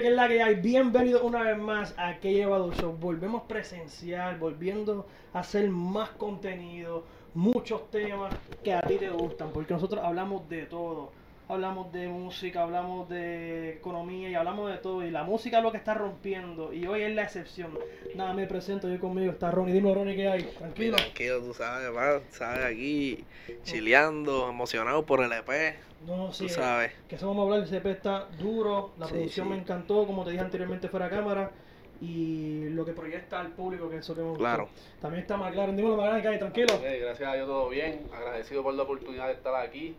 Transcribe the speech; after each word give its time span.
que 0.00 0.08
es 0.08 0.14
la 0.14 0.28
que 0.28 0.42
hay, 0.42 0.54
bienvenido 0.54 1.22
una 1.22 1.42
vez 1.42 1.58
más 1.58 1.94
a 1.98 2.18
Que 2.20 2.32
Llevado 2.32 2.72
Show. 2.72 2.96
Volvemos 2.98 3.42
presencial, 3.42 4.38
volviendo 4.38 5.06
a 5.34 5.40
hacer 5.40 5.68
más 5.68 6.08
contenido, 6.10 7.04
muchos 7.34 7.90
temas 7.90 8.34
que 8.64 8.72
a 8.72 8.80
ti 8.80 8.96
te 8.96 9.10
gustan, 9.10 9.50
porque 9.52 9.74
nosotros 9.74 10.02
hablamos 10.02 10.48
de 10.48 10.64
todo. 10.64 11.12
Hablamos 11.48 11.92
de 11.92 12.08
música, 12.08 12.62
hablamos 12.62 13.08
de 13.08 13.74
economía 13.74 14.30
y 14.30 14.34
hablamos 14.34 14.70
de 14.70 14.78
todo. 14.78 15.04
Y 15.04 15.10
la 15.10 15.24
música 15.24 15.58
es 15.58 15.64
lo 15.64 15.72
que 15.72 15.78
está 15.78 15.94
rompiendo. 15.94 16.72
Y 16.72 16.86
hoy 16.86 17.02
es 17.02 17.12
la 17.12 17.24
excepción. 17.24 17.76
Nada, 18.14 18.32
me 18.32 18.46
presento 18.46 18.88
yo 18.88 19.00
conmigo. 19.00 19.32
Está 19.32 19.50
Ronnie. 19.50 19.74
Dime, 19.74 19.92
Ronnie, 19.92 20.14
¿qué 20.14 20.28
hay? 20.28 20.44
Tranquilo. 20.44 20.96
Tranquilo, 20.96 21.40
tú 21.40 21.52
sabes, 21.52 21.94
va, 21.94 22.20
sabes, 22.30 22.64
aquí 22.64 23.24
chileando, 23.64 24.48
emocionado 24.48 25.04
por 25.04 25.24
el 25.24 25.32
EP. 25.32 25.74
No, 26.06 26.32
sí. 26.32 26.46
Tú 26.46 26.54
sabes. 26.54 26.92
Que 27.08 27.16
eso 27.16 27.26
vamos 27.28 27.42
a 27.42 27.44
hablar. 27.44 27.60
El 27.60 27.66
CP 27.68 27.90
está 27.90 28.26
duro. 28.38 28.92
La 28.98 29.06
Sí, 29.06 29.12
producción 29.12 29.46
sí. 29.46 29.52
me 29.52 29.58
encantó, 29.58 30.06
como 30.06 30.24
te 30.24 30.30
dije 30.30 30.42
anteriormente, 30.42 30.88
fuera 30.88 31.08
de 31.08 31.16
cámara. 31.16 31.50
Y 32.00 32.70
lo 32.70 32.84
que 32.86 32.92
proyecta 32.92 33.40
al 33.40 33.48
público, 33.52 33.90
que 33.90 33.98
eso 33.98 34.14
que 34.14 34.22
me 34.22 34.28
gustó. 34.28 34.38
Claro. 34.40 34.68
También 35.02 35.22
está 35.22 35.36
McLaren. 35.36 35.76
Dímelo, 35.76 35.96
McLaren, 35.96 36.22
¿qué 36.22 36.28
hay? 36.28 36.38
Tranquilo. 36.38 36.74
Ok, 36.74 36.82
gracias 37.00 37.28
a 37.28 37.34
Dios 37.34 37.46
todo 37.46 37.68
bien, 37.68 38.06
agradecido 38.14 38.62
por 38.62 38.72
la 38.72 38.84
oportunidad 38.84 39.26
de 39.26 39.34
estar 39.34 39.54
aquí. 39.54 39.94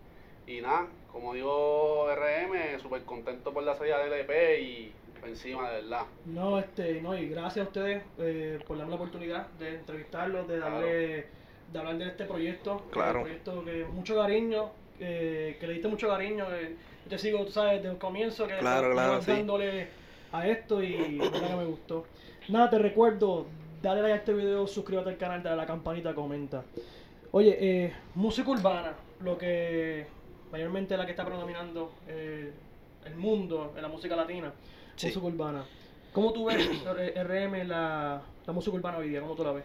Y 0.47 0.61
nada, 0.61 0.87
como 1.11 1.35
digo 1.35 2.07
RM, 2.11 2.79
súper 2.81 3.03
contento 3.03 3.53
por 3.53 3.61
la 3.63 3.75
salida 3.75 3.99
del 4.03 4.13
EP 4.13 4.59
y 4.61 4.91
encima 5.27 5.69
de 5.69 5.81
verdad. 5.81 6.05
No, 6.25 6.57
este, 6.57 6.99
no, 7.01 7.15
y 7.15 7.29
gracias 7.29 7.67
a 7.67 7.69
ustedes 7.69 8.03
eh, 8.17 8.57
por 8.67 8.77
darme 8.79 8.89
la 8.89 8.95
oportunidad 8.95 9.47
de 9.59 9.75
entrevistarlos, 9.75 10.47
de 10.47 10.57
darle, 10.57 11.27
de 11.71 11.79
hablar 11.79 11.97
de 11.99 12.07
este 12.07 12.25
proyecto. 12.25 12.81
Claro. 12.89 13.19
Un 13.19 13.25
proyecto 13.25 13.63
que 13.63 13.85
mucho 13.85 14.15
cariño, 14.15 14.71
eh, 15.01 15.57
que 15.59 15.67
le 15.67 15.73
diste 15.73 15.87
mucho 15.87 16.07
cariño. 16.07 16.45
eh, 16.53 16.75
yo 17.03 17.09
te 17.09 17.17
sigo, 17.17 17.43
tú 17.45 17.51
sabes, 17.51 17.81
desde 17.81 17.89
el 17.93 17.97
comienzo 17.97 18.47
que 18.47 18.57
Claro, 18.59 18.91
claro, 18.93 19.21
sí. 19.21 19.31
dándole 19.31 19.87
a 20.31 20.47
esto 20.47 20.81
y 20.81 21.17
verdad 21.17 21.49
que 21.49 21.55
me 21.55 21.65
gustó. 21.65 22.05
Nada, 22.47 22.69
te 22.69 22.77
recuerdo, 22.79 23.45
dale 23.81 24.01
like 24.01 24.13
a 24.13 24.17
este 24.17 24.33
video, 24.33 24.67
suscríbete 24.67 25.09
al 25.09 25.17
canal, 25.17 25.41
dale 25.43 25.53
a 25.55 25.57
la 25.57 25.65
campanita, 25.65 26.13
comenta. 26.13 26.63
Oye, 27.31 27.57
eh, 27.59 27.93
música 28.15 28.49
urbana, 28.49 28.93
lo 29.23 29.37
que 29.37 30.05
mayormente 30.51 30.93
es 30.93 30.99
la 30.99 31.05
que 31.05 31.11
está 31.11 31.25
predominando 31.25 31.91
eh, 32.07 32.51
el 33.05 33.15
mundo 33.15 33.73
en 33.75 33.81
la 33.81 33.87
música 33.87 34.15
latina, 34.15 34.53
Sí. 34.95 35.07
música 35.07 35.25
urbana. 35.25 35.65
¿Cómo 36.13 36.33
tú 36.33 36.45
ves, 36.45 36.67
RM, 37.15 37.63
la, 37.65 38.21
la 38.45 38.53
música 38.53 38.75
urbana 38.75 38.97
hoy 38.97 39.09
día? 39.09 39.21
¿Cómo 39.21 39.33
tú 39.33 39.43
la 39.43 39.53
ves? 39.53 39.63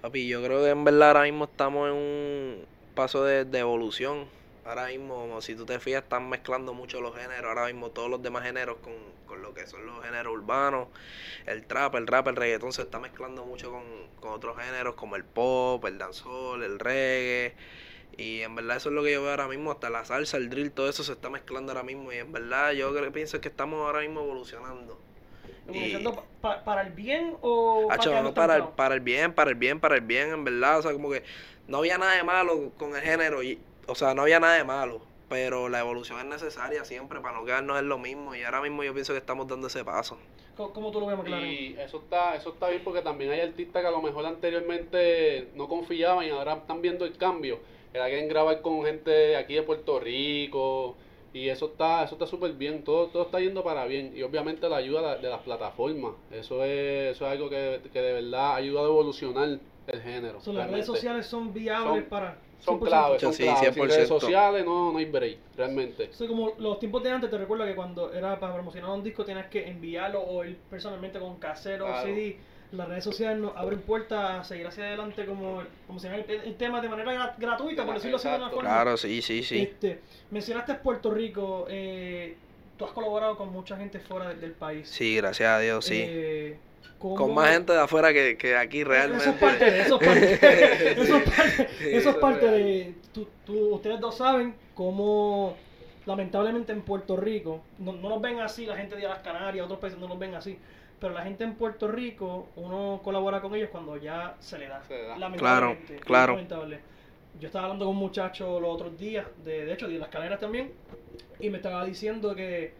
Papi, 0.00 0.28
yo 0.28 0.42
creo 0.42 0.62
que 0.62 0.70
en 0.70 0.84
verdad 0.84 1.08
ahora 1.08 1.22
mismo 1.24 1.44
estamos 1.44 1.88
en 1.88 1.94
un 1.96 2.64
paso 2.94 3.24
de, 3.24 3.44
de 3.44 3.58
evolución. 3.58 4.37
Ahora 4.68 4.86
mismo, 4.88 5.40
si 5.40 5.54
tú 5.56 5.64
te 5.66 5.80
fijas, 5.80 6.02
están 6.02 6.28
mezclando 6.28 6.74
mucho 6.74 7.00
los 7.00 7.14
géneros. 7.16 7.46
Ahora 7.46 7.66
mismo 7.66 7.90
todos 7.90 8.10
los 8.10 8.22
demás 8.22 8.42
géneros 8.44 8.78
con, 8.78 8.94
con 9.24 9.40
lo 9.42 9.54
que 9.54 9.66
son 9.66 9.86
los 9.86 10.04
géneros 10.04 10.32
urbanos. 10.34 10.88
El 11.46 11.66
trap, 11.66 11.94
el 11.96 12.06
rap, 12.06 12.28
el 12.28 12.36
reggaetón 12.36 12.72
se 12.72 12.82
está 12.82 12.98
mezclando 13.00 13.44
mucho 13.46 13.70
con, 13.72 13.84
con 14.16 14.32
otros 14.32 14.56
géneros 14.58 14.94
como 14.96 15.16
el 15.16 15.24
pop, 15.24 15.84
el 15.86 15.98
dancehall, 15.98 16.62
el 16.64 16.78
reggae. 16.78 17.56
Y 18.16 18.40
en 18.42 18.54
verdad 18.54 18.78
eso 18.78 18.88
es 18.90 18.94
lo 18.94 19.02
que 19.04 19.12
yo 19.12 19.22
veo 19.22 19.30
ahora 19.30 19.48
mismo, 19.48 19.70
hasta 19.72 19.90
la 19.90 20.04
salsa, 20.04 20.36
el 20.38 20.50
drill, 20.50 20.72
todo 20.72 20.88
eso 20.88 21.04
se 21.04 21.12
está 21.12 21.30
mezclando 21.30 21.72
ahora 21.72 21.84
mismo. 21.84 22.12
Y 22.12 22.16
en 22.18 22.32
verdad 22.32 22.72
yo 22.72 22.94
creo, 22.94 23.12
pienso 23.12 23.40
que 23.40 23.48
estamos 23.48 23.80
ahora 23.86 24.00
mismo 24.00 24.20
evolucionando. 24.22 25.00
¿Evolucionando 25.66 26.14
pa- 26.14 26.26
pa- 26.40 26.64
para 26.64 26.82
el 26.82 26.92
bien 26.92 27.36
o 27.42 27.88
para 27.96 28.22
no 28.22 28.34
para 28.34 28.56
el, 28.56 28.64
para 28.68 28.94
el 28.94 29.00
bien, 29.00 29.34
para 29.34 29.50
el 29.50 29.56
bien, 29.56 29.80
para 29.80 29.96
el 29.96 30.00
bien, 30.02 30.30
en 30.30 30.44
verdad. 30.44 30.78
O 30.78 30.82
sea, 30.82 30.92
como 30.92 31.10
que 31.10 31.22
no 31.66 31.78
había 31.78 31.98
nada 31.98 32.14
de 32.14 32.24
malo 32.24 32.72
con 32.78 32.96
el 32.96 33.02
género. 33.02 33.42
Y, 33.42 33.67
o 33.88 33.94
sea, 33.94 34.14
no 34.14 34.22
había 34.22 34.38
nada 34.38 34.54
de 34.54 34.64
malo. 34.64 35.00
Pero 35.28 35.68
la 35.68 35.80
evolución 35.80 36.18
es 36.20 36.24
necesaria 36.24 36.86
siempre 36.86 37.20
para 37.20 37.36
no 37.38 37.44
quedarnos 37.44 37.78
en 37.78 37.88
lo 37.88 37.98
mismo. 37.98 38.34
Y 38.34 38.42
ahora 38.44 38.62
mismo 38.62 38.82
yo 38.82 38.94
pienso 38.94 39.12
que 39.12 39.18
estamos 39.18 39.46
dando 39.46 39.66
ese 39.66 39.84
paso. 39.84 40.16
¿Cómo, 40.56 40.72
cómo 40.72 40.90
tú 40.90 41.00
lo 41.00 41.06
ves, 41.06 41.18
McLaren? 41.18 41.46
Y 41.50 41.76
eso 41.78 41.98
está, 41.98 42.34
eso 42.34 42.50
está 42.54 42.68
bien 42.68 42.80
porque 42.82 43.02
también 43.02 43.30
hay 43.32 43.40
artistas 43.40 43.82
que 43.82 43.88
a 43.88 43.90
lo 43.90 44.00
mejor 44.00 44.24
anteriormente 44.24 45.50
no 45.54 45.68
confiaban 45.68 46.26
y 46.26 46.30
ahora 46.30 46.54
están 46.54 46.80
viendo 46.80 47.04
el 47.04 47.16
cambio. 47.18 47.58
Que 47.92 47.98
la 47.98 48.06
quieren 48.06 48.28
grabar 48.28 48.62
con 48.62 48.84
gente 48.84 49.36
aquí 49.36 49.54
de 49.54 49.62
Puerto 49.62 50.00
Rico. 50.00 50.96
Y 51.34 51.50
eso 51.50 51.66
está, 51.66 52.04
eso 52.04 52.14
está 52.14 52.26
súper 52.26 52.52
bien, 52.54 52.82
todo, 52.82 53.08
todo 53.08 53.24
está 53.24 53.38
yendo 53.38 53.62
para 53.62 53.84
bien. 53.84 54.14
Y 54.16 54.22
obviamente 54.22 54.66
la 54.68 54.76
ayuda 54.76 55.16
de 55.18 55.28
las 55.28 55.42
plataformas. 55.42 56.12
Eso 56.30 56.64
es, 56.64 57.14
eso 57.16 57.26
es 57.26 57.32
algo 57.32 57.50
que, 57.50 57.82
que 57.92 58.00
de 58.00 58.14
verdad 58.14 58.52
ha 58.52 58.56
ayudado 58.56 58.86
a 58.86 58.88
evolucionar 58.88 59.58
el 59.86 60.02
género. 60.02 60.38
O 60.38 60.40
sea, 60.40 60.54
las 60.54 60.70
redes 60.70 60.86
sociales 60.86 61.26
son 61.26 61.52
viables 61.52 62.04
Son- 62.04 62.04
para... 62.08 62.38
Son 62.60 62.78
100%. 62.80 62.88
claves, 62.88 63.20
son 63.22 63.32
Sí, 63.32 63.42
claves. 63.44 63.74
Sin 63.74 63.88
redes 63.88 64.08
100%. 64.08 64.20
sociales 64.20 64.64
no, 64.64 64.92
no 64.92 64.98
hay 64.98 65.04
break, 65.04 65.38
realmente. 65.56 66.08
O 66.10 66.12
sea, 66.12 66.26
como 66.28 66.52
los 66.58 66.78
tiempos 66.80 67.02
de 67.02 67.10
antes, 67.10 67.30
te 67.30 67.38
recuerdo 67.38 67.64
que 67.64 67.74
cuando 67.74 68.12
era 68.12 68.38
para 68.40 68.54
promocionar 68.54 68.90
un 68.90 69.02
disco 69.02 69.24
tenías 69.24 69.46
que 69.46 69.68
enviarlo 69.68 70.20
o 70.22 70.44
ir 70.44 70.56
personalmente 70.68 71.18
con 71.18 71.36
casero 71.38 71.84
o 71.84 71.88
Claro. 71.88 72.06
CD. 72.06 72.36
Las 72.70 72.86
redes 72.86 73.04
sociales 73.04 73.38
nos 73.38 73.56
abren 73.56 73.80
puertas 73.80 74.40
a 74.40 74.44
seguir 74.44 74.66
hacia 74.66 74.84
adelante 74.84 75.24
como 75.24 75.62
promocionar 75.86 76.18
el, 76.28 76.30
el 76.42 76.54
tema 76.56 76.82
de 76.82 76.88
manera 76.90 77.14
gra- 77.14 77.34
gratuita, 77.38 77.86
por 77.86 77.94
decirlo 77.94 78.16
así 78.18 78.28
de 78.28 78.36
una 78.36 78.50
forma. 78.50 78.68
Claro, 78.68 78.96
sí, 78.98 79.22
sí, 79.22 79.42
sí. 79.42 79.60
Este, 79.60 80.00
mencionaste 80.30 80.74
Puerto 80.74 81.10
Rico, 81.10 81.64
eh, 81.70 82.36
tú 82.76 82.84
has 82.84 82.90
colaborado 82.90 83.38
con 83.38 83.50
mucha 83.50 83.76
gente 83.78 84.00
fuera 84.00 84.28
del, 84.28 84.40
del 84.42 84.52
país. 84.52 84.86
Sí, 84.86 85.16
gracias 85.16 85.48
a 85.48 85.58
Dios, 85.60 85.82
sí. 85.86 86.02
Eh, 86.06 86.58
¿cómo- 86.98 87.14
Con 87.16 87.34
más 87.34 87.50
gente 87.50 87.72
de 87.72 87.80
afuera 87.80 88.12
que, 88.12 88.36
que 88.36 88.56
aquí 88.56 88.84
realmente. 88.84 89.24
Eso 89.24 89.32
es 89.32 89.36
parte 89.40 89.64
de, 89.70 89.80
eso 89.82 90.00
es 90.00 90.06
parte, 90.06 90.92
eso 91.02 91.16
es 91.16 91.22
parte, 91.24 91.68
Sí, 91.78 91.84
eso 91.90 92.10
es 92.10 92.16
parte 92.16 92.46
de, 92.50 92.94
tú, 93.12 93.26
tú- 93.44 93.74
ustedes 93.74 94.00
dos 94.00 94.16
saben 94.16 94.54
cómo 94.74 95.56
lamentablemente 96.06 96.72
en 96.72 96.82
Puerto 96.82 97.16
Rico, 97.16 97.60
no, 97.78 97.92
no 97.92 98.08
nos 98.08 98.20
ven 98.22 98.40
así, 98.40 98.64
la 98.66 98.76
gente 98.76 98.96
de 98.96 99.02
las 99.02 99.18
Canarias, 99.20 99.64
otros 99.64 99.78
países 99.78 99.98
no 100.00 100.08
nos 100.08 100.18
ven 100.18 100.34
así, 100.34 100.58
pero 100.98 101.12
la 101.12 101.22
gente 101.22 101.44
en 101.44 101.54
Puerto 101.54 101.86
Rico, 101.88 102.48
uno 102.56 103.00
colabora 103.04 103.40
con 103.42 103.54
ellos 103.54 103.68
cuando 103.70 103.96
ya 103.98 104.34
se 104.40 104.58
le 104.58 104.68
da. 104.68 104.82
Se 104.84 104.94
le 104.94 105.02
da. 105.04 105.18
Lamentablemente, 105.18 105.86
Claro, 105.96 106.04
claro. 106.06 106.32
lamentable. 106.34 106.80
Yo 107.38 107.46
estaba 107.46 107.66
hablando 107.66 107.84
con 107.84 107.94
un 107.94 108.00
muchacho 108.00 108.58
los 108.58 108.74
otros 108.74 108.98
días, 108.98 109.26
de, 109.44 109.64
de 109.66 109.72
hecho, 109.74 109.86
de 109.86 109.98
las 109.98 110.08
Canarias 110.08 110.40
también, 110.40 110.72
y 111.38 111.50
me 111.50 111.58
estaba 111.58 111.84
diciendo 111.84 112.34
que, 112.34 112.72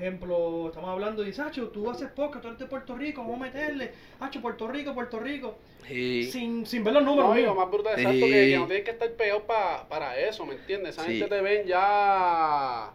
ejemplo, 0.00 0.68
estamos 0.68 0.90
hablando 0.90 1.22
y 1.22 1.26
dice, 1.26 1.42
Hacho, 1.42 1.68
tú 1.68 1.88
haces 1.90 2.08
poco, 2.10 2.38
tú 2.40 2.48
eres 2.48 2.58
de 2.58 2.66
Puerto 2.66 2.96
Rico, 2.96 3.22
vamos 3.22 3.40
a 3.40 3.44
meterle, 3.44 3.92
Hacho, 4.20 4.40
Puerto 4.40 4.66
Rico, 4.68 4.94
Puerto 4.94 5.18
Rico, 5.20 5.56
Sí. 5.86 6.24
sin, 6.30 6.66
sin 6.66 6.82
ver 6.84 6.94
los 6.94 7.02
números 7.04 7.30
No, 7.30 7.34
míos. 7.34 7.56
más 7.56 7.70
brutal 7.70 7.94
Sí. 7.96 8.00
exacto 8.02 8.26
que, 8.26 8.32
que 8.50 8.56
no 8.58 8.66
tienes 8.66 8.84
que 8.84 8.90
estar 8.92 9.10
pegado 9.12 9.42
pa- 9.44 9.86
para 9.88 10.18
eso, 10.18 10.46
¿me 10.46 10.54
entiendes? 10.54 10.96
Esa 10.96 11.04
Sí. 11.06 11.18
gente 11.18 11.34
te 11.36 11.42
ven 11.42 11.66
ya 11.66 12.90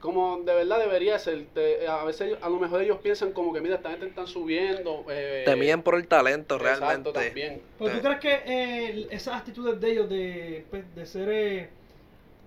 como 0.00 0.38
de 0.38 0.52
verdad 0.52 0.80
debería 0.80 1.16
ser. 1.20 1.44
Te- 1.54 1.86
a 1.86 2.02
veces 2.04 2.36
a 2.42 2.48
lo 2.48 2.58
mejor 2.58 2.82
ellos 2.82 2.98
piensan 3.00 3.30
como 3.32 3.52
que 3.52 3.60
mira, 3.60 3.76
esta 3.76 3.90
gente 3.90 4.06
están 4.06 4.26
subiendo. 4.26 5.04
Eh, 5.08 5.42
Te 5.46 5.54
miden 5.54 5.80
por 5.82 5.94
el 5.94 6.08
talento 6.08 6.56
exacto, 6.56 6.80
realmente. 6.84 7.12
también. 7.12 7.62
Pero 7.78 7.92
tú 7.92 8.00
crees 8.00 8.18
que 8.18 8.40
eh, 8.44 9.06
esas 9.10 9.36
actitudes 9.36 9.80
de 9.80 9.92
ellos 9.92 10.08
de, 10.08 10.64
pues, 10.70 10.92
de 10.96 11.06
ser 11.06 11.28
eh, 11.30 11.68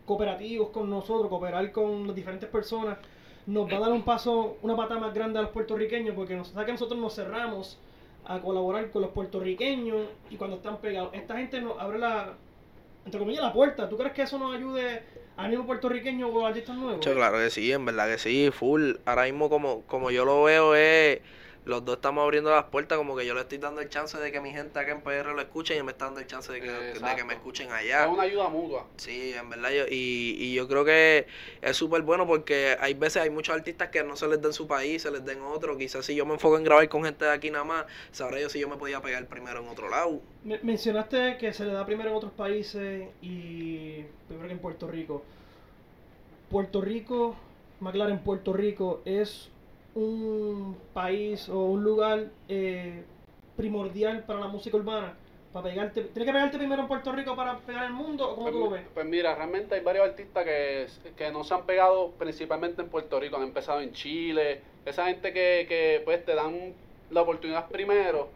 cooperativos 0.06 0.70
con 0.70 0.90
nosotros, 0.90 1.30
cooperar 1.30 1.72
con 1.72 2.06
las 2.08 2.16
diferentes 2.16 2.50
personas, 2.50 2.98
nos 3.48 3.72
va 3.72 3.78
a 3.78 3.80
dar 3.80 3.92
un 3.92 4.04
paso, 4.04 4.58
una 4.62 4.76
pata 4.76 4.98
más 4.98 5.14
grande 5.14 5.40
a 5.40 5.44
los 5.44 5.52
puertorriqueños, 5.52 6.16
porque 6.16 6.36
nos, 6.36 6.50
¿sabes 6.50 6.66
que 6.66 6.72
nosotros 6.72 7.00
nos 7.00 7.16
cerramos 7.16 7.78
a 8.26 8.40
colaborar 8.40 8.90
con 8.90 9.04
los 9.04 9.12
puertorriqueños 9.12 10.08
y 10.30 10.36
cuando 10.36 10.58
están 10.58 10.78
pegados, 10.78 11.12
esta 11.14 11.38
gente 11.38 11.62
nos 11.62 11.80
abre 11.80 12.00
la, 12.00 12.34
entre 13.06 13.20
comillas, 13.20 13.44
la 13.44 13.54
puerta. 13.54 13.88
¿Tú 13.88 13.98
crees 13.98 14.14
que 14.14 14.24
eso 14.24 14.40
nos 14.40 14.56
ayude 14.56 15.04
a 15.38 15.48
nivel 15.48 15.66
puertorriqueño 15.66 16.28
o 16.28 16.46
a 16.46 16.50
artistas 16.50 16.76
nuevos? 16.76 17.06
Claro 17.06 17.38
que 17.38 17.50
sí, 17.52 17.72
en 17.72 17.86
verdad 17.86 18.08
que 18.08 18.18
sí, 18.18 18.50
full. 18.52 18.94
Ahora 19.06 19.26
mismo 19.26 19.84
como 19.86 20.12
yo 20.12 20.26
lo 20.26 20.44
veo 20.44 20.76
es, 20.76 21.20
los 21.66 21.84
dos 21.84 21.96
estamos 21.96 22.24
abriendo 22.24 22.52
las 22.52 22.66
puertas, 22.66 22.98
como 22.98 23.16
que 23.16 23.26
yo 23.26 23.34
le 23.34 23.42
estoy 23.42 23.58
dando 23.58 23.82
el 23.82 23.90
chance 23.90 24.18
de 24.18 24.32
que 24.32 24.40
mi 24.40 24.52
gente 24.52 24.78
acá 24.80 24.92
en 24.92 25.02
PR 25.02 25.34
lo 25.34 25.42
escuche 25.42 25.76
y 25.76 25.84
me 25.84 25.92
está 25.92 26.06
dando 26.06 26.20
el 26.20 26.28
chance 26.28 26.52
de 26.52 26.62
que, 26.62 26.70
de 26.72 27.16
que 27.16 27.24
me 27.24 27.34
escuchen 27.34 27.68
Es 27.68 27.74
allá. 27.74 28.08
una 28.08 28.24
ayuda 28.24 28.50
mutua. 28.50 28.86
Sí, 28.98 29.34
en 29.34 29.50
verdad 29.50 29.72
yo, 29.72 29.86
y, 29.90 30.36
y 30.40 30.54
yo 30.54 30.68
creo 30.68 30.86
que 30.86 31.28
es 31.62 31.76
súper 31.76 32.04
bueno 32.04 32.28
porque 32.28 32.78
hay 32.80 32.94
veces 32.94 33.24
hay 33.24 33.30
muchos 33.30 33.56
artistas 33.56 33.90
que 33.90 34.04
no 34.04 34.16
se 34.16 34.28
les 34.28 34.42
den 34.42 34.54
su 34.54 34.68
país, 34.68 35.02
se 35.02 35.12
les 35.12 35.26
den 35.26 35.42
otro. 35.42 35.78
Quizás 35.78 36.06
si 36.06 36.16
yo 36.16 36.26
me 36.26 36.34
enfoco 36.34 36.58
en 36.58 36.64
grabar 36.64 36.88
con 36.88 37.04
gente 37.04 37.26
de 37.26 37.32
aquí 37.32 37.50
nada 37.52 37.64
más, 37.66 37.86
sabré 38.12 38.42
yo 38.42 38.50
si 38.50 38.60
yo 38.60 38.70
me 38.70 38.78
podía 38.78 39.02
pegar 39.02 39.26
primero 39.28 39.62
en 39.62 39.68
otro 39.68 39.90
lado. 39.90 40.22
Me- 40.44 40.60
mencionaste 40.64 41.38
que 41.38 41.52
se 41.54 41.66
le 41.66 41.74
da 41.74 41.86
primero 41.86 42.10
en 42.10 42.16
otros 42.16 42.32
países 42.34 43.10
y 43.22 44.04
primero 44.28 44.48
que 44.48 44.54
en 44.54 44.60
Puerto 44.60 44.88
Rico. 44.88 45.24
Puerto 46.50 46.82
Rico, 46.82 47.36
McLaren, 47.80 48.20
Puerto 48.20 48.54
Rico 48.54 49.02
es 49.06 49.50
un 49.96 50.78
país 50.94 51.50
o 51.50 51.66
un 51.66 51.84
lugar 51.84 52.32
eh, 52.50 53.04
primordial 53.56 54.24
para 54.26 54.40
la 54.42 54.48
música 54.48 54.78
urbana. 54.78 55.18
Para 55.54 55.70
pegarte, 55.70 56.02
¿Tienes 56.02 56.26
que 56.28 56.34
pegarte 56.34 56.58
primero 56.58 56.82
en 56.82 56.88
Puerto 56.90 57.12
Rico 57.14 57.36
para 57.36 57.58
pegar 57.60 57.86
el 57.86 57.94
mundo 57.94 58.30
o 58.30 58.36
cómo 58.36 58.52
tú 58.52 58.60
lo 58.60 58.70
Pues, 58.70 58.82
ves? 58.82 58.90
pues 58.94 59.06
mira, 59.06 59.36
realmente 59.36 59.76
hay 59.76 59.82
varios 59.82 60.06
artistas 60.10 60.44
que, 60.44 60.88
que 61.16 61.32
no 61.32 61.44
se 61.46 61.54
han 61.54 61.66
pegado 61.66 62.12
principalmente 62.12 62.82
en 62.82 62.90
Puerto 62.90 63.20
Rico, 63.20 63.38
han 63.38 63.44
empezado 63.44 63.80
en 63.82 63.94
Chile, 63.94 64.62
esa 64.86 65.06
gente 65.08 65.32
que, 65.32 65.66
que 65.68 66.02
pues 66.04 66.26
te 66.26 66.36
dan 66.36 66.74
la 67.10 67.22
oportunidad 67.22 67.70
primero 67.70 68.30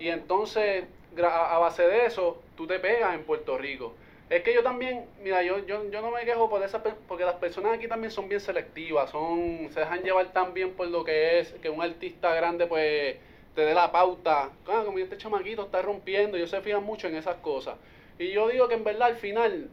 y 0.00 0.08
entonces 0.08 0.84
a 1.22 1.58
base 1.58 1.84
de 1.84 2.06
eso 2.06 2.42
tú 2.56 2.66
te 2.66 2.80
pegas 2.80 3.14
en 3.14 3.22
Puerto 3.24 3.56
Rico. 3.56 3.94
Es 4.30 4.42
que 4.42 4.54
yo 4.54 4.62
también, 4.62 5.04
mira, 5.22 5.42
yo, 5.42 5.58
yo, 5.66 5.90
yo 5.90 6.00
no 6.00 6.10
me 6.10 6.24
quejo 6.24 6.48
por 6.48 6.62
esa, 6.62 6.82
porque 6.82 7.24
las 7.24 7.34
personas 7.34 7.74
aquí 7.74 7.88
también 7.88 8.10
son 8.10 8.28
bien 8.28 8.40
selectivas, 8.40 9.10
son, 9.10 9.68
se 9.70 9.80
dejan 9.80 10.02
llevar 10.02 10.32
tan 10.32 10.54
bien 10.54 10.72
por 10.72 10.88
lo 10.88 11.04
que 11.04 11.40
es, 11.40 11.52
que 11.60 11.68
un 11.68 11.82
artista 11.82 12.34
grande 12.34 12.66
pues 12.66 13.16
te 13.54 13.60
dé 13.62 13.74
la 13.74 13.92
pauta, 13.92 14.50
ah, 14.66 14.82
como 14.84 14.98
este 14.98 15.18
chamaquito 15.18 15.64
está 15.64 15.82
rompiendo, 15.82 16.36
ellos 16.36 16.50
se 16.50 16.60
fijan 16.62 16.82
mucho 16.82 17.06
en 17.06 17.16
esas 17.16 17.36
cosas. 17.36 17.76
Y 18.18 18.30
yo 18.30 18.48
digo 18.48 18.66
que 18.66 18.74
en 18.74 18.84
verdad 18.84 19.08
al 19.08 19.16
final 19.16 19.68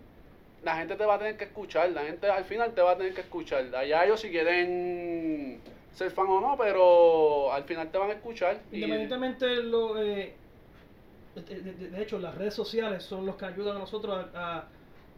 la 0.63 0.75
gente 0.75 0.95
te 0.95 1.06
va 1.06 1.15
a 1.15 1.18
tener 1.18 1.38
que 1.38 1.45
escuchar, 1.45 1.89
la 1.89 2.03
gente 2.03 2.27
al 2.27 2.44
final 2.44 2.74
te 2.74 2.81
va 2.81 2.92
a 2.92 2.98
tener 2.98 3.13
que 3.13 3.21
escuchar. 3.21 3.74
Allá 3.75 4.06
ellos 4.06 4.19
si 4.19 4.30
quieren 4.30 5.59
ser 5.94 6.12
fan 6.12 6.27
o 6.27 6.39
no, 6.39 6.57
pero 6.57 7.51
al 7.51 7.63
final 7.63 7.89
te 7.89 7.98
van 7.98 8.09
a 8.12 8.13
escuchar. 8.13 8.59
Independientemente 8.71 9.48
lo, 9.63 10.01
eh, 10.01 10.33
de, 11.36 11.42
de- 11.62 11.89
de 11.89 12.01
hecho 12.01 12.19
las 12.19 12.36
redes 12.36 12.54
sociales 12.54 13.04
son 13.04 13.25
los 13.25 13.36
que 13.36 13.45
ayudan 13.45 13.75
a 13.78 13.80
nosotros 13.80 14.25
a, 14.33 14.57
a- 14.57 14.68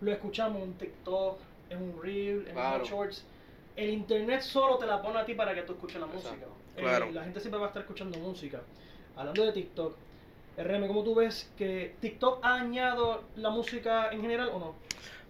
lo 0.02 0.12
escuchamos 0.12 0.62
en 0.64 0.74
TikTok, 0.74 1.40
en 1.70 1.82
un 1.82 2.02
reel, 2.02 2.46
en 2.48 2.54
Claro. 2.54 2.84
shorts. 2.86 3.24
El 3.76 3.90
internet 3.90 4.42
solo 4.42 4.78
te 4.78 4.86
la 4.86 5.02
pone 5.02 5.20
a 5.20 5.26
ti 5.26 5.34
para 5.34 5.56
que 5.56 5.62
tú 5.64 5.74
escuches 5.74 6.00
la 6.00 6.08
Exacto. 6.08 6.30
música. 6.30 6.46
Eh, 6.76 6.82
Claro. 6.82 7.12
la 7.12 7.24
gente 7.24 7.40
siempre 7.40 7.60
va 7.60 7.66
a 7.66 7.70
estar 7.70 7.82
escuchando 7.84 8.18
música. 8.20 8.62
Hablando 9.16 9.46
de 9.46 9.52
TikTok, 9.54 9.96
RM, 10.58 10.88
¿cómo 10.88 11.04
tú 11.04 11.16
ves 11.16 11.52
que 11.58 11.96
TikTok 12.00 12.40
ha 12.44 12.56
añadido 12.56 13.24
la 13.36 13.50
música 13.50 14.10
en 14.12 14.22
general 14.22 14.50
o 14.54 14.60
no? 14.60 14.76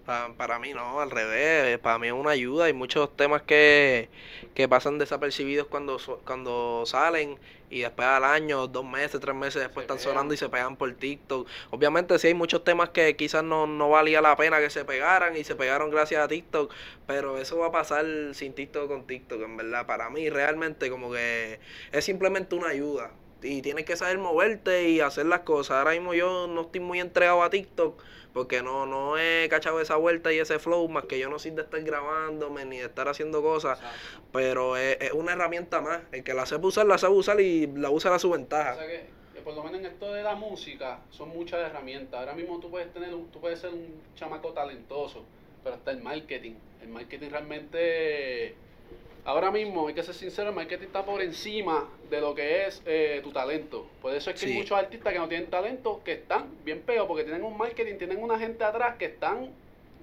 Pa- 0.06 0.34
para 0.38 0.60
mí 0.60 0.74
no, 0.74 1.00
al 1.00 1.12
revés, 1.12 1.80
para 1.80 1.98
mí 1.98 2.08
es 2.08 2.14
una 2.14 2.32
ayuda. 2.32 2.66
Hay 2.66 2.74
muchos 2.74 3.16
temas 3.16 3.42
que, 3.44 4.10
que 4.54 4.68
pasan 4.68 4.98
desapercibidos 4.98 5.68
cuando, 5.68 5.98
cuando 6.26 6.84
salen 6.86 7.40
y 7.70 7.80
después 7.82 8.08
al 8.08 8.26
año, 8.26 8.68
dos 8.68 8.84
meses, 8.86 9.20
tres 9.22 9.34
meses 9.36 9.62
después 9.62 9.84
Se 9.84 9.86
están 9.86 10.00
sonando 10.00 10.34
y 10.34 10.38
se 10.38 10.50
pegan 10.50 10.76
por 10.76 10.94
TikTok. 10.94 11.48
Obviamente 11.72 12.20
sí 12.20 12.28
hay 12.28 12.34
muchos 12.34 12.64
temas 12.66 12.90
que 12.90 13.16
quizás 13.16 13.44
no, 13.46 13.66
no 13.66 13.90
valía 13.90 14.22
la 14.22 14.36
pena 14.36 14.60
que 14.60 14.70
se 14.70 14.84
pegaran 14.86 15.38
y 15.38 15.44
se 15.46 15.56
pegaron 15.56 15.90
gracias 15.90 16.22
a 16.24 16.28
TikTok, 16.28 16.72
pero 17.08 17.38
eso 17.38 17.58
va 17.60 17.68
a 17.68 17.72
pasar 17.72 18.06
sin 18.34 18.54
TikTok 18.54 18.88
con 18.90 19.08
TikTok, 19.08 19.42
en 19.42 19.56
verdad. 19.58 19.86
Para 19.88 20.10
mí 20.10 20.30
realmente 20.30 20.90
como 20.90 21.12
que 21.14 21.60
es 21.94 22.04
simplemente 22.06 22.56
una 22.56 22.68
ayuda. 22.70 23.12
Y 23.42 23.62
tienes 23.62 23.84
que 23.86 23.98
saber 23.98 24.18
moverte 24.20 24.88
y 24.90 25.02
hacer 25.02 25.26
las 25.26 25.42
cosas. 25.42 25.78
Ahora 25.78 25.92
mismo 25.92 26.14
yo 26.14 26.48
no 26.48 26.62
estoy 26.62 26.80
muy 26.80 27.00
entregado 27.02 27.44
a 27.44 27.50
TikTok 27.50 28.02
porque 28.34 28.64
no, 28.64 28.86
no 28.86 29.18
he 29.18 29.48
cachado 29.50 29.80
esa 29.80 29.96
vuelta 29.96 30.34
y 30.34 30.40
ese 30.40 30.58
flow, 30.60 30.88
más 30.90 31.06
que 31.06 31.20
yo 31.20 31.30
no 31.30 31.38
soy 31.40 31.52
de 31.52 31.62
estar 31.62 31.82
grabándome 31.84 32.66
ni 32.66 32.80
de 32.80 32.86
estar 32.86 33.08
haciendo 33.08 33.42
cosas, 33.42 33.78
Exacto. 33.80 34.22
pero 34.32 34.76
es, 34.76 34.98
es 35.00 35.12
una 35.14 35.34
herramienta 35.34 35.82
más. 35.82 36.02
El 36.12 36.24
que 36.24 36.34
la 36.34 36.46
sepa 36.46 36.68
usar, 36.68 36.86
la 36.88 36.98
sabe 36.98 37.14
usar 37.16 37.40
y 37.40 37.68
la 37.68 37.90
usa 37.92 38.14
a 38.16 38.20
su 38.20 38.30
O 38.30 38.34
ventaja. 38.34 38.76
sea 38.76 38.88
que, 38.88 39.06
que 39.34 39.42
por 39.42 39.54
lo 39.54 39.64
menos 39.64 39.80
en 39.82 39.86
esto 39.86 40.12
de 40.14 40.24
la 40.24 40.36
música 40.36 41.00
son 41.12 41.30
muchas 41.30 41.60
herramientas. 41.60 42.20
Ahora 42.20 42.34
mismo 42.34 42.60
tú 42.60 42.72
puedes 42.72 42.92
tener 42.92 43.14
un, 43.14 43.28
tú 43.32 43.40
puedes 43.40 43.60
ser 43.60 43.70
un 43.72 44.02
chamaco 44.16 44.52
talentoso, 44.52 45.24
pero 45.64 45.76
está 45.76 45.92
el 45.92 46.02
marketing. 46.02 46.54
El 46.82 46.90
marketing 46.90 47.30
realmente 47.30 48.56
ahora 49.26 49.52
mismo 49.52 49.88
hay 49.88 49.94
que 49.94 50.04
ser 50.04 50.16
sincero, 50.16 50.50
el 50.50 50.56
marketing 50.56 50.86
está 50.86 51.06
por 51.06 51.22
encima 51.22 51.90
de 52.10 52.22
lo 52.22 52.36
que 52.36 52.66
es 52.66 52.82
eh, 52.86 53.22
tu 53.24 53.32
talento. 53.32 53.88
Por 54.02 54.14
eso 54.14 54.30
es 54.30 54.40
que 54.40 54.48
hay 54.48 54.54
muchos 54.54 54.78
artistas 54.78 55.14
que 55.14 55.20
no 55.20 55.28
tienen 55.28 55.50
talento 55.50 56.02
que 56.04 56.14
están 56.14 56.50
bien 56.64 56.82
pegados 56.82 57.08
porque 57.08 57.24
tienen 57.24 57.44
un 57.44 57.58
marketing, 57.58 57.96
tienen 57.98 58.22
una 58.22 58.38
gente 58.38 58.64
atrás 58.64 58.98
que 58.98 59.06
están 59.06 59.50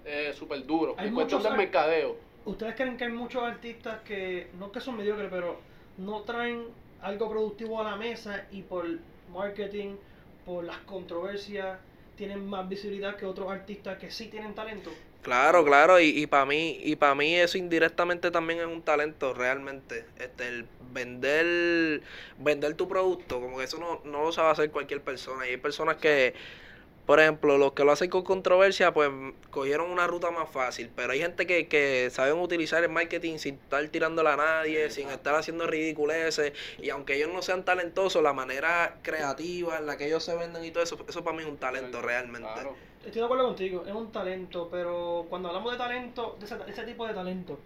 eh, 0.04 0.32
súper 0.34 0.64
duros. 0.66 0.94
Hay 0.98 1.08
En 1.08 1.14
cuestión 1.14 1.40
muchos 1.40 1.50
del 1.50 1.58
mercadeo. 1.58 2.16
¿Ustedes 2.44 2.74
creen 2.74 2.96
que 2.96 3.04
hay 3.04 3.12
muchos 3.12 3.42
artistas 3.42 4.00
que, 4.02 4.48
no 4.58 4.72
que 4.72 4.80
son 4.80 4.96
mediocres, 4.96 5.28
pero 5.30 5.60
no 5.98 6.22
traen 6.22 6.64
algo 7.02 7.28
productivo 7.28 7.80
a 7.80 7.84
la 7.84 7.96
mesa 7.96 8.46
y 8.50 8.62
por 8.62 8.86
marketing, 9.32 9.96
por 10.44 10.64
las 10.64 10.78
controversias, 10.78 11.78
tienen 12.16 12.46
más 12.46 12.68
visibilidad 12.68 13.16
que 13.16 13.26
otros 13.26 13.50
artistas 13.50 13.98
que 13.98 14.10
sí 14.10 14.28
tienen 14.28 14.54
talento? 14.54 14.90
Claro, 15.22 15.66
claro, 15.66 16.00
y, 16.00 16.06
y 16.22 16.26
para 16.26 16.46
mí, 16.46 16.78
y 16.82 16.96
para 16.96 17.14
mí 17.14 17.34
eso 17.36 17.58
indirectamente 17.58 18.30
también 18.30 18.60
es 18.60 18.66
un 18.66 18.82
talento 18.82 19.34
realmente. 19.34 20.06
Este, 20.16 20.48
el 20.48 20.66
vender, 20.78 22.02
vender 22.38 22.74
tu 22.74 22.88
producto, 22.88 23.38
como 23.38 23.58
que 23.58 23.64
eso 23.64 23.76
no, 23.78 24.00
no 24.10 24.22
lo 24.24 24.32
sabe 24.32 24.48
hacer 24.50 24.70
cualquier 24.70 25.02
persona. 25.04 25.46
Y 25.46 25.50
hay 25.50 25.56
personas 25.58 25.98
que, 25.98 26.34
por 27.10 27.18
ejemplo, 27.18 27.58
los 27.58 27.72
que 27.72 27.82
lo 27.82 27.90
hacen 27.90 28.08
con 28.08 28.22
controversia, 28.22 28.94
pues 28.94 29.10
cogieron 29.50 29.90
una 29.90 30.06
ruta 30.06 30.30
más 30.30 30.48
fácil. 30.48 30.92
Pero 30.94 31.12
hay 31.12 31.18
gente 31.18 31.44
que, 31.44 31.66
que 31.66 32.08
saben 32.08 32.38
utilizar 32.38 32.84
el 32.84 32.88
marketing 32.88 33.38
sin 33.38 33.56
estar 33.56 33.84
tirándola 33.88 34.34
a 34.34 34.36
nadie, 34.36 34.90
sin 34.90 35.08
estar 35.08 35.34
haciendo 35.34 35.66
ridiculeces. 35.66 36.52
Y 36.78 36.90
aunque 36.90 37.16
ellos 37.16 37.28
no 37.32 37.42
sean 37.42 37.64
talentosos, 37.64 38.22
la 38.22 38.32
manera 38.32 38.98
creativa 39.02 39.78
en 39.78 39.86
la 39.86 39.96
que 39.96 40.06
ellos 40.06 40.22
se 40.22 40.36
venden 40.36 40.64
y 40.64 40.70
todo 40.70 40.84
eso, 40.84 41.04
eso 41.08 41.24
para 41.24 41.36
mí 41.36 41.42
es 41.42 41.48
un 41.48 41.56
talento 41.56 42.00
realmente. 42.00 42.48
Claro. 42.54 42.76
Estoy 43.04 43.22
de 43.22 43.24
acuerdo 43.24 43.44
contigo, 43.46 43.82
es 43.84 43.92
un 43.92 44.12
talento, 44.12 44.68
pero 44.70 45.26
cuando 45.28 45.48
hablamos 45.48 45.72
de 45.72 45.78
talento, 45.78 46.36
de 46.38 46.46
ese, 46.46 46.58
de 46.58 46.70
ese 46.70 46.84
tipo 46.84 47.08
de 47.08 47.14
talento, 47.14 47.58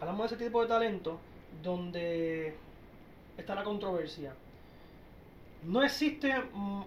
hablamos 0.00 0.28
de 0.28 0.34
ese 0.34 0.44
tipo 0.44 0.60
de 0.60 0.66
talento 0.66 1.20
donde 1.62 2.52
está 3.36 3.54
la 3.54 3.62
controversia. 3.62 4.34
No 5.62 5.84
existe 5.84 6.34
mm, 6.52 6.82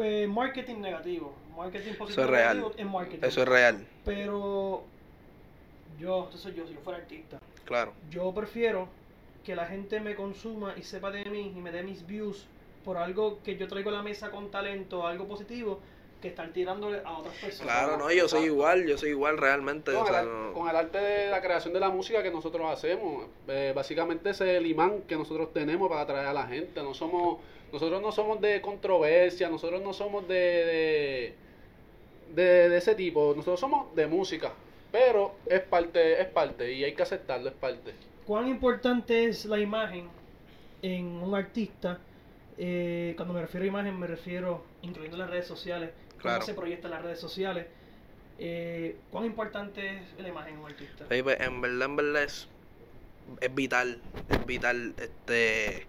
eh, 0.00 0.26
marketing 0.28 0.76
negativo, 0.80 1.34
marketing 1.56 1.92
positivo 1.94 2.10
Eso 2.10 2.22
es 2.22 2.30
real. 2.30 2.56
negativo 2.58 2.74
es 2.78 2.86
marketing. 2.92 3.26
Eso 3.26 3.42
es 3.42 3.48
real, 3.48 3.86
Pero 4.04 4.82
yo, 5.98 6.28
soy 6.34 6.54
yo, 6.54 6.66
si 6.66 6.74
yo 6.74 6.80
fuera 6.80 6.98
artista, 6.98 7.38
claro. 7.64 7.92
yo 8.10 8.32
prefiero 8.32 8.88
que 9.44 9.54
la 9.56 9.66
gente 9.66 10.00
me 10.00 10.14
consuma 10.14 10.74
y 10.76 10.82
sepa 10.82 11.10
de 11.10 11.24
mí 11.24 11.52
y 11.56 11.60
me 11.60 11.70
dé 11.72 11.82
mis 11.82 12.06
views 12.06 12.46
por 12.84 12.96
algo 12.96 13.38
que 13.44 13.56
yo 13.56 13.68
traigo 13.68 13.90
a 13.90 13.94
la 13.94 14.02
mesa 14.02 14.30
con 14.30 14.50
talento, 14.50 15.06
algo 15.06 15.26
positivo, 15.26 15.80
que 16.20 16.28
estar 16.28 16.48
tirándole 16.52 17.00
a 17.04 17.18
otras 17.18 17.34
personas. 17.34 17.72
Claro, 17.74 17.96
no, 17.96 18.10
yo 18.12 18.28
soy 18.28 18.44
igual, 18.44 18.86
yo 18.86 18.96
soy 18.96 19.10
igual 19.10 19.38
realmente. 19.38 19.90
o 19.90 19.98
Con, 19.98 20.06
sea, 20.06 20.20
el, 20.20 20.28
no- 20.28 20.52
con 20.52 20.68
el 20.68 20.76
arte 20.76 20.98
de 20.98 21.30
la 21.30 21.40
creación 21.42 21.72
de 21.74 21.80
la 21.80 21.90
música 21.90 22.22
que 22.22 22.30
nosotros 22.30 22.64
hacemos, 22.70 23.26
eh, 23.48 23.72
básicamente 23.74 24.30
ese 24.30 24.52
es 24.52 24.58
el 24.58 24.66
imán 24.66 25.02
que 25.02 25.16
nosotros 25.16 25.52
tenemos 25.52 25.88
para 25.88 26.02
atraer 26.02 26.28
a 26.28 26.32
la 26.32 26.46
gente. 26.46 26.80
No 26.82 26.94
somos, 26.94 27.38
nosotros 27.72 28.02
no 28.02 28.12
somos 28.12 28.40
de 28.40 28.60
controversia, 28.60 29.48
nosotros 29.48 29.80
no 29.82 29.92
somos 29.92 30.28
de, 30.28 30.34
de, 30.34 31.34
de, 32.34 32.68
de 32.68 32.76
ese 32.76 32.94
tipo, 32.94 33.32
nosotros 33.34 33.58
somos 33.60 33.94
de 33.94 34.06
música, 34.06 34.52
pero 34.90 35.34
es 35.46 35.60
parte, 35.60 36.20
es 36.20 36.26
parte 36.28 36.72
y 36.72 36.84
hay 36.84 36.94
que 36.94 37.02
aceptarlo, 37.02 37.48
es 37.48 37.54
parte. 37.54 37.92
¿Cuán 38.26 38.48
importante 38.48 39.24
es 39.24 39.46
la 39.46 39.58
imagen 39.58 40.08
en 40.82 41.06
un 41.06 41.34
artista? 41.34 41.98
Eh, 42.58 43.14
cuando 43.16 43.34
me 43.34 43.40
refiero 43.40 43.64
a 43.64 43.68
imagen, 43.68 43.98
me 43.98 44.06
refiero 44.06 44.62
incluyendo 44.82 45.16
las 45.16 45.30
redes 45.30 45.46
sociales, 45.46 45.90
cómo 46.10 46.20
Claro. 46.22 46.42
se 46.44 46.54
proyecta 46.54 46.86
en 46.88 46.92
las 46.92 47.02
redes 47.02 47.18
sociales. 47.18 47.66
Eh, 48.38 48.96
¿Cuán 49.10 49.24
importante 49.24 49.98
es 49.98 50.02
la 50.20 50.28
imagen 50.28 50.54
en 50.54 50.60
un 50.60 50.66
artista? 50.66 51.06
Sí, 51.10 51.22
pues, 51.22 51.40
en 51.40 51.60
verdad, 51.60 51.86
en 51.86 51.96
verdad 51.96 52.22
es, 52.24 52.48
es 53.40 53.54
vital, 53.54 53.98
es 54.28 54.46
vital. 54.46 54.94
Este, 54.98 55.86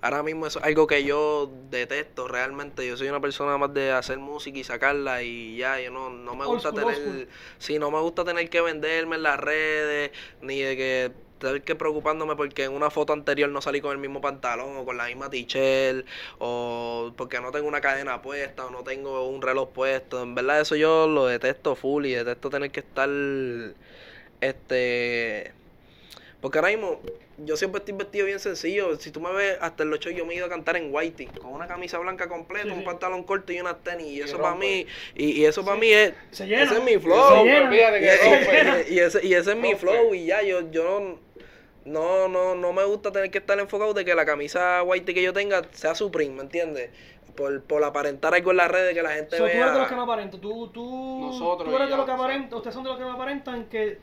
ahora 0.00 0.22
mismo 0.22 0.46
eso 0.46 0.58
es 0.58 0.64
algo 0.64 0.86
que 0.86 1.04
yo 1.04 1.50
detesto 1.70 2.28
realmente. 2.28 2.86
Yo 2.86 2.96
soy 2.96 3.08
una 3.08 3.20
persona 3.20 3.58
más 3.58 3.72
de 3.74 3.92
hacer 3.92 4.18
música 4.18 4.58
y 4.58 4.64
sacarla 4.64 5.22
y 5.22 5.56
ya, 5.56 5.80
yo 5.80 5.90
no, 5.90 6.10
no 6.10 6.34
me 6.34 6.44
Old 6.44 6.54
gusta 6.54 6.70
school, 6.70 6.94
tener, 6.94 7.28
sí, 7.58 7.78
no 7.78 7.90
me 7.90 8.00
gusta 8.00 8.24
tener 8.24 8.48
que 8.50 8.60
venderme 8.60 9.16
en 9.16 9.22
las 9.22 9.38
redes, 9.38 10.10
ni 10.40 10.60
de 10.60 10.76
que 10.76 11.12
tener 11.38 11.62
que 11.62 11.74
preocupándome 11.74 12.34
porque 12.36 12.64
en 12.64 12.72
una 12.72 12.90
foto 12.90 13.12
anterior 13.12 13.50
no 13.50 13.60
salí 13.60 13.80
con 13.80 13.92
el 13.92 13.98
mismo 13.98 14.20
pantalón 14.20 14.76
o 14.76 14.84
con 14.84 14.96
la 14.96 15.06
misma 15.06 15.28
t-shirt 15.28 16.06
o 16.38 17.12
porque 17.16 17.40
no 17.40 17.52
tengo 17.52 17.68
una 17.68 17.80
cadena 17.80 18.22
puesta 18.22 18.66
o 18.66 18.70
no 18.70 18.82
tengo 18.82 19.28
un 19.28 19.42
reloj 19.42 19.70
puesto. 19.70 20.22
En 20.22 20.34
verdad 20.34 20.60
eso 20.60 20.76
yo 20.76 21.06
lo 21.06 21.26
detesto 21.26 21.76
full 21.76 22.06
y 22.06 22.14
detesto 22.14 22.50
tener 22.50 22.70
que 22.70 22.80
estar 22.80 23.10
este 24.40 25.52
porque 26.40 26.58
ahora 26.58 26.70
mismo 26.70 27.00
yo 27.38 27.56
siempre 27.56 27.80
estoy 27.80 27.94
vestido 27.94 28.26
bien 28.26 28.38
sencillo. 28.40 28.96
Si 28.96 29.10
tú 29.10 29.20
me 29.20 29.30
ves 29.32 29.58
hasta 29.60 29.84
los 29.84 29.98
shows 30.00 30.16
yo 30.16 30.24
me 30.24 30.32
he 30.34 30.36
ido 30.38 30.46
a 30.46 30.48
cantar 30.48 30.76
en 30.76 30.94
whitey 30.94 31.26
con 31.26 31.52
una 31.52 31.66
camisa 31.66 31.98
blanca 31.98 32.28
completa, 32.28 32.64
Sí, 32.66 32.70
un 32.72 32.78
sí. 32.80 32.84
pantalón 32.84 33.24
corto 33.24 33.52
y 33.52 33.60
unas 33.60 33.82
tenis 33.84 34.06
y 34.06 34.16
Y 34.16 34.20
eso 34.22 34.38
para 34.40 34.54
mí 34.54 34.86
y, 35.14 35.30
y 35.32 35.44
eso 35.44 35.64
para 35.64 35.76
Sí. 35.76 35.80
mí 35.80 35.92
es 35.92 36.14
Se 36.30 36.46
llena. 36.46 36.62
ese 36.62 36.74
es 36.76 36.82
mi 36.82 36.92
Se 36.92 37.00
flow. 37.00 37.44
llena. 37.44 37.70
Fíjate 37.70 38.86
Y, 38.90 38.98
ese, 39.00 39.26
y 39.26 39.34
ese 39.34 39.50
es 39.50 39.56
mi 39.56 39.74
flow 39.74 40.14
y 40.14 40.26
ya, 40.26 40.42
yo, 40.42 40.70
yo 40.70 41.18
no, 41.84 42.28
no, 42.28 42.54
no 42.54 42.72
me 42.72 42.84
gusta 42.84 43.12
tener 43.12 43.30
que 43.30 43.38
estar 43.38 43.58
enfocado 43.60 43.94
de 43.94 44.04
que 44.04 44.14
la 44.14 44.24
camisa 44.24 44.82
white 44.82 45.12
que 45.14 45.22
yo 45.22 45.32
tenga 45.32 45.62
sea 45.72 45.94
Supreme, 45.94 46.34
¿me 46.34 46.42
entiendes? 46.42 46.90
Por, 47.36 47.62
por 47.64 47.84
aparentar 47.84 48.34
algo 48.34 48.50
en 48.50 48.56
las 48.56 48.70
redes 48.70 48.94
que 48.94 49.02
la 49.02 49.10
gente 49.10 49.36
So, 49.36 49.42
tú 49.44 49.48
eres 49.50 49.58
de 49.60 49.66
los 49.66 49.74
vea. 49.80 49.88
que 49.90 49.94
no 49.94 50.02
aparentan. 50.04 50.40
Tú, 50.40 50.68
tú, 50.72 51.20
Nosotros 51.20 51.68
tú 51.68 51.76
eres 51.76 51.88
y 51.88 51.90
de 51.90 51.96
los 51.98 52.06
ya, 52.06 52.06
que 52.06 52.12
aparentan. 52.12 52.54
Ustedes 52.56 52.74
son 52.74 52.82
de 52.84 52.88
los 52.90 52.98
que 52.98 53.04
no 53.04 53.12
aparentan 53.12 53.64
que 53.66 53.98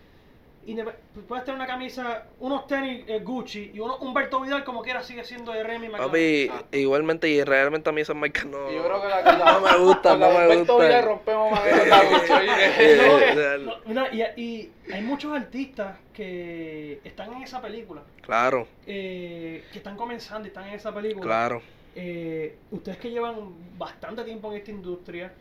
puedes 1.27 1.43
tener 1.45 1.57
una 1.59 1.67
camisa, 1.67 2.25
unos 2.39 2.67
tenis 2.67 3.03
eh, 3.07 3.19
Gucci 3.19 3.71
y 3.73 3.79
uno 3.79 3.97
Humberto 3.97 4.39
Vidal 4.41 4.63
como 4.63 4.81
quiera 4.81 5.03
sigue 5.03 5.23
siendo 5.23 5.51
de 5.51 5.63
Remy 5.63 5.89
McLaren. 5.89 6.07
Papi, 6.07 6.49
Ah. 6.51 6.63
igualmente 6.77 7.27
y 7.29 7.43
realmente 7.43 7.89
a 7.89 7.93
mí 7.93 8.01
esas 8.01 8.15
marcas 8.15 8.45
no... 8.45 8.71
Y 8.71 8.75
yo 8.75 8.83
creo 8.85 9.01
que 9.01 9.07
la, 9.09 9.21
la- 9.21 9.53
No 9.53 9.61
me 9.61 9.77
gusta, 9.85 10.09
con 10.11 10.19
la 10.21 10.27
no 10.27 10.33
me 10.33 10.39
Alberto 10.45 10.73
gusta. 10.73 10.87
Villar 10.87 11.05
rompemos 11.05 11.51
más 11.51 11.61
que 11.63 11.73
y, 14.37 14.41
y 14.41 14.71
hay 14.93 15.01
muchos 15.01 15.33
artistas 15.35 15.97
que 16.13 16.99
están 17.03 17.33
en 17.33 17.43
esa 17.43 17.61
película, 17.61 18.01
Claro, 18.21 18.67
eh, 18.87 19.63
que 19.71 19.77
están 19.79 19.97
comenzando 19.97 20.47
y 20.47 20.49
están 20.49 20.67
en 20.67 20.75
esa 20.75 20.93
película. 20.93 21.25
claro. 21.25 21.61
Eh, 21.95 22.55
ustedes 22.71 22.97
que 22.97 23.11
llevan 23.11 23.35
bastante 23.77 24.23
tiempo 24.23 24.51
en 24.51 24.57
esta 24.57 24.71
industria, 24.71 25.31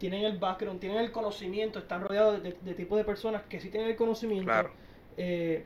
tienen 0.00 0.24
el 0.24 0.38
background, 0.38 0.80
tienen 0.80 0.98
el 0.98 1.12
conocimiento, 1.12 1.78
están 1.78 2.00
rodeados 2.00 2.42
de, 2.42 2.56
de 2.58 2.74
tipo 2.74 2.96
de 2.96 3.04
personas 3.04 3.42
que 3.42 3.60
sí 3.60 3.68
tienen 3.68 3.90
el 3.90 3.96
conocimiento. 3.96 4.46
Claro. 4.46 4.70
Eh, 5.18 5.62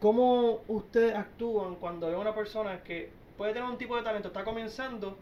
¿Cómo 0.00 0.60
ustedes 0.68 1.14
actúan 1.16 1.74
cuando 1.74 2.08
ve 2.08 2.16
una 2.16 2.34
persona 2.34 2.84
que 2.84 3.10
puede 3.36 3.52
tener 3.52 3.68
un 3.68 3.78
tipo 3.78 3.96
de 3.96 4.02
talento, 4.02 4.28
está 4.28 4.44
comenzando, 4.44 5.18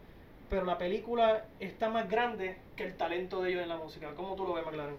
pero 0.51 0.65
la 0.65 0.77
película 0.77 1.45
está 1.59 1.89
más 1.89 2.07
grande 2.07 2.57
que 2.75 2.83
el 2.83 2.95
talento 2.95 3.41
de 3.41 3.49
ellos 3.49 3.63
en 3.63 3.69
la 3.69 3.77
música? 3.77 4.13
¿Cómo 4.15 4.35
tú 4.35 4.45
lo 4.45 4.53
ves, 4.53 4.65
McLaren? 4.65 4.97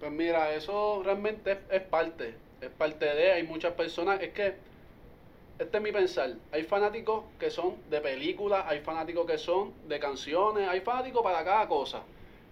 Pues 0.00 0.10
mira, 0.10 0.52
eso 0.54 1.02
realmente 1.04 1.52
es, 1.52 1.58
es 1.70 1.82
parte, 1.82 2.34
es 2.60 2.70
parte 2.70 3.06
de, 3.06 3.30
hay 3.30 3.44
muchas 3.44 3.74
personas, 3.74 4.20
es 4.20 4.32
que, 4.32 4.54
este 5.58 5.76
es 5.78 5.82
mi 5.82 5.92
pensar, 5.92 6.34
hay 6.52 6.62
fanáticos 6.64 7.24
que 7.38 7.50
son 7.50 7.76
de 7.90 8.00
películas, 8.00 8.64
hay 8.68 8.80
fanáticos 8.80 9.26
que 9.26 9.38
son 9.38 9.72
de 9.88 9.98
canciones, 9.98 10.68
hay 10.68 10.80
fanáticos 10.80 11.22
para 11.22 11.44
cada 11.44 11.66
cosa. 11.68 12.02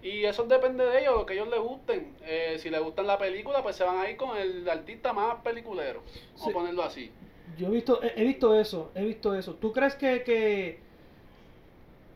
Y 0.02 0.24
eso 0.24 0.44
depende 0.44 0.84
de 0.84 1.00
ellos, 1.00 1.14
lo 1.16 1.24
que 1.26 1.34
ellos 1.34 1.48
les 1.48 1.60
gusten. 1.60 2.14
Eh, 2.22 2.56
si 2.58 2.68
les 2.70 2.80
gustan 2.82 3.06
la 3.06 3.18
película, 3.18 3.62
pues 3.62 3.76
se 3.76 3.84
van 3.84 3.98
a 3.98 4.10
ir 4.10 4.16
con 4.16 4.36
el 4.36 4.68
artista 4.68 5.12
más 5.12 5.36
peliculero, 5.42 6.02
vamos 6.02 6.42
Sí. 6.42 6.50
a 6.50 6.52
ponerlo 6.52 6.82
así. 6.82 7.10
Yo 7.56 7.68
he 7.68 7.70
visto, 7.70 8.02
he, 8.02 8.12
he 8.20 8.24
visto 8.24 8.54
eso, 8.58 8.90
he 8.94 9.04
visto 9.04 9.34
eso. 9.34 9.54
¿Tú 9.54 9.72
crees 9.72 9.94
que, 9.96 10.22
que 10.24 10.78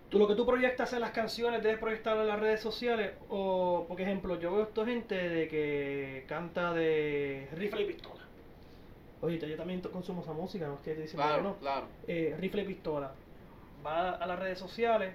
tú, 0.09 0.19
lo 0.19 0.27
que 0.27 0.35
tú 0.35 0.47
proyectas 0.47 0.93
en 0.93 1.01
las 1.01 1.11
canciones 1.13 1.63
debes 1.63 1.79
proyectarlo 1.79 2.23
en 2.23 2.29
las 2.29 2.41
redes 2.41 2.61
sociales? 2.61 3.13
O, 3.29 3.85
por 3.89 4.01
ejemplo, 4.01 4.39
yo 4.41 4.53
veo 4.53 4.63
esta 4.65 4.85
gente 4.85 5.15
de 5.15 5.49
que 5.49 6.25
canta 6.29 6.73
de 6.75 7.49
rifle 7.53 7.83
y 7.83 7.87
pistola. 7.87 8.28
Oye, 9.21 9.39
yo 9.39 9.57
también 9.57 9.81
consumo 9.81 10.23
esa 10.23 10.33
música, 10.33 10.67
no 10.67 10.75
es 10.75 10.81
que 10.81 10.95
te 10.95 11.03
dicen 11.03 11.19
que 11.19 11.27
Claro, 11.27 11.43
no. 11.43 11.57
claro. 11.57 11.87
Eh, 12.07 12.37
rifle 12.39 12.63
y 12.63 12.67
pistola. 12.67 13.11
Va 13.85 14.11
a 14.11 14.27
las 14.27 14.39
redes 14.39 14.59
sociales, 14.59 15.15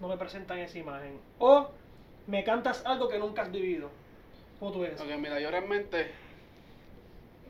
no 0.00 0.08
me 0.08 0.16
presentan 0.16 0.58
esa 0.58 0.78
imagen. 0.78 1.20
O 1.38 1.68
me 2.26 2.42
cantas 2.42 2.84
algo 2.84 3.08
que 3.08 3.18
nunca 3.18 3.42
has 3.42 3.52
vivido. 3.52 3.90
¿Cómo 4.58 4.72
tú 4.72 4.80
ves? 4.80 4.94
eso? 4.94 5.04
Ok, 5.04 5.10
mira, 5.18 5.38
yo 5.40 5.50
realmente, 5.50 6.10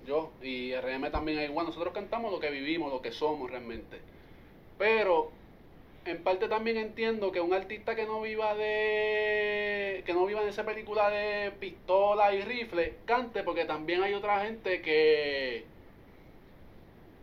yo 0.07 0.31
y 0.43 0.75
RM 0.75 1.11
también 1.11 1.39
es 1.39 1.49
igual, 1.49 1.67
nosotros 1.67 1.95
cantamos 1.95 2.31
lo 2.33 2.39
que 2.39 2.51
vivimos, 2.51 2.93
lo 2.93 3.01
que 3.01 3.13
somos 3.13 3.51
realmente. 3.51 4.01
Pero 4.77 5.31
en 6.05 6.23
parte 6.23 6.49
también 6.49 6.77
entiendo 6.77 7.33
que 7.33 7.41
un 7.41 7.53
artista 7.55 7.95
que 7.95 8.07
no 8.07 8.21
viva 8.21 8.55
de 8.55 10.03
que 10.07 10.15
no 10.15 10.25
viva 10.27 10.43
en 10.43 10.49
esa 10.49 10.65
película 10.65 11.11
de 11.11 11.51
pistola 11.53 12.33
y 12.35 12.43
rifle 12.43 12.95
cante 13.05 13.43
porque 13.43 13.65
también 13.65 14.03
hay 14.03 14.15
otra 14.15 14.45
gente 14.45 14.81
que 14.81 15.65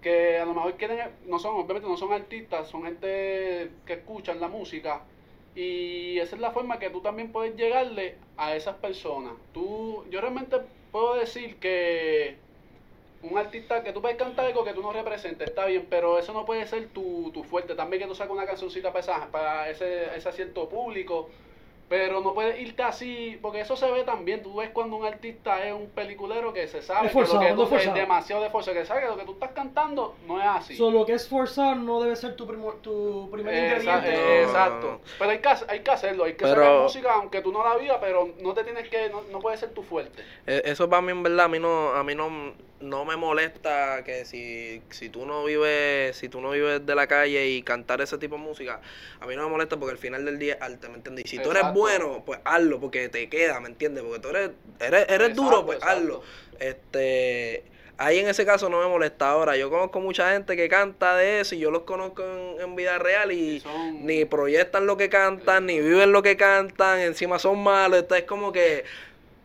que 0.06 0.38
a 0.40 0.46
lo 0.46 0.54
mejor 0.56 0.78
quieren 0.78 1.00
no 1.26 1.40
son 1.40 1.56
obviamente 1.56 1.90
no 1.90 1.98
son 1.98 2.14
artistas 2.14 2.70
son 2.70 2.84
gente 2.86 3.10
que 3.86 3.94
escuchan 4.00 4.40
la 4.40 4.48
música 4.50 4.94
y 5.54 6.20
esa 6.20 6.36
es 6.36 6.42
la 6.42 6.52
forma 6.52 6.80
que 6.80 6.90
tú 6.92 7.02
también 7.02 7.32
puedes 7.32 7.56
llegarle 7.56 8.06
a 8.38 8.56
esas 8.56 8.76
personas 8.78 9.34
tú 9.54 10.06
yo 10.12 10.22
realmente 10.22 10.58
puedo 10.92 11.16
decir 11.16 11.60
que 11.60 12.44
un 13.22 13.38
artista 13.38 13.84
que 13.84 13.92
tú 13.94 14.02
puedes 14.02 14.18
cantar 14.18 14.46
algo 14.46 14.64
que 14.64 14.74
tú 14.74 14.82
no 14.82 14.94
representes, 14.94 15.50
está 15.50 15.66
bien, 15.66 15.88
pero 15.90 16.20
eso 16.20 16.32
no 16.34 16.46
puede 16.46 16.68
ser 16.68 16.90
tu, 16.94 17.32
tu 17.34 17.44
fuerte. 17.44 17.74
También 17.76 18.02
que 18.04 18.08
tú 18.08 18.14
saques 18.16 18.32
una 18.34 18.46
cancioncita 18.46 18.90
para, 18.94 19.00
esa- 19.02 19.32
para 19.32 19.70
ese, 19.70 20.16
ese 20.16 20.30
asiento 20.30 20.70
público, 20.70 21.32
pero 21.88 22.20
no 22.22 22.34
puedes 22.34 22.60
irte 22.60 22.82
así, 22.82 23.38
porque 23.42 23.62
eso 23.62 23.76
se 23.76 23.90
ve 23.92 24.04
también. 24.04 24.42
Tú 24.42 24.56
ves 24.56 24.70
cuando 24.72 24.96
un 24.96 25.06
artista 25.06 25.64
es 25.68 25.74
un 25.74 25.88
peliculero 25.90 26.52
que 26.52 26.68
se 26.68 26.82
sabe 26.82 27.08
Es 27.08 27.14
que 27.14 27.20
lo 27.22 27.40
que 27.40 27.50
no 27.52 27.56
tú- 27.56 27.64
es 27.64 27.70
forzado. 27.70 27.96
es 27.96 28.02
demasiado 28.02 28.42
de 28.44 28.50
fuerza, 28.50 28.74
que 28.74 28.86
sabe 28.86 29.02
que 29.02 29.08
lo 29.08 29.18
que 29.18 29.26
tú 29.26 29.34
estás 29.34 29.52
cantando 29.52 30.16
no 30.28 30.40
es 30.42 30.48
así. 30.48 30.76
So, 30.76 30.90
lo 30.90 31.06
que 31.06 31.14
es 31.14 31.28
forzado 31.30 31.76
no 31.76 32.02
debe 32.02 32.16
ser 32.16 32.36
tu, 32.36 32.48
primo- 32.48 32.74
tu 32.82 33.30
primer 33.32 33.54
Esa- 33.54 33.98
ingrediente. 33.98 34.14
eh, 34.14 34.42
No, 34.44 34.50
exacto. 34.50 35.02
Pero 35.20 35.30
hay 35.32 35.40
que, 35.40 35.50
hay 35.68 35.80
que 35.82 35.92
hacerlo, 35.92 36.24
hay 36.24 36.34
que 36.34 36.46
Pero- 36.46 36.56
sacar 36.56 36.80
música 36.82 37.14
aunque 37.14 37.42
tú 37.42 37.52
no 37.52 37.64
la 37.64 37.76
vivas, 37.78 37.98
pero 38.02 38.30
no 38.42 38.54
te 38.54 38.64
tienes 38.64 38.90
que, 38.90 39.10
no, 39.10 39.22
no 39.32 39.40
puede 39.40 39.58
ser 39.58 39.70
tu 39.74 39.84
fuerte. 39.84 40.24
E- 40.48 40.64
Eso 40.66 40.90
para 40.90 41.02
mí 41.04 41.12
en 41.12 41.22
verdad 41.24 41.46
a 41.46 41.50
mí 41.50 41.60
no 41.60 41.90
a 41.90 42.04
mí 42.04 42.16
no, 42.16 42.54
no 42.82 43.06
me 43.06 43.16
molesta 43.16 44.04
que 44.04 44.26
si, 44.26 44.82
si 44.90 45.10
tú 45.10 45.26
no 45.26 45.46
vives 45.46 46.16
si 46.18 46.28
tú 46.30 46.42
no 46.42 46.52
vives 46.52 46.86
de 46.86 46.94
la 46.96 47.08
calle 47.08 47.48
y 47.48 47.62
cantar 47.64 48.02
ese 48.02 48.18
tipo 48.18 48.36
de 48.36 48.42
música 48.42 48.82
a 49.22 49.26
mí 49.26 49.36
no 49.36 49.44
me 49.44 49.50
molesta 49.50 49.78
porque 49.78 49.94
al 49.94 49.98
final 49.98 50.26
del 50.26 50.38
día 50.38 50.56
es 50.56 50.62
arte 50.62 50.90
¿me 50.90 50.96
entiendes? 50.96 51.24
y 51.26 51.28
si 51.30 51.38
tú 51.38 51.52
eres 51.52 51.62
Exacto. 51.62 51.80
bueno 51.80 52.24
pues 52.26 52.40
hazlo 52.44 52.80
porque 52.80 53.08
te 53.10 53.30
queda 53.30 53.60
¿me 53.62 53.70
entiendes? 53.70 54.04
porque 54.04 54.20
tú 54.20 54.28
eres 54.30 54.52
eres, 54.80 55.06
eres 55.10 55.30
Exacto, 55.30 55.42
duro 55.44 55.66
pues 55.66 55.78
exacto. 55.78 55.98
hazlo 55.98 56.24
este 56.60 57.64
ahí 57.98 58.20
en 58.20 58.28
ese 58.28 58.46
caso 58.46 58.68
no 58.68 58.82
me 58.82 58.88
molesta 58.88 59.30
ahora 59.30 59.56
yo 59.56 59.70
conozco 59.70 60.02
mucha 60.02 60.34
gente 60.34 60.58
que 60.58 60.68
canta 60.68 61.16
de 61.16 61.40
eso 61.40 61.56
y 61.56 61.60
yo 61.60 61.72
los 61.72 61.84
conozco 61.84 62.24
en, 62.24 62.62
en 62.62 62.76
vida 62.76 62.98
real 63.00 63.32
y 63.32 63.56
Y 63.56 63.60
son- 63.62 64.06
ni 64.06 64.26
proyectan 64.26 64.86
lo 64.86 64.98
que 64.98 65.08
cantan 65.10 65.66
ni 65.68 65.80
viven 65.80 66.12
lo 66.12 66.22
que 66.22 66.36
cantan 66.36 67.00
encima 67.00 67.40
son 67.40 67.64
malos 67.64 68.00
entonces 68.00 68.24
es 68.24 68.28
como 68.28 68.52
que 68.52 68.84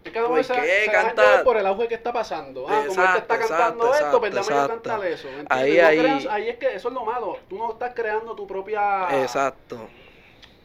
Es 0.02 0.12
que 0.12 0.21
¿Por 0.21 0.42
se, 0.42 0.54
qué 0.54 0.85
se 0.87 0.90
cantar? 0.90 1.45
por 1.45 1.57
el 1.59 1.66
auge 1.66 1.87
que 1.87 1.95
está 1.95 2.12
pasando. 2.12 2.66
Ah, 2.69 2.85
como 2.87 3.02
este 3.02 3.19
está 3.19 3.35
Exacto, 3.35 3.37
cantando 3.49 3.87
exacto, 3.87 4.07
esto, 4.07 4.21
pues 4.21 4.33
exacto, 4.33 4.50
déjame 4.54 4.69
yo 4.69 4.75
exacto. 4.75 4.90
cantar 4.90 5.07
eso. 5.12 5.28
Ahí, 5.50 5.76
No 5.78 5.87
ahí. 5.87 5.99
creas- 5.99 6.26
ahí 6.26 6.49
es 6.49 6.57
que 6.57 6.75
eso 6.75 6.88
es 6.88 6.95
lo 6.95 7.04
malo. 7.04 7.37
Tú 7.49 7.59
no 7.59 7.73
estás 7.73 7.92
creando 7.95 8.35
tu 8.35 8.47
propia... 8.47 9.23
exacto 9.23 9.78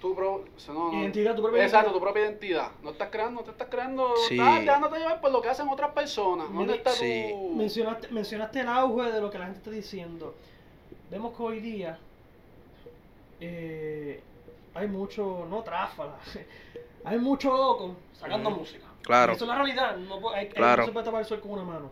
Tu 0.02 0.16
pro- 0.16 0.46
no- 0.70 0.92
no- 0.92 1.00
Identidad, 1.02 1.36
tu 1.36 1.42
propia 1.42 1.64
Exacto, 1.66 1.88
identidad. 1.90 1.94
tu 1.94 2.00
propia 2.02 2.22
identidad. 2.24 2.72
No 2.82 2.92
estás 2.92 3.10
creando, 3.10 3.42
no 3.42 3.46
te 3.46 3.52
estás 3.52 3.68
creando... 3.70 4.14
Sí. 4.28 4.36
Estás 4.40 4.60
dejándote 4.62 5.00
llevar 5.00 5.20
por 5.20 5.32
lo 5.32 5.42
que 5.42 5.50
hacen 5.50 5.68
otras 5.68 5.92
personas. 5.92 6.48
¿Dónde 6.48 6.64
Mira, 6.64 6.76
está 6.76 6.92
sí. 6.92 7.30
tu...? 7.34 7.50
Mencionaste, 7.56 8.08
mencionaste 8.10 8.60
el 8.62 8.70
auge 8.70 9.12
de 9.12 9.20
lo 9.20 9.30
que 9.30 9.38
la 9.38 9.46
gente 9.46 9.58
está 9.60 9.72
diciendo. 9.72 10.34
Vemos 11.12 11.36
que 11.36 11.44
hoy 11.44 11.60
día 11.60 12.00
eh, 13.42 14.22
hay 14.74 14.88
mucho, 14.88 15.46
no 15.50 15.62
tráfala, 15.64 16.16
hay 17.04 17.18
mucho 17.18 17.56
loco 17.56 17.96
sacando 18.14 18.50
música. 18.50 18.86
Claro. 19.06 19.34
Y 19.34 19.36
eso 19.36 19.46
es 19.46 19.50
la 19.50 19.56
realidad, 19.56 19.98
no, 19.98 20.30
hay, 20.32 20.48
Claro. 20.50 20.82
no 20.82 20.88
se 20.88 20.92
puede 20.92 21.06
tapar 21.06 21.22
el 21.22 21.28
sol 21.28 21.40
con 21.40 21.52
una 21.52 21.64
mano. 21.64 21.92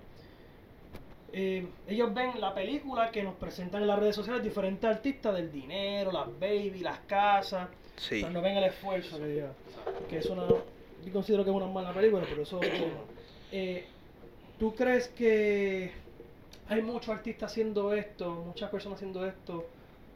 Eh, 1.31 1.65
ellos 1.87 2.13
ven 2.13 2.39
la 2.39 2.53
película 2.53 3.09
que 3.09 3.23
nos 3.23 3.35
presentan 3.35 3.81
en 3.81 3.87
las 3.87 3.99
redes 3.99 4.15
sociales 4.15 4.43
diferentes 4.43 4.87
artistas 4.87 5.33
del 5.33 5.51
dinero, 5.51 6.11
las 6.11 6.27
baby, 6.39 6.79
las 6.79 6.99
casas, 7.01 7.69
sí 7.95 8.19
pero 8.21 8.33
no 8.33 8.41
ven 8.41 8.57
el 8.57 8.65
esfuerzo 8.65 9.17
que 9.19 9.27
lleva. 9.27 9.51
Que 10.09 10.19
es 10.19 10.25
una. 10.27 10.43
Yo 10.47 11.11
considero 11.11 11.43
que 11.43 11.49
es 11.49 11.55
una 11.55 11.65
mala 11.67 11.91
película, 11.91 12.23
pero 12.29 12.43
eso 12.43 12.61
es. 12.61 12.71
Eh, 13.51 13.85
¿Tú 14.59 14.75
crees 14.75 15.07
que 15.09 15.91
hay 16.69 16.81
muchos 16.81 17.09
artistas 17.09 17.51
haciendo 17.51 17.93
esto, 17.93 18.31
muchas 18.45 18.69
personas 18.69 18.97
haciendo 18.97 19.25
esto 19.25 19.65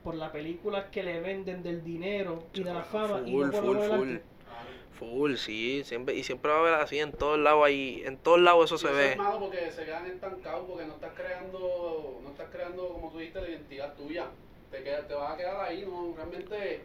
por 0.03 0.15
la 0.15 0.31
película 0.31 0.89
que 0.89 1.03
le 1.03 1.19
venden 1.19 1.63
del 1.63 1.83
dinero 1.83 2.43
y 2.53 2.63
de 2.63 2.73
la 2.73 2.83
fama 2.83 3.21
y 3.25 3.35
no 3.35 3.51
full 3.51 3.61
por 3.61 3.77
full 3.85 3.97
full? 3.97 4.17
Full 4.99 5.35
sí 5.35 5.83
siempre 5.85 6.15
y 6.15 6.23
siempre 6.23 6.51
va 6.51 6.57
a 6.57 6.61
haber 6.61 6.73
así 6.75 6.99
en 6.99 7.11
todos 7.11 7.39
lados 7.39 7.65
ahí 7.65 8.03
en 8.05 8.17
todos 8.17 8.39
lados 8.39 8.65
eso 8.65 8.75
Y 8.75 8.79
se 8.79 8.87
eso 8.87 8.95
ve 8.95 9.11
es 9.11 9.17
malo 9.17 9.39
porque 9.39 9.71
se 9.71 9.85
quedan 9.85 10.05
estancados 10.07 10.65
porque 10.67 10.85
no 10.85 10.93
estás 10.93 11.13
creando, 11.15 12.19
no 12.23 12.29
estás 12.29 12.49
creando, 12.51 12.89
como 12.89 13.11
tú 13.11 13.19
dijiste, 13.19 13.41
la 13.41 13.49
identidad 13.49 13.93
tuya. 13.95 14.27
Te, 14.71 14.83
queda, 14.83 15.07
te 15.07 15.13
vas 15.13 15.33
a 15.33 15.37
quedar 15.37 15.61
ahí, 15.61 15.85
¿no? 15.85 16.13
Realmente 16.15 16.81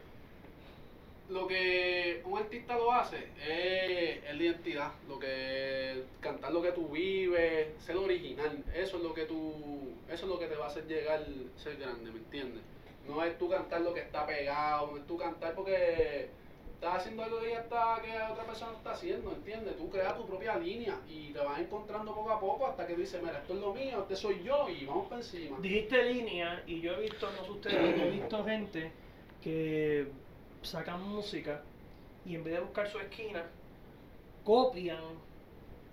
lo 1.29 1.47
que 1.47 2.23
un 2.25 2.39
artista 2.39 2.77
lo 2.77 2.93
hace 2.93 3.29
es, 3.45 4.23
es 4.25 4.37
la 4.37 4.43
identidad, 4.43 4.93
lo 5.09 5.19
que 5.19 6.05
cantar 6.21 6.53
lo 6.53 6.63
que 6.63 6.73
tú 6.73 6.89
vives, 6.89 7.69
ser 7.85 7.97
original, 7.97 8.63
eso 8.75 8.99
es 8.99 9.03
lo 9.03 9.15
que 9.15 9.25
tú, 9.25 9.95
eso 10.09 10.27
es 10.27 10.31
lo 10.31 10.39
que 10.39 10.47
te 10.47 10.57
va 10.57 10.67
a 10.67 10.69
hacer 10.69 10.87
llegar 10.87 11.25
ser 11.57 11.77
grande, 11.77 12.11
¿me 12.11 12.19
entiendes? 12.19 12.63
No 13.09 13.25
es 13.25 13.37
tú 13.39 13.49
cantar 13.49 13.81
lo 13.81 13.95
que 13.95 14.01
está 14.01 14.27
pegado, 14.27 14.93
no 14.93 14.99
es 14.99 15.07
tú 15.07 15.17
cantar 15.17 15.55
porque 15.55 16.29
estás 16.83 16.97
haciendo 16.97 17.23
algo 17.23 17.39
que 17.39 17.51
ya 17.51 17.61
está, 17.61 18.01
que 18.03 18.33
otra 18.33 18.45
persona 18.45 18.73
está 18.73 18.91
haciendo, 18.91 19.31
¿entiendes? 19.31 19.77
Tú 19.77 19.89
creas 19.89 20.17
tu 20.17 20.27
propia 20.27 20.57
línea 20.59 20.99
y 21.09 21.33
te 21.33 21.39
vas 21.39 21.61
encontrando 21.61 22.13
poco 22.13 22.31
a 22.33 22.41
poco 22.41 22.67
hasta 22.67 22.85
que 22.89 22.97
dices, 22.97 23.23
mira, 23.23 23.39
esto 23.39 23.55
es 23.55 23.61
lo 23.61 23.73
mío, 23.73 24.01
este 24.03 24.17
soy 24.17 24.43
yo 24.43 24.69
y 24.69 24.85
vamos 24.85 25.07
para 25.07 25.21
encima. 25.21 25.59
Dijiste 25.61 26.03
línea 26.03 26.65
y 26.67 26.81
yo 26.81 26.95
he 26.95 27.03
visto, 27.03 27.31
no 27.39 27.45
sé 27.45 27.51
ustedes, 27.53 27.97
yo 27.97 28.03
he 28.03 28.11
visto 28.11 28.45
gente 28.45 28.91
que 29.41 30.09
sacan 30.63 31.09
música 31.09 31.63
y 32.27 32.35
en 32.35 32.43
vez 32.43 32.55
de 32.55 32.61
buscar 32.61 32.91
su 32.91 32.99
esquina, 32.99 33.45
copian 34.43 35.05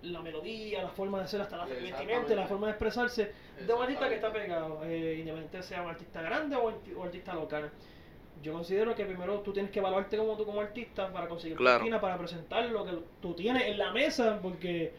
la 0.01 0.21
melodía, 0.23 0.81
la 0.81 0.89
forma 0.89 1.21
de 1.21 1.27
ser, 1.27 1.41
hasta 1.41 1.57
la 1.57 1.65
vestimenta, 1.65 2.33
la 2.33 2.47
forma 2.47 2.65
de 2.65 2.71
expresarse 2.71 3.31
de 3.63 3.71
un 3.71 3.83
artista 3.83 4.09
que 4.09 4.15
está 4.15 4.33
pegado, 4.33 4.83
eh, 4.85 5.17
independientemente 5.19 5.61
sea 5.61 5.83
un 5.83 5.89
artista 5.89 6.23
grande 6.23 6.55
o, 6.55 6.73
o 6.97 7.03
artista 7.03 7.35
local. 7.35 7.69
Yo 8.41 8.53
considero 8.53 8.95
que 8.95 9.05
primero 9.05 9.39
tú 9.41 9.51
tienes 9.51 9.71
que 9.71 9.79
evaluarte 9.79 10.17
como 10.17 10.37
tú 10.37 10.45
como 10.45 10.61
artista 10.61 11.11
para 11.11 11.27
conseguir 11.27 11.57
tu 11.57 11.63
Claro. 11.63 11.77
esquina, 11.79 11.99
para 11.99 12.17
presentar 12.17 12.65
lo 12.69 12.85
que 12.85 12.91
tú 13.21 13.33
tienes 13.33 13.63
en 13.67 13.77
la 13.77 13.91
mesa, 13.91 14.39
porque, 14.41 14.93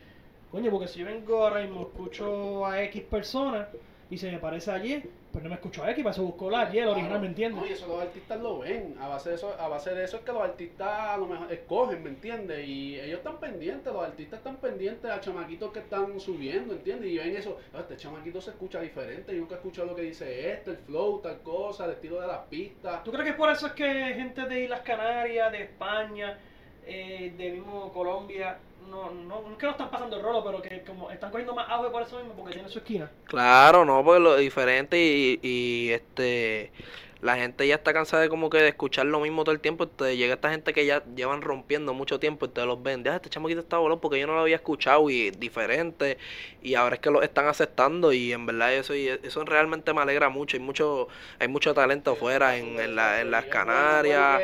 coño, 0.50 0.70
porque 0.70 0.88
si 0.88 1.00
yo 1.00 1.06
vengo 1.06 1.44
ahora 1.44 1.62
mismo, 1.62 1.82
escucho 1.82 2.66
a 2.66 2.82
X 2.84 3.02
personas 3.02 3.68
y 4.10 4.18
se 4.18 4.30
me 4.30 4.38
parece 4.38 4.70
a 4.70 4.84
Y, 4.84 5.02
pues 5.32 5.44
no 5.44 5.48
me 5.50 5.54
escucho 5.56 5.84
a 5.84 5.90
X, 5.92 6.02
para 6.02 6.12
eso 6.12 6.22
busco 6.24 6.50
la 6.50 6.74
Y, 6.74 6.78
el 6.78 6.88
original, 6.88 7.20
¿me 7.20 7.26
entiendes? 7.28 7.60
No, 7.60 7.66
y 7.68 7.72
eso 7.72 7.86
los 7.86 8.00
artistas 8.02 8.40
lo 8.40 8.58
ven. 8.58 8.96
A 9.00 9.08
base 9.08 9.30
de 9.30 9.34
eso, 9.36 9.54
a 9.58 9.68
base 9.68 9.94
de 9.94 10.04
eso 10.04 10.16
es 10.16 10.22
que 10.24 10.32
los 10.32 10.42
artistas 10.42 10.88
a 10.88 11.16
lo 11.16 11.26
mejor 11.26 11.52
escogen, 11.52 12.02
¿me 12.02 12.10
entiendes? 12.10 12.66
Y 12.66 12.98
ellos 12.98 13.18
están 13.18 13.38
pendientes, 13.38 13.92
los 13.92 14.04
artistas 14.04 14.38
están 14.38 14.56
pendientes 14.56 15.10
a 15.10 15.20
chamaquitos 15.20 15.72
que 15.72 15.78
están 15.78 16.18
subiendo, 16.18 16.74
¿entiendes? 16.74 17.10
Y 17.10 17.18
ven 17.18 17.36
eso, 17.36 17.58
"Ah, 17.72 17.78
este 17.80 17.96
chamaquito 17.96 18.40
se 18.40 18.50
escucha 18.50 18.80
diferente, 18.80 19.32
yo 19.32 19.40
nunca 19.40 19.54
he 19.54 19.58
escuchado 19.58 19.86
lo 19.88 19.94
que 19.94 20.02
dice 20.02 20.52
este, 20.52 20.72
el 20.72 20.76
flow, 20.78 21.20
tal 21.20 21.38
cosa, 21.42 21.84
el 21.84 21.92
estilo 21.92 22.20
de 22.20 22.26
las 22.26 22.40
pistas. 22.48 23.04
¿Tú 23.04 23.12
crees 23.12 23.26
que 23.26 23.34
por 23.34 23.50
eso 23.50 23.66
es 23.68 23.72
que 23.74 23.86
gente 24.14 24.42
de 24.46 24.64
Islas 24.64 24.80
Canarias, 24.80 25.52
de 25.52 25.62
España, 25.62 26.38
eh, 26.86 27.32
de 27.36 27.50
mismo 27.52 27.92
Colombia, 27.92 28.58
no, 28.88 29.10
no, 29.10 29.42
no 29.42 29.52
es 29.52 29.58
que 29.58 29.66
no 29.66 29.72
están 29.72 29.90
pasando 29.90 30.16
el 30.16 30.22
rolo, 30.22 30.44
pero 30.44 30.62
que 30.62 30.82
como 30.82 31.10
están 31.10 31.30
cogiendo 31.30 31.54
más 31.54 31.68
auge 31.70 31.90
por 31.90 32.02
eso 32.02 32.18
mismo, 32.18 32.34
porque 32.34 32.54
tiene 32.54 32.68
su 32.68 32.78
esquina. 32.78 33.10
Claro, 33.24 33.84
no, 33.84 34.04
porque 34.04 34.20
lo 34.20 34.36
diferente 34.36 34.98
y, 34.98 35.40
y 35.42 35.90
este 35.90 36.72
la 37.20 37.36
gente 37.36 37.66
ya 37.66 37.74
está 37.74 37.92
cansada 37.92 38.22
de 38.22 38.28
como 38.30 38.48
que 38.48 38.58
de 38.58 38.68
escuchar 38.68 39.06
lo 39.06 39.20
mismo 39.20 39.44
todo 39.44 39.54
el 39.54 39.60
tiempo. 39.60 39.84
Entonces 39.84 40.16
llega 40.16 40.34
esta 40.34 40.50
gente 40.50 40.72
que 40.72 40.86
ya 40.86 41.04
llevan 41.14 41.42
rompiendo 41.42 41.92
mucho 41.94 42.18
tiempo 42.18 42.46
y 42.46 42.48
te 42.48 42.64
los 42.64 42.82
ven. 42.82 43.02
Deja, 43.02 43.16
este 43.16 43.28
chamaquito 43.28 43.60
está 43.60 43.78
volando 43.78 44.00
porque 44.00 44.18
yo 44.18 44.26
no 44.26 44.34
lo 44.34 44.40
había 44.40 44.56
escuchado 44.56 45.10
y 45.10 45.28
es 45.28 45.38
diferente. 45.38 46.18
Y 46.62 46.74
ahora 46.74 46.94
es 46.96 47.00
que 47.00 47.10
lo 47.10 47.22
están 47.22 47.46
aceptando 47.46 48.12
y 48.12 48.32
en 48.32 48.46
verdad 48.46 48.74
eso 48.74 48.94
y 48.94 49.08
eso 49.08 49.44
realmente 49.44 49.92
me 49.92 50.00
alegra 50.00 50.28
mucho. 50.30 50.56
Hay 50.56 50.62
mucho, 50.62 51.08
hay 51.38 51.48
mucho 51.48 51.74
talento 51.74 52.12
afuera 52.12 52.56
en, 52.56 52.80
en, 52.80 52.96
la, 52.96 53.20
en 53.20 53.30
las 53.30 53.44
Canarias. 53.46 54.40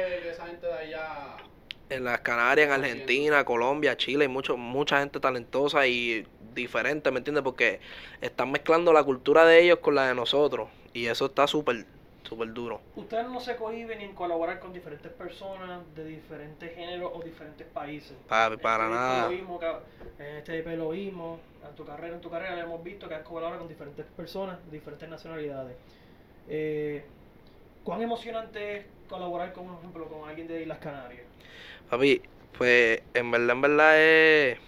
En 1.89 2.05
las 2.05 2.21
Canarias, 2.21 2.67
en 2.67 2.73
Argentina, 2.73 3.45
Colombia, 3.45 3.97
Chile, 3.97 4.25
hay 4.25 4.29
mucho, 4.29 4.57
mucha 4.57 4.99
gente 4.99 5.21
talentosa 5.21 5.87
y 5.87 6.27
diferente, 6.55 7.11
¿me 7.11 7.19
entiendes? 7.19 7.45
Porque 7.45 7.81
están 8.21 8.51
mezclando 8.51 8.93
la 8.93 9.05
cultura 9.05 9.45
de 9.45 9.63
ellos 9.63 9.79
con 9.79 9.95
la 9.95 10.09
de 10.09 10.15
nosotros. 10.15 10.69
Y 10.93 11.07
eso 11.07 11.27
está 11.27 11.47
súper 11.47 11.87
súper 12.27 12.53
duro. 12.53 12.81
Ustedes 12.97 13.29
no 13.29 13.41
se 13.41 13.57
cohiben 13.57 14.01
en 14.01 14.15
colaborar 14.15 14.59
con 14.59 14.73
diferentes 14.73 15.11
personas 15.13 15.83
de 15.95 16.05
diferentes 16.05 16.75
géneros 16.75 17.13
o 17.15 17.23
diferentes 17.23 17.67
países. 17.69 18.17
Para, 18.29 18.57
para 18.57 18.85
este 18.85 18.95
nada. 18.97 19.31
Lo 19.31 19.83
en 20.19 20.37
este 20.37 20.59
EP 20.59 20.67
lo 20.77 20.91
vimos, 20.91 21.41
en 21.67 21.75
tu 21.75 21.85
carrera, 21.85 22.15
en 22.15 22.21
tu 22.21 22.31
carrera 22.31 22.61
hemos 22.61 22.83
visto 22.83 23.09
que 23.09 23.15
has 23.15 23.23
colaborado 23.23 23.61
con 23.61 23.69
diferentes 23.69 24.05
personas 24.17 24.59
de 24.67 24.73
diferentes 24.73 25.09
nacionalidades. 25.09 25.77
Eh, 26.49 27.05
¿Cuán 27.85 28.03
emocionante 28.03 28.79
es 28.79 28.87
colaborar 29.09 29.53
con, 29.53 29.67
por 29.67 29.79
ejemplo, 29.79 30.09
con 30.09 30.29
alguien 30.29 30.49
de 30.49 30.63
Islas 30.63 30.79
Canarias? 30.79 31.23
Papi, 31.91 32.23
pues 32.57 33.03
en 33.15 33.31
verdad, 33.31 33.51
en 33.51 33.61
verdad 33.61 34.03
es 34.03 34.59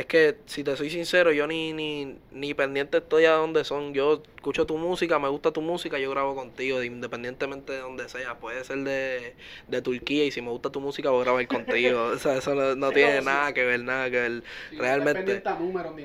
es 0.00 0.06
que, 0.06 0.36
si 0.46 0.64
te 0.64 0.74
soy 0.78 0.88
sincero, 0.88 1.30
yo 1.30 1.46
ni, 1.46 1.74
ni, 1.74 2.16
ni 2.30 2.54
pendiente 2.54 2.98
estoy 2.98 3.26
a 3.26 3.32
donde 3.32 3.64
son. 3.64 3.92
Yo 3.92 4.22
escucho 4.36 4.64
tu 4.64 4.78
música, 4.78 5.18
me 5.18 5.28
gusta 5.28 5.52
tu 5.52 5.60
música, 5.60 5.98
yo 5.98 6.10
grabo 6.10 6.34
contigo, 6.34 6.82
independientemente 6.82 7.74
de 7.74 7.80
donde 7.80 8.08
sea. 8.08 8.38
Puede 8.38 8.64
ser 8.64 8.78
de, 8.78 9.34
de 9.68 9.82
Turquía 9.82 10.24
y 10.24 10.30
si 10.30 10.40
me 10.40 10.48
gusta 10.48 10.70
tu 10.70 10.80
música, 10.80 11.10
voy 11.10 11.20
a 11.20 11.24
grabar 11.24 11.46
contigo. 11.48 12.02
o 12.14 12.18
sea, 12.18 12.38
eso 12.38 12.54
no, 12.54 12.92
tiene 12.92 13.20
nada 13.20 13.52
que 13.52 13.62
ver, 13.64 13.82
nada 13.82 14.10
que 14.10 14.20
ver. 14.20 14.42
realmente. 14.72 15.42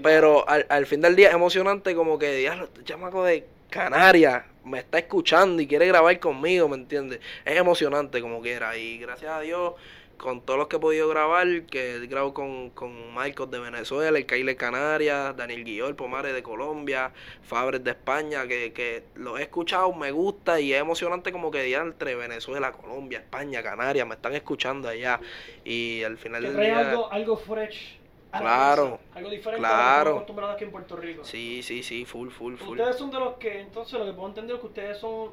pero 0.04 0.48
al, 0.50 0.66
al 0.68 0.86
fin 0.88 1.00
del 1.00 1.16
día 1.16 1.30
es 1.30 1.36
emocionante 1.36 1.96
como 1.96 2.20
que, 2.20 2.36
diablo, 2.36 2.66
este 2.66 2.84
chamaco 2.84 3.24
de 3.24 3.46
Canarias 3.75 4.46
me 4.63 4.79
está 4.79 5.00
escuchando 5.00 5.62
y 5.62 5.67
quiere 5.67 5.86
grabar 5.86 6.17
conmigo, 6.17 6.70
¿me 6.70 6.77
entiendes? 6.77 7.20
Es 7.44 7.58
emocionante 7.58 8.22
como 8.22 8.41
quiera. 8.41 8.77
Y 8.77 9.00
gracias 9.00 9.29
a 9.29 9.41
Dios 9.41 9.74
con 10.15 10.39
todos 10.39 10.58
los 10.58 10.70
que 10.70 10.77
he 10.77 10.79
podido 10.79 11.10
grabar, 11.10 11.46
que 11.63 12.00
grabo 12.08 12.34
con, 12.34 12.70
con 12.70 13.13
Michael 13.13 13.51
de 13.51 13.60
Venezuela, 13.60 14.17
el 14.17 14.25
Kyle 14.25 14.55
Canarias, 14.55 15.36
Daniel 15.36 15.65
Guillol 15.65 15.94
Pomares 15.94 16.34
de 16.34 16.41
Colombia, 16.41 17.12
Fabres 17.44 17.84
de 17.84 17.91
España, 17.91 18.48
que, 18.48 18.72
que 18.72 19.03
los 19.15 19.38
he 19.41 19.44
escuchado, 19.44 19.91
me 19.91 20.12
gusta 20.12 20.62
y 20.62 20.72
es 20.72 20.79
emocionante 20.79 21.34
como 21.34 21.51
que 21.51 21.70
ya 21.70 21.82
entre 21.82 22.15
Venezuela, 22.15 22.72
Colombia, 22.72 23.20
España, 23.20 23.62
Canarias, 23.62 24.08
me 24.08 24.15
están 24.15 24.36
escuchando 24.36 24.88
allá 24.88 25.20
y 25.65 26.01
al 26.01 26.17
final 26.17 26.44
del 26.44 26.55
día... 26.55 26.79
algo, 26.79 27.12
algo 27.12 27.36
fresh. 27.36 28.05
Claro, 28.39 29.00
algo 29.13 29.30
diferente 29.30 29.60
claro. 29.60 30.25
a 30.25 30.30
lo 30.30 30.48
que 30.48 30.54
aquí 30.54 30.63
en 30.65 30.72
Puerto 30.72 30.96
Rico. 30.96 31.24
Sí, 31.24 31.62
sí, 31.63 31.84
sí, 31.84 32.06
full, 32.06 32.30
full, 32.30 32.56
full. 32.56 32.80
Ustedes 32.80 32.98
son 32.98 33.12
de 33.12 33.20
los 33.20 33.36
que, 33.36 33.62
entonces 33.62 34.00
lo 34.00 34.06
que 34.06 34.13
puedo 34.13 34.27
entender 34.27 34.56
es 34.56 34.62
que 34.62 34.68
ustedes 34.68 34.98
son 34.98 35.32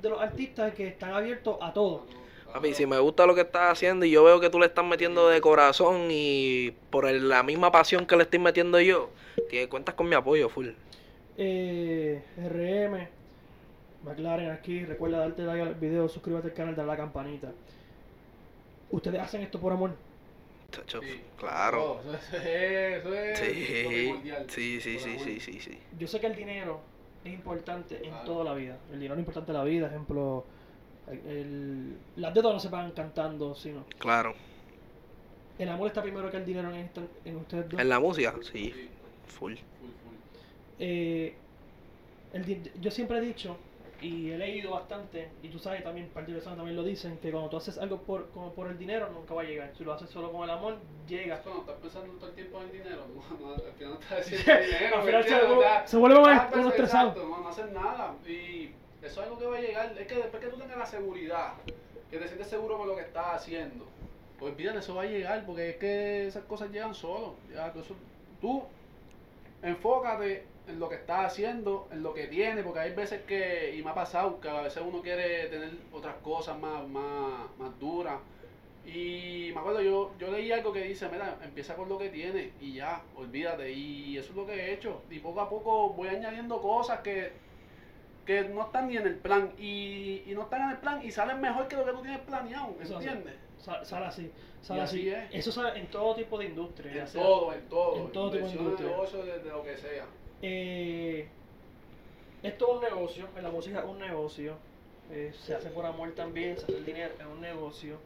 de 0.00 0.08
los 0.08 0.20
artistas 0.20 0.74
que 0.74 0.88
están 0.88 1.12
abiertos 1.12 1.58
a 1.60 1.72
todo 1.72 2.06
Papi, 2.52 2.74
si 2.74 2.84
me 2.84 2.98
gusta 2.98 3.26
lo 3.26 3.34
que 3.34 3.42
estás 3.42 3.72
haciendo 3.72 4.04
y 4.04 4.10
yo 4.10 4.24
veo 4.24 4.40
que 4.40 4.50
tú 4.50 4.58
le 4.58 4.66
estás 4.66 4.84
metiendo 4.84 5.28
de 5.28 5.40
corazón 5.40 6.08
y 6.10 6.72
por 6.90 7.08
la 7.10 7.44
misma 7.44 7.70
pasión 7.70 8.06
que 8.06 8.16
le 8.16 8.24
estoy 8.24 8.40
metiendo 8.40 8.80
yo, 8.80 9.10
tienes 9.48 9.68
cuentas 9.68 9.94
con 9.94 10.08
mi 10.08 10.16
apoyo, 10.16 10.48
full. 10.48 10.70
Eh, 11.36 12.20
RM, 12.36 13.08
McLaren 14.04 14.50
aquí, 14.50 14.84
recuerda 14.84 15.18
darte 15.18 15.42
like 15.42 15.62
al 15.62 15.74
video, 15.74 16.08
suscríbete 16.08 16.48
al 16.48 16.54
canal, 16.54 16.74
dale 16.74 16.88
la 16.88 16.96
campanita. 16.96 17.52
¿Ustedes 18.90 19.20
hacen 19.20 19.42
esto 19.42 19.60
por 19.60 19.72
amor? 19.72 19.92
Claro. 21.36 22.00
eso 22.32 23.14
es, 23.14 23.38
sí. 23.38 24.14
Sí, 24.48 24.80
sí, 24.80 24.98
sí, 24.98 25.40
sí, 25.40 25.60
sí, 25.60 25.78
Yo 25.98 26.06
sé 26.06 26.20
que 26.20 26.26
el 26.26 26.36
dinero 26.36 26.80
es 27.24 27.32
importante 27.32 28.00
en 28.06 28.24
toda 28.24 28.44
la 28.44 28.54
vida. 28.54 28.78
El 28.92 29.00
dinero 29.00 29.14
es 29.14 29.20
importante 29.20 29.52
en 29.52 29.58
la 29.58 29.64
vida, 29.64 29.86
ejemplo 29.88 30.44
el, 31.10 31.96
las 32.16 32.32
deudas 32.34 32.52
no 32.52 32.60
se 32.60 32.68
pagan 32.68 32.92
cantando, 32.92 33.54
sino. 33.54 33.84
Claro. 33.98 34.34
¿El 35.58 35.68
amor 35.68 35.88
está 35.88 36.02
primero 36.02 36.30
que 36.30 36.38
el 36.38 36.46
dinero 36.46 36.70
en, 36.72 36.90
en 37.24 37.36
ustedes 37.36 37.68
dos? 37.68 37.80
¿En 37.80 37.88
la 37.88 38.00
música? 38.00 38.34
Sí, 38.50 38.72
full. 39.26 39.54
Eh, 40.78 41.34
el, 42.32 42.72
yo 42.80 42.90
siempre 42.90 43.18
he 43.18 43.20
dicho, 43.20 43.56
y 44.00 44.30
he 44.30 44.38
leído 44.38 44.70
bastante, 44.70 45.28
y 45.42 45.48
tú 45.48 45.58
sabes 45.58 45.84
también, 45.84 46.08
parte 46.08 46.32
de 46.32 46.40
también 46.40 46.74
lo 46.74 46.82
dicen, 46.82 47.18
que 47.18 47.30
cuando 47.30 47.50
tú 47.50 47.58
haces 47.58 47.76
algo 47.78 47.98
por, 47.98 48.30
como 48.30 48.52
por 48.52 48.68
el 48.68 48.78
dinero, 48.78 49.10
nunca 49.10 49.34
va 49.34 49.42
a 49.42 49.44
llegar. 49.44 49.72
Si 49.76 49.84
lo 49.84 49.92
haces 49.92 50.08
solo 50.08 50.32
con 50.32 50.44
el 50.44 50.50
amor, 50.50 50.78
llega. 51.06 51.40
Cuando 51.42 51.60
estás 51.60 51.76
pensando 51.76 52.12
todo 52.14 52.28
el 52.28 52.34
tiempo 52.34 52.58
en 52.58 52.64
el 52.64 52.72
dinero, 52.72 53.06
no, 53.40 53.54
al 53.54 53.60
final 53.72 53.94
no 53.94 54.00
estás 54.00 54.20
haciendo 54.20 54.66
dinero. 54.66 54.96
al 54.96 55.02
final 55.02 55.24
se, 55.24 55.90
se, 55.90 55.96
vuelve 55.96 56.18
uno 56.18 56.68
estresado. 56.68 57.14
No, 57.14 57.42
no 57.42 57.48
haces 57.48 57.70
nada. 57.72 58.14
Y 58.26 58.70
eso 59.02 59.20
es 59.20 59.26
algo 59.26 59.38
que 59.38 59.46
va 59.46 59.56
a 59.58 59.60
llegar. 59.60 59.98
Es 59.98 60.06
que 60.06 60.14
después 60.14 60.42
que 60.42 60.48
tú 60.50 60.56
tengas 60.56 60.78
la 60.78 60.86
seguridad, 60.86 61.52
que 62.10 62.18
te 62.18 62.26
sientes 62.26 62.48
seguro 62.48 62.78
con 62.78 62.88
lo 62.88 62.96
que 62.96 63.02
estás 63.02 63.34
haciendo, 63.34 63.86
pues 64.38 64.52
olvídate, 64.52 64.78
eso 64.78 64.94
va 64.94 65.02
a 65.02 65.06
llegar, 65.06 65.44
porque 65.44 65.70
es 65.70 65.76
que 65.76 66.26
esas 66.26 66.44
cosas 66.44 66.70
llegan 66.70 66.94
solo. 66.94 67.34
Ya, 67.54 67.72
tú 68.40 68.64
enfócate 69.62 70.46
en 70.70 70.80
lo 70.80 70.88
que 70.88 70.96
estás 70.96 71.26
haciendo, 71.26 71.88
en 71.92 72.02
lo 72.02 72.14
que 72.14 72.26
tienes, 72.26 72.64
porque 72.64 72.80
hay 72.80 72.94
veces 72.94 73.22
que, 73.22 73.76
y 73.76 73.82
me 73.82 73.90
ha 73.90 73.94
pasado, 73.94 74.40
que 74.40 74.48
a 74.48 74.62
veces 74.62 74.82
uno 74.86 75.02
quiere 75.02 75.46
tener 75.46 75.70
otras 75.92 76.16
cosas 76.16 76.58
más, 76.58 76.86
más, 76.88 77.50
más 77.58 77.78
duras. 77.78 78.20
Y 78.86 79.50
me 79.52 79.60
acuerdo, 79.60 79.82
yo, 79.82 80.12
yo 80.18 80.30
leí 80.30 80.50
algo 80.50 80.72
que 80.72 80.82
dice, 80.82 81.08
mira, 81.10 81.38
empieza 81.42 81.76
con 81.76 81.88
lo 81.88 81.98
que 81.98 82.08
tienes 82.08 82.50
y 82.60 82.74
ya, 82.74 83.02
olvídate. 83.16 83.70
Y 83.70 84.16
eso 84.16 84.30
es 84.30 84.36
lo 84.36 84.46
que 84.46 84.54
he 84.54 84.72
hecho. 84.72 85.02
Y 85.10 85.18
poco 85.18 85.40
a 85.40 85.50
poco 85.50 85.90
voy 85.90 86.08
añadiendo 86.08 86.60
cosas 86.60 87.00
que 87.00 87.32
que 88.30 88.44
no 88.44 88.62
están 88.62 88.86
ni 88.86 88.96
en 88.96 89.06
el 89.06 89.16
plan 89.16 89.52
y, 89.58 90.22
y 90.26 90.32
no 90.34 90.42
están 90.42 90.62
en 90.62 90.70
el 90.70 90.76
plan 90.78 91.04
y 91.04 91.10
salen 91.10 91.40
mejor 91.40 91.66
que 91.66 91.74
lo 91.74 91.84
que 91.84 91.92
tú 91.92 92.02
tienes 92.02 92.20
planeado, 92.20 92.76
¿entiendes? 92.80 93.34
Sale 93.58 94.06
así, 94.06 94.30
sale 94.62 94.82
así. 94.82 95.12
Eso 95.32 95.52
sale 95.52 95.78
en 95.78 95.86
todo 95.88 96.14
tipo 96.14 96.38
de 96.38 96.46
industria. 96.46 97.04
En 97.04 97.12
todo, 97.12 97.52
en 97.52 97.68
todo. 97.68 97.96
En 97.96 98.12
todo 98.12 98.30
tipo 98.30 98.46
de 98.46 98.52
industria. 98.52 98.90
negocio, 98.90 99.24
de, 99.24 99.44
lo 99.44 99.62
que 99.62 99.76
sea. 99.76 100.06
Eh, 100.42 101.28
esto 102.42 102.66
es 102.66 102.74
un 102.76 102.82
negocio, 102.82 103.28
en 103.36 103.42
la 103.42 103.50
música 103.50 103.80
es 103.80 103.84
un 103.84 103.98
negocio. 103.98 104.54
Eh, 105.10 105.32
se 105.34 105.54
hace 105.54 105.70
por 105.70 105.84
amor 105.84 106.12
también, 106.12 106.56
se 106.56 106.64
hace 106.64 106.78
el 106.78 106.86
dinero, 106.86 107.12
es 107.18 107.26
un 107.26 107.40
negocio. 107.40 107.98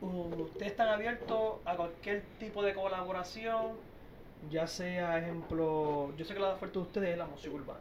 Ustedes 0.00 0.72
están 0.72 0.88
abiertos 0.88 1.54
a 1.64 1.74
cualquier 1.74 2.22
tipo 2.38 2.62
de 2.62 2.74
colaboración, 2.74 3.72
ya 4.50 4.66
sea, 4.66 5.18
ejemplo, 5.18 6.12
yo 6.16 6.24
sé 6.24 6.34
que 6.34 6.40
la 6.40 6.52
oferta 6.52 6.74
de 6.74 6.84
ustedes 6.84 7.10
es 7.10 7.18
la 7.18 7.26
música 7.26 7.54
urbana 7.54 7.80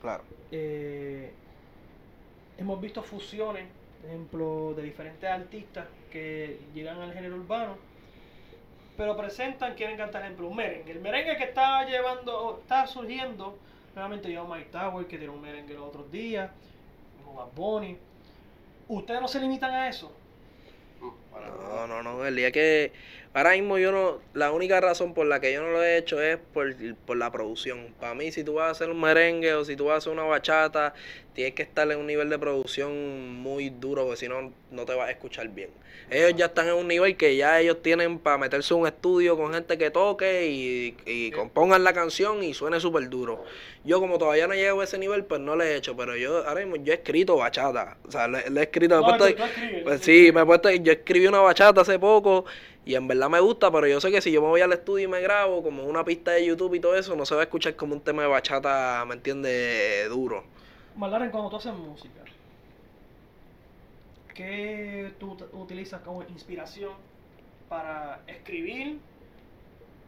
Claro. 0.00 0.24
Eh, 0.50 1.32
hemos 2.56 2.80
visto 2.80 3.02
fusiones, 3.02 3.66
ejemplo, 4.06 4.72
de 4.74 4.82
diferentes 4.82 5.28
artistas 5.28 5.86
que 6.10 6.60
llegan 6.74 7.00
al 7.00 7.12
género 7.12 7.36
urbano, 7.36 7.76
pero 8.96 9.16
presentan, 9.16 9.74
quieren 9.74 9.96
cantar, 9.96 10.22
ejemplo, 10.22 10.48
un 10.48 10.56
merengue. 10.56 10.92
El 10.92 11.00
merengue 11.00 11.36
que 11.36 11.44
está 11.44 11.84
llevando, 11.84 12.60
está 12.62 12.86
surgiendo, 12.86 13.58
nuevamente 13.94 14.32
yo 14.32 14.46
Mike 14.46 14.70
Tower, 14.70 15.06
que 15.06 15.18
tiene 15.18 15.32
un 15.32 15.40
merengue 15.40 15.74
los 15.74 15.88
otros 15.88 16.10
días, 16.10 16.50
como 17.24 17.36
Bad 17.36 17.52
Bunny. 17.54 17.96
¿Ustedes 18.88 19.20
no 19.20 19.28
se 19.28 19.40
limitan 19.40 19.72
a 19.72 19.88
eso? 19.88 20.12
No, 21.00 21.86
no, 21.86 22.02
no, 22.02 22.24
el 22.24 22.36
día 22.36 22.52
que 22.52 22.92
ahora 23.34 23.50
mismo 23.52 23.78
yo 23.78 23.90
no, 23.92 24.20
la 24.32 24.52
única 24.52 24.80
razón 24.80 25.12
por 25.12 25.26
la 25.26 25.40
que 25.40 25.52
yo 25.52 25.60
no 25.60 25.72
lo 25.72 25.82
he 25.82 25.98
hecho 25.98 26.22
es 26.22 26.38
por, 26.52 26.74
por 27.04 27.16
la 27.16 27.30
producción. 27.30 27.92
Para 28.00 28.14
mí, 28.14 28.30
si 28.32 28.44
tú 28.44 28.54
vas 28.54 28.68
a 28.68 28.70
hacer 28.70 28.90
un 28.90 29.00
merengue 29.00 29.54
o 29.54 29.64
si 29.64 29.76
tú 29.76 29.86
vas 29.86 29.94
a 29.94 29.98
hacer 29.98 30.12
una 30.12 30.22
bachata, 30.22 30.94
tienes 31.34 31.54
que 31.54 31.64
estar 31.64 31.90
en 31.90 31.98
un 31.98 32.06
nivel 32.06 32.30
de 32.30 32.38
producción 32.38 33.34
muy 33.34 33.70
duro, 33.70 34.04
porque 34.04 34.20
si 34.20 34.28
no, 34.28 34.52
no 34.70 34.84
te 34.86 34.94
vas 34.94 35.08
a 35.08 35.10
escuchar 35.10 35.48
bien. 35.48 35.70
Ellos 36.10 36.34
ya 36.36 36.46
están 36.46 36.68
en 36.68 36.74
un 36.74 36.86
nivel 36.86 37.16
que 37.16 37.34
ya 37.34 37.60
ellos 37.60 37.82
tienen 37.82 38.18
para 38.18 38.38
meterse 38.38 38.74
un 38.74 38.86
estudio 38.86 39.36
con 39.36 39.52
gente 39.52 39.78
que 39.78 39.90
toque 39.90 40.46
y, 40.46 40.96
y 41.06 41.30
compongan 41.30 41.82
la 41.82 41.92
canción 41.92 42.42
y 42.44 42.54
suene 42.54 42.78
súper 42.78 43.08
duro. 43.08 43.44
Yo 43.84 44.00
como 44.00 44.18
todavía 44.18 44.46
no 44.46 44.54
llego 44.54 44.80
a 44.80 44.84
ese 44.84 44.98
nivel, 44.98 45.24
pues 45.24 45.40
no 45.40 45.56
le 45.56 45.72
he 45.72 45.76
hecho, 45.76 45.96
pero 45.96 46.14
yo 46.16 46.46
ahora 46.46 46.60
mismo 46.60 46.76
yo 46.76 46.92
he 46.92 46.96
escrito 46.96 47.36
bachata. 47.36 47.96
O 48.06 48.10
sea, 48.10 48.28
le, 48.28 48.38
he 48.38 48.62
escrito... 48.62 49.02
Me 49.02 49.34
pues, 49.82 50.02
sí, 50.02 50.30
me 50.32 50.42
he 50.42 50.44
puesto, 50.44 50.70
yo 50.70 50.92
escribí 50.92 51.26
una 51.26 51.40
bachata 51.40 51.80
hace 51.80 51.98
poco 51.98 52.44
y 52.86 52.94
en 52.94 53.08
verdad 53.08 53.30
me 53.30 53.40
gusta, 53.40 53.70
pero 53.70 53.86
yo 53.86 54.00
sé 54.00 54.10
que 54.10 54.20
si 54.20 54.30
yo 54.30 54.42
me 54.42 54.48
voy 54.48 54.60
al 54.60 54.72
estudio 54.72 55.04
y 55.04 55.08
me 55.08 55.20
grabo 55.20 55.62
como 55.62 55.84
una 55.84 56.04
pista 56.04 56.32
de 56.32 56.44
YouTube 56.44 56.74
y 56.74 56.80
todo 56.80 56.94
eso, 56.96 57.16
no 57.16 57.24
se 57.24 57.34
va 57.34 57.40
a 57.40 57.44
escuchar 57.44 57.76
como 57.76 57.94
un 57.94 58.00
tema 58.00 58.22
de 58.22 58.28
bachata, 58.28 59.04
¿me 59.06 59.14
entiendes? 59.14 60.08
Duro. 60.10 60.44
Malaren, 60.96 61.30
cuando 61.30 61.50
tú 61.50 61.56
haces 61.56 61.72
música, 61.72 62.20
¿qué 64.34 65.12
tú 65.18 65.36
utilizas 65.52 66.02
como 66.02 66.22
inspiración 66.24 66.92
para 67.68 68.20
escribir 68.26 68.98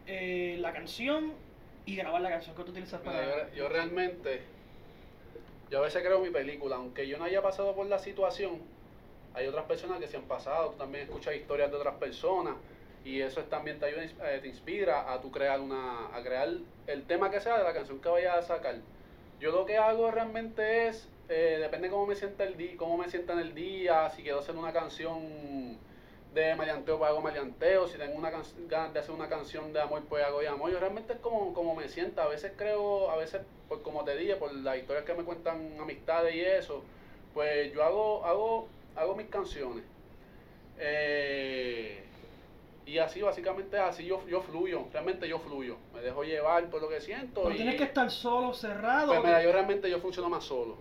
eh, 0.06 0.56
la 0.60 0.72
canción 0.72 1.32
y 1.86 1.96
grabar 1.96 2.20
la 2.20 2.30
canción? 2.30 2.54
¿Qué 2.56 2.62
tú 2.62 2.70
utilizas 2.72 3.00
Mira, 3.00 3.12
para...? 3.12 3.50
yo, 3.50 3.56
yo 3.56 3.68
realmente, 3.68 4.42
yo 5.70 5.78
a 5.78 5.82
veces 5.82 6.02
creo 6.02 6.20
mi 6.20 6.30
película, 6.30 6.76
aunque 6.76 7.08
yo 7.08 7.18
no 7.18 7.24
haya 7.24 7.42
pasado 7.42 7.74
por 7.74 7.86
la 7.86 7.98
situación, 7.98 8.60
hay 9.36 9.46
otras 9.46 9.66
personas 9.66 10.00
que 10.00 10.08
se 10.08 10.16
han 10.16 10.24
pasado, 10.24 10.70
tú 10.70 10.78
también 10.78 11.04
escuchas 11.04 11.36
historias 11.36 11.70
de 11.70 11.76
otras 11.76 11.94
personas 11.96 12.54
y 13.04 13.20
eso 13.20 13.40
es, 13.40 13.48
también 13.48 13.78
te 13.78 13.86
ayuda, 13.86 14.02
eh, 14.04 14.38
te 14.40 14.48
inspira 14.48 15.12
a 15.12 15.20
tu 15.20 15.30
crear 15.30 15.60
una, 15.60 16.06
a 16.12 16.22
crear 16.22 16.48
el 16.86 17.02
tema 17.04 17.30
que 17.30 17.40
sea 17.40 17.58
de 17.58 17.64
la 17.64 17.72
canción 17.72 18.00
que 18.00 18.08
vayas 18.08 18.36
a 18.36 18.42
sacar. 18.42 18.76
Yo 19.38 19.52
lo 19.52 19.66
que 19.66 19.76
hago 19.76 20.10
realmente 20.10 20.88
es, 20.88 21.08
eh, 21.28 21.58
depende 21.60 21.90
cómo 21.90 22.06
me 22.06 22.16
sienta 22.16 22.44
el 22.44 22.56
día, 22.56 22.76
cómo 22.76 22.96
me 22.96 23.08
sienta 23.08 23.34
en 23.34 23.40
el 23.40 23.54
día, 23.54 24.10
si 24.10 24.22
quiero 24.22 24.40
hacer 24.40 24.56
una 24.56 24.72
canción 24.72 25.78
de 26.36 26.54
maleanteo, 26.54 26.98
pues 26.98 27.10
hago 27.10 27.20
maleanteo, 27.20 27.86
si 27.88 27.96
tengo 27.98 28.14
una 28.14 28.30
ganas 28.30 28.92
de 28.92 29.00
hacer 29.00 29.14
una 29.14 29.28
canción 29.28 29.72
de 29.72 29.80
amor, 29.80 30.02
pues 30.08 30.24
hago 30.24 30.40
de 30.40 30.48
amor. 30.48 30.70
Yo 30.70 30.80
realmente 30.80 31.14
es 31.14 31.18
como, 31.20 31.52
como 31.54 31.74
me 31.74 31.88
sienta, 31.88 32.24
a 32.24 32.28
veces 32.28 32.52
creo, 32.56 33.10
a 33.10 33.16
veces, 33.16 33.42
pues 33.68 33.80
como 33.82 34.04
te 34.04 34.16
dije, 34.16 34.36
por 34.36 34.52
las 34.54 34.76
historias 34.78 35.04
que 35.04 35.14
me 35.14 35.24
cuentan 35.24 35.78
amistades 35.80 36.34
y 36.34 36.40
eso, 36.40 36.82
pues 37.32 37.72
yo 37.72 37.82
hago, 37.84 38.24
hago, 38.24 38.68
hago 38.96 39.14
mis 39.14 39.26
canciones. 39.28 39.84
Eh, 40.78 42.04
y 42.84 42.98
así, 42.98 43.20
básicamente 43.20 43.78
así 43.78 44.04
yo, 44.04 44.26
yo 44.26 44.40
fluyo, 44.42 44.86
realmente 44.92 45.28
yo 45.28 45.38
fluyo, 45.38 45.76
me 45.94 46.00
dejo 46.00 46.22
llevar 46.22 46.68
por 46.70 46.80
lo 46.82 46.88
que 46.88 47.00
siento. 47.00 47.42
¿Pero 47.42 47.54
y, 47.54 47.56
tienes 47.56 47.76
que 47.76 47.84
estar 47.84 48.10
solo, 48.10 48.54
cerrado? 48.54 49.08
pues 49.08 49.24
mira, 49.24 49.42
yo 49.42 49.52
realmente 49.52 49.90
yo 49.90 49.98
funciono 49.98 50.28
más 50.28 50.44
solo 50.44 50.76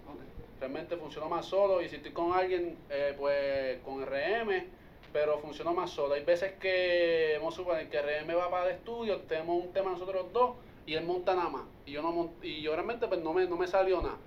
realmente 0.59 0.97
funciono 0.97 1.29
más 1.29 1.45
solo 1.45 1.81
y 1.81 1.89
si 1.89 1.97
estoy 1.97 2.11
con 2.11 2.33
alguien, 2.33 2.77
eh, 2.89 3.13
pues 3.17 3.79
con 3.83 4.03
RM, 4.05 4.65
pero 5.11 5.37
funciono 5.39 5.73
más 5.73 5.91
solo. 5.91 6.13
Hay 6.13 6.23
veces 6.23 6.53
que, 6.53 7.35
vamos 7.37 7.53
a 7.53 7.57
suponer 7.57 7.89
que 7.89 8.01
RM 8.01 8.35
va 8.35 8.49
para 8.49 8.69
el 8.69 8.75
estudio, 8.75 9.21
tenemos 9.21 9.63
un 9.63 9.71
tema 9.71 9.91
nosotros 9.91 10.31
dos 10.33 10.55
y 10.85 10.95
él 10.95 11.05
monta 11.05 11.35
nada 11.35 11.49
más. 11.49 11.63
Y 11.85 11.91
yo, 11.91 12.01
no 12.01 12.31
y 12.41 12.61
yo 12.61 12.73
realmente 12.73 13.07
pues 13.07 13.21
no 13.21 13.33
me, 13.33 13.45
no 13.45 13.57
me 13.57 13.67
salió 13.67 14.01
nada. 14.01 14.17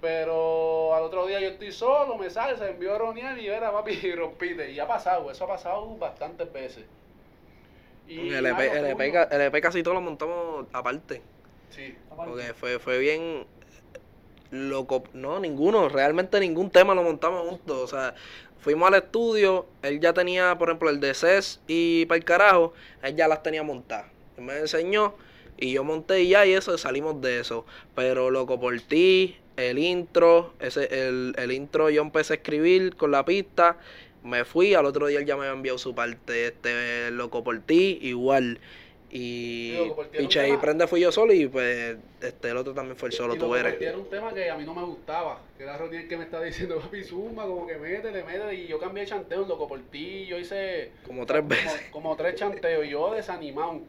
Pero 0.00 0.94
al 0.94 1.02
otro 1.04 1.26
día 1.26 1.40
yo 1.40 1.48
estoy 1.48 1.72
solo, 1.72 2.16
me 2.18 2.28
sale, 2.30 2.56
se 2.58 2.68
envió 2.70 2.94
a 2.94 3.18
y 3.38 3.46
era 3.46 3.72
papi 3.72 3.92
y 4.02 4.14
rompiste. 4.14 4.70
Y 4.72 4.78
ha 4.78 4.86
pasado, 4.86 5.30
eso 5.30 5.44
ha 5.44 5.48
pasado 5.48 5.96
bastantes 5.96 6.52
veces. 6.52 6.84
Y 8.08 8.32
el, 8.32 8.46
EP, 8.46 8.58
el, 8.60 8.86
EP, 8.86 9.12
ca- 9.12 9.28
el 9.32 9.40
EP 9.42 9.60
casi 9.60 9.82
todo 9.82 9.94
lo 9.94 10.00
montamos 10.00 10.66
aparte. 10.72 11.22
Sí. 11.70 11.96
Aparte. 12.10 12.30
Porque 12.32 12.54
fue, 12.54 12.78
fue 12.78 12.98
bien 12.98 13.46
loco. 14.50 15.02
No, 15.12 15.40
ninguno, 15.40 15.88
realmente 15.88 16.38
ningún 16.40 16.70
tema 16.70 16.94
lo 16.94 17.02
montamos 17.02 17.48
juntos. 17.48 17.76
O 17.78 17.86
sea, 17.88 18.14
fuimos 18.60 18.88
al 18.88 18.94
estudio, 18.94 19.66
él 19.82 19.98
ya 20.00 20.12
tenía, 20.12 20.56
por 20.56 20.68
ejemplo, 20.68 20.90
el 20.90 21.00
de 21.00 21.14
CES 21.14 21.60
y 21.66 22.06
para 22.06 22.18
el 22.18 22.24
carajo, 22.24 22.74
él 23.02 23.16
ya 23.16 23.26
las 23.28 23.42
tenía 23.42 23.62
montadas. 23.62 24.06
Él 24.36 24.44
me 24.44 24.56
enseñó 24.58 25.14
y 25.56 25.72
yo 25.72 25.82
monté 25.84 26.20
y 26.22 26.28
ya 26.28 26.46
y 26.46 26.52
eso, 26.52 26.76
salimos 26.78 27.20
de 27.20 27.40
eso. 27.40 27.64
Pero 27.94 28.30
loco 28.30 28.60
por 28.60 28.78
ti, 28.82 29.36
el 29.56 29.78
intro, 29.78 30.54
ese, 30.60 31.08
el, 31.08 31.34
el 31.38 31.52
intro 31.52 31.90
yo 31.90 32.02
empecé 32.02 32.34
a 32.34 32.36
escribir 32.36 32.96
con 32.96 33.10
la 33.10 33.24
pista. 33.24 33.78
Me 34.22 34.44
fui, 34.44 34.74
al 34.74 34.86
otro 34.86 35.06
día 35.06 35.20
él 35.20 35.26
ya 35.26 35.36
me 35.36 35.42
había 35.42 35.52
enviado 35.54 35.78
su 35.78 35.94
parte, 35.94 36.46
este, 36.48 37.10
loco 37.12 37.44
por 37.44 37.58
ti, 37.60 37.98
igual. 38.02 38.58
Y, 39.08 39.72
y 40.18 40.26
Che 40.26 40.48
y 40.48 40.56
Prende 40.56 40.86
fui 40.88 41.00
yo 41.00 41.12
solo 41.12 41.32
y 41.32 41.46
pues 41.46 41.96
este 42.20 42.50
el 42.50 42.56
otro 42.56 42.74
también 42.74 42.96
fue 42.96 43.08
el 43.08 43.14
solo 43.14 43.36
y 43.36 43.38
tú 43.38 43.54
eres. 43.54 43.80
Era 43.80 43.96
un 43.96 44.10
tema 44.10 44.34
que 44.34 44.50
a 44.50 44.56
mí 44.56 44.64
no 44.64 44.74
me 44.74 44.82
gustaba. 44.82 45.40
Que 45.56 45.62
era 45.62 45.78
Roniel 45.78 46.08
que 46.08 46.16
me 46.16 46.24
estaba 46.24 46.44
diciendo, 46.44 46.78
papi, 46.82 47.04
zumba, 47.04 47.46
como 47.46 47.66
que 47.66 47.76
métele, 47.76 48.24
métele. 48.24 48.54
Y 48.54 48.66
yo 48.66 48.80
cambié 48.80 49.04
de 49.04 49.10
chanteo, 49.10 49.46
loco, 49.46 49.68
por 49.68 49.80
ti. 49.90 50.26
Yo 50.26 50.38
hice 50.38 50.90
Como 51.06 51.24
tres 51.24 51.42
como, 51.42 51.48
veces. 51.50 51.82
como 51.92 52.16
tres 52.16 52.34
chanteos. 52.34 52.84
Y 52.84 52.90
yo 52.90 53.14
desanimado. 53.14 53.80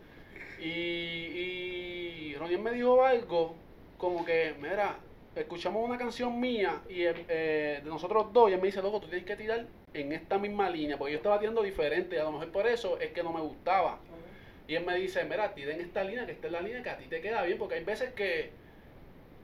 Y, 0.60 0.70
y 0.70 2.36
Roniel 2.38 2.62
me 2.62 2.72
dijo 2.72 3.04
algo 3.04 3.56
como 3.98 4.24
que, 4.24 4.54
mira, 4.62 5.00
escuchamos 5.40 5.84
una 5.84 5.98
canción 5.98 6.40
mía 6.40 6.82
y 6.90 7.04
eh, 7.04 7.82
de 7.84 7.90
nosotros 7.90 8.34
dos. 8.34 8.50
Y 8.50 8.54
él 8.54 8.62
me 8.62 8.68
dice, 8.68 8.82
loco, 8.82 9.00
tú 9.00 9.08
tienes 9.08 9.26
que 9.26 9.36
tirar 9.36 9.66
en 9.94 10.12
esta 10.12 10.38
misma 10.38 10.70
línea. 10.70 10.98
Porque 10.98 11.14
yo 11.14 11.18
estaba 11.18 11.40
tirando 11.40 11.64
diferente. 11.64 12.16
Y 12.16 12.20
a 12.20 12.24
lo 12.24 12.34
mejor 12.34 12.52
por 12.52 12.68
eso 12.68 13.00
es 13.00 13.12
que 13.12 13.24
no 13.24 13.32
me 13.32 13.42
gustaba. 13.42 14.00
Y 14.68 14.76
él 14.76 14.86
me 14.86 14.96
dice, 14.96 15.24
mira, 15.24 15.54
tiren 15.54 15.80
esta 15.80 16.04
línea, 16.04 16.26
que 16.26 16.34
esta 16.34 16.48
es 16.48 16.54
la 16.54 16.62
línea 16.62 16.84
que 16.84 16.90
a 16.90 16.98
ti 16.98 17.06
te 17.06 17.22
queda 17.22 17.42
bien, 17.44 17.58
porque 17.58 17.76
hay 17.76 17.86
veces 17.86 18.12
que, 18.14 18.52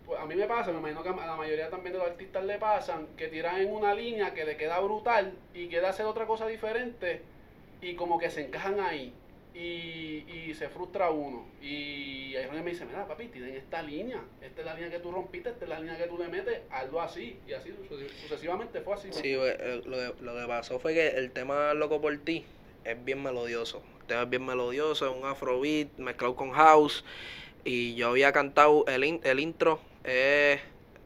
pues 0.05 0.19
a 0.19 0.25
mí 0.25 0.35
me 0.35 0.45
pasa, 0.47 0.73
me 0.73 0.79
imagino 0.79 1.01
que 1.01 1.09
a 1.09 1.25
la 1.25 1.37
mayoría 1.37 1.69
también 1.69 1.93
de 1.93 1.99
los 1.99 2.09
artistas 2.09 2.43
le 2.43 2.57
pasan, 2.57 3.07
que 3.15 3.29
tiran 3.29 3.61
en 3.61 3.73
una 3.73 3.95
línea 3.95 4.33
que 4.33 4.43
le 4.43 4.57
queda 4.57 4.81
brutal 4.81 5.31
y 5.53 5.69
quiere 5.69 5.87
hacer 5.87 6.05
otra 6.05 6.25
cosa 6.25 6.45
diferente 6.45 7.21
y 7.81 7.95
como 7.95 8.19
que 8.19 8.29
se 8.29 8.45
encajan 8.45 8.81
ahí 8.81 9.13
y, 9.53 10.25
y 10.49 10.53
se 10.55 10.69
frustra 10.69 11.09
uno. 11.11 11.45
Y 11.61 12.35
ahí 12.35 12.47
me 12.63 12.71
dice, 12.71 12.85
mira, 12.85 13.07
papi, 13.07 13.27
tiren 13.27 13.55
esta 13.55 13.81
línea, 13.81 14.21
esta 14.41 14.61
es 14.61 14.65
la 14.65 14.73
línea 14.73 14.89
que 14.89 14.99
tú 14.99 15.11
rompiste, 15.11 15.49
esta 15.49 15.65
es 15.65 15.69
la 15.69 15.79
línea 15.79 15.97
que 15.97 16.07
tú 16.07 16.17
le 16.17 16.27
metes, 16.27 16.59
hazlo 16.71 17.01
así. 17.01 17.37
Y 17.47 17.53
así 17.53 17.69
sucesi- 17.69 18.09
sucesivamente 18.21 18.81
fue 18.81 18.95
así. 18.95 19.09
Sí, 19.11 19.33
eh, 19.33 19.57
eh, 19.59 19.81
lo, 19.85 19.97
que, 19.97 20.23
lo 20.23 20.35
que 20.35 20.47
pasó 20.47 20.79
fue 20.79 20.93
que 20.93 21.07
el 21.09 21.31
tema 21.31 21.73
Loco 21.73 22.01
por 22.01 22.17
ti 22.19 22.45
es 22.83 23.03
bien 23.05 23.21
melodioso. 23.21 23.83
El 24.01 24.07
tema 24.07 24.21
es 24.23 24.29
bien 24.29 24.45
melodioso, 24.45 25.09
es 25.09 25.15
un 25.15 25.25
afrobeat 25.25 25.89
mezclado 25.97 26.35
con 26.35 26.51
house. 26.51 27.03
Y 27.63 27.95
yo 27.95 28.09
había 28.09 28.31
cantado 28.33 28.85
el, 28.87 29.03
in- 29.05 29.21
el 29.23 29.39
intro, 29.39 29.79
es 30.03 30.59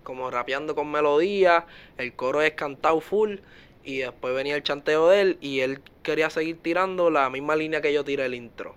como 0.03 0.31
rapeando 0.31 0.73
con 0.73 0.89
melodía, 0.89 1.67
el 1.97 2.13
coro 2.15 2.41
es 2.41 2.53
cantado 2.53 3.01
full. 3.01 3.37
Y 3.87 3.99
después 3.99 4.35
venía 4.35 4.53
el 4.57 4.63
chanteo 4.63 5.07
de 5.07 5.21
él 5.21 5.37
y 5.39 5.61
él 5.61 5.79
quería 6.03 6.29
seguir 6.29 6.61
tirando 6.61 7.09
la 7.09 7.29
misma 7.29 7.55
línea 7.55 7.79
que 7.79 7.93
yo 7.93 8.03
tiré 8.03 8.25
el 8.25 8.35
intro. 8.35 8.75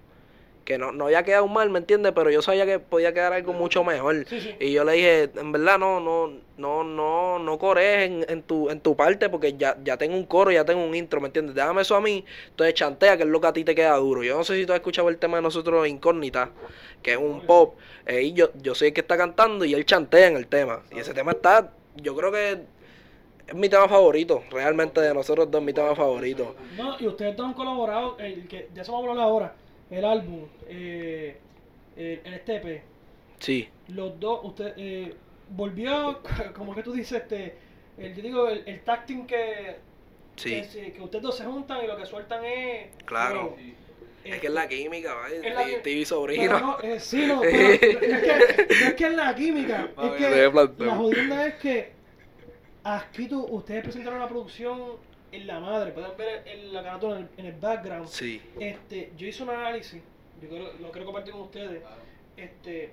Que 0.64 0.78
no, 0.78 0.92
no 0.92 1.06
había 1.06 1.24
quedado 1.24 1.48
mal, 1.48 1.68
¿me 1.68 1.80
entiendes? 1.80 2.12
Pero 2.14 2.30
yo 2.30 2.42
sabía 2.42 2.64
que 2.64 2.78
podía 2.78 3.12
quedar 3.12 3.32
algo 3.32 3.52
mucho 3.52 3.82
mejor. 3.82 4.24
Sí, 4.28 4.40
sí. 4.40 4.54
Y 4.60 4.70
yo 4.72 4.84
le 4.84 4.92
dije, 4.92 5.30
en 5.34 5.50
verdad 5.50 5.80
no, 5.80 5.98
no, 5.98 6.32
no, 6.58 6.84
no, 6.84 7.40
no 7.40 7.58
cores 7.58 8.06
en, 8.06 8.24
en 8.28 8.44
tu, 8.44 8.70
en 8.70 8.80
tu 8.80 8.94
parte 8.94 9.28
porque 9.28 9.54
ya, 9.54 9.76
ya 9.82 9.96
tengo 9.96 10.14
un 10.14 10.26
coro, 10.26 10.52
ya 10.52 10.64
tengo 10.64 10.84
un 10.84 10.94
intro, 10.94 11.20
¿me 11.20 11.26
entiendes? 11.26 11.56
Déjame 11.56 11.82
eso 11.82 11.96
a 11.96 12.00
mí, 12.00 12.24
entonces 12.50 12.74
chantea, 12.74 13.16
que 13.16 13.24
es 13.24 13.28
lo 13.28 13.40
que 13.40 13.48
a 13.48 13.52
ti 13.52 13.64
te 13.64 13.74
queda 13.74 13.96
duro. 13.96 14.22
Yo 14.22 14.36
no 14.36 14.44
sé 14.44 14.54
si 14.54 14.64
tú 14.64 14.72
has 14.72 14.78
escuchado 14.78 15.08
el 15.08 15.18
tema 15.18 15.38
de 15.38 15.42
nosotros 15.42 15.88
Incógnita, 15.88 16.50
que 17.02 17.12
es 17.14 17.18
un 17.18 17.44
pop, 17.46 17.74
eh, 18.06 18.22
y 18.22 18.32
yo, 18.32 18.50
yo 18.62 18.76
soy 18.76 18.88
el 18.88 18.94
que 18.94 19.00
está 19.00 19.16
cantando 19.16 19.64
y 19.64 19.74
él 19.74 19.84
chantea 19.84 20.28
en 20.28 20.36
el 20.36 20.46
tema. 20.46 20.84
Y 20.92 21.00
ese 21.00 21.14
tema 21.14 21.32
está, 21.32 21.72
yo 21.96 22.14
creo 22.14 22.30
que 22.30 22.60
es 23.50 23.54
mi 23.56 23.68
tema 23.68 23.88
favorito, 23.88 24.42
realmente 24.50 25.00
de 25.00 25.12
nosotros 25.12 25.50
dos, 25.50 25.62
mi 25.62 25.72
tema 25.72 25.94
favorito. 25.94 26.54
No, 26.76 26.96
y 27.00 27.06
ustedes 27.06 27.36
dos 27.36 27.46
han 27.46 27.54
colaborado, 27.54 28.16
el 28.18 28.46
que, 28.48 28.68
de 28.72 28.80
eso 28.80 28.92
vamos 28.92 29.08
a 29.08 29.10
hablar 29.10 29.26
ahora, 29.26 29.54
el 29.90 30.04
álbum, 30.04 30.46
eh, 30.68 31.36
el, 31.96 32.20
el 32.24 32.34
STP, 32.40 32.82
Sí, 33.40 33.68
los 33.88 34.20
dos, 34.20 34.40
usted 34.44 34.74
eh, 34.76 35.14
volvió, 35.48 36.20
como 36.54 36.74
que 36.74 36.82
tú 36.82 36.92
dices, 36.92 37.22
este, 37.22 37.54
el, 37.98 38.14
yo 38.14 38.22
digo, 38.22 38.48
el, 38.48 38.62
el 38.66 38.80
tag 38.82 39.06
team 39.06 39.26
que, 39.26 39.76
sí, 40.36 40.50
que, 40.50 40.64
se- 40.64 40.92
que 40.92 41.00
ustedes 41.02 41.22
dos 41.22 41.36
se 41.36 41.44
juntan 41.44 41.82
y 41.84 41.86
lo 41.86 41.96
que 41.96 42.06
sueltan 42.06 42.44
es... 42.44 42.88
Claro. 43.06 43.56
es 44.24 44.38
que 44.40 44.46
es 44.46 44.52
la 44.52 44.68
química, 44.68 45.14
¿vale? 45.14 45.36
Es 45.48 45.54
la 45.54 45.64
que- 45.64 45.78
Stevie 45.78 46.04
Pero 46.04 46.06
sobrino. 46.06 46.60
no, 46.60 46.80
eh, 46.82 47.00
sí, 47.00 47.26
no, 47.26 47.40
pero, 47.42 47.56
es 47.58 47.78
que, 47.80 47.94
no 47.94 48.86
es 48.88 48.94
que 48.94 49.04
es 49.06 49.14
la 49.14 49.34
química, 49.34 49.88
es 50.02 50.10
que 50.12 50.84
la 50.84 50.94
jodienda 50.94 51.46
es 51.46 51.54
que 51.54 51.99
aquí 52.84 53.28
tú, 53.28 53.44
ustedes 53.46 53.82
presentaron 53.82 54.18
la 54.20 54.28
producción 54.28 54.96
en 55.32 55.46
la 55.46 55.60
madre, 55.60 55.92
pueden 55.92 56.16
ver 56.16 56.42
en 56.46 56.72
la 56.72 56.82
carátula 56.82 57.16
en 57.18 57.22
el, 57.22 57.28
en 57.38 57.46
el 57.46 57.60
background. 57.60 58.08
Sí, 58.08 58.40
Este, 58.58 59.12
yo 59.16 59.26
hice 59.26 59.42
un 59.42 59.50
análisis, 59.50 60.02
yo 60.42 60.48
quiero- 60.48 60.72
lo 60.80 60.90
quiero 60.90 61.06
compartir 61.06 61.32
con 61.32 61.42
ustedes. 61.42 61.82
Este, 62.36 62.92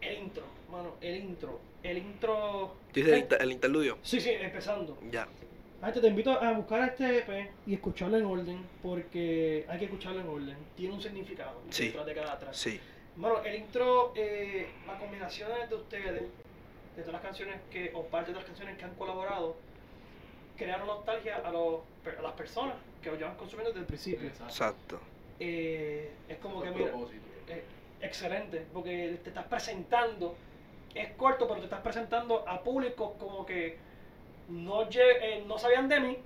el 0.00 0.18
intro, 0.18 0.44
mano, 0.70 0.94
el 1.00 1.16
intro, 1.16 1.60
el 1.82 1.98
intro. 1.98 2.74
dice 2.94 3.12
el, 3.12 3.18
inter- 3.20 3.42
el 3.42 3.52
interludio. 3.52 3.98
Sí, 4.02 4.20
sí, 4.20 4.30
empezando. 4.30 4.96
Ya. 5.10 5.26
Gente, 5.82 6.00
te 6.00 6.08
invito 6.08 6.32
a 6.32 6.52
buscar 6.52 6.88
este 6.88 7.18
EP 7.18 7.50
y 7.66 7.74
escucharlo 7.74 8.16
en 8.18 8.24
orden, 8.24 8.64
porque 8.82 9.64
hay 9.68 9.78
que 9.78 9.84
escucharlo 9.84 10.20
en 10.20 10.28
orden. 10.28 10.56
Tiene 10.76 10.94
un 10.94 11.00
significado 11.02 11.60
Sí. 11.70 11.86
detrás 11.86 12.06
de 12.06 12.14
cada 12.14 12.38
track. 12.38 12.52
Sí, 12.54 12.80
Bueno, 13.16 13.42
el 13.44 13.54
intro, 13.56 14.12
eh, 14.14 14.68
las 14.86 15.00
combinaciones 15.00 15.68
de 15.68 15.74
ustedes, 15.74 16.22
de 16.98 17.04
todas 17.04 17.14
las 17.14 17.22
canciones 17.22 17.60
que, 17.70 17.92
o 17.94 18.02
parte 18.06 18.32
de 18.32 18.36
las 18.36 18.44
canciones 18.44 18.76
que 18.76 18.84
han 18.84 18.94
colaborado, 18.94 19.56
crearon 20.56 20.88
nostalgia 20.88 21.36
a, 21.36 21.50
los, 21.52 21.80
a 22.18 22.22
las 22.22 22.32
personas 22.32 22.74
que 23.00 23.10
lo 23.10 23.16
llevan 23.16 23.36
consumiendo 23.36 23.70
desde 23.70 23.80
el 23.82 23.86
principio. 23.86 24.26
exacto. 24.28 24.98
Eh, 25.38 26.10
es 26.28 26.36
como 26.38 26.60
que, 26.60 26.70
mira, 26.72 26.90
eh, 27.48 27.62
excelente, 28.00 28.66
porque 28.74 29.20
te 29.22 29.28
estás 29.30 29.46
presentando, 29.46 30.34
es 30.92 31.10
corto, 31.12 31.46
pero 31.46 31.60
te 31.60 31.66
estás 31.66 31.80
presentando 31.82 32.46
a 32.48 32.60
públicos 32.64 33.12
como 33.20 33.46
que 33.46 33.76
no, 34.48 34.88
lle- 34.90 35.18
eh, 35.22 35.44
no 35.46 35.56
sabían 35.56 35.88
de 35.88 36.00
mí, 36.00 36.18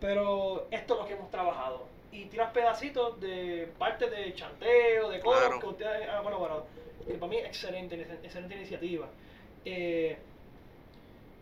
pero 0.00 0.68
esto 0.70 0.94
es 0.94 1.00
lo 1.00 1.06
que 1.08 1.14
hemos 1.14 1.30
trabajado. 1.32 1.88
Y 2.12 2.26
tiras 2.26 2.52
pedacitos 2.52 3.20
de 3.20 3.68
parte 3.78 4.08
de 4.08 4.32
chanteo, 4.34 5.08
de 5.10 5.18
cosas 5.18 5.46
Claro. 5.46 5.60
que 5.60 5.66
ustedes 5.66 6.08
han 6.08 6.22
colaborado. 6.22 6.66
Que 7.06 7.14
para 7.14 7.30
mí 7.30 7.38
es 7.38 7.46
excelente, 7.46 8.00
excelente 8.22 8.54
iniciativa. 8.54 9.08
Eh, 9.64 10.16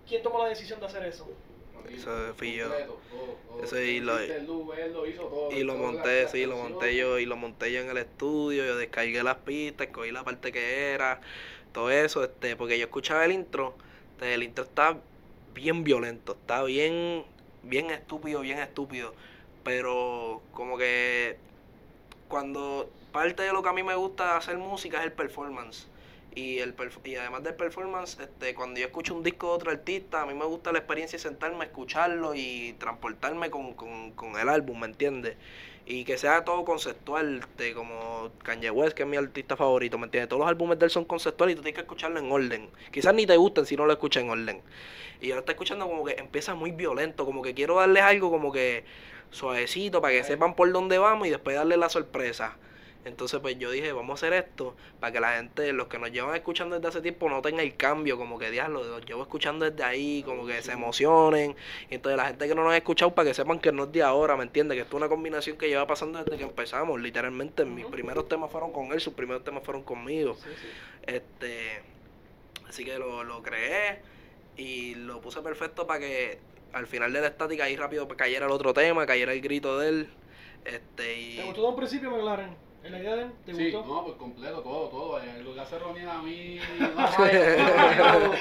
¿Quién 0.09 0.23
tomó 0.23 0.43
la 0.43 0.49
decisión 0.49 0.81
de 0.81 0.87
hacer 0.87 1.05
eso? 1.05 1.29
Eso 1.95 2.35
fui 2.35 2.55
yo. 2.55 2.67
Eso 3.63 3.81
y 3.81 4.01
lo-. 4.01 4.19
Y 5.51 5.65
lo 5.65 5.77
monté, 5.77 6.29
sí, 6.29 6.45
lo 6.47 6.57
monté 6.57 6.97
yo 6.97 7.19
y 7.19 7.27
lo 7.27 7.37
monté 7.37 7.73
yo 7.73 7.81
en 7.81 7.91
el 7.91 7.99
estudio, 7.99 8.65
yo 8.65 8.77
descargué 8.77 9.23
las 9.23 9.37
pistas, 9.39 9.89
cogí 9.89 10.11
la 10.11 10.25
parte 10.25 10.53
que 10.53 10.91
era, 10.91 11.21
todo 11.73 11.91
eso, 11.91 12.25
este, 12.25 12.57
porque 12.57 12.79
yo 12.79 12.85
escuchaba 12.85 13.25
el 13.25 13.33
intro, 13.33 13.75
este, 14.13 14.35
el 14.35 14.43
intro 14.43 14.65
está 14.65 14.99
bien 15.55 15.85
violento, 15.85 16.33
está 16.33 16.63
bien, 16.63 17.25
bien 17.63 17.91
estúpido, 17.91 18.41
bien 18.41 18.59
estúpido, 18.59 19.15
pero 19.65 20.43
como 20.53 20.77
que 20.79 21.37
cuando 22.29 22.91
parte 23.13 23.43
de 23.43 23.53
lo 23.53 23.63
que 23.63 23.69
a 23.69 23.73
mí 23.73 23.83
me 23.83 23.95
gusta 23.95 24.37
hacer 24.37 24.59
música 24.59 24.99
es 24.99 25.05
el 25.05 25.13
performance. 25.13 25.89
Y, 26.35 26.59
el 26.59 26.75
y 27.05 27.15
además 27.17 27.43
del 27.43 27.55
performance, 27.55 28.19
este, 28.21 28.55
cuando 28.55 28.79
yo 28.79 28.87
escucho 28.87 29.15
un 29.15 29.23
disco 29.23 29.49
de 29.49 29.53
otro 29.55 29.71
artista, 29.71 30.23
a 30.23 30.27
mí 30.27 30.35
me 30.35 30.45
gusta 30.45 30.73
la 30.73 30.79
experiencia 30.79 31.17
de 31.17 31.23
sentarme 31.23 31.65
a 31.65 31.65
escucharlo 31.65 32.35
y 32.35 32.75
transportarme 32.79 33.51
con, 33.51 33.75
con, 33.75 34.13
con 34.13 34.39
el 34.39 34.49
álbum, 34.49 34.81
¿me 34.81 34.87
entiendes? 34.87 35.37
Y 35.87 36.05
que 36.05 36.19
sea 36.19 36.45
todo 36.45 36.65
conceptual, 36.65 37.41
este, 37.41 37.75
como 37.75 38.31
Kanye 38.45 38.71
West, 38.71 38.95
que 38.95 39.05
es 39.05 39.09
mi 39.09 39.17
artista 39.17 39.57
favorito, 39.57 39.99
¿me 39.99 40.05
entiendes? 40.05 40.29
Todos 40.29 40.41
los 40.41 40.49
álbumes 40.49 40.79
de 40.79 40.85
él 40.85 40.91
son 40.91 41.07
conceptuales 41.07 41.55
y 41.55 41.57
tú 41.57 41.63
tienes 41.63 41.77
que 41.77 41.83
escucharlo 41.83 42.21
en 42.21 42.31
orden. 42.31 42.71
Quizás 42.93 43.15
ni 43.15 43.27
te 43.27 43.37
gusten 43.37 43.67
si 43.67 43.77
no 43.77 43.87
lo 43.87 43.93
escuchas 43.93 44.23
en 44.23 44.31
orden. 44.31 44.63
Y 45.21 45.29
yo 45.29 45.35
lo 45.35 45.41
estoy 45.41 45.55
escuchando 45.55 45.89
como 45.89 46.05
que 46.05 46.13
empieza 46.19 46.55
muy 46.55 46.71
violento, 46.73 47.25
como 47.25 47.43
que 47.43 47.55
quiero 47.55 47.77
darles 47.77 48.03
algo 48.03 48.31
como 48.31 48.53
que 48.53 48.85
suavecito 49.31 50.01
para 50.01 50.15
que 50.15 50.25
sepan 50.25 50.55
por 50.55 50.71
dónde 50.73 50.99
vamos 50.99 51.27
y 51.27 51.31
después 51.31 51.57
darle 51.57 51.77
la 51.77 51.89
sorpresa. 51.89 52.57
Entonces 53.09 53.41
pues 53.41 53.59
yo 53.59 53.71
dije, 53.71 53.93
vamos 53.93 54.11
a 54.11 54.15
hacer 54.27 54.33
esto 54.33 54.77
para 55.01 55.13
que 55.13 55.21
la 55.21 55.37
gente, 55.37 55.73
los 55.73 55.89
que 55.89 55.99
nos 55.99 56.13
llevan 56.13 56.35
escuchando 56.37 56.77
desde 56.77 56.89
hace 56.89 57.01
tiempo, 57.01 57.29
noten 57.29 57.59
el 57.59 57.77
cambio, 57.77 58.17
como 58.17 58.39
que 58.39 58.51
diablo, 58.51 58.85
los 58.85 59.05
llevo 59.05 59.23
escuchando 59.23 59.69
desde 59.69 59.83
ahí, 59.83 60.23
como 60.25 60.47
que 60.47 60.63
se 60.63 60.73
emocionen. 60.73 61.57
Y 61.91 61.97
entonces 61.97 62.17
la 62.17 62.27
gente 62.27 62.47
que 62.47 62.55
no 62.55 62.63
nos 62.63 62.73
ha 62.73 62.77
escuchado, 62.77 63.15
para 63.15 63.29
que 63.29 63.35
sepan 63.35 63.59
que 63.59 63.73
no 63.73 63.85
es 63.85 63.93
de 63.93 64.03
ahora, 64.03 64.37
¿me 64.37 64.45
entiendes? 64.45 64.77
Que 64.77 64.83
esto 64.83 64.97
es 64.97 65.01
una 65.01 65.09
combinación 65.09 65.57
que 65.57 65.69
lleva 65.69 65.87
pasando 65.87 66.23
desde 66.23 66.37
que 66.37 66.45
empezamos, 66.45 67.01
literalmente. 67.01 67.65
Mis 67.65 67.87
primeros 67.87 68.29
temas 68.29 68.51
fueron 68.51 68.73
con 68.73 68.93
él, 68.93 69.01
sus 69.01 69.15
primeros 69.15 69.45
temas 69.45 69.63
fueron 69.65 69.83
conmigo. 69.83 70.35
Sí, 70.35 70.51
sí. 70.61 70.69
Este, 71.07 71.83
así 72.69 72.85
que 72.85 72.99
lo, 72.99 73.25
lo 73.25 73.43
creé 73.43 74.01
y 74.57 74.95
lo 74.95 75.21
puse 75.21 75.41
perfecto 75.41 75.87
para 75.87 76.01
que 76.01 76.39
al 76.73 76.87
final 76.87 77.13
de 77.13 77.21
la 77.21 77.29
estática 77.29 77.65
ahí 77.65 77.77
rápido 77.77 78.07
cayera 78.09 78.47
el 78.47 78.53
otro 78.53 78.75
tema, 78.75 79.07
cayera 79.07 79.33
el 79.33 79.41
grito 79.41 79.79
de 79.79 79.89
él. 79.89 80.09
Este, 80.65 81.19
y 81.19 81.37
¿Te 81.37 81.45
gustó 81.45 81.63
de 81.63 81.69
un 81.69 81.77
principio, 81.77 82.11
McLaren? 82.11 82.68
¿En 82.89 82.93
la 82.93 82.99
idea 83.01 83.17
de 83.17 83.23
él? 83.25 83.33
¿Te 83.45 83.55
Sí, 83.55 83.71
gustó? 83.71 83.87
no, 83.87 84.05
pues 84.05 84.17
completo, 84.17 84.61
todo, 84.63 84.89
todo. 84.89 85.21
Lo 85.43 85.55
que 85.55 85.61
hace 85.61 85.79
Ronnie 85.79 86.05
a 86.09 86.23
mí 86.23 86.59
no 86.81 87.09
falla, 87.09 88.35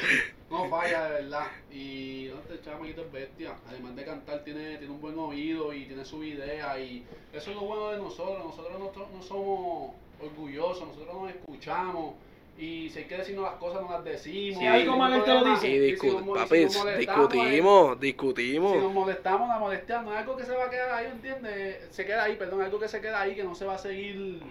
no, 0.50 0.58
no 0.64 0.70
falla 0.70 1.04
de 1.10 1.10
verdad. 1.24 1.48
Y 1.70 2.30
no, 2.34 2.40
este 2.40 2.62
chamaquito 2.62 3.02
es 3.02 3.12
bestia. 3.12 3.58
Además 3.68 3.96
de 3.98 4.06
cantar, 4.06 4.44
tiene, 4.46 4.78
tiene 4.78 4.94
un 4.94 5.02
buen 5.02 5.20
oído 5.20 5.74
y 5.74 5.86
tiene 5.86 6.06
su 6.06 6.24
idea. 6.24 6.80
Y 6.80 7.06
eso 7.34 7.50
es 7.52 7.56
lo 7.58 7.64
bueno 7.64 7.90
de 7.90 7.98
nosotros. 7.98 8.44
Nosotros 8.46 8.80
no, 8.80 9.08
no 9.18 9.22
somos 9.22 9.96
orgullosos, 10.22 10.88
nosotros 10.88 11.14
nos 11.14 11.30
escuchamos. 11.32 12.16
Y 12.60 12.90
si 12.90 13.00
hay 13.00 13.06
que 13.06 13.18
decirnos 13.18 13.44
las 13.46 13.54
cosas, 13.56 13.82
nos 13.84 13.92
las 13.92 14.04
decimos. 14.04 14.60
Si 14.60 14.66
algo 14.66 14.98
mal, 14.98 15.14
él 15.14 15.24
te 15.24 15.34
lo 15.34 15.44
dice. 15.46 15.70
y 15.70 15.76
y 15.76 15.92
discu- 15.94 16.20
si 16.20 16.26
nos- 16.26 16.38
papi, 16.40 16.58
si 16.58 16.64
nos 16.64 16.76
molestamos, 16.78 17.30
discutimos, 17.30 17.94
Si 17.94 18.00
discutimos. 18.08 18.78
nos 18.78 18.94
molestamos, 18.94 19.48
la 19.48 19.60
molestia 19.60 20.02
no 20.02 20.12
es 20.14 20.18
algo 20.20 20.36
que 20.38 20.44
se 20.44 20.56
va 20.56 20.66
a 20.66 20.70
quedar 20.70 20.92
ahí, 20.92 21.06
¿entiendes? 21.12 21.88
Se 21.92 22.06
queda 22.06 22.24
ahí, 22.24 22.36
perdón, 22.36 22.62
algo 22.64 22.80
que 22.80 22.88
se 22.88 23.00
queda 23.00 23.22
ahí, 23.22 23.36
que 23.36 23.44
no 23.44 23.54
se 23.54 23.66
va 23.66 23.76
a 23.76 23.78
seguir 23.78 24.42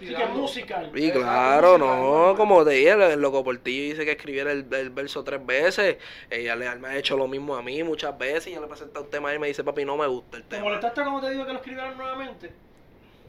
Sí, 0.00 0.14
que 0.14 0.26
musical. 0.28 0.90
Y 0.94 1.10
claro, 1.10 1.76
no, 1.76 1.86
normal. 1.88 2.36
como 2.36 2.64
te 2.64 2.70
dije, 2.70 2.92
el, 2.92 3.20
loco 3.20 3.44
Portillo 3.44 3.90
dice 3.92 4.04
que 4.06 4.12
escribiera 4.12 4.50
el, 4.50 4.66
el 4.72 4.88
verso 4.90 5.22
tres 5.24 5.44
veces. 5.44 5.98
Ella 6.30 6.56
le, 6.56 6.74
me 6.76 6.88
ha 6.88 6.96
hecho 6.96 7.18
lo 7.18 7.26
mismo 7.28 7.54
a 7.54 7.62
mí 7.62 7.82
muchas 7.82 8.16
veces. 8.16 8.46
Y 8.46 8.54
yo 8.54 8.62
le 8.62 8.66
presento 8.66 9.02
un 9.02 9.10
tema 9.10 9.34
y 9.34 9.38
me 9.38 9.48
dice, 9.48 9.62
papi, 9.62 9.84
no 9.84 9.96
me 9.98 10.06
gusta 10.06 10.38
el 10.38 10.44
¿Te 10.44 10.48
tema. 10.56 10.64
molestaste 10.68 11.02
cuando 11.02 11.20
te 11.20 11.32
digo 11.32 11.44
que 11.44 11.52
lo 11.52 11.58
escribieran 11.58 11.98
nuevamente? 11.98 12.50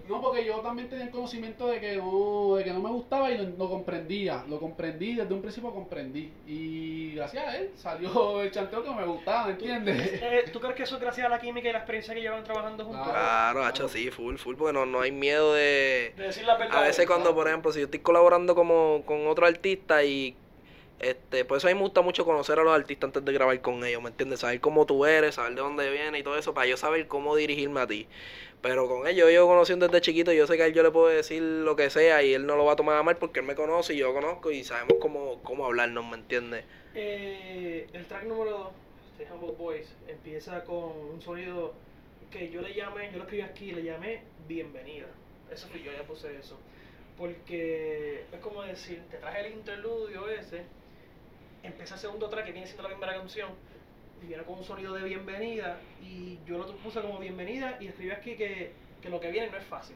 No, 0.07 0.21
porque 0.21 0.45
yo 0.45 0.59
también 0.59 0.89
tenía 0.89 1.05
el 1.05 1.11
conocimiento 1.11 1.67
de 1.67 1.79
que 1.79 1.95
no, 1.95 2.55
de 2.55 2.63
que 2.63 2.71
no 2.71 2.79
me 2.79 2.89
gustaba 2.89 3.31
y 3.31 3.37
lo, 3.37 3.43
lo 3.57 3.69
comprendía. 3.69 4.43
Lo 4.47 4.59
comprendí, 4.59 5.15
desde 5.15 5.33
un 5.33 5.41
principio 5.41 5.71
comprendí. 5.71 6.31
Y 6.47 7.15
gracias 7.15 7.47
a 7.47 7.57
él 7.57 7.71
salió 7.75 8.41
el 8.41 8.51
chanteo 8.51 8.83
que 8.83 8.91
me 8.91 9.05
gustaba, 9.05 9.49
¿entiendes? 9.49 10.21
Eh, 10.21 10.49
¿Tú 10.51 10.59
crees 10.59 10.75
que 10.75 10.83
eso 10.83 10.95
es 10.95 11.01
gracias 11.01 11.25
a 11.25 11.29
la 11.29 11.39
química 11.39 11.69
y 11.69 11.71
la 11.71 11.79
experiencia 11.79 12.13
que 12.13 12.21
llevan 12.21 12.43
trabajando 12.43 12.85
juntos? 12.85 13.03
Claro. 13.03 13.55
Claro, 13.55 13.65
hacho, 13.65 13.87
sí, 13.87 14.11
full, 14.11 14.37
full, 14.37 14.55
porque 14.55 14.73
no, 14.73 14.85
no 14.85 15.01
hay 15.01 15.11
miedo 15.11 15.53
de... 15.53 16.13
De 16.17 16.23
decir 16.23 16.45
la 16.45 16.57
verdad. 16.57 16.77
A 16.77 16.81
veces 16.81 17.05
cuando, 17.07 17.33
por 17.33 17.47
ejemplo, 17.47 17.71
si 17.71 17.79
yo 17.79 17.85
estoy 17.85 17.99
colaborando 17.99 18.55
como 18.55 19.03
con 19.05 19.27
otro 19.27 19.45
artista 19.45 20.03
y 20.03 20.35
este, 20.99 21.43
por 21.43 21.57
eso 21.57 21.67
a 21.67 21.71
mí 21.71 21.75
me 21.75 21.81
gusta 21.81 22.01
mucho 22.01 22.23
conocer 22.23 22.57
a 22.57 22.63
los 22.63 22.73
artistas 22.73 23.09
antes 23.09 23.25
de 23.25 23.33
grabar 23.33 23.59
con 23.61 23.83
ellos, 23.85 24.01
¿me 24.01 24.09
entiendes? 24.09 24.39
Saber 24.39 24.61
cómo 24.61 24.85
tú 24.85 25.05
eres, 25.05 25.35
saber 25.35 25.53
de 25.55 25.61
dónde 25.61 25.89
vienes 25.91 26.21
y 26.21 26.23
todo 26.23 26.37
eso, 26.37 26.53
para 26.53 26.67
yo 26.67 26.77
saber 26.77 27.07
cómo 27.07 27.35
dirigirme 27.35 27.81
a 27.81 27.87
ti. 27.87 28.07
Pero 28.65 28.87
con 28.87 29.05
ellos, 29.05 29.31
yo 29.31 29.45
conociendo 29.45 29.87
desde 29.87 30.01
chiquito, 30.01 30.33
yo 30.33 30.47
sé 30.47 30.57
que 30.57 30.63
a 30.63 30.65
él 30.65 30.73
yo 30.73 30.81
le 30.81 30.89
puedo 30.89 31.05
decir 31.05 31.39
lo 31.39 31.75
que 31.75 31.91
sea 31.91 32.23
y 32.23 32.33
él 32.33 32.47
no 32.47 32.55
lo 32.55 32.65
va 32.65 32.73
a 32.73 32.75
tomar 32.75 32.97
a 32.97 33.03
mal 33.03 33.15
porque 33.15 33.41
él 33.41 33.45
me 33.45 33.53
conoce 33.53 33.93
y 33.93 33.97
yo 33.97 34.11
conozco 34.11 34.49
y 34.49 34.63
sabemos 34.63 34.95
cómo, 34.99 35.39
cómo 35.43 35.67
hablarnos, 35.67 36.03
¿me 36.03 36.15
entiendes? 36.15 36.65
Eh, 36.95 37.87
el 37.93 38.05
track 38.07 38.23
número 38.23 38.73
2 39.19 39.19
de 39.19 39.31
Humble 39.31 39.55
Boys 39.55 39.95
empieza 40.07 40.63
con 40.63 40.97
un 41.13 41.21
sonido 41.21 41.75
que 42.31 42.49
yo 42.49 42.63
le 42.63 42.73
llamé, 42.73 43.11
yo 43.11 43.19
lo 43.19 43.25
escribí 43.25 43.43
aquí, 43.43 43.71
le 43.71 43.83
llamé 43.83 44.23
Bienvenida. 44.47 45.09
Eso 45.51 45.67
fui 45.67 45.83
yo, 45.83 45.91
ya 45.91 46.01
puse 46.01 46.35
eso. 46.35 46.57
Porque 47.19 48.23
es 48.33 48.39
como 48.39 48.63
decir, 48.63 48.99
te 49.11 49.17
traje 49.17 49.45
el 49.45 49.53
interludio 49.53 50.27
ese, 50.27 50.63
empieza 51.61 51.93
el 51.93 52.01
segundo 52.01 52.29
track 52.29 52.45
que 52.45 52.51
viene 52.51 52.65
siendo 52.65 52.81
la 52.81 52.89
primera 52.89 53.13
canción, 53.13 53.51
y 54.25 54.29
viene 54.29 54.43
con 54.43 54.57
un 54.57 54.63
sonido 54.63 54.93
de 54.93 55.03
bienvenida, 55.03 55.77
y 56.01 56.39
yo 56.47 56.57
lo 56.57 56.75
puse 56.77 56.99
como 57.01 57.19
bienvenida 57.19 57.77
y 57.79 57.87
escribí 57.87 58.11
aquí 58.11 58.35
que, 58.35 58.71
que 59.01 59.09
lo 59.09 59.19
que 59.19 59.29
viene 59.29 59.49
no 59.49 59.57
es 59.57 59.65
fácil. 59.65 59.95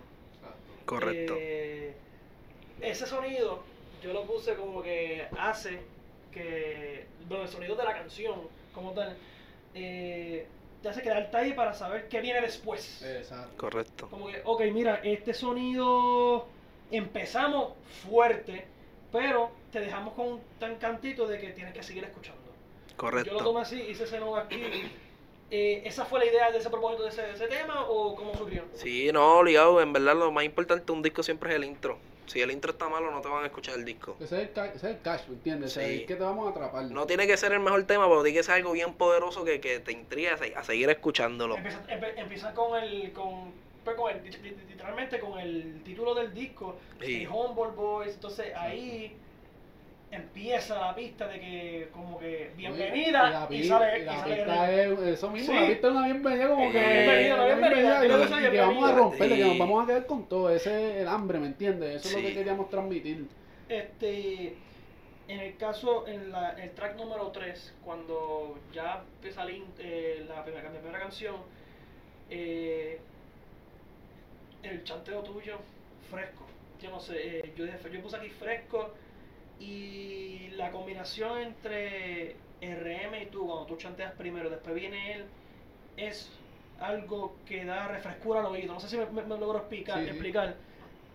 Correcto. 0.86 1.36
Eh, 1.38 1.94
ese 2.82 3.06
sonido 3.06 3.64
yo 4.02 4.14
lo 4.14 4.26
puse 4.26 4.56
como 4.56 4.82
que 4.82 5.28
hace 5.38 5.82
que, 6.32 7.06
bueno, 7.28 7.44
el 7.44 7.50
sonido 7.50 7.76
de 7.76 7.84
la 7.84 7.94
canción 7.94 8.48
como 8.74 8.92
tal, 8.92 9.18
eh, 9.74 10.48
te 10.82 10.90
hace 10.90 11.02
quedarte 11.02 11.36
ahí 11.36 11.54
para 11.54 11.74
saber 11.74 12.08
qué 12.08 12.22
viene 12.22 12.42
después. 12.42 13.02
Exacto. 13.02 13.58
Correcto. 13.58 14.08
Como 14.10 14.28
que, 14.28 14.42
ok, 14.46 14.62
mira, 14.72 15.02
este 15.04 15.34
sonido 15.34 16.48
empezamos 16.92 17.74
fuerte, 18.10 18.66
pero 19.12 19.52
te 19.72 19.80
dejamos 19.80 20.14
con 20.14 20.28
un 20.28 20.42
tan 20.60 20.76
cantito 20.76 21.28
de 21.28 21.40
que 21.40 21.50
tienes 21.50 21.74
que 21.74 21.84
seguir 21.84 22.04
escuchando. 22.04 22.39
Yo 23.00 23.06
lo 23.06 23.12
Correcto. 23.12 23.38
tomé 23.44 23.62
así, 23.62 23.82
hice 23.82 24.04
ese 24.04 24.20
nodo 24.20 24.36
aquí. 24.36 24.62
Eh, 25.52 25.82
¿Esa 25.86 26.06
fue 26.06 26.20
la 26.20 26.26
idea 26.26 26.52
de 26.52 26.58
ese 26.60 26.70
propósito 26.70 27.04
de 27.04 27.10
ese, 27.10 27.22
de 27.24 27.32
ese 27.34 27.48
tema 27.48 27.86
o 27.88 28.14
cómo 28.16 28.36
surgió? 28.36 28.64
Sí, 28.76 29.10
no, 29.12 29.40
obligado, 29.40 29.82
en 29.82 29.94
verdad 29.94 30.16
lo 30.16 30.32
más 30.32 30.44
importante 30.44 30.84
de 30.86 30.92
un 30.92 31.02
disco 31.02 31.24
siempre 31.24 31.50
es 31.50 31.56
el 31.56 31.64
intro. 31.64 31.98
Si 32.28 32.40
el 32.42 32.52
intro 32.52 32.72
está 32.72 32.88
malo, 32.90 33.10
no 33.10 33.22
te 33.22 33.30
van 33.30 33.44
a 33.44 33.48
escuchar 33.48 33.76
el 33.76 33.86
disco. 33.86 34.16
Ese 34.20 34.36
es 34.44 34.48
el, 34.50 34.52
ca- 34.54 34.68
ese 34.68 34.78
es 34.78 34.84
el 34.84 35.02
cash, 35.02 35.22
¿me 35.30 35.36
entiendes? 35.36 35.74
Sí. 35.74 35.80
Es 35.82 36.02
que 36.06 36.16
te 36.16 36.24
vamos 36.24 36.46
a 36.48 36.52
atrapar. 36.52 36.84
No 36.92 37.08
tiene 37.08 37.26
que 37.26 37.36
ser 37.38 37.52
el 37.54 37.62
mejor 37.62 37.84
tema, 37.86 38.08
pero 38.08 38.22
tiene 38.22 38.38
que 38.38 38.44
ser 38.44 38.56
algo 38.56 38.74
bien 38.74 38.94
poderoso 38.94 39.44
que, 39.44 39.60
que 39.60 39.80
te 39.80 39.92
intrigue 39.94 40.30
a, 40.30 40.38
se- 40.38 40.56
a 40.56 40.64
seguir 40.64 40.90
escuchándolo. 40.92 41.56
Empieza, 41.56 41.82
empe- 41.88 42.14
empieza 42.18 42.54
con 42.54 42.84
el, 42.84 43.12
con, 43.14 43.52
pues 43.84 43.96
con 43.98 44.12
el, 44.12 44.22
lit- 44.24 44.42
lit- 44.44 44.68
literalmente 44.68 45.20
con 45.20 45.40
el 45.40 45.82
título 45.84 46.14
del 46.14 46.32
disco, 46.34 46.78
Sí. 47.02 47.26
Humble 47.26 47.72
Boys, 47.76 48.14
entonces 48.14 48.54
ahí 48.56 49.18
empieza 50.12 50.80
la 50.80 50.96
pista 50.96 51.28
de 51.28 51.40
que 51.40 51.90
como 51.94 52.18
que 52.20 52.52
bienvenida 52.58 53.30
la, 53.30 53.48
y, 53.50 53.64
sale, 53.64 54.00
y 54.00 54.02
y 54.02 54.06
la 54.06 54.20
sale 54.20 54.36
pista 54.38 54.72
es 54.72 55.00
eso 55.00 55.30
mismo, 55.30 55.54
Sí. 55.54 55.60
la 55.60 55.68
pista 55.68 55.88
es 55.88 55.94
una 55.94 56.06
bienvenida 56.06 56.48
como 56.50 56.64
Eh, 56.66 56.72
que 56.72 56.80
bienvenida, 56.80 57.36
una 57.36 57.46
bienvenida, 57.46 58.06
y- 58.06 58.50
que 58.50 58.56
y, 58.56 58.60
vamos 58.60 58.90
a 58.90 58.96
romperle, 58.96 59.36
que 59.38 59.44
nos 59.46 59.58
vamos 59.60 59.84
a 59.84 59.88
quedar 59.88 60.06
con 60.08 60.28
todo, 60.28 60.50
ese 60.50 60.92
es 60.96 61.02
el 61.02 61.08
hambre, 61.08 61.40
¿me 61.40 61.48
entiendes? 61.48 62.04
Eso 62.04 62.18
es 62.18 62.24
lo 62.24 62.30
que 62.30 62.34
queríamos 62.36 62.70
transmitir. 62.70 63.28
Este, 63.68 64.56
en 65.28 65.40
el 65.42 65.58
caso, 65.58 66.08
en 66.08 66.32
la, 66.32 66.52
el 66.54 66.72
track 66.72 66.96
número 66.96 67.28
3, 67.28 67.76
cuando 67.86 68.58
ya 68.74 69.04
empieza 69.16 69.46
eh, 69.78 70.26
la, 70.28 70.44
primera, 70.44 70.72
la 70.72 70.80
primera 70.80 71.00
canción, 71.00 71.36
eh, 72.32 73.00
el 74.64 74.84
chanteo 74.84 75.22
tuyo, 75.22 75.58
fresco. 76.10 76.46
Yo 76.82 76.90
no 76.90 77.00
sé, 77.00 77.40
eh, 77.40 77.54
yo, 77.56 77.66
dije- 77.66 77.78
yo 77.94 78.02
puse 78.02 78.16
aquí 78.18 78.30
fresco 78.30 78.92
y 79.60 80.50
la 80.52 80.72
combinación 80.72 81.40
entre 81.42 82.38
RM 82.62 83.22
y 83.24 83.26
tú, 83.28 83.46
cuando 83.48 83.66
tú 83.66 83.78
chanteas 83.78 84.14
primero, 84.14 84.50
después 84.50 84.76
viene 84.76 85.14
él, 85.14 85.26
es 85.98 86.30
algo 86.80 87.36
que 87.46 87.66
da 87.66 87.88
refrescura 87.90 88.40
al 88.42 88.48
oído. 88.48 88.74
No 88.74 88.80
sé 88.80 88.90
si 88.90 88.98
me, 88.98 89.06
me- 89.08 89.24
me 89.24 89.38
logro 89.38 89.60
explicar, 89.60 90.00
Sí, 90.00 90.06
sí. 90.06 90.12
explicar 90.12 90.58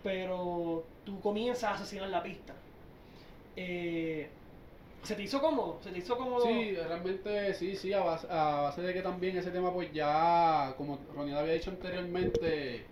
pero 0.03 0.85
tú 1.03 1.19
comienzas 1.19 1.63
a 1.65 1.73
asesinar 1.75 2.09
la 2.09 2.23
pista. 2.23 2.53
Eh, 3.55 4.29
¿Se 5.03 5.15
te 5.15 5.23
hizo 5.23 5.39
cómodo? 5.39 5.79
¿Se 5.83 5.91
te 5.91 5.99
hizo 5.99 6.17
cómodo? 6.17 6.41
Sí, 6.45 6.75
realmente 6.75 7.53
sí, 7.53 7.75
sí, 7.75 7.93
a 7.93 8.01
base, 8.01 8.27
a 8.29 8.61
base 8.61 8.81
de 8.81 8.93
que 8.93 9.01
también 9.01 9.37
ese 9.37 9.51
tema 9.51 9.71
pues 9.73 9.91
ya, 9.93 10.73
como 10.77 10.99
Ronnie 11.13 11.35
había 11.35 11.53
dicho 11.53 11.69
anteriormente, 11.69 12.85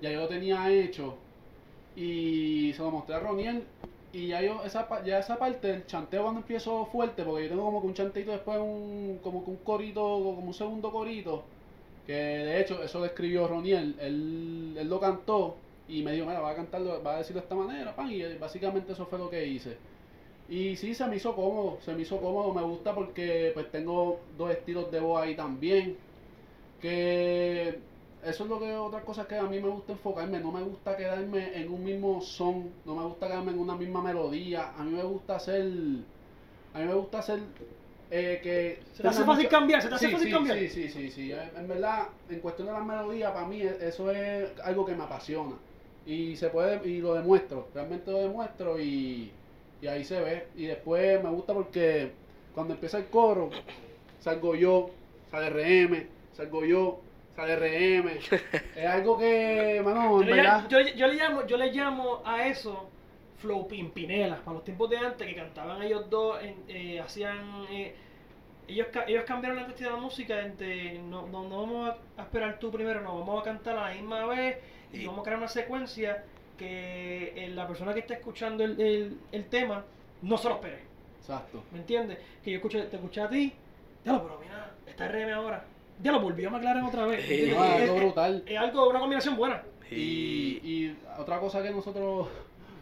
ya 0.00 0.10
yo 0.10 0.20
lo 0.20 0.28
tenía 0.28 0.70
hecho 0.70 1.18
y 1.96 2.72
se 2.74 2.82
lo 2.82 2.90
mostré 2.90 3.16
a 3.16 3.20
Roniel 3.20 3.64
y 4.14 4.28
ya 4.28 4.40
yo, 4.42 4.62
esa, 4.64 4.88
ya 5.04 5.18
esa 5.18 5.38
parte, 5.38 5.70
el 5.70 5.86
chanteo 5.86 6.22
cuando 6.22 6.40
empiezo 6.40 6.86
fuerte, 6.86 7.24
porque 7.24 7.44
yo 7.44 7.48
tengo 7.50 7.64
como 7.64 7.80
que 7.82 7.88
un 7.88 7.94
chanteito 7.94 8.30
después, 8.30 8.58
un, 8.60 9.18
como 9.22 9.44
que 9.44 9.50
un 9.50 9.56
corito, 9.58 10.00
como 10.02 10.46
un 10.46 10.54
segundo 10.54 10.92
corito, 10.92 11.44
que 12.06 12.12
de 12.12 12.60
hecho 12.60 12.82
eso 12.82 13.00
lo 13.00 13.06
escribió 13.06 13.48
Roniel, 13.48 13.96
él, 14.00 14.76
él 14.78 14.88
lo 14.88 15.00
cantó 15.00 15.56
y 15.88 16.02
me 16.02 16.12
dijo, 16.12 16.26
mira, 16.26 16.40
va 16.40 16.50
a 16.50 16.54
cantarlo, 16.56 17.02
va 17.02 17.16
a 17.16 17.18
decirlo 17.18 17.40
de 17.40 17.44
esta 17.46 17.56
manera, 17.56 17.96
pan, 17.96 18.10
y 18.10 18.22
básicamente 18.38 18.92
eso 18.92 19.06
fue 19.06 19.18
lo 19.18 19.30
que 19.30 19.46
hice. 19.46 19.78
Y 20.48 20.76
sí, 20.76 20.94
se 20.94 21.06
me 21.06 21.16
hizo 21.16 21.34
cómodo, 21.34 21.78
se 21.80 21.94
me 21.94 22.02
hizo 22.02 22.20
cómodo, 22.20 22.52
me 22.54 22.62
gusta 22.62 22.94
porque 22.94 23.50
pues 23.54 23.70
tengo 23.70 24.20
dos 24.38 24.50
estilos 24.50 24.90
de 24.90 25.00
voz 25.00 25.22
ahí 25.22 25.34
también, 25.36 25.98
que 26.80 27.80
eso 28.24 28.44
es 28.44 28.50
lo 28.50 28.58
que 28.60 28.74
otra 28.76 29.04
cosa 29.04 29.26
que 29.28 29.36
a 29.36 29.44
mí 29.44 29.60
me 29.60 29.68
gusta 29.68 29.92
enfocarme, 29.92 30.40
no 30.40 30.52
me 30.52 30.62
gusta 30.62 30.96
quedarme 30.96 31.60
en 31.60 31.70
un 31.72 31.82
mismo 31.84 32.20
son, 32.20 32.80
no 32.84 32.94
me 32.96 33.04
gusta 33.04 33.26
quedarme 33.28 33.52
en 33.52 33.58
una 33.60 33.76
misma 33.76 34.02
melodía, 34.02 34.70
a 34.76 34.84
mí 34.84 34.92
me 34.92 35.02
gusta 35.04 35.36
hacer, 35.36 35.62
a 36.72 36.78
mí 36.80 36.84
me 36.86 36.94
gusta 36.94 37.18
hacer 37.20 37.40
eh, 38.10 38.40
que... 38.42 38.86
Se 38.92 39.02
te 39.02 39.08
hace 39.08 39.24
fácil 39.24 39.44
mucho- 39.44 39.48
cambiar, 39.48 39.82
se 39.82 39.88
te 39.88 39.94
hace 39.94 40.08
sí, 40.08 40.12
fácil 40.12 40.28
sí, 40.28 40.32
cambiar. 40.32 40.58
Sí, 40.58 40.68
sí, 40.68 40.88
sí, 40.88 41.10
sí, 41.10 41.32
en 41.32 41.56
en 41.56 41.68
verdad, 41.68 42.08
en 42.28 42.40
cuestión 42.40 42.66
de 42.68 42.74
las 42.74 42.84
melodías, 42.84 43.32
para 43.32 43.46
mí 43.46 43.60
e- 43.62 43.88
eso 43.88 44.10
es 44.10 44.58
algo 44.60 44.84
que 44.86 44.94
me 44.96 45.04
apasiona. 45.04 45.60
Y 46.04 46.36
se 46.36 46.50
puede, 46.50 46.86
y 46.88 47.00
lo 47.00 47.14
demuestro, 47.14 47.70
realmente 47.74 48.10
lo 48.10 48.18
demuestro 48.20 48.78
y, 48.80 49.38
y 49.80 49.86
ahí 49.86 50.04
se 50.04 50.20
ve, 50.20 50.50
y 50.54 50.66
después 50.66 51.22
me 51.22 51.30
gusta 51.30 51.54
porque 51.54 52.18
cuando 52.52 52.74
empieza 52.74 52.98
el 52.98 53.08
coro, 53.10 53.62
salgo 54.18 54.54
yo, 54.54 54.98
sale 55.30 55.48
RM, 55.50 56.10
salgo 56.32 56.64
yo, 56.64 57.03
sale 57.36 57.56
RM. 57.56 58.08
es 58.76 58.86
algo 58.86 59.18
que, 59.18 59.80
mano, 59.84 60.20
Yo 60.20 60.24
le, 60.24 60.32
verdad. 60.36 60.58
llamo- 60.62 60.68
yo, 60.68 60.80
yo 60.80 61.06
le 61.06 61.14
llamo, 61.14 61.46
yo 61.46 61.56
le 61.56 61.72
llamo 61.72 62.22
a 62.24 62.46
eso 62.46 62.90
flow 63.38 63.66
pimpinelas, 63.68 64.40
para 64.40 64.54
los 64.54 64.64
tiempos 64.64 64.88
de 64.90 64.96
antes 64.98 65.26
que 65.26 65.34
cantaban 65.34 65.82
ellos 65.82 66.08
dos, 66.10 66.42
en- 66.42 66.62
eh, 66.68 67.00
hacían... 67.00 67.66
eh, 67.70 67.94
ellos, 68.66 68.86
ca- 68.90 69.04
ellos 69.06 69.24
cambiaron 69.24 69.58
la 69.58 69.64
cuestión 69.64 69.90
de 69.90 69.96
la 69.96 70.00
música 70.02 70.40
entre 70.40 70.98
no, 71.00 71.26
no, 71.26 71.46
no 71.48 71.60
vamos 71.60 71.94
a 72.16 72.22
esperar 72.22 72.58
tú 72.58 72.70
primero, 72.70 73.02
no 73.02 73.18
vamos 73.18 73.42
a 73.42 73.44
cantar 73.44 73.76
a 73.76 73.90
la 73.90 73.94
misma 73.94 74.24
vez 74.26 74.56
y 74.92 75.00
Y- 75.02 75.06
vamos 75.06 75.20
a 75.20 75.24
crear 75.24 75.38
una 75.38 75.48
secuencia 75.48 76.24
que 76.56 77.34
eh, 77.36 77.48
la 77.48 77.66
persona 77.66 77.92
que 77.92 78.00
está 78.00 78.14
escuchando 78.14 78.64
el, 78.64 78.80
el, 78.80 79.18
el 79.32 79.44
tema 79.48 79.84
no 80.22 80.38
se 80.38 80.48
lo 80.48 80.54
espere. 80.54 80.78
Exacto. 81.18 81.62
¿Me 81.72 81.80
entiendes? 81.80 82.16
Que 82.42 82.52
yo 82.52 82.56
escuché, 82.56 82.82
te 82.84 82.96
escuché 82.96 83.20
a 83.20 83.28
ti, 83.28 83.52
pero 84.02 84.38
mira, 84.40 84.70
está 84.86 85.08
RM 85.08 85.30
ahora. 85.34 85.64
Ya 86.02 86.12
lo 86.12 86.20
volvió 86.20 86.48
a 86.48 86.52
McLaren 86.52 86.84
otra 86.84 87.06
vez. 87.06 87.24
Sí. 87.26 87.34
¿entiendes? 87.34 87.56
No, 87.58 87.64
es 87.64 87.70
es, 87.76 87.82
algo 87.82 87.96
es- 87.96 88.02
brutal. 88.02 88.42
es 88.46 88.58
algo, 88.58 88.88
una 88.90 89.00
combinación 89.00 89.36
buena. 89.36 89.62
Y, 89.90 89.94
Y, 89.94 90.60
y 90.64 90.98
otra 91.18 91.38
cosa 91.40 91.62
que 91.62 91.70
nosotros 91.70 92.26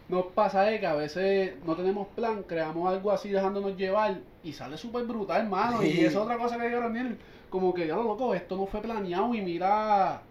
nos 0.09 0.25
pasa 0.27 0.71
es 0.71 0.79
que 0.79 0.87
a 0.87 0.95
veces 0.95 1.53
no 1.65 1.75
tenemos 1.75 2.07
plan, 2.09 2.43
creamos 2.43 2.89
algo 2.89 3.11
así 3.11 3.29
dejándonos 3.29 3.77
llevar 3.77 4.19
y 4.43 4.51
sale 4.53 4.77
súper 4.77 5.03
brutal, 5.05 5.41
hermano. 5.43 5.83
Y 5.83 5.91
Sí. 5.91 6.05
es 6.05 6.15
otra 6.15 6.37
cosa 6.37 6.57
que 6.57 6.67
dijo 6.67 6.81
Daniel, 6.81 7.17
como 7.49 7.73
que 7.73 7.87
ya 7.87 7.95
lo 7.95 8.03
loco, 8.03 8.33
esto 8.33 8.57
no 8.57 8.65
fue 8.65 8.81
planeado 8.81 9.33
y 9.33 9.41
mira, 9.41 10.21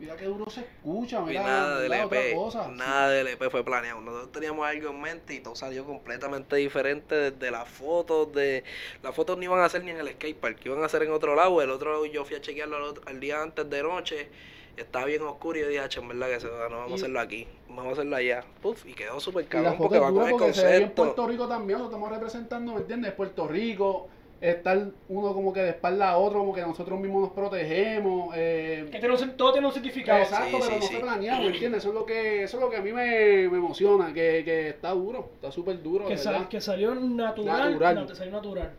mira 0.00 0.16
qué 0.16 0.24
duro 0.24 0.48
se 0.50 0.60
escucha, 0.60 1.20
mira, 1.20 1.42
nada 1.42 1.80
del 1.80 1.92
EP, 1.92 2.34
nada 2.74 3.10
del 3.10 3.28
EP 3.28 3.50
fue 3.50 3.62
planeado. 3.64 4.00
Nosotros 4.00 4.32
teníamos 4.32 4.66
algo 4.66 4.90
en 4.90 5.00
mente 5.00 5.34
y 5.34 5.40
todo 5.40 5.54
salió 5.54 5.84
completamente 5.84 6.56
diferente 6.56 7.14
desde 7.14 7.50
las 7.50 7.68
fotos. 7.68 8.32
de 8.32 8.64
Las 9.02 9.14
fotos 9.14 9.36
no 9.36 9.44
iban 9.44 9.60
a 9.60 9.68
ser 9.68 9.84
ni 9.84 9.90
en 9.90 9.98
el 9.98 10.08
skatepark, 10.08 10.64
iban 10.64 10.82
a 10.82 10.88
ser 10.88 11.02
en 11.02 11.12
otro 11.12 11.34
lado. 11.34 11.60
El 11.62 11.70
otro 11.70 11.92
lado 11.92 12.06
yo 12.06 12.24
fui 12.24 12.36
a 12.36 12.40
chequearlo 12.40 12.76
al, 12.78 12.82
otro- 12.84 13.02
al 13.06 13.20
día 13.20 13.42
antes 13.42 13.68
de 13.68 13.82
noche. 13.82 14.28
Estaba 14.76 15.04
bien 15.04 15.20
oscuro 15.22 15.58
y 15.58 15.62
yo 15.62 15.68
dije, 15.68 15.80
"Acho, 15.80 16.00
en 16.00 16.08
verdad 16.08 16.28
que 16.28 16.40
se 16.40 16.48
va, 16.48 16.68
no 16.70 16.76
vamos 16.78 16.92
a 16.92 16.94
Y- 16.94 16.98
hacerlo 17.00 17.20
aquí, 17.20 17.46
vamos 17.68 17.86
a 17.88 17.92
hacerlo 17.92 18.16
allá. 18.16 18.44
Puf, 18.62 18.86
y 18.86 18.94
quedó 18.94 19.20
súper 19.20 19.46
cabrón 19.46 19.76
porque 19.76 19.98
va 19.98 20.10
con 20.10 20.22
el 20.22 20.54
se 20.54 20.64
ve 20.64 20.76
en 20.76 20.82
concepto. 20.84 21.02
Puerto 21.04 21.26
Rico 21.26 21.48
también, 21.48 21.78
lo 21.80 21.84
estamos 21.86 22.08
representando, 22.10 22.74
¿me 22.74 22.80
entiendes? 22.80 23.12
Puerto 23.12 23.46
Rico, 23.46 24.08
estar 24.40 24.90
uno 25.08 25.34
como 25.34 25.52
que 25.52 25.60
de 25.60 25.68
espalda 25.70 26.10
a 26.10 26.16
otro, 26.16 26.38
como 26.40 26.54
que 26.54 26.62
nosotros 26.62 26.98
mismos 26.98 27.22
nos 27.22 27.32
protegemos. 27.32 28.34
Eh, 28.36 28.88
Que 28.90 29.00
sen- 29.00 29.36
todo 29.36 29.52
tiene 29.52 29.66
un 29.66 29.72
significado. 29.72 30.18
Exacto, 30.20 30.46
Sí, 30.46 30.52
pero 30.52 30.64
sí, 30.64 30.76
no 30.80 30.86
sí. 30.86 30.96
planeado, 31.02 31.42
¿me 31.42 31.48
entiendes? 31.48 31.80
Eso 31.80 31.88
es 31.90 31.94
lo 31.94 32.06
que, 32.06 32.42
eso 32.44 32.56
es 32.56 32.62
lo 32.62 32.70
que 32.70 32.76
a 32.76 32.80
mí 32.80 32.92
me, 32.92 33.48
me 33.48 33.58
emociona, 33.58 34.12
que, 34.14 34.42
que 34.44 34.68
está 34.70 34.90
duro, 34.92 35.30
está 35.34 35.52
súper 35.52 35.82
duro, 35.82 36.06
que, 36.08 36.16
salió 36.16 36.94
natural. 36.94 37.70
Natural. 37.72 37.94
No, 37.94 38.06
te 38.06 38.14
salió 38.14 38.32
natural. 38.32 38.70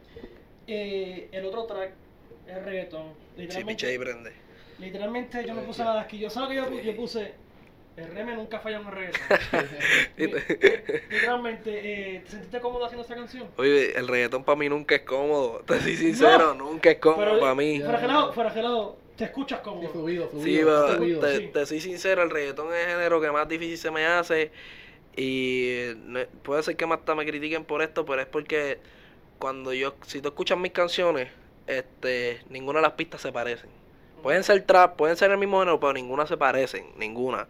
Eh, 0.67 1.29
el 1.31 1.45
otro 1.45 1.65
track 1.65 1.91
es 2.47 2.63
reggaeton. 2.65 3.03
Sí, 3.35 3.41
Literalmente, 3.41 3.73
piché 3.85 3.93
y 3.93 3.97
prende. 3.97 4.31
literalmente 4.79 5.45
yo 5.45 5.53
no 5.53 5.61
puse 5.61 5.83
nada 5.83 6.01
aquí. 6.01 6.17
Yo 6.17 6.29
sabes 6.29 6.49
que 6.49 6.55
yo, 6.55 6.81
yo 6.81 6.95
puse. 6.95 7.33
El 7.97 8.07
reme 8.15 8.35
nunca 8.35 8.59
falla 8.59 8.77
en 8.77 8.85
un 8.85 8.91
reggaeton. 8.91 9.21
literalmente, 11.09 12.15
eh, 12.15 12.21
¿te 12.23 12.31
sentiste 12.31 12.59
cómodo 12.61 12.85
haciendo 12.85 13.01
esta 13.03 13.15
canción? 13.15 13.47
Oye, 13.57 13.97
el 13.97 14.07
reggaetón 14.07 14.43
para 14.43 14.55
mí 14.57 14.69
nunca 14.69 14.95
es 14.95 15.01
cómodo. 15.01 15.59
Te 15.67 15.79
soy 15.81 15.97
sincero, 15.97 16.53
nunca 16.53 16.91
es 16.91 16.99
cómodo 16.99 17.25
Pero- 17.25 17.39
para 17.39 17.55
mí. 17.55 17.79
Fuera 17.81 17.99
gelado, 17.99 18.33
fuera 18.33 18.49
gelado, 18.51 18.97
te 19.17 19.25
escuchas 19.25 19.59
Sí, 19.59 19.65
cómodo. 19.65 19.89
fluido, 19.89 20.29
fluido, 20.29 20.43
Sí, 20.45 20.59
pero 20.87 20.95
fluido. 20.97 21.19
te, 21.19 21.37
sí. 21.37 21.47
te 21.53 21.65
soy 21.65 21.81
sincero, 21.81 22.23
el 22.23 22.29
reggaetón 22.29 22.73
es 22.73 22.85
el 22.87 22.91
género 22.93 23.19
que 23.21 23.29
más 23.31 23.47
difícil 23.47 23.77
se 23.77 23.91
me 23.91 24.05
hace. 24.05 24.51
Y 25.15 25.65
eh, 25.69 26.27
puede 26.43 26.63
ser 26.63 26.77
que 26.77 26.85
más 26.85 26.99
hasta 26.99 27.13
me 27.15 27.25
critiquen 27.25 27.65
por 27.65 27.81
esto, 27.81 28.05
pero 28.05 28.21
es 28.21 28.27
porque 28.27 28.79
cuando 29.37 29.73
yo, 29.73 29.95
si 30.07 30.21
tú 30.21 30.29
escuchas 30.29 30.57
mis 30.57 30.71
canciones, 30.71 31.27
este, 31.67 32.39
ninguna 32.49 32.79
de 32.79 32.83
las 32.83 32.93
pistas 32.93 33.21
se 33.21 33.31
parecen. 33.33 33.69
Pueden 34.21 34.43
ser 34.43 34.61
trap, 34.63 34.95
pueden 34.95 35.17
ser 35.17 35.31
el 35.31 35.37
mismo 35.37 35.59
género, 35.59 35.79
pero 35.79 35.93
ninguna 35.93 36.27
se 36.27 36.37
parecen, 36.37 36.85
ninguna. 36.97 37.47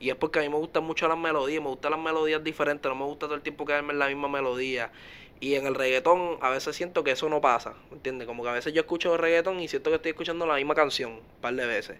Y 0.00 0.10
es 0.10 0.16
porque 0.16 0.38
a 0.38 0.42
mí 0.42 0.48
me 0.48 0.56
gustan 0.56 0.84
mucho 0.84 1.08
las 1.08 1.18
melodías, 1.18 1.62
me 1.62 1.68
gustan 1.68 1.92
las 1.92 2.00
melodías 2.00 2.42
diferentes, 2.42 2.88
no 2.88 2.94
me 2.94 3.04
gusta 3.04 3.26
todo 3.26 3.34
el 3.34 3.42
tiempo 3.42 3.64
quedarme 3.64 3.92
en 3.92 3.98
la 3.98 4.08
misma 4.08 4.28
melodía. 4.28 4.90
Y 5.40 5.54
en 5.54 5.66
el 5.66 5.74
reggaetón 5.74 6.38
a 6.40 6.50
veces 6.50 6.74
siento 6.74 7.04
que 7.04 7.12
eso 7.12 7.28
no 7.28 7.40
pasa, 7.40 7.74
¿entiendes? 7.92 8.26
Como 8.26 8.42
que 8.42 8.48
a 8.48 8.52
veces 8.52 8.72
yo 8.72 8.80
escucho 8.80 9.16
reggaetón 9.16 9.60
y 9.60 9.68
siento 9.68 9.90
que 9.90 9.96
estoy 9.96 10.10
escuchando 10.10 10.46
la 10.46 10.56
misma 10.56 10.74
canción 10.74 11.12
un 11.12 11.40
par 11.40 11.54
de 11.54 11.66
veces. 11.66 11.98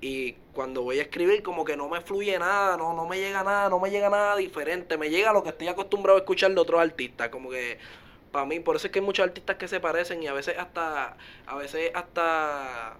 Y 0.00 0.32
cuando 0.52 0.82
voy 0.82 0.98
a 0.98 1.02
escribir 1.02 1.42
como 1.42 1.64
que 1.64 1.76
no 1.76 1.88
me 1.88 2.00
fluye 2.00 2.38
nada, 2.38 2.76
no, 2.76 2.92
no 2.92 3.06
me 3.06 3.18
llega 3.18 3.42
nada, 3.44 3.68
no 3.68 3.78
me 3.78 3.90
llega 3.90 4.10
nada 4.10 4.36
diferente, 4.36 4.98
me 4.98 5.10
llega 5.10 5.32
lo 5.32 5.42
que 5.42 5.50
estoy 5.50 5.68
acostumbrado 5.68 6.18
a 6.18 6.20
escuchar 6.20 6.52
de 6.52 6.60
otros 6.60 6.80
artistas, 6.80 7.28
como 7.28 7.50
que 7.50 7.78
para 8.30 8.44
mí, 8.44 8.60
por 8.60 8.76
eso 8.76 8.88
es 8.88 8.92
que 8.92 8.98
hay 8.98 9.04
muchos 9.04 9.24
artistas 9.24 9.56
que 9.56 9.68
se 9.68 9.80
parecen 9.80 10.22
y 10.22 10.26
a 10.26 10.32
veces 10.34 10.58
hasta, 10.58 11.16
a 11.46 11.54
veces 11.54 11.90
hasta, 11.94 12.98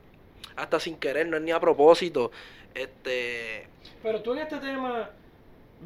hasta 0.57 0.81
sin 0.81 0.97
querer, 0.97 1.29
no 1.29 1.37
es 1.37 1.43
ni 1.43 1.51
a 1.53 1.61
propósito, 1.61 2.31
este, 2.75 3.69
Pero 4.03 4.23
tú 4.23 4.33
en 4.33 4.41
este 4.41 4.59
tema, 4.59 5.11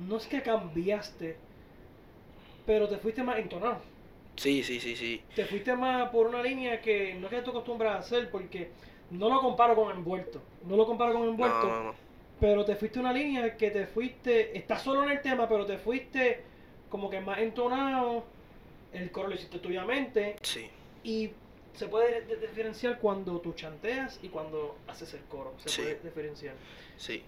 no 0.09 0.17
es 0.17 0.27
que 0.27 0.43
cambiaste, 0.43 1.37
pero 2.67 2.89
te 2.89 2.99
fuiste 2.99 3.23
más 3.23 3.39
entonado. 3.39 3.81
sí, 4.37 4.63
sí, 4.63 4.81
sí, 4.81 4.97
sí, 4.97 5.23
Te 5.35 5.45
fuiste 5.47 5.75
más 5.77 6.11
por 6.11 6.27
una 6.27 6.43
línea 6.43 6.81
que 6.81 7.15
no 7.15 7.27
es 7.27 7.33
que 7.35 7.43
tú 7.43 7.51
acostumbras 7.51 7.95
a 7.95 7.99
hacer, 7.99 8.31
porque 8.31 8.71
no 9.11 9.29
lo 9.29 9.41
comparo 9.41 9.75
con 9.75 9.91
envuelto. 9.97 10.41
No 10.67 10.77
lo 10.77 10.87
comparo 10.87 11.13
con 11.15 11.29
envuelto. 11.29 11.67
no, 11.69 11.77
no, 11.77 11.85
no, 11.85 11.95
Pero 12.39 12.65
te 12.65 12.77
fuiste 12.77 12.99
una 13.01 13.13
línea 13.13 13.57
que 13.57 13.71
te 13.71 13.87
fuiste, 13.87 14.57
estás 14.57 14.83
solo 14.83 15.05
en 15.05 15.11
el 15.11 15.21
tema, 15.21 15.49
pero 15.49 15.67
te 15.67 15.79
fuiste 15.79 16.43
como 16.89 17.09
que 17.11 17.21
más 17.21 17.39
entonado, 17.39 18.25
el 18.93 19.11
coro 19.13 19.29
lo 19.29 19.35
hiciste 19.35 19.59
tuyamente, 19.61 20.37
sí, 20.43 20.69
y 21.05 21.31
se 21.75 21.87
puede 21.89 22.23
de- 22.23 22.37
diferenciar 22.37 22.99
cuando 22.99 23.41
tú 23.41 23.53
chanteas 23.55 24.19
y 24.23 24.29
cuando 24.29 24.77
haces 24.89 25.15
el 25.15 25.21
coro, 25.23 25.55
se 25.59 25.69
Sí. 25.69 25.83
puede 25.83 26.01
diferenciar. 26.03 26.55
sí. 26.97 27.23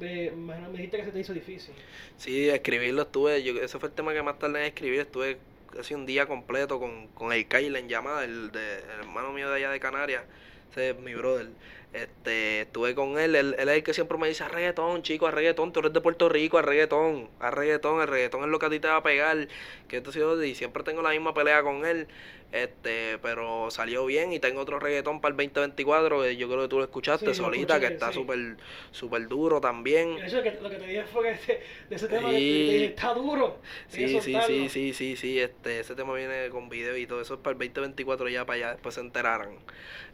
Ve, 0.00 0.32
me, 0.32 0.58
me 0.58 0.72
dijiste 0.72 0.98
que 0.98 1.04
se 1.04 1.12
te 1.12 1.20
hizo 1.20 1.32
difícil. 1.32 1.72
Sí, 2.16 2.48
escribirlo 2.50 3.02
estuve, 3.02 3.42
yo, 3.44 3.54
ese 3.62 3.78
fue 3.78 3.88
el 3.88 3.94
tema 3.94 4.12
que 4.12 4.22
más 4.22 4.38
tardé 4.38 4.58
en 4.60 4.64
escribir, 4.66 5.00
estuve 5.00 5.38
casi 5.72 5.94
un 5.94 6.04
día 6.04 6.26
completo 6.26 6.78
con, 6.80 7.06
con 7.08 7.32
el 7.32 7.46
Kyle 7.46 7.76
en 7.76 7.88
llamada, 7.88 8.24
el, 8.24 8.50
de, 8.50 8.78
el 8.80 8.90
hermano 9.00 9.32
mío 9.32 9.48
de 9.48 9.56
allá 9.56 9.70
de 9.70 9.78
Canarias, 9.80 10.24
ese 10.70 10.90
es 10.90 10.98
mi 10.98 11.14
brother. 11.14 11.46
Este, 11.92 12.60
estuve 12.62 12.94
con 12.94 13.18
él, 13.18 13.34
él, 13.34 13.56
él 13.58 13.68
es 13.68 13.76
el 13.76 13.82
que 13.82 13.94
siempre 13.94 14.18
me 14.18 14.28
dice, 14.28 14.44
a 14.44 14.48
reggaetón, 14.48 15.02
chico, 15.02 15.26
a 15.26 15.30
reggaetón, 15.30 15.72
tú 15.72 15.80
eres 15.80 15.92
de 15.94 16.02
Puerto 16.02 16.28
Rico, 16.28 16.58
a 16.58 16.62
reggaetón, 16.62 17.30
a 17.40 17.50
reggaetón, 17.50 18.02
el 18.02 18.08
reggaetón 18.08 18.42
es 18.42 18.48
lo 18.48 18.58
que 18.58 18.66
a 18.66 18.70
ti 18.70 18.78
te 18.78 18.88
va 18.88 18.96
a 18.96 19.02
pegar, 19.02 19.48
que 19.88 19.96
esto 19.96 20.44
y 20.44 20.54
siempre 20.54 20.82
tengo 20.82 21.00
la 21.00 21.10
misma 21.10 21.32
pelea 21.32 21.62
con 21.62 21.86
él, 21.86 22.06
este, 22.52 23.18
pero 23.22 23.70
salió 23.70 24.04
bien 24.04 24.32
y 24.34 24.38
tengo 24.38 24.60
otro 24.60 24.78
reggaetón 24.78 25.22
para 25.22 25.30
el 25.32 25.36
2024, 25.36 26.22
que 26.22 26.36
yo 26.36 26.46
creo 26.48 26.62
que 26.62 26.68
tú 26.68 26.76
lo 26.78 26.84
escuchaste 26.84 27.32
Sí, 27.32 27.40
lo 27.40 27.46
solita, 27.46 27.76
escuché, 27.76 27.88
que 27.88 27.94
está 27.94 28.08
sí. 28.08 28.14
súper, 28.20 28.56
súper 28.90 29.26
duro 29.28 29.60
también. 29.60 30.16
De 30.16 30.26
hecho, 30.26 30.42
que, 30.42 30.58
lo 30.60 30.68
que 30.68 30.76
te 30.76 30.86
dije 30.86 31.04
fue 31.04 31.22
que 31.22 31.30
este- 31.30 31.62
de 31.88 31.96
ese 31.96 32.08
tema 32.08 32.28
Sí. 32.30 32.36
dije, 32.36 32.84
está 32.86 33.14
duro. 33.14 33.60
Sí, 33.88 34.08
sí, 34.08 34.20
soltarlo". 34.20 34.46
sí, 34.46 34.68
sí, 34.68 34.92
sí, 34.92 35.16
sí, 35.16 35.40
este, 35.40 35.80
ese 35.80 35.94
tema 35.94 36.14
viene 36.14 36.50
con 36.50 36.68
video 36.68 36.96
y 36.98 37.06
todo 37.06 37.22
eso 37.22 37.34
es 37.34 37.40
para 37.40 37.52
el 37.52 37.58
2024 37.58 38.28
ya 38.28 38.44
para 38.44 38.56
allá, 38.56 38.72
después 38.72 38.94
se 38.94 39.00
enterarán. 39.00 39.58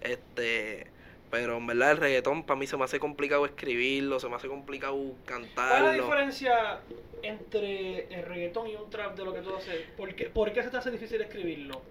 Este, 0.01 0.86
pero 1.31 1.57
en 1.57 1.66
verdad 1.66 1.93
el 1.93 1.97
reggaetón 1.99 2.45
para 2.45 2.59
mí 2.59 2.66
se 2.66 2.77
me 2.77 2.85
hace 2.85 3.01
complicado 3.01 3.45
escribirlo, 3.47 4.20
se 4.20 4.29
me 4.29 4.37
hace 4.37 4.49
complicado 4.49 4.97
¿Cuál 5.66 5.81
es 5.81 5.85
la 5.85 5.93
cantarlo. 5.95 6.05
diferencia 6.05 6.81
entre 7.22 8.07
el 8.14 8.25
reggaetón 8.25 8.68
y 8.68 8.77
un 8.77 8.91
trap 8.91 9.16
de 9.16 9.25
lo 9.25 9.33
que 9.33 9.41
tú 9.43 9.55
haces? 9.57 9.87
¿Por 9.97 10.14
qué, 10.14 10.27
por 10.27 10.53
qué 10.53 10.62
se 10.62 10.70
te 10.70 10.77
hace 10.77 10.91
difícil 10.91 11.20
escribirlo? 11.22 11.83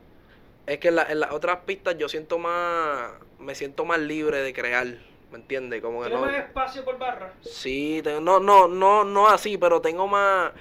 Es 0.65 0.79
que 0.79 0.87
en, 0.89 0.95
la- 0.95 1.11
en 1.11 1.19
las 1.19 1.31
otras 1.31 1.59
pistas 1.65 1.97
yo 1.97 2.07
siento 2.07 2.39
más, 2.39 3.11
me 3.39 3.53
siento 3.55 3.85
más 3.85 3.99
libre 3.99 4.37
de 4.37 4.53
crear, 4.53 4.87
¿me 5.31 5.37
entiendes? 5.37 5.81
Como 5.81 6.01
que 6.01 6.09
¿Tienes 6.09 6.21
no. 6.21 6.27
más 6.27 6.35
espacio 6.37 6.85
por 6.85 6.97
barra? 6.97 7.33
Sí, 7.41 8.01
tengo- 8.03 8.21
no, 8.21 8.39
no, 8.39 8.67
no, 8.67 9.03
no 9.03 9.27
así, 9.27 9.57
pero 9.57 9.81
tengo 9.81 10.07
más, 10.07 10.51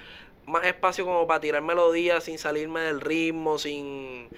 más 0.45 0.65
espacio 0.65 1.05
como 1.05 1.25
para 1.27 1.39
tirar 1.39 1.61
melodías 1.61 2.23
sin 2.25 2.37
salirme 2.37 2.81
del 2.81 2.99
ritmo, 3.01 3.57
sin 3.57 4.29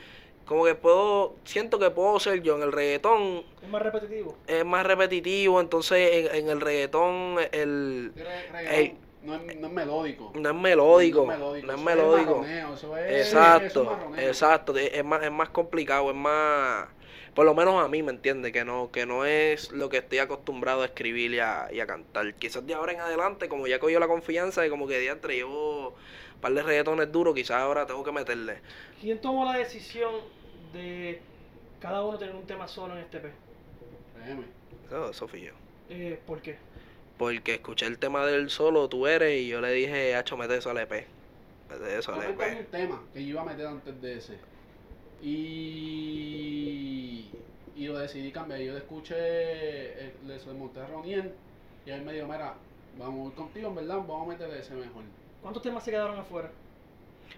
como 0.45 0.63
que 0.65 0.75
puedo, 0.75 1.35
siento 1.43 1.79
que 1.79 1.89
puedo 1.91 2.19
ser 2.19 2.41
yo 2.43 2.55
en 2.55 2.63
el 2.63 2.71
reggaetón. 2.71 3.43
Es 3.61 3.69
más 3.69 3.81
repetitivo. 3.81 4.37
Es 4.47 4.65
más 4.65 4.85
repetitivo, 4.85 5.59
entonces 5.59 6.27
en, 6.31 6.35
en 6.35 6.49
el 6.49 6.61
reggaetón 6.61 7.37
el, 7.51 8.13
el, 8.69 8.93
no 9.23 9.35
es, 9.35 9.55
no 9.57 9.67
es 9.67 9.73
melódico. 9.73 10.31
No 10.35 10.49
es 10.49 10.55
melódico. 10.55 11.25
No 11.25 11.31
es 11.33 11.39
melódico. 11.39 11.65
No 11.65 11.73
es 11.73 11.79
eso 11.79 11.83
melódico. 11.83 12.35
marroneo, 12.37 12.73
eso 12.75 12.97
es- 12.97 13.27
Exacto, 13.27 13.97
exacto. 14.17 14.77
Es 14.77 15.03
más, 15.03 15.23
es 15.23 15.31
más 15.31 15.49
complicado, 15.49 16.11
es 16.11 16.15
más, 16.15 16.87
por 17.33 17.45
lo 17.45 17.55
menos 17.55 17.83
a 17.83 17.87
mí, 17.87 18.03
¿me 18.03 18.11
entiende 18.11 18.51
Que 18.51 18.63
no, 18.63 18.91
que 18.91 19.05
no 19.07 19.25
es 19.25 19.71
lo 19.71 19.89
que 19.89 19.97
estoy 19.97 20.19
acostumbrado 20.19 20.83
a 20.83 20.85
escribir 20.85 21.31
y 21.33 21.39
a, 21.39 21.67
y 21.73 21.79
a 21.79 21.87
cantar. 21.87 22.35
Quizás 22.35 22.65
de 22.67 22.75
ahora 22.75 22.93
en 22.93 22.99
adelante, 23.01 23.49
como 23.49 23.65
ya 23.65 23.79
cogió 23.79 23.99
la 23.99 24.07
confianza 24.07 24.65
y 24.65 24.69
como 24.69 24.87
que 24.87 24.99
diantre 24.99 25.35
llevo 25.35 25.89
un 26.35 26.41
par 26.41 26.53
de 26.53 26.61
reggaetones 26.61 27.11
duros, 27.11 27.33
quizás 27.33 27.57
ahora 27.61 27.85
tengo 27.87 28.03
que 28.03 28.11
meterle. 28.11 28.61
¿Quién 29.01 29.19
tomó 29.19 29.43
la 29.45 29.57
decisión 29.57 30.11
de 30.75 31.21
cada 31.79 32.03
uno 32.03 32.17
tener 32.17 32.35
un 32.35 32.45
tema 32.45 32.67
solo 32.67 32.95
en 32.95 33.01
este 33.01 33.19
P? 33.19 33.31
Créeme. 34.15 34.45
Eso, 34.87 35.09
eso 35.09 35.27
fui 35.27 35.41
yo. 35.41 35.53
Eh, 35.89 36.19
¿Por 36.25 36.41
qué? 36.41 36.57
Porque 37.17 37.55
escuché 37.55 37.85
el 37.85 37.97
tema 37.97 38.25
del 38.25 38.49
solo, 38.49 38.89
tú 38.89 39.07
eres, 39.07 39.41
y 39.41 39.47
yo 39.47 39.61
le 39.61 39.71
dije, 39.71 40.15
hacho, 40.15 40.35
mete 40.35 40.57
eso 40.57 40.69
al 40.69 40.77
EP. 40.79 41.07
Mete 41.69 41.97
eso 41.97 42.13
al 42.13 42.23
EP. 42.23 42.39
un 42.59 42.65
tema 42.65 43.01
que 43.13 43.23
yo 43.23 43.29
iba 43.29 43.41
a 43.41 43.45
meter 43.45 43.67
antes 43.67 44.01
de 44.01 44.17
ese. 44.17 44.37
Y, 45.21 46.45
y 47.75 47.87
lo 47.87 47.97
decidí 47.97 48.31
cambiar. 48.31 48.59
Yo 48.59 48.73
le 48.73 48.79
escuché, 48.79 49.15
eh, 49.17 50.13
le 50.25 50.37
monté 50.53 50.81
a 50.81 50.87
Roniel 50.87 51.31
y 51.85 51.91
él 51.91 52.01
me 52.01 52.13
dijo, 52.13 52.27
mira, 52.27 52.55
vamos 52.99 53.27
a 53.27 53.29
ir 53.29 53.35
contigo, 53.35 53.69
en 53.69 53.75
verdad, 53.75 53.95
vamos 53.97 54.27
a 54.27 54.29
meter 54.31 54.49
ese 54.57 54.73
mejor. 54.73 55.03
¿Cuántos 55.41 55.63
temas 55.63 55.83
se 55.83 55.91
quedaron 55.91 56.17
afuera? 56.19 56.49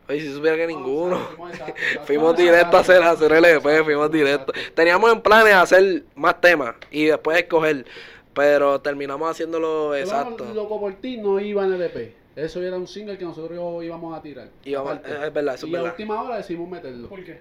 Oye, 0.09 0.21
si 0.21 0.33
supiera 0.33 0.55
que 0.55 0.67
No, 0.67 0.77
ninguno. 0.77 1.19
o 1.37 1.49
sea, 1.53 1.73
fuimos 2.05 2.35
directos 2.37 2.73
a 2.75 2.79
hacer, 2.79 3.03
a 3.03 3.11
hacer 3.11 3.31
el 3.33 3.43
EP, 3.45 3.55
exacto, 3.57 3.83
fuimos 3.85 4.11
directos. 4.11 4.55
exacto. 4.55 4.75
Teníamos 4.75 5.11
en 5.11 5.21
planes 5.21 5.53
hacer 5.53 6.03
más 6.15 6.39
temas 6.39 6.75
y 6.91 7.05
después 7.05 7.37
escoger, 7.37 7.85
pero 8.33 8.79
terminamos 8.81 9.29
haciéndolo 9.29 9.95
exacto. 9.95 10.45
Loco 10.53 10.79
por 10.79 10.93
ti 10.95 11.17
no 11.17 11.39
iba 11.39 11.65
en 11.65 11.73
el 11.73 11.81
EP. 11.81 12.15
Eso 12.35 12.61
era 12.61 12.77
un 12.77 12.87
single 12.87 13.17
que 13.17 13.25
nosotros 13.25 13.57
íbamos 13.83 14.15
a 14.17 14.21
tirar. 14.21 14.47
Y 14.63 14.75
vamos- 14.75 14.93
aparte. 14.97 15.25
es 15.27 15.33
verdad, 15.33 15.55
eso 15.55 15.65
es 15.65 15.71
y 15.71 15.75
a 15.75 15.83
última 15.83 16.21
hora 16.21 16.37
decidimos 16.37 16.69
meterlo. 16.69 17.09
¿Por 17.09 17.23
qué? 17.23 17.39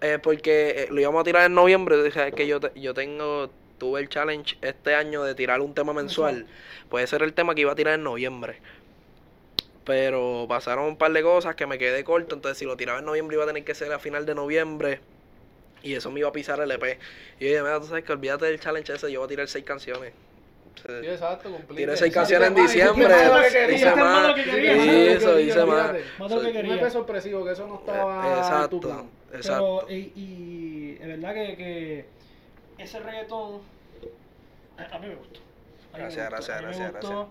Eh, 0.00 0.18
porque 0.22 0.70
eh, 0.84 0.88
lo 0.90 1.00
íbamos 1.00 1.20
a 1.20 1.24
tirar 1.24 1.46
en 1.46 1.54
noviembre, 1.54 2.00
dije 2.02 2.30
que 2.32 2.46
yo, 2.46 2.60
te- 2.60 2.80
yo 2.80 2.94
tengo, 2.94 3.50
tuve 3.78 4.00
el 4.00 4.08
challenge 4.08 4.56
este 4.62 4.94
año 4.94 5.24
de 5.24 5.34
tirar 5.34 5.60
un 5.60 5.74
tema 5.74 5.92
mensual. 5.92 6.46
Puede 6.88 7.08
ser 7.08 7.22
el 7.24 7.32
tema 7.34 7.56
que 7.56 7.62
iba 7.62 7.72
a 7.72 7.74
tirar 7.74 7.94
en 7.94 8.04
noviembre. 8.04 8.60
Pero 9.86 10.46
pasaron 10.48 10.84
un 10.86 10.98
par 10.98 11.12
de 11.12 11.22
cosas 11.22 11.54
que 11.56 11.66
me 11.66 11.78
quedé 11.78 12.04
corto, 12.04 12.34
entonces 12.34 12.58
si 12.58 12.66
lo 12.66 12.76
tiraba 12.76 12.98
en 12.98 13.06
noviembre 13.06 13.36
iba 13.36 13.44
a 13.44 13.48
tener 13.48 13.64
que 13.64 13.74
ser 13.74 13.92
a 13.94 13.98
final 14.00 14.26
de 14.26 14.34
noviembre. 14.34 15.00
Y 15.82 15.94
eso 15.94 16.10
me 16.10 16.20
iba 16.20 16.28
a 16.28 16.32
pisar 16.32 16.60
el 16.60 16.70
EP. 16.72 16.98
Y 17.38 17.44
yo 17.44 17.48
dije, 17.50 17.62
mira, 17.62 17.80
tú 17.80 17.86
sabes 17.86 18.04
que 18.04 18.12
olvídate 18.12 18.46
del 18.46 18.60
challenge 18.60 18.92
ese, 18.94 19.12
yo 19.12 19.20
voy 19.20 19.26
a 19.26 19.28
tirar 19.30 19.48
seis 19.48 19.64
canciones. 19.64 20.14
Sí, 21.00 21.06
exacto, 21.06 21.50
cumplir. 21.50 21.86
Tiré 21.86 21.96
seis 21.96 22.12
Exacto, 22.12 22.12
canciones 22.12 22.48
en 22.48 22.54
más, 22.54 22.62
diciembre, 22.62 23.08
más 23.08 23.24
de 23.24 23.30
lo 23.30 23.40
que 23.40 23.50
quería. 23.50 23.76
hice 23.76 23.94
Más 23.94 24.12
de 24.12 24.12
más, 24.12 24.22
lo 24.22 24.34
que 24.34 24.44
quería. 24.44 24.76
y 24.76 25.08
eso, 25.08 25.38
hice 25.40 25.64
más. 25.64 25.90
olvídate. 25.90 26.12
Más 26.18 26.30
de 26.30 26.36
lo 26.36 26.42
que 26.42 26.52
Un 26.52 26.52
quería. 26.52 26.74
EP 26.74 26.90
sorpresivo, 26.90 27.44
que 27.44 27.52
eso 27.52 27.66
no 27.66 27.76
estaba 27.76 28.22
Eh, 28.22 28.58
en 28.62 28.68
tu 28.68 28.78
Exacto, 28.78 28.80
plan. 28.80 29.10
exacto. 29.32 29.84
Pero, 29.86 29.86
y, 29.88 30.12
y 30.16 30.98
es 31.00 31.06
verdad 31.08 31.34
que, 31.34 31.56
que 31.56 32.12
ese 32.78 33.00
reggaetón 33.00 33.62
a, 34.78 34.84
a 34.96 34.98
mí 34.98 35.08
me 35.08 35.14
gustó. 35.16 35.40
Mí 35.96 36.04
me 36.04 36.16
Gracias, 36.16 36.26
gustó, 36.26 36.30
gracias, 36.30 36.58
a 36.58 36.62
mí 36.62 36.76
me 36.76 36.90
gracias, 36.90 36.92
gracias. 36.92 37.28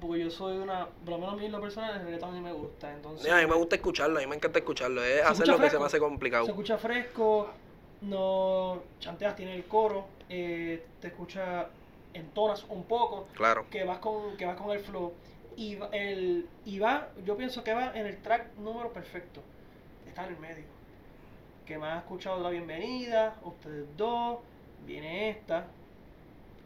Porque 0.00 0.20
yo 0.20 0.30
soy 0.30 0.58
una, 0.58 0.86
por 0.86 1.10
lo 1.14 1.18
menos 1.18 1.34
a 1.34 1.36
mí 1.36 1.46
en 1.46 1.52
lo 1.52 1.60
personal, 1.60 1.98
el 1.98 2.04
reggaetón 2.04 2.30
a 2.30 2.32
mí 2.32 2.40
me 2.40 2.52
gusta. 2.52 2.92
Entonces, 2.92 3.32
a 3.32 3.36
mí 3.36 3.46
me 3.46 3.54
gusta 3.54 3.76
escucharlo, 3.76 4.18
a 4.18 4.20
mí 4.20 4.26
me 4.26 4.36
encanta 4.36 4.58
escucharlo. 4.58 5.02
Es 5.02 5.24
hacer 5.24 5.48
lo 5.48 5.58
que 5.58 5.70
se 5.70 5.78
me 5.78 5.84
hace 5.86 5.96
Se 5.96 6.00
complicado. 6.02 6.46
escucha 6.46 6.76
fresco, 6.76 7.48
no 8.02 8.82
chanteas, 9.00 9.34
tiene 9.36 9.54
el 9.56 9.64
coro, 9.64 10.06
eh, 10.28 10.84
te 11.00 11.08
escucha, 11.08 11.68
entonas 12.12 12.64
un 12.68 12.84
poco, 12.84 13.26
Claro. 13.34 13.66
que 13.70 13.84
vas 13.84 13.98
con, 13.98 14.36
que 14.36 14.44
vas 14.44 14.56
con 14.56 14.70
el 14.70 14.80
flow. 14.80 15.12
Y 15.56 15.76
va, 15.76 15.88
el, 15.92 16.46
y 16.66 16.78
va, 16.78 17.08
yo 17.24 17.34
pienso 17.38 17.64
que 17.64 17.72
va 17.72 17.96
en 17.98 18.06
el 18.06 18.18
track 18.20 18.54
número 18.58 18.92
perfecto. 18.92 19.40
Está 20.06 20.26
en 20.26 20.34
el 20.34 20.38
medio. 20.40 20.64
Que 21.64 21.78
me 21.78 21.86
has 21.86 22.02
escuchado 22.02 22.42
la 22.42 22.50
bienvenida, 22.50 23.36
ustedes 23.42 23.86
dos, 23.96 24.40
viene 24.86 25.30
esta, 25.30 25.66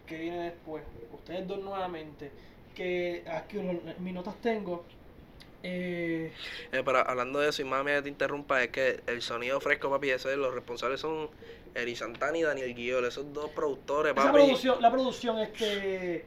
que 0.07 0.19
viene 0.19 0.39
después, 0.51 0.83
ustedes 1.13 1.47
dos 1.47 1.61
nuevamente. 1.61 2.33
Que 2.75 3.25
aquí 3.27 3.57
uno- 3.59 3.81
mis 3.99 4.15
notas 4.15 4.37
tengo. 4.41 4.85
Eh, 5.63 6.33
Eh, 6.73 6.83
pero 6.85 6.99
hablando 7.07 7.39
de 7.41 7.51
eso, 7.51 7.61
y 7.63 7.65
mami 7.67 7.91
te 8.03 8.09
interrumpa, 8.09 8.63
es 8.63 8.71
que 8.71 9.01
el 9.07 9.21
sonido 9.21 9.61
fresco, 9.61 9.91
papi, 9.91 10.11
ese, 10.11 10.35
los 10.37 10.55
responsables 10.55 11.01
son 11.01 11.29
Eri 11.75 11.95
Santana 11.95 12.39
y 12.39 12.43
Daniel 12.43 12.75
Guiol, 12.75 13.05
esos 13.05 13.31
dos 13.35 13.51
productores, 13.51 14.13
Esa 14.17 14.33
producción, 14.33 14.81
la 14.81 14.91
producción, 14.91 15.39
este. 15.39 16.25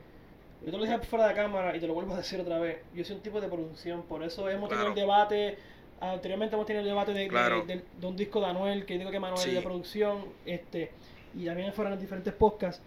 Yo 0.63 0.71
te 0.71 0.77
lo 0.77 0.83
dije 0.83 0.97
fuera 0.99 1.27
de 1.27 1.33
cámara 1.33 1.75
y 1.75 1.79
te 1.79 1.87
lo 1.87 1.93
vuelvo 1.93 2.13
a 2.13 2.17
decir 2.17 2.39
otra 2.39 2.57
vez. 2.59 2.77
Yo 2.93 3.03
soy 3.03 3.15
un 3.17 3.21
tipo 3.21 3.41
de 3.41 3.47
producción, 3.49 4.03
por 4.03 4.23
eso 4.23 4.47
hemos 4.49 4.69
tenido 4.69 4.87
el 4.89 4.95
debate. 4.95 5.57
Anteriormente 5.99 6.55
hemos 6.55 6.65
tenido 6.67 6.81
el 6.83 6.87
debate 6.89 7.13
de, 7.13 7.21
de- 7.21 7.27
Claro. 7.27 7.63
del- 7.65 7.83
de 7.99 8.07
un 8.07 8.15
disco 8.15 8.39
de 8.39 8.45
Anuel, 8.47 8.85
que 8.85 8.97
digo 8.97 9.09
que 9.11 9.19
Manuel 9.19 9.41
Sí. 9.41 9.49
es 9.49 9.55
de 9.55 9.61
producción, 9.61 10.25
este, 10.45 10.91
y 11.35 11.45
también 11.45 11.73
fueron 11.73 11.93
en 11.93 11.99
diferentes 11.99 12.33
podcasts. 12.33 12.81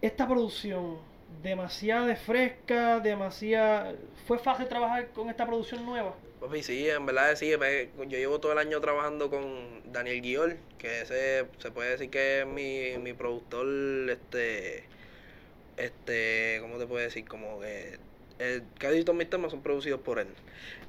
Esta 0.00 0.26
producción, 0.28 0.98
demasiada 1.42 2.06
de 2.06 2.16
fresca, 2.16 3.00
demasiada. 3.00 3.94
¿Fue 4.26 4.38
fácil 4.38 4.68
trabajar 4.68 5.08
con 5.08 5.30
esta 5.30 5.46
producción 5.46 5.84
nueva? 5.86 6.14
Papi, 6.40 6.62
sí, 6.62 6.88
en 6.88 7.06
verdad 7.06 7.34
sí. 7.36 7.50
Yo 7.50 8.04
llevo 8.04 8.40
todo 8.40 8.52
el 8.52 8.58
año 8.58 8.80
trabajando 8.80 9.30
con 9.30 9.92
Daniel 9.92 10.22
Guiol, 10.22 10.58
que 10.78 11.02
ese 11.02 11.46
se 11.58 11.70
puede 11.70 11.90
decir 11.90 12.10
que 12.10 12.40
es 12.40 12.46
mi, 12.46 12.96
mi 13.02 13.12
productor, 13.12 13.66
este, 14.10 14.84
este, 15.76 16.58
¿cómo 16.60 16.78
te 16.78 16.86
puedo 16.86 17.02
decir? 17.02 17.24
Como 17.26 17.60
que 17.60 17.98
casi 18.78 19.04
todos 19.04 19.18
mis 19.18 19.28
temas 19.28 19.50
son 19.50 19.62
producidos 19.62 20.00
por 20.00 20.18
él. 20.18 20.28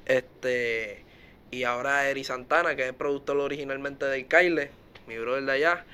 Este, 0.06 1.04
y 1.50 1.64
ahora 1.64 2.08
Eri 2.08 2.22
Santana, 2.24 2.76
que 2.76 2.82
es 2.82 2.88
el 2.88 2.94
productor 2.94 3.36
originalmente 3.38 4.04
del 4.06 4.26
Kyle, 4.26 4.70
mi 5.06 5.18
brother 5.18 5.44
de 5.44 5.52
allá. 5.52 5.84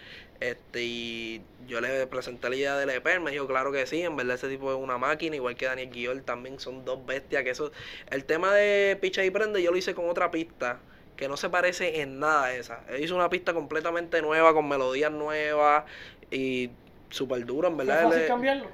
Este, 0.41 0.83
y 0.85 1.43
yo 1.67 1.81
le 1.81 2.07
presenté 2.07 2.51
la 2.51 2.57
idea 2.57 2.77
del 2.77 2.91
EP, 2.91 3.21
me 3.21 3.31
dijo, 3.31 3.47
claro 3.47 3.73
que 3.73 3.87
sí, 3.87 4.03
en 4.03 4.17
verdad 4.17 4.35
ese 4.37 4.49
tipo 4.49 4.71
es 4.73 4.79
una 4.79 4.99
máquina, 4.99 5.37
igual 5.37 5.57
que 5.57 5.67
Daniel 5.67 5.91
Guiol 5.91 6.25
también 6.25 6.61
son 6.61 6.85
dos 6.85 7.05
bestias, 7.07 7.43
que 7.43 7.51
eso, 7.51 7.73
el 8.11 8.25
tema 8.25 8.55
de 8.55 8.99
Picha 9.01 9.25
y 9.25 9.31
Prende 9.31 9.63
yo 9.63 9.71
lo 9.71 9.77
hice 9.79 9.95
con 9.95 10.09
otra 10.11 10.31
pista, 10.31 10.81
que 11.17 11.29
no 11.29 11.37
se 11.39 11.49
parece 11.49 12.01
en 12.03 12.19
nada 12.21 12.45
a 12.47 12.55
esa, 12.55 12.85
él 12.89 13.03
hizo 13.03 13.15
una 13.17 13.31
pista 13.31 13.55
completamente 13.55 14.21
nueva, 14.23 14.53
con 14.53 14.69
melodías 14.69 15.11
nuevas, 15.13 15.85
y 16.31 16.71
súper 17.11 17.47
duro, 17.47 17.69
en 17.69 17.77
¿Fue 17.77 17.85
verdad, 17.87 18.03
fácil 18.05 18.23
es- 18.23 18.29
cambiarlo? 18.29 18.71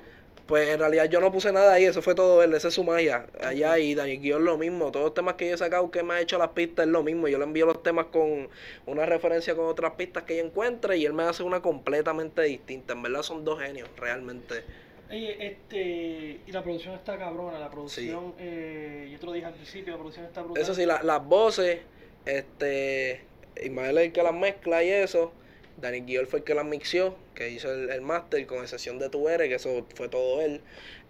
Pues 0.53 0.69
en 0.69 0.81
realidad 0.81 1.07
yo 1.09 1.19
no 1.19 1.33
puse 1.33 1.51
nada 1.51 1.73
ahí, 1.73 1.87
eso 1.87 2.03
fue 2.03 2.15
todo 2.15 2.43
él, 2.43 2.53
esa 2.53 2.69
es 2.69 2.75
su 2.75 2.85
magia. 2.85 3.25
Allá 3.43 3.79
y 3.79 3.95
Daniel 3.95 4.21
Guión 4.21 4.45
lo 4.45 4.59
mismo, 4.59 4.93
todos 4.93 5.07
los 5.07 5.15
temas 5.15 5.37
que 5.37 5.49
yo 5.49 5.55
he 5.55 5.57
sacado 5.57 5.91
que 5.91 6.03
me 6.03 6.13
ha 6.13 6.21
hecho 6.21 6.37
las 6.37 6.51
pistas 6.51 6.85
es 6.85 6.93
lo 6.93 7.03
mismo. 7.03 7.27
Yo 7.27 7.39
le 7.39 7.45
envío 7.45 7.65
los 7.65 7.83
temas 7.83 8.05
con 8.13 8.51
una 8.85 9.07
referencia 9.07 9.55
con 9.55 9.65
otras 9.65 9.93
pistas 9.93 10.25
que 10.25 10.37
yo 10.37 10.45
encuentre 10.45 10.99
y 10.99 11.07
él 11.07 11.15
me 11.15 11.23
hace 11.23 11.43
una 11.43 11.63
completamente 11.63 12.43
distinta. 12.43 12.93
En 12.93 13.01
verdad 13.01 13.23
son 13.23 13.47
dos 13.47 13.63
genios, 13.63 13.89
realmente. 13.97 14.63
Oye, 15.09 15.47
este, 15.47 16.41
y 16.47 16.53
la 16.53 16.63
producción 16.63 16.97
está 16.97 17.17
cabrona, 17.17 17.59
la 17.59 17.71
producción, 17.71 18.35
eh, 18.39 19.09
yo 19.11 19.19
te 19.19 19.25
lo 19.25 19.33
dije 19.33 19.47
al 19.47 19.55
principio, 19.55 19.93
la 19.95 19.99
producción 20.01 20.27
está 20.27 20.43
brutal. 20.43 20.63
Eso 20.63 20.75
sí, 20.75 20.85
la- 20.85 21.03
las 21.03 21.25
voces, 21.25 21.79
este, 22.27 23.23
Ismael 23.65 23.97
es 23.97 24.05
el 24.05 24.13
que 24.13 24.23
las 24.23 24.35
mezcla 24.35 24.85
y 24.85 24.91
eso. 24.91 25.33
Daniel 25.77 26.05
Guiol 26.07 26.27
fue 26.27 26.41
el 26.41 26.45
que 26.45 26.55
las 26.55 26.65
mixió, 26.65 27.15
que 27.35 27.51
hizo 27.51 27.73
el, 27.73 27.91
el 27.91 28.01
máster 28.01 28.47
con 28.47 28.59
excepción 28.63 28.99
de 28.99 29.09
Tu 29.09 29.29
Eres, 29.29 29.49
que 29.49 29.55
eso 29.57 29.87
fue 29.95 30.09
todo 30.09 30.41
él. 30.43 30.61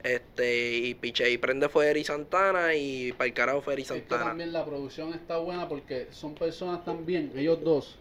Este, 0.02 0.72
y 0.78 0.94
Piche 0.94 1.30
y 1.30 1.38
Prende 1.38 1.68
fue 1.68 1.88
Eri 1.88 2.02
Santana 2.04 2.74
y 2.74 3.12
para 3.12 3.26
el 3.26 3.34
carajo 3.34 3.62
fue 3.62 3.74
Eri 3.74 3.82
Es 3.82 3.88
que 3.88 3.98
Santana. 4.00 4.24
también 4.24 4.52
la 4.52 4.64
producción 4.64 5.12
está 5.14 5.38
buena 5.38 5.68
porque 5.68 6.08
son 6.10 6.34
personas 6.34 6.84
también, 6.84 7.32
ellos 7.36 7.62
dos, 7.62 7.98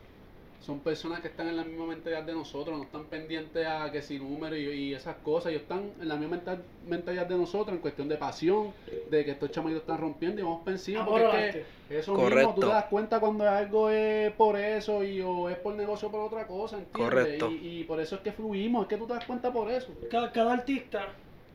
son 0.62 0.80
personas 0.80 1.22
que 1.22 1.28
están 1.28 1.48
en 1.48 1.58
la 1.58 1.64
misma 1.64 1.88
mentalidad 1.88 2.24
de 2.24 2.34
nosotros, 2.34 2.78
no 2.78 2.84
están 2.84 3.06
pendientes 3.06 3.66
a 3.66 3.92
que 3.92 4.02
si 4.02 4.20
número 4.20 4.56
y, 4.56 4.70
y 4.70 4.94
esas 4.94 5.16
cosas, 5.18 5.52
ellos 5.52 5.64
están 5.64 5.92
en 6.00 6.08
la 6.08 6.16
misma 6.16 6.36
mental- 6.38 6.64
mentalidad 6.88 7.26
de 7.26 7.36
nosotros 7.36 7.76
en 7.76 7.82
cuestión 7.82 8.08
de 8.08 8.18
pasión, 8.18 8.72
de 9.10 9.26
que 9.26 9.32
estos 9.32 9.50
chamaquitos 9.52 9.82
están 9.82 9.98
rompiendo 9.98 10.40
y 10.40 10.44
vamos 10.44 10.62
Amor 10.62 11.22
porque 11.22 11.48
es 11.50 11.56
que 11.56 12.00
eso 12.00 12.14
mismo, 12.14 12.30
Correcto. 12.30 12.54
tú 12.54 12.62
te 12.62 12.68
das 12.68 12.86
cuenta 12.86 13.20
cuando 13.20 13.50
algo 13.50 13.90
es 13.90 14.32
por 14.34 14.56
eso 14.56 15.04
y 15.04 15.20
o 15.22 15.50
es 15.50 15.58
por 15.58 15.74
negocio 15.76 16.08
o 16.08 16.12
por 16.12 16.22
otra 16.22 16.46
cosa, 16.46 16.78
¿entiendes? 16.78 17.10
Correcto. 17.10 17.52
Y, 17.52 17.80
y 17.80 17.84
por 17.84 18.00
eso 18.00 18.16
es 18.16 18.22
que 18.22 18.32
fluimos, 18.32 18.84
es 18.84 18.88
que 18.88 18.98
tú 18.98 19.08
te 19.08 19.14
das 19.14 19.26
cuenta 19.26 19.52
por 19.52 19.70
eso. 19.70 19.92
cada, 20.12 20.32
cada 20.32 20.54
artista, 20.54 21.08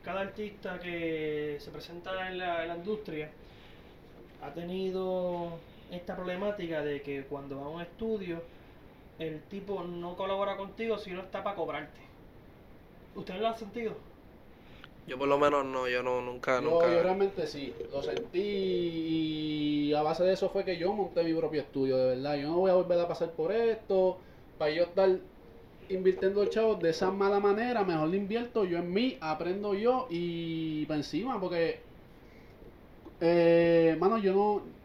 cada 0.03 0.21
artista 0.21 0.79
que 0.79 1.57
se 1.59 1.71
presenta 1.71 2.29
en 2.29 2.37
la, 2.39 2.63
en 2.63 2.67
la 2.69 2.75
industria 2.75 3.31
ha 4.41 4.53
tenido 4.53 5.59
esta 5.89 6.15
problemática 6.15 6.83
de 6.83 7.01
que 7.01 7.23
cuando 7.25 7.59
va 7.61 7.65
a 7.65 7.69
un 7.69 7.81
estudio 7.81 8.41
el 9.19 9.47
tipo 9.47 9.83
no 9.83 10.15
colabora 10.15 10.57
contigo 10.57 10.97
si 10.97 11.11
no 11.11 11.21
está 11.21 11.43
para 11.43 11.55
cobrarte. 11.55 12.01
¿Ustedes 13.15 13.41
lo 13.41 13.47
han 13.49 13.57
sentido? 13.57 14.07
Yo 15.05 15.17
por 15.17 15.27
lo 15.27 15.39
menos 15.39 15.65
no, 15.65 15.87
yo 15.87 16.03
no, 16.03 16.21
nunca, 16.21 16.59
Yo, 16.59 16.61
nunca. 16.61 16.87
yo 16.91 17.03
realmente 17.03 17.45
sí, 17.47 17.73
lo 17.91 18.01
sentí 18.03 18.39
y 19.89 19.93
a 19.93 20.01
base 20.01 20.23
de 20.23 20.33
eso 20.33 20.49
fue 20.49 20.65
que 20.65 20.77
yo 20.77 20.93
monté 20.93 21.23
mi 21.23 21.33
propio 21.33 21.61
estudio, 21.61 21.97
de 21.97 22.15
verdad. 22.15 22.35
Yo 22.37 22.49
no 22.49 22.57
voy 22.59 22.71
a 22.71 22.75
volver 22.75 22.99
a 22.99 23.07
pasar 23.07 23.35
por 23.35 23.51
esto, 23.53 24.23
para 24.57 24.71
yo 24.71 24.83
estar 24.83 25.09
invirtiendo 25.89 26.45
chavos 26.47 26.81
de 26.81 26.89
esa 26.91 27.11
mala 27.11 27.39
manera, 27.39 27.83
mejor 27.85 28.09
le 28.09 28.17
invierto 28.17 28.65
yo 28.65 28.79
en 28.79 28.91
mí, 28.93 29.17
aprendo 29.21 29.73
yo 29.75 30.07
y 30.09 30.85
para 30.87 30.99
encima, 30.99 31.39
porque, 31.39 31.87
eh, 33.19 33.97
mano, 33.99 34.17
yo 34.17 34.33
no, 34.33 34.75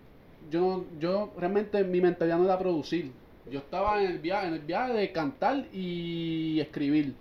yo 0.41 0.61
no, 0.61 0.99
yo 0.99 1.35
realmente 1.37 1.85
mi 1.85 2.01
mentalidad 2.01 2.39
no 2.39 2.45
era 2.45 2.59
producir. 2.59 3.22
Yo 3.53 3.59
estaba 3.59 4.03
en 4.03 4.11
el 4.11 4.19
viaje, 4.19 4.49
en 4.49 4.55
el 4.55 4.61
viaje 4.61 4.95
de 4.95 5.13
cantar 5.13 5.67
y 5.75 6.59
escribir. 6.59 7.15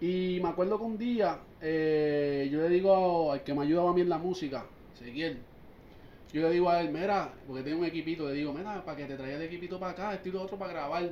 Y 0.00 0.38
me 0.40 0.50
acuerdo 0.50 0.78
que 0.78 0.84
un 0.84 0.96
día 0.96 1.40
eh, 1.60 2.48
yo 2.52 2.60
le 2.60 2.68
digo 2.68 3.32
al 3.32 3.42
que 3.42 3.52
me 3.54 3.62
ayudaba 3.62 3.90
a 3.90 3.92
mí 3.92 4.02
en 4.02 4.08
la 4.08 4.18
música, 4.18 4.64
Ezequiel, 4.94 5.38
yo 6.32 6.42
le 6.42 6.50
digo 6.50 6.70
a 6.70 6.80
él, 6.80 6.90
mira, 6.92 7.32
porque 7.44 7.64
tengo 7.64 7.80
un 7.80 7.86
equipito, 7.86 8.28
le 8.28 8.34
digo, 8.34 8.52
mira, 8.52 8.84
para 8.84 8.96
que 8.96 9.06
te 9.06 9.16
traiga 9.16 9.34
el 9.36 9.42
equipito 9.42 9.80
para 9.80 9.92
acá, 9.92 10.14
esto 10.14 10.28
y 10.28 10.32
lo 10.32 10.42
otro 10.42 10.56
para 10.56 10.72
grabar. 10.72 11.10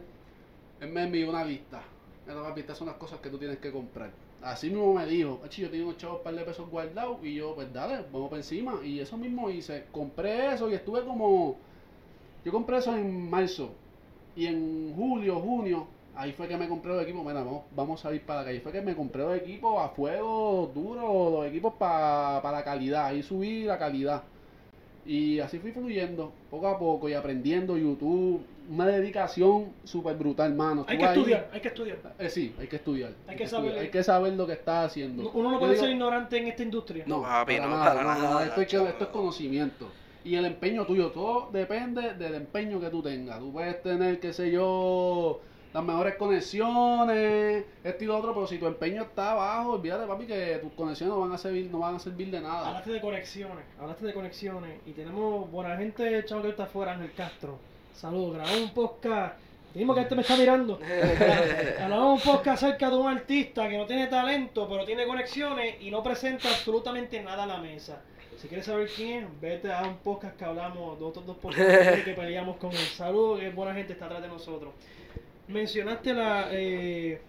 Él 0.81 0.89
me 0.93 1.03
envió 1.03 1.29
una 1.29 1.45
lista. 1.45 1.83
Mira, 2.25 2.41
papi, 2.41 2.61
estas 2.61 2.79
son 2.79 2.87
las 2.87 2.97
cosas 2.97 3.19
que 3.19 3.31
tú 3.31 3.39
tienes 3.39 3.59
que 3.59 3.73
comprar. 3.73 4.13
Así 4.43 4.69
mismo 4.69 4.95
me 4.95 5.07
dijo, 5.07 5.41
"Achi, 5.45 5.63
yo 5.63 5.71
tengo 5.71 5.87
unos 5.87 5.99
chavos 5.99 6.21
par 6.21 6.37
de 6.37 6.45
pesos 6.45 6.71
guardados 6.71 7.19
y 7.25 7.35
yo, 7.35 7.57
pues 7.57 7.73
dale, 7.73 8.05
vamos 8.13 8.29
para 8.31 8.43
encima. 8.43 8.79
Y 8.85 9.01
eso 9.01 9.17
mismo 9.17 9.51
hice, 9.51 9.87
compré 9.91 10.55
eso 10.55 10.71
y 10.71 10.75
estuve 10.75 11.03
como, 11.05 11.57
yo 12.45 12.53
compré 12.53 12.79
eso 12.79 12.95
en 12.97 13.29
marzo. 13.31 13.73
Y 14.35 14.47
en 14.47 14.93
julio, 14.97 15.41
junio, 15.41 15.87
ahí 16.15 16.33
fue 16.33 16.49
que 16.49 16.57
me 16.57 16.69
compré 16.69 16.93
los 16.93 17.03
equipos. 17.03 17.23
Mira, 17.25 17.43
vamos, 17.43 17.63
vamos 17.77 18.01
a 18.01 18.03
salir 18.05 18.23
para 18.23 18.41
la 18.41 18.47
calle. 18.47 18.61
Fue 18.61 18.73
que 18.73 18.81
me 18.81 18.95
compré 18.97 19.23
los 19.23 19.37
equipos 19.37 19.79
a 19.85 19.89
fuego 19.91 20.71
duro, 20.75 21.31
los 21.31 21.47
equipos 21.47 21.75
para 21.75 22.51
la 22.51 22.65
calidad. 22.65 23.07
Ahí 23.07 23.23
subí 23.23 23.65
la 23.65 23.79
calidad. 23.79 24.23
Y 25.05 25.41
así 25.41 25.59
fui 25.59 25.73
fluyendo, 25.73 26.33
poco 26.51 26.69
a 26.69 26.79
poco, 26.79 27.09
y 27.09 27.15
aprendiendo 27.15 27.77
YouTube. 27.77 28.41
Una 28.71 28.87
dedicación 28.87 29.73
súper 29.83 30.15
brutal, 30.15 30.55
mano. 30.55 30.85
Hay 30.89 30.97
que 30.97 31.05
ahí- 31.05 31.19
estudiar, 31.19 31.51
hay 31.53 31.61
que 31.61 31.69
estudiar. 31.69 31.99
Eh, 32.21 32.31
sí, 32.31 32.55
hay 32.61 32.69
que 32.69 32.77
estudiar. 32.77 33.11
Hay 33.27 33.37
que 33.37 33.49
saber- 33.49 33.77
hay 33.77 33.89
que 33.91 34.05
saber 34.05 34.33
lo 34.35 34.47
que 34.47 34.53
estás 34.53 34.87
haciendo. 34.87 35.29
Uno 35.35 35.51
no 35.51 35.59
puede 35.59 35.73
digo- 35.73 35.83
ser 35.85 35.93
ignorante 35.93 36.39
en 36.39 36.47
esta 36.47 36.63
industria. 36.63 37.05
no, 37.09 37.23
Papi, 37.23 37.57
para 37.57 37.67
no, 37.67 37.77
nada, 37.77 37.95
para 37.95 38.03
no, 38.15 38.23
nada, 38.23 38.45
esto, 38.47 38.61
es 38.63 38.73
esto 38.73 39.05
es 39.05 39.11
conocimiento. 39.11 39.89
Y 40.25 40.37
el 40.37 40.45
empeño 40.45 40.85
tuyo, 40.87 41.11
todo 41.11 41.51
depende 41.53 42.15
del 42.15 42.35
empeño 42.35 42.81
que 42.81 42.91
tú 42.91 43.03
tengas. 43.03 43.39
Tú 43.41 43.53
puedes 43.53 43.83
tener, 43.83 44.21
qué 44.21 44.33
sé 44.33 44.51
yo, 44.51 45.41
las 45.73 45.83
mejores 45.83 46.17
conexiones, 46.17 47.65
esto 47.83 48.05
y 48.05 48.07
lo 48.07 48.19
otro, 48.19 48.35
pero 48.35 48.47
si 48.47 48.59
tu 48.59 48.67
empeño 48.67 49.03
está 49.03 49.33
abajo, 49.33 49.73
olvídate, 49.73 50.07
papi, 50.07 50.27
que 50.27 50.59
tus 50.63 50.73
conexiones 50.75 51.15
no 51.15 51.21
van 51.21 51.33
a 51.33 51.39
servir, 51.39 51.71
no 51.71 51.79
van 51.79 51.97
a 51.97 51.99
servir 51.99 52.31
de 52.31 52.41
nada. 52.41 52.69
Hablaste 52.69 52.93
de 52.93 53.01
conexiones, 53.01 53.65
hablaste 53.81 54.07
de 54.07 54.15
conexiones 54.15 54.81
y 54.87 54.93
tenemos 54.93 55.51
buena 55.51 55.77
gente, 55.77 56.25
chavo 56.25 56.43
que 56.43 56.51
está 56.51 56.65
afuera, 56.65 56.93
Ángel 56.93 57.13
Castro. 57.13 57.59
Saludos, 57.95 58.35
grabamos 58.35 58.61
un 58.61 58.75
podcast. 58.75 59.37
Mismo 59.75 59.95
que 59.95 60.03
este 60.03 60.15
me 60.15 60.21
está 60.21 60.37
mirando. 60.37 60.79
Grabamos 61.79 62.23
un 62.23 62.33
podcast 62.33 62.63
acerca 62.63 62.91
de 62.91 62.97
un 62.97 63.07
artista 63.07 63.67
que 63.71 63.79
no 63.79 63.87
tiene 63.87 64.07
talento, 64.07 64.69
pero 64.69 64.85
tiene 64.85 65.07
conexiones 65.07 65.81
y 65.81 65.91
no 65.91 66.03
presenta 66.03 66.51
absolutamente 66.51 67.23
nada 67.23 67.45
a 67.45 67.47
la 67.47 67.57
mesa. 67.57 68.03
Si 68.43 68.49
quieres 68.49 68.67
saber 68.67 68.89
quién 68.95 69.23
es, 69.25 69.41
vete 69.41 69.73
a 69.73 69.83
un 69.85 69.99
podcast 69.99 70.37
que 70.37 70.45
hablamos, 70.45 70.99
de 70.99 71.05
otros 71.05 71.25
dos 71.25 71.37
podcasts 71.37 72.03
que 72.05 72.13
peleamos 72.13 72.57
con 72.57 72.73
él. 72.73 72.77
Saludos, 72.79 73.39
que 73.39 73.51
buena 73.51 73.73
gente 73.73 73.93
está 73.93 74.07
atrás 74.07 74.21
de 74.21 74.27
nosotros. 74.29 74.73
Mencionaste 75.47 76.13
la. 76.13 76.49
eh, 76.51 77.21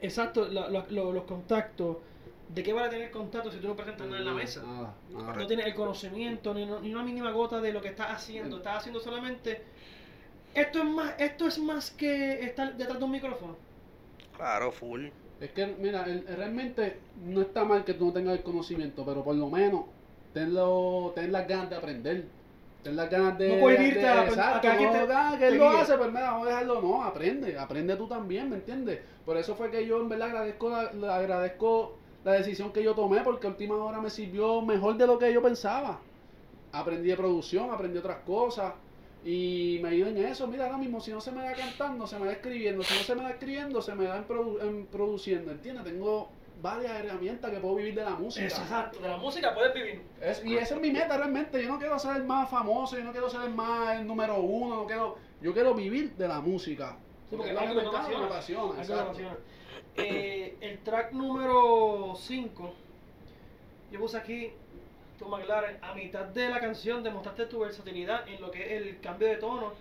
exacto, 0.00 0.48
la- 0.48 0.70
la- 0.70 0.86
lo- 0.88 1.12
los 1.12 1.24
contactos. 1.24 1.98
¿De 2.48 2.62
qué 2.64 2.72
van 2.72 2.86
a 2.86 2.88
tener 2.88 3.10
contacto 3.10 3.50
si 3.52 3.58
tú 3.58 3.68
no 3.68 3.76
presentas 3.76 4.06
nada 4.08 4.18
en 4.18 4.24
la 4.24 4.32
mesa? 4.32 4.62
Nada, 4.64 4.94
nada. 5.12 5.34
No 5.36 5.46
tienes 5.46 5.66
el 5.66 5.74
conocimiento 5.74 6.52
ni, 6.54 6.64
ni 6.66 6.92
una 6.94 7.04
mínima 7.04 7.30
gota 7.32 7.60
de 7.60 7.72
lo 7.72 7.80
que 7.82 7.88
estás 7.88 8.08
haciendo. 8.10 8.56
Estás 8.56 8.78
haciendo 8.78 8.98
solamente. 8.98 9.62
Esto 10.54 10.78
es 10.80 10.84
más, 10.86 11.14
esto 11.18 11.46
es 11.46 11.58
más 11.58 11.90
que 11.92 12.42
estar 12.44 12.76
detrás 12.76 12.98
de 12.98 13.04
un 13.04 13.10
micrófono. 13.12 13.56
Claro, 14.36 14.72
full. 14.72 15.08
Es 15.40 15.50
que, 15.50 15.66
mira, 15.78 16.02
el- 16.04 16.26
realmente 16.26 16.96
no 17.24 17.42
está 17.42 17.64
mal 17.64 17.84
que 17.84 17.94
tú 17.94 18.06
no 18.06 18.12
tengas 18.14 18.38
el 18.38 18.42
conocimiento, 18.42 19.04
pero 19.04 19.22
por 19.22 19.36
lo 19.36 19.48
menos 19.48 19.84
tenlo, 20.32 21.12
ten 21.14 21.32
las 21.32 21.46
ganas 21.48 21.70
de 21.70 21.76
aprender. 21.76 22.24
Ten 22.82 22.96
las 22.96 23.10
ganas 23.10 23.36
de. 23.38 23.56
No 23.56 23.60
cohibirte 23.62 23.98
de- 24.00 24.08
a- 24.08 24.20
a 24.22 24.24
exacto, 24.26 24.60
que 24.62 24.68
alguien 24.68 24.92
no, 24.92 25.06
te- 25.32 25.38
que 25.38 25.48
él 25.48 25.58
lo 25.58 25.68
hace, 25.68 25.96
pues 25.98 26.08
mira, 26.08 26.30
vamos 26.30 26.46
a 26.46 26.50
dejarlo. 26.50 26.80
No, 26.80 27.02
aprende, 27.02 27.58
aprende 27.58 27.96
tú 27.96 28.06
también, 28.08 28.48
¿me 28.48 28.56
entiendes? 28.56 29.00
Por 29.24 29.36
eso 29.36 29.54
fue 29.54 29.70
que 29.70 29.86
yo 29.86 30.00
en 30.00 30.08
verdad 30.08 30.28
agradezco 30.28 30.70
la, 30.70 30.92
la- 30.92 31.16
agradezco 31.16 31.98
la 32.24 32.32
decisión 32.32 32.72
que 32.72 32.82
yo 32.82 32.94
tomé, 32.94 33.20
porque 33.20 33.46
a 33.46 33.50
última 33.50 33.76
hora 33.76 34.00
me 34.00 34.08
sirvió 34.10 34.62
mejor 34.62 34.96
de 34.96 35.06
lo 35.06 35.18
que 35.18 35.32
yo 35.32 35.42
pensaba. 35.42 36.00
Aprendí 36.72 37.08
de 37.08 37.16
producción, 37.16 37.70
aprendí 37.70 37.98
otras 37.98 38.18
cosas. 38.24 38.72
Y 39.24 39.78
me 39.82 39.90
ayuda 39.90 40.08
en 40.10 40.16
eso. 40.18 40.46
Mira, 40.46 40.64
ahora 40.64 40.78
mismo, 40.78 40.98
si 41.00 41.10
no 41.10 41.20
se 41.20 41.30
me 41.32 41.42
da 41.42 41.52
cantando, 41.52 42.06
se 42.06 42.18
me 42.18 42.24
da 42.26 42.32
escribiendo. 42.32 42.82
Si 42.82 42.94
no 42.94 43.00
se 43.04 43.14
me 43.14 43.22
da 43.22 43.30
escribiendo, 43.30 43.82
se 43.82 43.94
me 43.94 44.04
da 44.04 44.16
en, 44.16 44.26
produ- 44.26 44.62
en 44.62 44.86
produciendo. 44.86 45.50
¿Entiendes? 45.52 45.84
Tengo 45.84 46.30
varias 46.60 46.92
herramientas 47.04 47.50
que 47.50 47.58
puedo 47.58 47.76
vivir 47.76 47.94
de 47.94 48.04
la 48.04 48.10
música. 48.10 48.46
Exacto, 48.46 49.00
de 49.00 49.08
la 49.08 49.16
música 49.16 49.54
puedes 49.54 49.72
vivir. 49.74 50.02
Es- 50.20 50.44
y 50.44 50.56
esa 50.56 50.74
es 50.74 50.80
mi 50.80 50.90
meta 50.90 51.16
realmente. 51.16 51.62
Yo 51.62 51.68
no 51.68 51.78
quiero 51.78 51.98
ser 51.98 52.16
el 52.16 52.24
más 52.24 52.48
famoso, 52.50 52.96
yo 52.98 53.04
no 53.04 53.12
quiero 53.12 53.28
ser 53.30 53.42
el 53.42 53.54
más 53.54 53.98
el 53.98 54.06
número 54.06 54.40
uno. 54.40 54.76
No 54.76 54.86
quiero, 54.86 55.16
yo 55.40 55.52
quiero 55.52 55.74
vivir 55.74 56.14
de 56.16 56.28
la 56.28 56.40
música. 56.40 56.96
Sí, 57.28 57.36
porque 57.36 57.52
lo 57.52 57.60
algo 57.60 57.74
me 57.74 57.80
me. 58.26 58.62
Algo 58.70 58.74
exacto. 58.78 59.02
apasiona. 59.02 59.36
Eh, 59.96 60.56
el 60.60 60.78
track 60.80 61.12
número 61.12 62.14
5, 62.16 62.72
yo 63.90 63.98
puse 64.00 64.16
aquí, 64.16 64.52
tu 65.18 65.26
McLaren, 65.28 65.78
a 65.82 65.94
mitad 65.94 66.24
de 66.26 66.48
la 66.48 66.60
canción 66.60 67.02
demostraste 67.02 67.46
tu 67.46 67.60
versatilidad 67.60 68.26
en 68.28 68.40
lo 68.40 68.50
que 68.50 68.62
es 68.76 68.82
el 68.82 69.00
cambio 69.00 69.28
de 69.28 69.36
tono, 69.36 69.72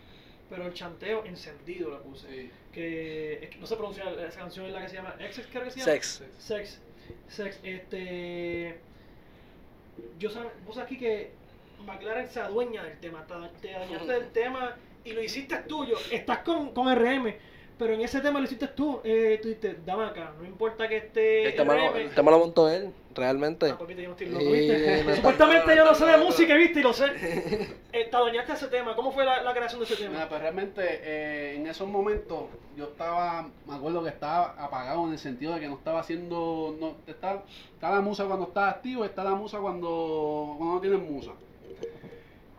pero 0.49 0.65
el 0.65 0.73
chanteo 0.73 1.23
encendido 1.25 1.89
lo 1.89 2.01
puse. 2.01 2.27
Sí. 2.27 2.51
Que, 2.73 3.33
es 3.43 3.49
que 3.49 3.57
no 3.57 3.65
se 3.67 3.75
pronuncia, 3.75 4.03
esa 4.27 4.39
canción 4.39 4.65
es 4.65 4.73
la 4.73 4.81
que 4.81 4.89
se 4.89 4.95
llama 4.95 5.15
Exes, 5.19 5.47
creo 5.51 5.63
que 5.63 5.71
se 5.71 5.79
llama. 5.79 5.91
Sex. 5.91 6.23
Sex. 6.39 6.81
Sex. 7.27 7.59
Este. 7.63 8.77
Yo 10.17 10.29
sab- 10.29 10.51
puse 10.65 10.81
aquí 10.81 10.97
que 10.97 11.31
McLaren 11.85 12.27
se 12.29 12.39
adueña 12.39 12.83
del 12.83 12.99
tema. 12.99 13.25
Te, 13.25 13.67
te 13.67 13.75
adueñaste 13.75 14.11
del 14.13 14.29
tema 14.33 14.75
y 15.03 15.11
lo 15.13 15.23
hiciste 15.23 15.55
tuyo. 15.67 15.97
Estás 16.11 16.39
con, 16.39 16.73
con 16.73 16.93
RM, 16.93 17.33
pero 17.77 17.93
en 17.93 18.01
ese 18.01 18.21
tema 18.21 18.39
lo 18.39 18.45
hiciste 18.45 18.67
tú. 18.67 19.01
Eh, 19.03 19.39
tú 19.41 19.47
dijiste, 19.49 19.77
dame 19.85 20.05
acá, 20.05 20.33
no 20.39 20.45
importa 20.45 20.87
que 20.87 20.97
esté. 20.97 21.45
El 21.47 21.55
tema, 21.55 21.75
lo, 21.75 21.95
el 21.95 22.13
tema 22.13 22.31
lo 22.31 22.39
montó 22.39 22.69
él, 22.69 22.91
realmente. 23.19 23.69
Ah, 23.69 23.77
pues, 23.77 23.87
viste, 23.87 24.03
yo 24.03 24.09
no 24.09 24.13
estoy 24.15 24.27
loco, 24.29 24.45
Sí, 24.45 24.51
¿viste? 24.51 24.77
no 24.77 24.99
está 24.99 25.15
Supuestamente 25.15 25.75
yo 25.75 25.85
no 25.85 25.93
sé 25.93 26.05
de 26.05 26.17
música, 26.17 26.55
¿viste? 26.55 26.79
Y 26.79 26.83
lo 26.83 26.93
sé. 26.93 27.05
Eh, 27.91 28.07
te 28.09 28.15
adueñaste 28.15 28.51
de 28.51 28.57
ese 28.57 28.67
tema. 28.67 28.95
¿Cómo 28.95 29.11
fue 29.11 29.25
la, 29.25 29.41
la 29.41 29.51
creación 29.51 29.79
de 29.79 29.85
ese 29.85 29.95
tema? 29.95 30.27
Pues 30.29 30.41
realmente 30.41 30.81
eh, 30.83 31.55
en 31.55 31.65
esos 31.65 31.87
momentos 31.87 32.43
yo 32.77 32.85
estaba, 32.85 33.49
me 33.67 33.75
acuerdo 33.75 34.03
que 34.03 34.09
estaba 34.09 34.51
apagado 34.63 35.05
en 35.07 35.13
el 35.13 35.17
sentido 35.19 35.55
de 35.55 35.59
que 35.59 35.67
no 35.67 35.73
estaba 35.73 35.99
haciendo, 35.99 36.75
no, 36.79 36.97
está, 37.07 37.43
está 37.73 37.89
la 37.89 38.01
musa 38.01 38.25
cuando 38.25 38.45
está 38.45 38.69
activo, 38.69 39.05
está 39.05 39.23
la 39.23 39.33
musa 39.33 39.59
cuando, 39.59 40.53
cuando 40.57 40.75
no 40.75 40.81
tienes 40.81 40.99
musa. 40.99 41.31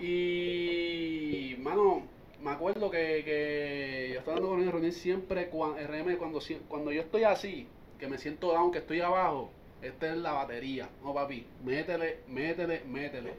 Y, 0.00 1.56
mano, 1.60 2.02
me 2.42 2.50
acuerdo 2.50 2.90
que, 2.90 3.22
que 3.24 4.10
yo 4.14 4.18
estaba 4.18 4.36
dando 4.36 4.50
con 4.50 4.62
el 4.62 4.72
reunir 4.72 4.92
siempre, 4.92 5.48
cuando, 5.48 5.78
RM, 5.78 6.16
cuando, 6.16 6.40
cuando 6.68 6.90
yo 6.90 7.02
estoy 7.02 7.24
así, 7.24 7.68
que 7.98 8.08
me 8.08 8.18
siento 8.18 8.52
down, 8.52 8.72
que 8.72 8.78
estoy 8.78 9.00
abajo, 9.00 9.50
esta 9.82 10.12
es 10.12 10.16
la 10.18 10.32
batería. 10.32 10.88
No, 11.02 11.14
papi, 11.14 11.44
métele, 11.64 12.20
métele, 12.28 12.82
métele. 12.86 13.32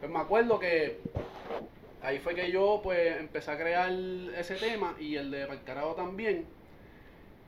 Pues 0.00 0.10
me 0.10 0.18
acuerdo 0.18 0.58
que 0.58 0.98
ahí 2.02 2.18
fue 2.18 2.34
que 2.34 2.50
yo 2.50 2.80
pues 2.82 3.18
empecé 3.18 3.50
a 3.50 3.58
crear 3.58 3.92
ese 4.36 4.56
tema 4.56 4.96
y 4.98 5.16
el 5.16 5.30
de 5.30 5.46
Parcarado 5.46 5.94
también. 5.94 6.46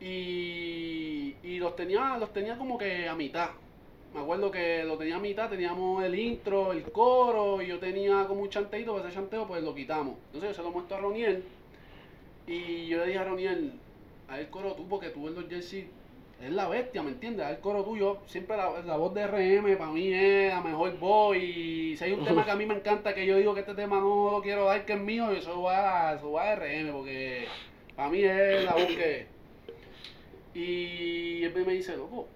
Y, 0.01 1.37
y 1.43 1.59
los 1.59 1.75
tenía, 1.77 2.19
los 2.19 2.33
tenía 2.33 2.59
como 2.59 2.77
que 2.77 3.09
a 3.09 3.15
mitad. 3.15 3.51
Me 4.15 4.21
acuerdo 4.21 4.51
que 4.51 4.85
lo 4.85 4.97
tenía 4.97 5.17
a 5.17 5.21
mitad, 5.21 5.49
teníamos 5.49 6.05
el 6.05 6.15
intro, 6.15 6.73
el 6.73 6.85
coro, 6.85 7.61
y 7.61 7.67
yo 7.67 7.81
tenía 7.81 8.27
como 8.29 8.43
un 8.43 8.49
chanteito, 8.49 8.93
pues 8.93 9.05
ese 9.07 9.15
chanteo 9.15 9.47
pues 9.49 9.63
lo 9.63 9.75
quitamos. 9.75 10.17
Entonces 10.27 10.51
yo 10.51 10.55
se 10.55 10.63
lo 10.63 10.71
muestro 10.71 10.99
a 10.99 11.01
Roniel 11.01 11.43
y 12.47 12.87
yo 12.87 12.99
le 12.99 13.07
dije 13.07 13.19
a 13.19 13.25
Roniel, 13.25 13.73
a 14.29 14.39
el 14.39 14.49
coro 14.51 14.75
tú, 14.75 14.87
porque 14.87 15.09
tú 15.09 15.27
en 15.27 15.35
los 15.35 15.49
Jersey 15.49 15.89
es 16.43 16.51
la 16.51 16.69
bestia, 16.69 17.03
¿me 17.03 17.11
entiendes? 17.11 17.47
El 17.49 17.59
coro 17.61 17.85
tuyo, 17.85 18.19
siempre 18.27 18.57
la, 18.57 18.81
la 18.83 18.97
voz 18.97 19.15
de 19.15 19.27
RM 19.27 19.77
para 19.79 19.91
mí 19.91 20.13
es 20.13 20.53
la 20.53 20.61
mejor 20.61 20.99
voz 20.99 21.37
y 21.37 21.97
si 21.97 22.05
hay 22.05 22.13
un 22.13 22.25
tema 22.25 22.45
que 22.45 22.51
a 22.51 22.57
mí 22.57 22.67
me 22.67 22.75
encanta, 22.75 23.15
que 23.15 23.25
yo 23.27 23.37
digo 23.39 23.55
que 23.55 23.61
este 23.61 23.75
tema 23.75 23.99
no 24.01 24.31
lo 24.33 24.43
quiero 24.43 24.65
dar, 24.67 24.85
que 24.85 24.95
es 24.95 25.01
mío, 25.01 25.31
eso 25.31 25.63
va, 25.63 26.15
eso 26.15 26.33
va 26.33 26.51
a 26.51 26.57
RM, 26.57 26.93
porque 26.93 27.47
para 27.97 28.11
mí 28.11 28.23
es 28.23 28.65
la 28.65 28.75
voz 28.75 28.87
que. 28.87 29.27
Y 30.55 31.43
él 31.45 31.53
me 31.67 31.73
dice, 31.73 31.97
loco, 31.97 32.29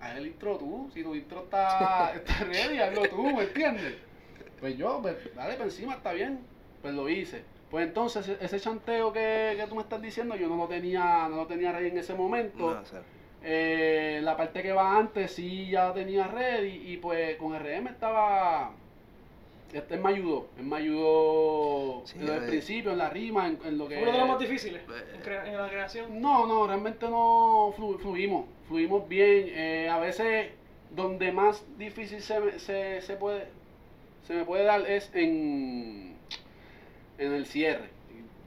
haz 0.00 0.16
el 0.16 0.26
intro 0.28 0.56
tú, 0.56 0.90
si 0.94 1.02
tu 1.02 1.14
intro 1.14 1.40
está, 1.44 2.12
está 2.14 2.44
ready, 2.44 2.78
hazlo 2.78 3.02
tú, 3.08 3.22
¿me 3.36 3.42
entiendes? 3.42 3.94
Pues 4.60 4.76
yo, 4.78 5.00
pues 5.02 5.16
dale 5.34 5.54
para 5.54 5.64
encima, 5.64 5.94
está 5.94 6.12
bien, 6.12 6.40
pues 6.82 6.94
lo 6.94 7.08
hice. 7.08 7.42
Pues 7.70 7.88
entonces 7.88 8.28
ese- 8.40 8.60
chanteo 8.60 9.12
que, 9.12 9.54
que 9.58 9.66
tú 9.68 9.74
me 9.74 9.82
estás 9.82 10.00
diciendo, 10.00 10.36
yo 10.36 10.48
no 10.48 10.56
lo 10.56 10.68
tenía, 10.68 11.26
no 11.28 11.36
lo 11.36 11.46
tenía 11.46 11.72
ready 11.72 11.88
en 11.88 11.98
ese 11.98 12.14
momento. 12.14 12.68
Eh, 13.48 14.18
la 14.24 14.36
parte 14.36 14.60
que 14.60 14.72
va 14.72 14.98
antes 14.98 15.30
sí 15.30 15.70
ya 15.70 15.92
tenía 15.94 16.26
ready 16.26 16.92
y 16.92 16.96
pues 16.96 17.36
con 17.36 17.54
RM 17.56 17.86
estaba... 17.86 18.72
Este 19.72 19.96
me 19.98 20.10
ayudó, 20.10 20.48
él 20.58 20.64
me 20.64 20.76
ayudó 20.76 22.02
Sí, 22.06 22.18
desde 22.18 22.36
el 22.38 22.42
eh. 22.44 22.46
principio, 22.48 22.90
en 22.92 22.98
la 22.98 23.10
rima, 23.10 23.46
en, 23.46 23.58
en 23.64 23.78
lo 23.78 23.86
que... 23.88 23.98
Uno 24.02 24.10
de 24.12 24.18
los 24.18 24.28
más 24.28 24.38
difíciles 24.40 24.82
Eh. 24.82 25.14
en, 25.14 25.20
crea- 25.20 25.46
en 25.46 25.56
la 25.58 25.68
creación. 25.68 26.20
No, 26.20 26.46
no, 26.46 26.66
realmente 26.66 27.06
no 27.08 27.72
flu- 27.76 27.98
fluimos, 28.00 28.46
fluimos 28.68 29.08
bien. 29.08 29.48
Eh, 29.50 29.88
a 29.88 29.98
veces 29.98 30.48
donde 30.90 31.30
más 31.30 31.64
difícil 31.78 32.22
se, 32.22 32.40
me- 32.40 32.58
se, 32.58 33.00
se 33.02 33.16
puede 33.16 33.46
se 34.26 34.34
me 34.34 34.44
puede 34.44 34.64
dar 34.64 34.80
es 34.90 35.08
en, 35.14 36.16
en 37.18 37.32
el 37.32 37.46
cierre. 37.46 37.90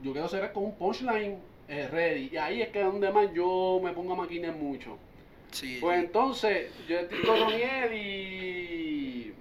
Yo 0.02 0.12
quiero 0.12 0.28
cerrar 0.28 0.52
con 0.52 0.64
un 0.64 0.74
punchline 0.74 1.38
eh, 1.70 1.88
ready. 1.88 2.30
Y 2.32 2.36
ahí 2.36 2.62
es 2.62 2.68
que 2.70 2.82
donde 2.82 3.12
más 3.12 3.32
yo 3.32 3.80
me 3.82 3.92
pongo 3.92 4.14
a 4.14 4.16
maquinar 4.16 4.54
mucho. 4.54 4.98
Sí. 5.52 5.78
Pues 5.80 6.00
entonces, 6.00 6.70
yo 6.88 6.98
estoy 6.98 7.22
con 7.22 7.38
Roniel 7.38 7.94
y. 7.94 9.34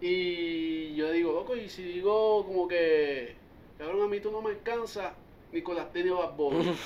Y 0.00 0.94
yo 0.96 1.10
digo, 1.12 1.32
loco, 1.32 1.56
y 1.56 1.68
si 1.68 1.82
digo 1.82 2.44
como 2.44 2.68
que. 2.68 3.34
Cabrón, 3.78 4.02
a 4.02 4.08
mí 4.08 4.20
tú 4.20 4.30
no 4.30 4.42
me 4.42 4.50
alcanzas, 4.50 5.12
Nicolás 5.50 5.92
tiene 5.92 6.10
Bad 6.10 6.34
Bunny". 6.36 6.76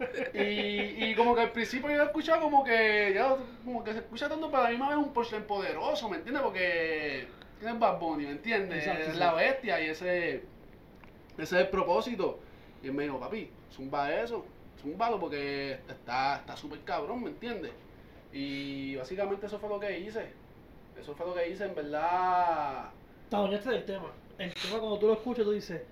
y, 0.34 1.04
y 1.04 1.14
como 1.14 1.34
que 1.34 1.42
al 1.42 1.52
principio 1.52 1.90
yo 1.90 1.96
lo 1.96 2.04
escuchaba 2.04 2.40
como 2.40 2.64
que. 2.64 3.12
Ya, 3.14 3.36
como 3.64 3.84
que 3.84 3.92
se 3.92 3.98
escucha 3.98 4.28
tanto, 4.28 4.50
pero 4.50 4.62
a 4.62 4.64
la 4.64 4.70
misma 4.70 4.88
vez 4.88 4.96
un 4.96 5.12
punchline 5.12 5.44
poderoso, 5.44 6.08
¿me 6.08 6.16
entiendes? 6.16 6.42
Porque. 6.42 7.28
Tiene 7.58 7.78
Bad 7.78 7.98
Bunny, 7.98 8.24
¿me 8.24 8.32
entiendes? 8.32 8.78
Exacto, 8.78 9.04
es 9.04 9.12
sí. 9.12 9.18
la 9.18 9.34
bestia 9.34 9.80
y 9.82 9.90
ese. 9.90 10.44
Ese 11.36 11.42
es 11.42 11.52
el 11.52 11.68
propósito. 11.68 12.40
Y 12.82 12.86
él 12.86 12.94
me 12.94 13.04
dijo, 13.04 13.18
papi, 13.18 13.50
zumba 13.70 14.12
eso, 14.14 14.44
zumbalo 14.80 15.18
porque 15.20 15.78
está 15.88 16.36
está 16.36 16.56
súper 16.56 16.80
cabrón, 16.80 17.22
¿me 17.22 17.30
entiendes? 17.30 17.72
Y 18.32 18.96
básicamente 18.96 19.46
eso 19.46 19.58
fue 19.58 19.68
lo 19.68 19.80
que 19.80 19.98
hice. 20.00 20.32
Eso 20.98 21.14
fue 21.14 21.26
lo 21.26 21.34
que 21.34 21.48
hice, 21.48 21.64
en 21.64 21.74
verdad. 21.74 22.90
Te 23.28 23.36
adueñaste 23.36 23.70
del 23.70 23.84
tema. 23.84 24.12
El 24.38 24.54
tema 24.54 24.78
cuando 24.78 24.98
tú 24.98 25.06
lo 25.08 25.14
escuchas, 25.14 25.44
tú 25.44 25.52
dices, 25.52 25.82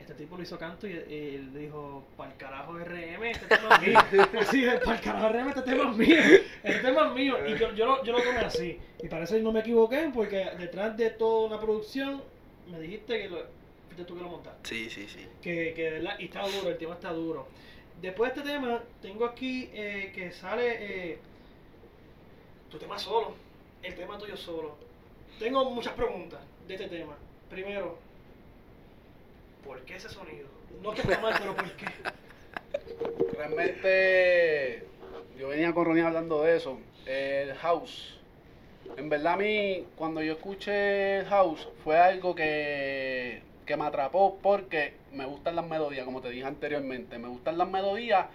este 0.00 0.14
tipo 0.14 0.36
lo 0.36 0.42
hizo 0.42 0.58
canto 0.58 0.86
y, 0.86 0.92
y 0.92 1.34
él 1.36 1.52
dijo, 1.52 2.04
para 2.16 2.32
el 2.32 2.36
carajo 2.38 2.78
RM, 2.78 3.24
este 3.24 3.46
tema 3.46 3.76
es 3.76 3.86
mío. 3.86 3.98
Así, 4.40 4.64
para 4.84 4.96
el 4.96 5.02
carajo 5.02 5.28
RM, 5.28 5.48
este 5.48 5.62
tema 5.62 5.90
es 5.90 5.96
mío. 5.96 6.18
Este 6.62 6.80
tema 6.80 7.08
es 7.08 7.14
mío. 7.14 7.36
Y 7.46 7.58
yo, 7.58 7.72
yo, 7.74 7.86
lo, 7.86 8.04
yo 8.04 8.12
lo 8.12 8.22
tomé 8.22 8.38
así. 8.38 8.78
Y 9.02 9.08
parece 9.08 9.36
que 9.36 9.42
no 9.42 9.52
me 9.52 9.60
equivoqué 9.60 10.10
porque 10.14 10.50
detrás 10.58 10.96
de 10.96 11.10
toda 11.10 11.46
una 11.46 11.60
producción 11.60 12.22
me 12.70 12.80
dijiste 12.80 13.22
que 13.22 13.28
lo, 13.28 13.57
fuiste 13.98 14.04
tú 14.04 14.16
que 14.16 14.22
lo 14.22 14.30
montaste. 14.30 14.68
Sí, 14.68 14.90
sí, 14.90 15.08
sí. 15.08 15.26
Que, 15.42 15.72
que 15.74 15.82
de 15.82 15.90
verdad, 15.90 16.18
y 16.18 16.26
está 16.26 16.46
duro, 16.46 16.68
el 16.68 16.78
tema 16.78 16.94
está 16.94 17.12
duro. 17.12 17.48
Después 18.00 18.32
de 18.32 18.40
este 18.40 18.52
tema, 18.52 18.82
tengo 19.02 19.24
aquí 19.24 19.70
eh, 19.72 20.12
que 20.14 20.30
sale 20.30 20.76
eh, 21.12 21.18
tu 22.70 22.78
tema 22.78 22.98
solo, 22.98 23.34
el 23.82 23.94
tema 23.94 24.18
tuyo 24.18 24.36
solo. 24.36 24.76
Tengo 25.38 25.68
muchas 25.70 25.94
preguntas 25.94 26.40
de 26.66 26.74
este 26.74 26.88
tema. 26.88 27.16
Primero, 27.50 27.98
¿por 29.64 29.80
qué 29.82 29.96
ese 29.96 30.08
sonido? 30.08 30.46
No 30.82 30.92
que 30.92 31.00
está 31.00 31.18
mal, 31.20 31.34
pero 31.38 31.56
¿por 31.56 31.72
qué? 31.72 31.86
Realmente, 33.36 34.84
yo 35.38 35.48
venía 35.48 35.72
con 35.72 35.86
Ronnie 35.86 36.04
hablando 36.04 36.42
de 36.42 36.56
eso. 36.56 36.78
El 37.06 37.54
house. 37.54 38.14
En 38.96 39.08
verdad, 39.08 39.34
a 39.34 39.36
mí, 39.36 39.86
cuando 39.96 40.22
yo 40.22 40.34
escuché 40.34 41.20
el 41.20 41.26
house, 41.26 41.68
fue 41.84 41.98
algo 41.98 42.34
que, 42.34 43.42
que 43.68 43.76
me 43.76 43.84
atrapó 43.84 44.38
porque 44.42 44.94
me 45.12 45.26
gustan 45.26 45.54
las 45.54 45.66
melodías, 45.66 46.06
como 46.06 46.22
te 46.22 46.30
dije 46.30 46.46
anteriormente. 46.46 47.18
Me 47.18 47.28
gustan 47.28 47.58
las 47.58 47.68
melodías 47.68 48.26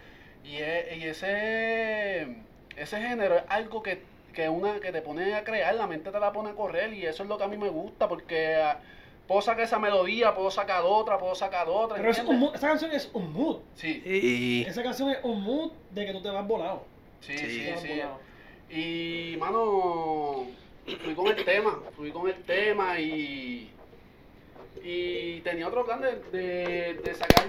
y, 0.45 0.57
e- 0.57 0.95
y 0.97 1.03
ese, 1.05 2.38
ese 2.77 3.01
género 3.01 3.38
es 3.38 3.43
algo 3.49 3.81
que, 3.81 4.03
que, 4.31 4.47
una, 4.47 4.79
que 4.79 4.91
te 4.91 5.01
pone 5.01 5.34
a 5.34 5.43
crear, 5.43 5.73
la 5.73 5.88
mente 5.88 6.11
te 6.11 6.19
la 6.19 6.31
pone 6.31 6.51
a 6.51 6.53
correr 6.53 6.93
y 6.93 7.05
eso 7.07 7.23
es 7.23 7.29
lo 7.29 7.38
que 7.39 7.45
a 7.45 7.47
mí 7.47 7.57
me 7.57 7.69
gusta 7.69 8.07
porque 8.07 8.57
ah, 8.57 8.79
puedo 9.27 9.41
sacar 9.41 9.63
esa 9.63 9.79
melodía, 9.79 10.36
puedo 10.36 10.51
sacar 10.51 10.84
otra, 10.86 11.17
puedo 11.17 11.34
sacar 11.34 11.67
otra. 11.67 11.97
Pero 11.97 12.11
es 12.11 12.19
un 12.19 12.39
mood, 12.39 12.55
esa 12.55 12.67
canción 12.67 12.91
es 12.91 13.09
un 13.13 13.34
mood. 13.34 13.61
Sí, 13.73 14.03
Y 14.05 14.65
Esa 14.69 14.84
canción 14.84 15.09
es 15.09 15.17
un 15.23 15.41
mood 15.41 15.71
de 15.89 16.05
que 16.05 16.11
tú 16.13 16.21
te 16.21 16.29
vas 16.29 16.47
volado. 16.47 16.86
sí, 17.21 17.36
Sí, 17.36 17.73
sí, 17.81 17.88
volado. 17.89 18.19
Y, 18.69 19.36
mano, 19.39 20.45
fui 21.03 21.15
con 21.15 21.27
el 21.27 21.43
tema, 21.43 21.79
fui 21.95 22.11
con 22.11 22.27
el 22.27 22.36
tema 22.43 22.99
y, 22.99 23.71
y 24.84 25.41
tenía 25.41 25.67
otro 25.67 25.86
plan 25.86 26.01
de, 26.01 26.15
de, 26.32 26.93
de 26.95 27.13
sacar 27.15 27.45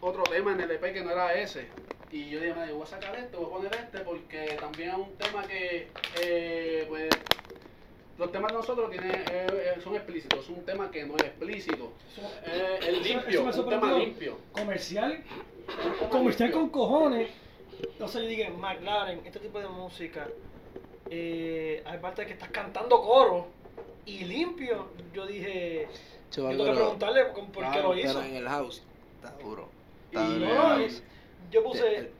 otro 0.00 0.22
tema 0.24 0.52
en 0.52 0.60
el 0.60 0.70
EP 0.70 0.92
que 0.92 1.02
no 1.02 1.10
era 1.10 1.34
ese. 1.34 1.66
Y 2.12 2.28
yo 2.30 2.40
dije, 2.40 2.52
"Mira, 2.54 2.66
yo 2.66 2.74
voy 2.76 2.84
a 2.84 2.86
sacar 2.86 3.14
este, 3.16 3.36
voy 3.36 3.46
a 3.46 3.50
poner 3.50 3.74
este, 3.74 3.98
porque 4.00 4.56
también 4.60 4.90
es 4.90 4.96
un 4.96 5.14
tema 5.16 5.46
que, 5.46 5.88
eh, 6.22 6.84
pues, 6.88 7.08
los 8.18 8.32
temas 8.32 8.50
de 8.52 8.58
nosotros 8.58 8.90
tienen, 8.90 9.12
eh, 9.12 9.46
eh, 9.76 9.80
son 9.82 9.94
explícitos, 9.94 10.40
es 10.44 10.48
un 10.50 10.64
tema 10.64 10.90
que 10.90 11.04
no 11.04 11.16
es 11.16 11.22
explícito. 11.24 11.92
Eso- 12.12 12.30
Eh, 12.46 12.78
es 12.80 13.02
limpio, 13.06 13.48
eso 13.48 13.62
un 13.62 13.68
tema 13.68 13.92
limpio. 13.98 14.38
Comercial, 14.52 15.22
comercial 16.10 16.48
limpio. 16.50 16.60
con 16.62 16.68
cojones. 16.70 17.30
Entonces 17.82 18.22
yo 18.22 18.28
dije, 18.28 18.50
McLaren, 18.50 19.20
este 19.24 19.38
tipo 19.38 19.58
de 19.60 19.68
música, 19.68 20.26
eh, 21.08 21.82
hay 21.86 21.98
parte 21.98 22.26
que 22.26 22.32
estás 22.32 22.50
cantando 22.50 23.00
coro 23.02 23.46
y 24.04 24.24
limpio. 24.24 24.88
Yo 25.14 25.26
dije, 25.26 25.88
yo 26.30 26.48
tengo 26.48 26.64
que 26.64 26.72
preguntarle 26.72 27.24
por 27.24 27.70
qué 27.72 27.80
lo 27.82 27.96
hizo. 27.98 28.14
Pero 28.14 28.22
en 28.22 28.36
el 28.36 28.48
house 28.48 28.82
está 29.16 29.36
duro. 29.42 29.68
Y 30.10 30.16
duro. 30.16 30.54
no, 30.54 30.74
el 30.74 31.02
yo 31.50 31.62
puse, 31.64 31.98
Eh, 31.98 32.12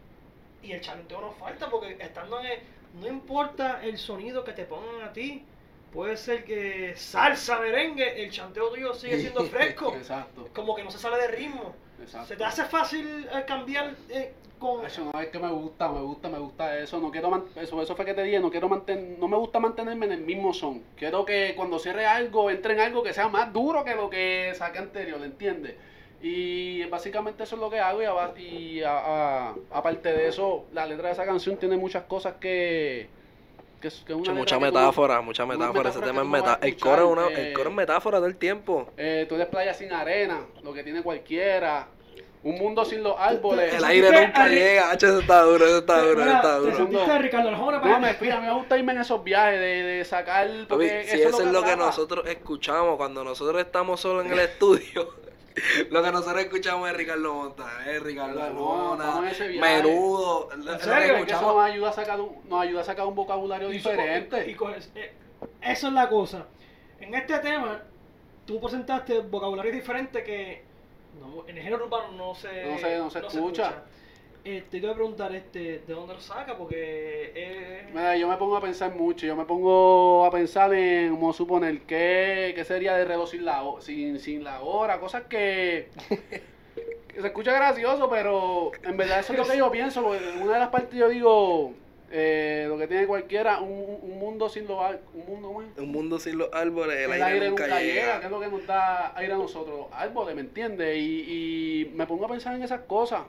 y 0.63 0.73
el 0.73 0.81
chanteo 0.81 1.21
no 1.21 1.33
falta 1.33 1.71
porque 1.71 1.97
estando 2.01 2.41
en 2.41 2.47
el, 2.47 2.59
no 3.01 3.07
importa 3.09 3.81
el 3.85 3.99
sonido 3.99 4.45
que 4.45 4.53
te 4.53 4.65
pongan 4.65 5.03
a 5.03 5.13
ti, 5.13 5.45
puede 5.93 6.17
ser 6.17 6.45
que 6.45 6.95
salsa, 6.97 7.59
merengue, 7.61 8.23
el 8.23 8.31
chanteo 8.31 8.71
tuyo 8.71 8.95
sigue 8.95 9.19
siendo 9.21 9.45
fresco. 9.45 9.95
Exacto, 9.95 10.49
como 10.55 10.75
que 10.75 10.85
no 10.85 10.91
se 10.91 10.99
sale 10.99 11.17
de 11.19 11.29
ritmo. 11.29 11.75
Exacto. 12.03 12.29
¿Se 12.29 12.37
te 12.37 12.45
hace 12.45 12.65
fácil 12.65 13.29
eh, 13.33 13.45
cambiar 13.47 13.95
eh, 14.09 14.33
con... 14.59 14.85
Eso 14.85 15.11
no 15.13 15.21
es 15.21 15.29
que 15.29 15.39
me 15.39 15.49
gusta, 15.51 15.89
me 15.91 16.01
gusta, 16.01 16.29
me 16.29 16.39
gusta 16.39 16.79
eso. 16.79 17.01
No 17.01 17.11
quiero 17.11 17.31
man- 17.31 17.45
eso, 17.57 17.81
eso 17.83 17.97
fue 17.97 18.05
que 18.05 18.15
te 18.15 18.23
dije, 18.23 18.41
no 18.41 18.51
quiero 18.51 18.69
mantener, 18.69 19.19
no 19.19 19.29
me 19.29 19.37
gusta 19.37 19.59
mantenerme 19.61 20.07
en 20.07 20.13
el 20.13 20.21
mismo 20.21 20.53
son. 20.53 20.83
Quiero 20.97 21.25
que 21.25 21.55
cuando 21.57 21.79
cierre 21.79 22.07
algo, 22.07 22.51
entre 22.51 22.75
en 22.75 22.81
algo 22.81 23.03
que 23.03 23.13
sea 23.15 23.29
más 23.29 23.53
duro 23.53 23.85
que 23.85 23.95
lo 23.95 24.11
que 24.11 24.53
saqué 24.55 24.79
anterior, 24.79 25.23
¿entiendes? 25.23 25.77
Y 26.23 26.85
básicamente 26.87 27.45
eso 27.45 27.55
es 27.57 27.61
lo 27.63 27.71
que 27.71 27.81
hago 27.81 28.03
y, 28.03 28.05
aba- 28.05 28.35
y 28.39 28.83
a- 28.83 29.49
a- 29.51 29.55
aparte 29.71 30.13
de 30.13 30.29
eso, 30.29 30.67
la 30.73 30.85
letra 30.87 31.07
de 31.09 31.13
esa 31.15 31.25
canción 31.25 31.57
tiene 31.57 31.77
muchas 31.77 32.05
cosas 32.05 32.35
que... 32.35 33.09
que, 33.81 33.89
es- 33.89 34.03
que 34.07 34.13
es 34.13 34.19
una 34.19 34.33
Mucha, 34.35 34.57
que 34.59 34.67
tú- 34.67 34.73
metáfora, 34.73 35.21
mucha 35.21 35.47
metáfora. 35.47 35.91
Ese 35.91 36.01
tema 36.01 36.21
que 36.21 36.27
es 36.27 36.33
metáfora. 36.33 36.67
El 36.67 36.77
coro, 36.77 37.05
es 37.07 37.11
una, 37.13 37.27
eh, 37.29 37.49
el 37.49 37.53
coro 37.55 37.71
es 37.71 37.77
metáfora 37.77 38.19
todo 38.19 38.27
el 38.27 38.37
tiempo. 38.37 38.91
Eh, 38.97 39.27
tú 39.29 39.35
eres 39.37 39.47
playa 39.49 39.75
sin 39.75 39.93
arena, 39.93 40.41
lo 40.63 40.73
que 40.73 40.83
tiene 40.85 41.03
cualquiera. 41.03 41.89
Un 42.43 42.57
mundo 42.59 42.87
sin 42.87 43.03
los 43.03 43.17
árboles. 43.19 43.75
El 43.75 43.85
aire 43.85 44.11
nunca 44.27 44.49
llega. 44.49 44.91
Hacho, 44.91 45.09
eso 45.09 45.21
está 45.21 45.43
duro, 45.43 45.67
eso 45.67 45.79
está 45.79 46.01
duro, 46.01 46.21
eso 46.23 46.25
Mira, 46.25 46.37
está 46.37 46.55
te 46.55 46.83
duro. 46.95 47.19
Ricardo 47.19 47.49
Arjona 47.51 47.81
para 47.83 47.93
No, 47.95 48.01
me, 48.01 48.15
fíjate, 48.15 48.41
me 48.47 48.53
gusta 48.55 48.79
irme 48.79 48.93
en 48.93 49.01
esos 49.03 49.23
viajes 49.23 49.61
de, 49.61 49.67
de 49.83 50.05
sacar. 50.07 50.49
Si 50.49 51.21
eso 51.21 51.43
es 51.43 51.47
lo 51.53 51.63
que 51.63 51.73
atrapa. 51.73 51.87
nosotros 51.87 52.27
escuchamos 52.27 52.97
cuando 52.97 53.25
nosotros 53.25 53.61
estamos 53.61 54.01
solos 54.01 54.25
en 54.25 54.33
el 54.33 54.39
estudio, 54.39 55.15
lo 55.91 56.03
que 56.03 56.13
nosotros 56.13 56.43
escuchamos 56.43 56.89
es 56.91 56.97
Ricardo 56.97 57.35
Montaner, 57.35 58.03
Ricardo 58.03 58.39
No, 58.53 58.93
Arjona. 58.95 59.33
Menudo. 59.61 60.49
lo- 60.57 60.57
lo 60.57 60.79
que 60.79 60.83
eso 60.85 60.93
escuchamos- 61.15 61.55
nos 61.55 61.65
ayuda 61.65 61.91
a 61.91 61.93
sacar 61.93 62.21
un, 62.21 62.49
nos 62.49 62.61
ayuda 62.63 62.81
a 62.81 62.85
sacar 62.85 63.07
un 63.07 63.15
vocabulario 63.15 63.69
Y 63.71 63.73
diferente. 63.75 64.51
y 64.51 64.57
eh, 64.99 65.13
eso 65.63 65.87
es 65.89 65.93
la 65.93 66.09
cosa. 66.09 66.47
En 67.01 67.15
este 67.15 67.39
tema, 67.39 67.83
tú 68.47 68.61
presentaste 68.61 69.21
vocabulario 69.21 69.73
diferente 69.73 70.23
que 70.23 70.65
no, 71.21 71.47
en 71.49 71.57
el 71.57 71.63
género 71.63 71.85
urbano 71.87 72.13
no 72.13 72.35
se, 72.35 72.67
No 72.71 72.79
se- 72.79 72.99
no 72.99 73.11
se 73.11 73.19
escucha. 73.21 73.83
Eh, 74.45 74.65
te 74.71 74.79
iba 74.79 74.91
a 74.91 74.95
preguntar 74.95 75.35
este, 75.35 75.83
de 75.87 75.93
dónde 75.93 76.15
lo 76.15 76.21
saca, 76.21 76.57
porque 76.57 77.33
eh, 77.35 77.87
Mira, 77.93 78.17
yo 78.17 78.27
me 78.27 78.37
pongo 78.37 78.57
a 78.57 78.61
pensar 78.61 78.95
mucho, 78.95 79.27
yo 79.27 79.37
me 79.37 79.45
pongo 79.45 80.25
a 80.25 80.31
pensar 80.31 80.73
en, 80.73 81.15
a 81.23 81.33
suponer, 81.35 81.83
qué, 81.83 82.53
qué 82.55 82.65
sería 82.65 82.97
de 82.97 83.05
reloj 83.05 83.29
sin 83.29 83.45
la, 83.45 83.63
sin, 83.81 84.19
sin 84.19 84.43
la 84.43 84.63
hora, 84.63 84.99
cosas 84.99 85.25
que, 85.25 85.89
que 86.09 87.21
se 87.21 87.27
escucha 87.27 87.53
gracioso, 87.53 88.09
pero 88.09 88.73
en 88.83 88.97
verdad 88.97 89.21
eso 89.21 89.35
es 89.35 89.39
lo 89.39 89.45
que 89.45 89.59
yo 89.59 89.71
pienso, 89.71 90.07
una 90.07 90.55
de 90.55 90.59
las 90.59 90.71
partes 90.71 90.99
yo 90.99 91.11
digo, 91.11 91.75
eh, 92.11 92.65
lo 92.67 92.79
que 92.79 92.87
tiene 92.87 93.07
cualquiera, 93.07 93.61
un, 93.61 93.99
un 94.01 94.19
mundo 94.19 94.49
sin 94.49 94.67
los 94.67 94.79
un 95.13 95.43
mundo. 95.43 95.51
Un 95.77 95.93
mundo 95.93 96.19
sin 96.19 96.39
los 96.39 96.49
árboles, 96.55 96.97
el, 96.97 97.13
el, 97.13 97.23
aire, 97.23 97.51
nunca, 97.51 97.67
llega. 97.79 98.21
que 98.21 98.25
es 98.25 98.31
lo 98.33 98.41
que 98.41 98.49
nos 98.49 98.67
da 98.67 99.13
aire 99.19 99.35
a 99.35 99.37
nosotros, 99.37 99.87
árboles, 99.93 100.35
¿me 100.35 100.41
entiendes? 100.41 100.97
Y, 100.97 101.25
y 101.29 101.93
me 101.95 102.07
pongo 102.07 102.25
a 102.25 102.29
pensar 102.29 102.55
en 102.55 102.63
esas 102.63 102.81
cosas, 102.81 103.21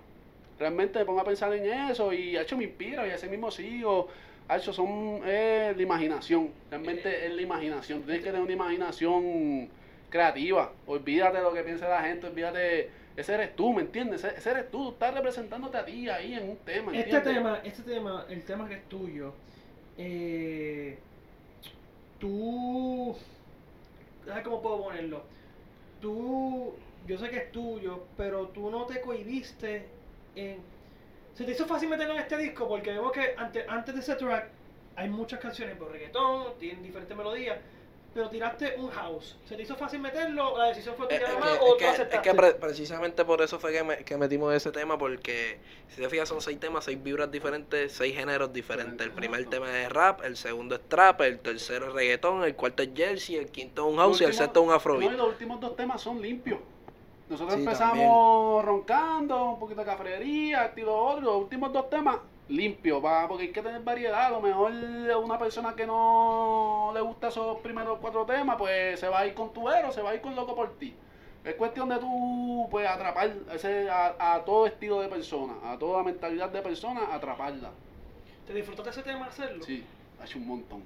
realmente 0.62 1.00
me 1.00 1.06
pongo 1.06 1.22
a 1.22 1.24
pensar 1.24 1.52
en 1.54 1.66
eso 1.90 2.14
y 2.14 2.38
hecho 2.38 2.56
me 2.56 2.66
inspira 2.66 3.08
y 3.08 3.12
así 3.12 3.28
mismo 3.28 3.50
sigo. 3.52 4.08
Hecho, 4.50 4.72
son 4.72 5.22
es 5.26 5.76
la 5.76 5.82
imaginación, 5.82 6.52
realmente 6.70 7.26
es 7.26 7.34
la 7.34 7.42
imaginación, 7.42 8.02
tienes 8.04 8.22
que 8.22 8.32
tener 8.32 8.42
una 8.42 8.52
imaginación 8.52 9.70
creativa, 10.10 10.74
olvídate 10.88 11.38
de 11.38 11.44
lo 11.44 11.54
que 11.54 11.64
piense 11.64 11.88
la 11.88 12.02
gente, 12.02 12.28
olvídate, 12.28 12.90
ese 13.16 13.34
eres 13.34 13.56
tú, 13.56 13.74
¿me 13.74 13.82
entiendes? 13.82 14.24
Ese, 14.24 14.38
ese 14.38 14.52
eres 14.52 14.70
tú, 14.70 14.84
tú 14.84 14.92
estás 14.92 15.14
representándote 15.14 15.78
a 15.78 15.86
ti 15.86 16.10
ahí 16.10 16.34
en 16.34 16.50
un 16.50 16.58
tema, 16.58 16.92
Este 16.98 17.22
tema, 17.22 17.62
este 17.64 17.84
tema, 17.84 18.26
el 18.30 18.44
tema 18.44 18.68
que 18.68 18.76
es 18.76 18.90
tuyo, 18.90 19.34
eh, 19.98 20.98
tú, 22.20 23.16
¿sabes 24.26 24.44
cómo 24.44 24.62
puedo 24.62 24.84
ponerlo? 24.84 25.24
Tú, 26.02 26.74
yo 27.08 27.18
sé 27.18 27.30
que 27.30 27.38
es 27.38 27.52
tuyo, 27.54 28.04
pero 28.18 28.48
tú 28.48 28.70
no 28.70 28.86
te 28.86 29.00
cohibiste 29.00 30.01
en... 30.36 30.58
Se 31.34 31.46
te 31.46 31.52
hizo 31.52 31.66
fácil 31.66 31.90
meterlo 31.90 32.14
en 32.14 32.20
este 32.20 32.38
disco 32.38 32.68
porque 32.68 32.92
vemos 32.92 33.12
que 33.12 33.34
antes, 33.38 33.66
antes 33.68 33.96
de 33.96 34.02
ese 34.02 34.16
track 34.16 34.48
hay 34.96 35.10
muchas 35.10 35.40
canciones 35.40 35.76
por 35.78 35.92
reggaetón, 35.92 36.54
tienen 36.60 36.84
diferentes 36.84 37.16
melodías, 37.16 37.58
pero 38.14 38.30
tiraste 38.30 38.76
un 38.78 38.90
house. 38.92 39.38
¿Se 39.46 39.56
te 39.56 39.62
hizo 39.62 39.78
fácil 39.78 40.02
meterlo? 40.02 40.58
¿La 40.58 40.66
decisión 40.66 40.96
fue 40.98 41.08
tuya 41.08 41.30
nomás 41.30 41.58
que, 41.58 41.64
o 41.64 41.66
es 41.68 41.72
tú 41.72 41.78
que- 41.78 41.86
es 41.86 41.92
aceptaste? 41.94 42.30
que 42.30 42.36
pre- 42.36 42.54
precisamente 42.56 43.24
por 43.24 43.42
eso 43.42 43.58
fue 43.58 43.72
que, 43.72 43.84
me- 43.86 43.98
que 44.04 44.18
metimos 44.18 44.54
ese 44.54 44.72
tema, 44.74 44.98
porque 44.98 45.60
si 45.88 46.02
te 46.02 46.10
fijas 46.10 46.28
son 46.28 46.42
seis 46.42 46.60
temas, 46.60 46.84
seis 46.84 47.02
vibras 47.02 47.32
diferentes, 47.32 47.94
seis 47.94 48.14
géneros 48.14 48.52
diferentes. 48.52 49.08
El 49.08 49.14
primer 49.14 49.46
tema 49.46 49.82
es 49.82 49.90
rap, 49.90 50.26
el 50.26 50.36
segundo 50.36 50.76
es 50.76 50.82
trap, 50.90 51.22
el 51.22 51.40
tercero 51.40 51.88
es 51.88 51.94
reggaetón, 51.94 52.44
el 52.44 52.56
cuarto 52.56 52.84
es 52.84 52.90
jersey, 52.94 53.38
el 53.38 53.50
quinto 53.50 53.88
es 53.88 53.94
un 53.94 53.98
house 54.00 54.20
y 54.20 54.26
el 54.26 54.34
sexto 54.34 54.60
es 54.62 54.68
un 54.68 54.74
afrobeat. 54.74 55.14
los 55.14 55.30
últimos 55.30 55.62
dos 55.62 55.78
temas 55.78 56.02
son 56.02 56.22
limpios. 56.22 56.60
Nosotros 57.32 57.56
Sí, 57.56 57.62
empezamos 57.62 58.66
roncando, 58.66 59.52
un 59.52 59.60
poquito 59.60 59.80
de 59.80 59.86
cafrería, 59.86 60.66
estilo 60.66 60.94
otro. 60.98 61.22
Los 61.22 61.36
últimos 61.44 61.72
dos 61.72 61.90
temas 61.90 62.18
limpios, 62.50 63.04
va, 63.04 63.26
porque 63.26 63.44
hay 63.44 63.52
que 63.54 63.62
tener 63.62 63.82
variedad. 63.82 64.26
A 64.26 64.30
lo 64.32 64.42
mejor 64.42 64.74
una 65.24 65.40
persona 65.40 65.74
que 65.74 65.88
no 65.88 66.92
le 66.94 67.00
gusta 67.00 67.30
esos 67.30 67.60
primeros 67.60 68.00
cuatro 68.02 68.26
temas, 68.26 68.58
pues 68.58 69.00
se 69.00 69.08
va 69.08 69.20
a 69.20 69.28
ir 69.28 69.34
con 69.34 69.54
tu 69.54 69.70
héroe, 69.70 69.94
se 69.94 70.02
va 70.02 70.10
a 70.10 70.16
ir 70.16 70.20
con 70.20 70.36
loco 70.36 70.54
por 70.54 70.78
ti. 70.78 70.94
Es 71.46 71.56
cuestión 71.56 71.88
de 71.88 72.00
tú, 72.00 72.68
pues, 72.70 72.86
atrapar 72.86 73.32
ese, 73.54 73.90
a, 73.90 74.34
a 74.34 74.44
todo 74.44 74.68
estilo 74.68 75.00
de 75.00 75.08
persona, 75.08 75.54
a 75.64 75.78
toda 75.80 76.04
mentalidad 76.04 76.50
de 76.50 76.62
persona, 76.62 77.16
atraparla. 77.16 77.72
¿Te 78.46 78.54
disfrutaste 78.54 78.90
ese 78.90 79.04
tema 79.04 79.28
hacerlo? 79.28 79.64
Sí, 79.64 79.86
ha 80.22 80.26
hecho 80.26 80.38
un 80.38 80.48
montón. 80.48 80.84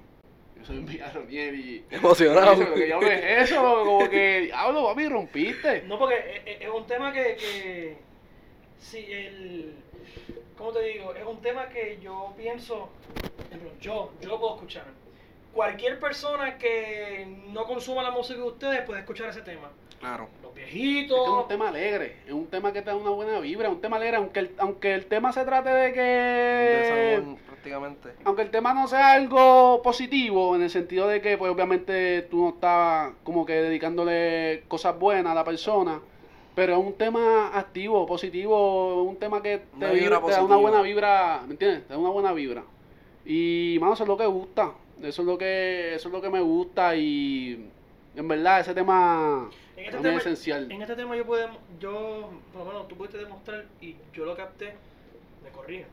Yo 0.58 0.64
soy 0.64 0.78
un 0.78 0.88
Ronier 1.14 1.54
y... 1.54 1.84
Emocionado. 1.90 2.54
Lo 2.56 2.74
que 2.74 2.88
yo 2.88 3.00
es 3.02 3.50
eso, 3.50 3.82
como 3.84 4.08
que, 4.08 4.40
diablo, 4.42 4.84
papi, 4.86 5.08
rompiste. 5.08 5.82
No, 5.82 5.98
porque 5.98 6.42
es- 6.46 6.68
un 6.68 6.86
tema 6.86 7.12
que, 7.12 7.36
que 7.36 7.96
sí, 8.78 9.06
el, 9.10 9.74
¿cómo 10.56 10.72
te 10.72 10.82
digo? 10.84 11.14
Es 11.14 11.24
un 11.24 11.40
tema 11.40 11.68
que 11.68 11.98
yo 12.02 12.32
pienso, 12.36 12.88
por 13.36 13.46
ejemplo, 13.46 13.70
yo, 13.80 14.12
yo 14.20 14.28
lo 14.30 14.40
puedo 14.40 14.54
escuchar. 14.56 14.84
Cualquier 15.52 15.98
persona 15.98 16.58
que 16.58 17.26
no 17.48 17.64
consuma 17.64 18.02
la 18.02 18.10
música 18.10 18.38
de 18.40 18.46
ustedes 18.46 18.80
puede 18.82 19.00
escuchar 19.00 19.28
ese 19.30 19.42
tema. 19.42 19.70
Claro. 20.00 20.28
Los 20.42 20.50
Es 20.52 20.56
que 20.58 20.64
es 20.66 20.72
viejitos. 20.74 21.28
un 21.28 21.48
tema 21.48 21.68
alegre, 21.70 22.16
es 22.26 22.32
un 22.32 22.46
tema 22.48 22.72
que 22.72 22.82
te 22.82 22.90
da 22.90 22.96
una 22.96 23.10
buena 23.10 23.40
vibra, 23.40 23.68
es 23.68 23.74
un 23.74 23.80
tema 23.80 23.96
alegre, 23.96 24.16
aunque 24.16 24.40
el, 24.40 24.50
aunque 24.58 24.92
el 24.94 25.06
tema 25.06 25.32
se 25.32 25.44
trate 25.44 25.70
de 25.70 25.92
que... 25.94 26.00
Desahogón, 26.00 27.38
prácticamente. 27.70 28.10
Aunque 28.24 28.42
el 28.42 28.50
tema 28.50 28.72
no 28.74 28.86
sea 28.86 29.12
algo 29.12 29.80
positivo, 29.82 30.54
en 30.54 30.62
el 30.62 30.70
sentido 30.70 31.08
de 31.08 31.20
que, 31.20 31.36
pues 31.36 31.50
obviamente 31.50 32.22
tú 32.22 32.42
no 32.42 32.48
estás 32.50 33.12
como 33.24 33.44
que 33.44 33.54
dedicándole 33.54 34.64
cosas 34.68 34.98
buenas 34.98 35.32
a 35.32 35.34
la 35.34 35.44
persona, 35.44 36.00
pero 36.54 36.74
es 36.74 36.78
un 36.78 36.94
tema 36.94 37.56
activo, 37.56 38.06
positivo, 38.06 39.02
un 39.02 39.16
tema 39.16 39.42
que 39.42 39.62
te, 39.78 39.90
vibra 39.90 40.20
da 40.20 40.42
una 40.42 40.56
buena 40.56 40.80
vibra, 40.82 41.42
¿me 41.46 41.52
entiendes? 41.52 41.86
Te 41.86 41.92
da 41.94 41.98
una 41.98 42.10
buena 42.10 42.32
vibra. 42.32 42.62
Y, 43.24 43.76
mano, 43.80 43.94
eso 43.94 44.04
es 44.04 44.08
lo 44.08 44.16
que 44.16 44.26
gusta, 44.26 44.72
eso 45.02 45.22
es 45.22 45.26
lo 45.26 45.36
que, 45.36 45.94
eso 45.96 46.08
es 46.08 46.12
lo 46.14 46.20
que 46.22 46.30
me 46.30 46.40
gusta 46.40 46.94
y, 46.96 47.68
en 48.14 48.28
verdad, 48.28 48.60
ese 48.60 48.72
tema 48.74 49.50
En 49.76 49.84
este 49.86 49.98
tema- 49.98 50.18
esencial. 50.18 50.70
En 50.70 50.80
este 50.82 50.94
tema 50.94 51.16
yo 51.16 51.26
puedo, 51.26 51.48
yo, 51.80 52.30
por 52.52 52.62
lo 52.64 52.66
menos 52.72 52.88
tú 52.88 52.96
pudiste 52.96 53.18
demostrar 53.18 53.64
y 53.80 53.96
yo 54.14 54.24
lo 54.24 54.36
capté, 54.36 54.74
me 55.42 55.50
corrige, 55.50 55.86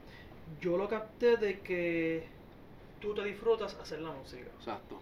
yo 0.61 0.77
lo 0.77 0.87
capté 0.87 1.37
de 1.37 1.59
que 1.59 2.27
tú 2.99 3.13
te 3.13 3.23
disfrutas 3.23 3.75
hacer 3.75 3.99
la 4.01 4.11
música. 4.11 4.49
Exacto. 4.57 4.99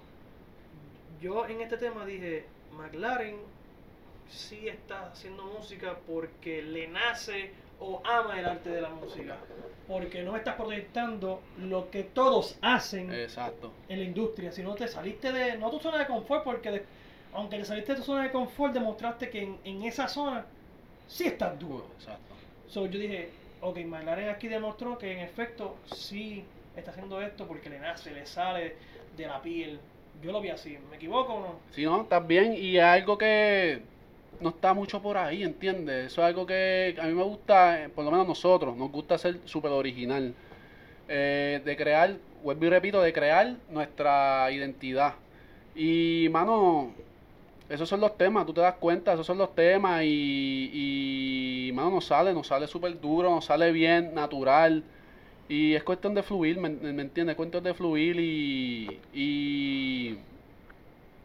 Yo 1.21 1.45
en 1.47 1.61
este 1.61 1.77
tema 1.77 2.05
dije, 2.05 2.45
McLaren 2.71 3.35
sí 4.29 4.67
está 4.67 5.11
haciendo 5.11 5.43
música 5.43 5.97
porque 6.07 6.61
le 6.61 6.87
nace 6.87 7.51
o 7.79 8.01
ama 8.05 8.39
el 8.39 8.45
arte 8.45 8.69
de 8.69 8.81
la 8.81 8.89
música. 8.89 9.37
Porque 9.87 10.23
no 10.23 10.35
estás 10.35 10.55
proyectando 10.55 11.41
lo 11.57 11.89
que 11.91 12.03
todos 12.03 12.57
hacen 12.61 13.11
Exacto. 13.13 13.71
en 13.89 13.99
la 13.99 14.05
industria, 14.05 14.51
sino 14.51 14.73
te 14.75 14.87
saliste 14.87 15.31
de, 15.31 15.57
no 15.57 15.69
tu 15.69 15.79
zona 15.79 15.97
de 15.97 16.07
confort, 16.07 16.43
porque 16.43 16.71
de- 16.71 16.85
aunque 17.33 17.57
te 17.57 17.65
saliste 17.65 17.93
de 17.93 17.99
tu 17.99 18.05
zona 18.05 18.23
de 18.23 18.31
confort, 18.31 18.73
demostraste 18.73 19.29
que 19.29 19.43
en, 19.43 19.57
en 19.63 19.83
esa 19.83 20.07
zona 20.07 20.45
sí 21.07 21.25
estás 21.25 21.59
duro. 21.59 21.85
Exacto. 21.97 22.35
So, 22.67 22.85
yo 22.85 22.99
dije, 22.99 23.29
ok, 23.61 23.77
McLaren 23.85 24.29
aquí 24.29 24.47
demostró 24.47 24.97
que 24.97 25.11
en 25.11 25.19
efecto 25.19 25.75
sí 25.85 26.43
está 26.75 26.91
haciendo 26.91 27.21
esto 27.21 27.47
porque 27.47 27.69
le 27.69 27.79
nace, 27.79 28.11
le 28.11 28.25
sale 28.25 28.75
de 29.15 29.27
la 29.27 29.41
piel. 29.41 29.79
Yo 30.21 30.31
lo 30.31 30.41
vi 30.41 30.49
así, 30.49 30.77
¿me 30.89 30.97
equivoco 30.97 31.33
o 31.33 31.39
no? 31.39 31.55
Sí, 31.71 31.83
no, 31.83 32.01
estás 32.01 32.25
bien 32.27 32.53
y 32.53 32.77
es 32.77 32.83
algo 32.83 33.17
que 33.17 33.81
no 34.39 34.49
está 34.49 34.73
mucho 34.73 35.01
por 35.01 35.17
ahí, 35.17 35.43
¿entiendes? 35.43 36.07
Eso 36.07 36.21
es 36.21 36.27
algo 36.27 36.45
que 36.45 36.95
a 36.99 37.05
mí 37.05 37.13
me 37.13 37.23
gusta, 37.23 37.83
eh, 37.83 37.89
por 37.89 38.03
lo 38.03 38.11
menos 38.11 38.27
nosotros, 38.27 38.75
nos 38.75 38.91
gusta 38.91 39.17
ser 39.17 39.39
súper 39.45 39.71
original. 39.71 40.33
Eh, 41.07 41.61
de 41.65 41.75
crear, 41.75 42.15
vuelvo 42.41 42.65
y 42.65 42.69
repito, 42.69 43.01
de 43.01 43.11
crear 43.11 43.55
nuestra 43.69 44.49
identidad. 44.51 45.15
Y, 45.75 46.27
mano, 46.31 46.93
esos 47.71 47.87
son 47.87 48.01
los 48.01 48.17
temas, 48.17 48.45
tú 48.45 48.53
te 48.53 48.61
das 48.61 48.75
cuenta, 48.75 49.13
esos 49.13 49.25
son 49.25 49.37
los 49.37 49.55
temas 49.55 50.03
y, 50.03 51.67
y 51.69 51.71
mano, 51.71 51.91
nos 51.91 52.05
sale, 52.05 52.33
nos 52.33 52.47
sale 52.47 52.67
súper 52.67 52.99
duro, 52.99 53.29
nos 53.29 53.45
sale 53.45 53.71
bien, 53.71 54.13
natural. 54.13 54.83
Y 55.47 55.73
es 55.73 55.83
cuestión 55.83 56.13
de 56.13 56.21
fluir, 56.23 56.57
¿me, 56.57 56.67
entiendes? 56.69 57.33
Es 57.33 57.37
cuestión 57.37 57.63
de 57.63 57.73
fluir 57.73 58.19
y, 58.19 58.99
y 59.13 60.17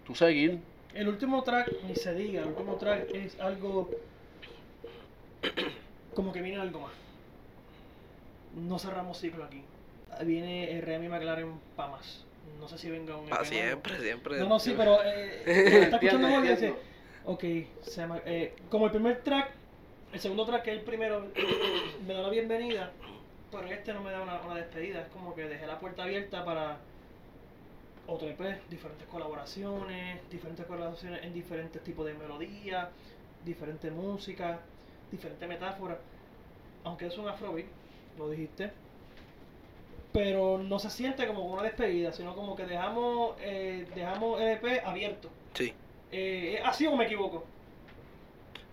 tú 0.06 0.14
seguir. 0.14 0.60
El 0.94 1.08
último 1.08 1.42
track, 1.42 1.70
ni 1.86 1.94
se 1.96 2.14
diga, 2.14 2.42
el 2.42 2.48
último 2.48 2.76
track 2.76 3.12
es 3.14 3.38
algo 3.40 3.90
como 6.14 6.32
que 6.32 6.42
viene 6.42 6.60
algo 6.60 6.80
más. 6.80 6.92
No 8.54 8.78
cerramos 8.78 9.18
ciclo 9.20 9.44
aquí. 9.44 9.62
Viene 10.24 10.80
Remy 10.80 11.08
McLaren 11.08 11.60
para 11.76 11.90
más. 11.90 12.24
No 12.58 12.68
sé 12.68 12.78
si 12.78 12.90
venga 12.90 13.16
un... 13.16 13.28
Nuevo. 13.28 13.44
siempre, 13.44 14.00
siempre. 14.00 14.38
No, 14.40 14.48
no, 14.48 14.58
sí, 14.58 14.74
pero 14.76 14.98
eh, 15.04 15.42
que 15.44 15.82
está 15.82 15.96
escuchando 15.96 16.28
Entiendo, 16.28 16.28
Jorge 16.30 16.50
dice, 16.50 16.74
ok, 17.24 17.44
se 17.82 18.00
llama- 18.00 18.20
eh, 18.26 18.54
como 18.70 18.86
el 18.86 18.92
primer 18.92 19.22
track, 19.22 19.50
el 20.12 20.20
segundo 20.20 20.44
track 20.46 20.62
que 20.62 20.72
es 20.72 20.78
el 20.78 20.84
primero, 20.84 21.26
me 22.06 22.14
da 22.14 22.22
la 22.22 22.30
bienvenida, 22.30 22.90
pero 23.50 23.66
este 23.68 23.92
no 23.92 24.02
me 24.02 24.10
da 24.10 24.22
una, 24.22 24.40
una 24.42 24.54
despedida, 24.56 25.02
es 25.02 25.08
como 25.08 25.34
que 25.34 25.42
dejé 25.44 25.66
la 25.66 25.78
puerta 25.78 26.02
abierta 26.04 26.44
para 26.44 26.78
otro 28.08 28.28
EP, 28.28 28.68
diferentes 28.68 29.06
colaboraciones, 29.08 30.20
diferentes 30.30 30.64
colaboraciones 30.66 31.24
en 31.24 31.32
diferentes 31.34 31.82
tipos 31.82 32.06
de 32.06 32.14
melodías, 32.14 32.88
diferente 33.44 33.90
música, 33.90 34.60
diferentes 35.10 35.48
metáforas, 35.48 35.98
aunque 36.84 37.06
es 37.06 37.18
un 37.18 37.28
afrobeat, 37.28 37.66
lo 38.16 38.30
dijiste, 38.30 38.70
pero 40.16 40.56
no 40.56 40.78
se 40.78 40.88
siente 40.88 41.26
como 41.26 41.44
una 41.44 41.62
despedida, 41.62 42.10
sino 42.10 42.34
como 42.34 42.56
que 42.56 42.64
dejamos, 42.64 43.36
eh, 43.40 43.86
dejamos 43.94 44.40
el 44.40 44.48
EP 44.52 44.80
abierto. 44.82 45.28
Sí. 45.52 45.74
Eh, 46.10 46.58
¿Así 46.64 46.86
o 46.86 46.96
me 46.96 47.04
equivoco? 47.04 47.44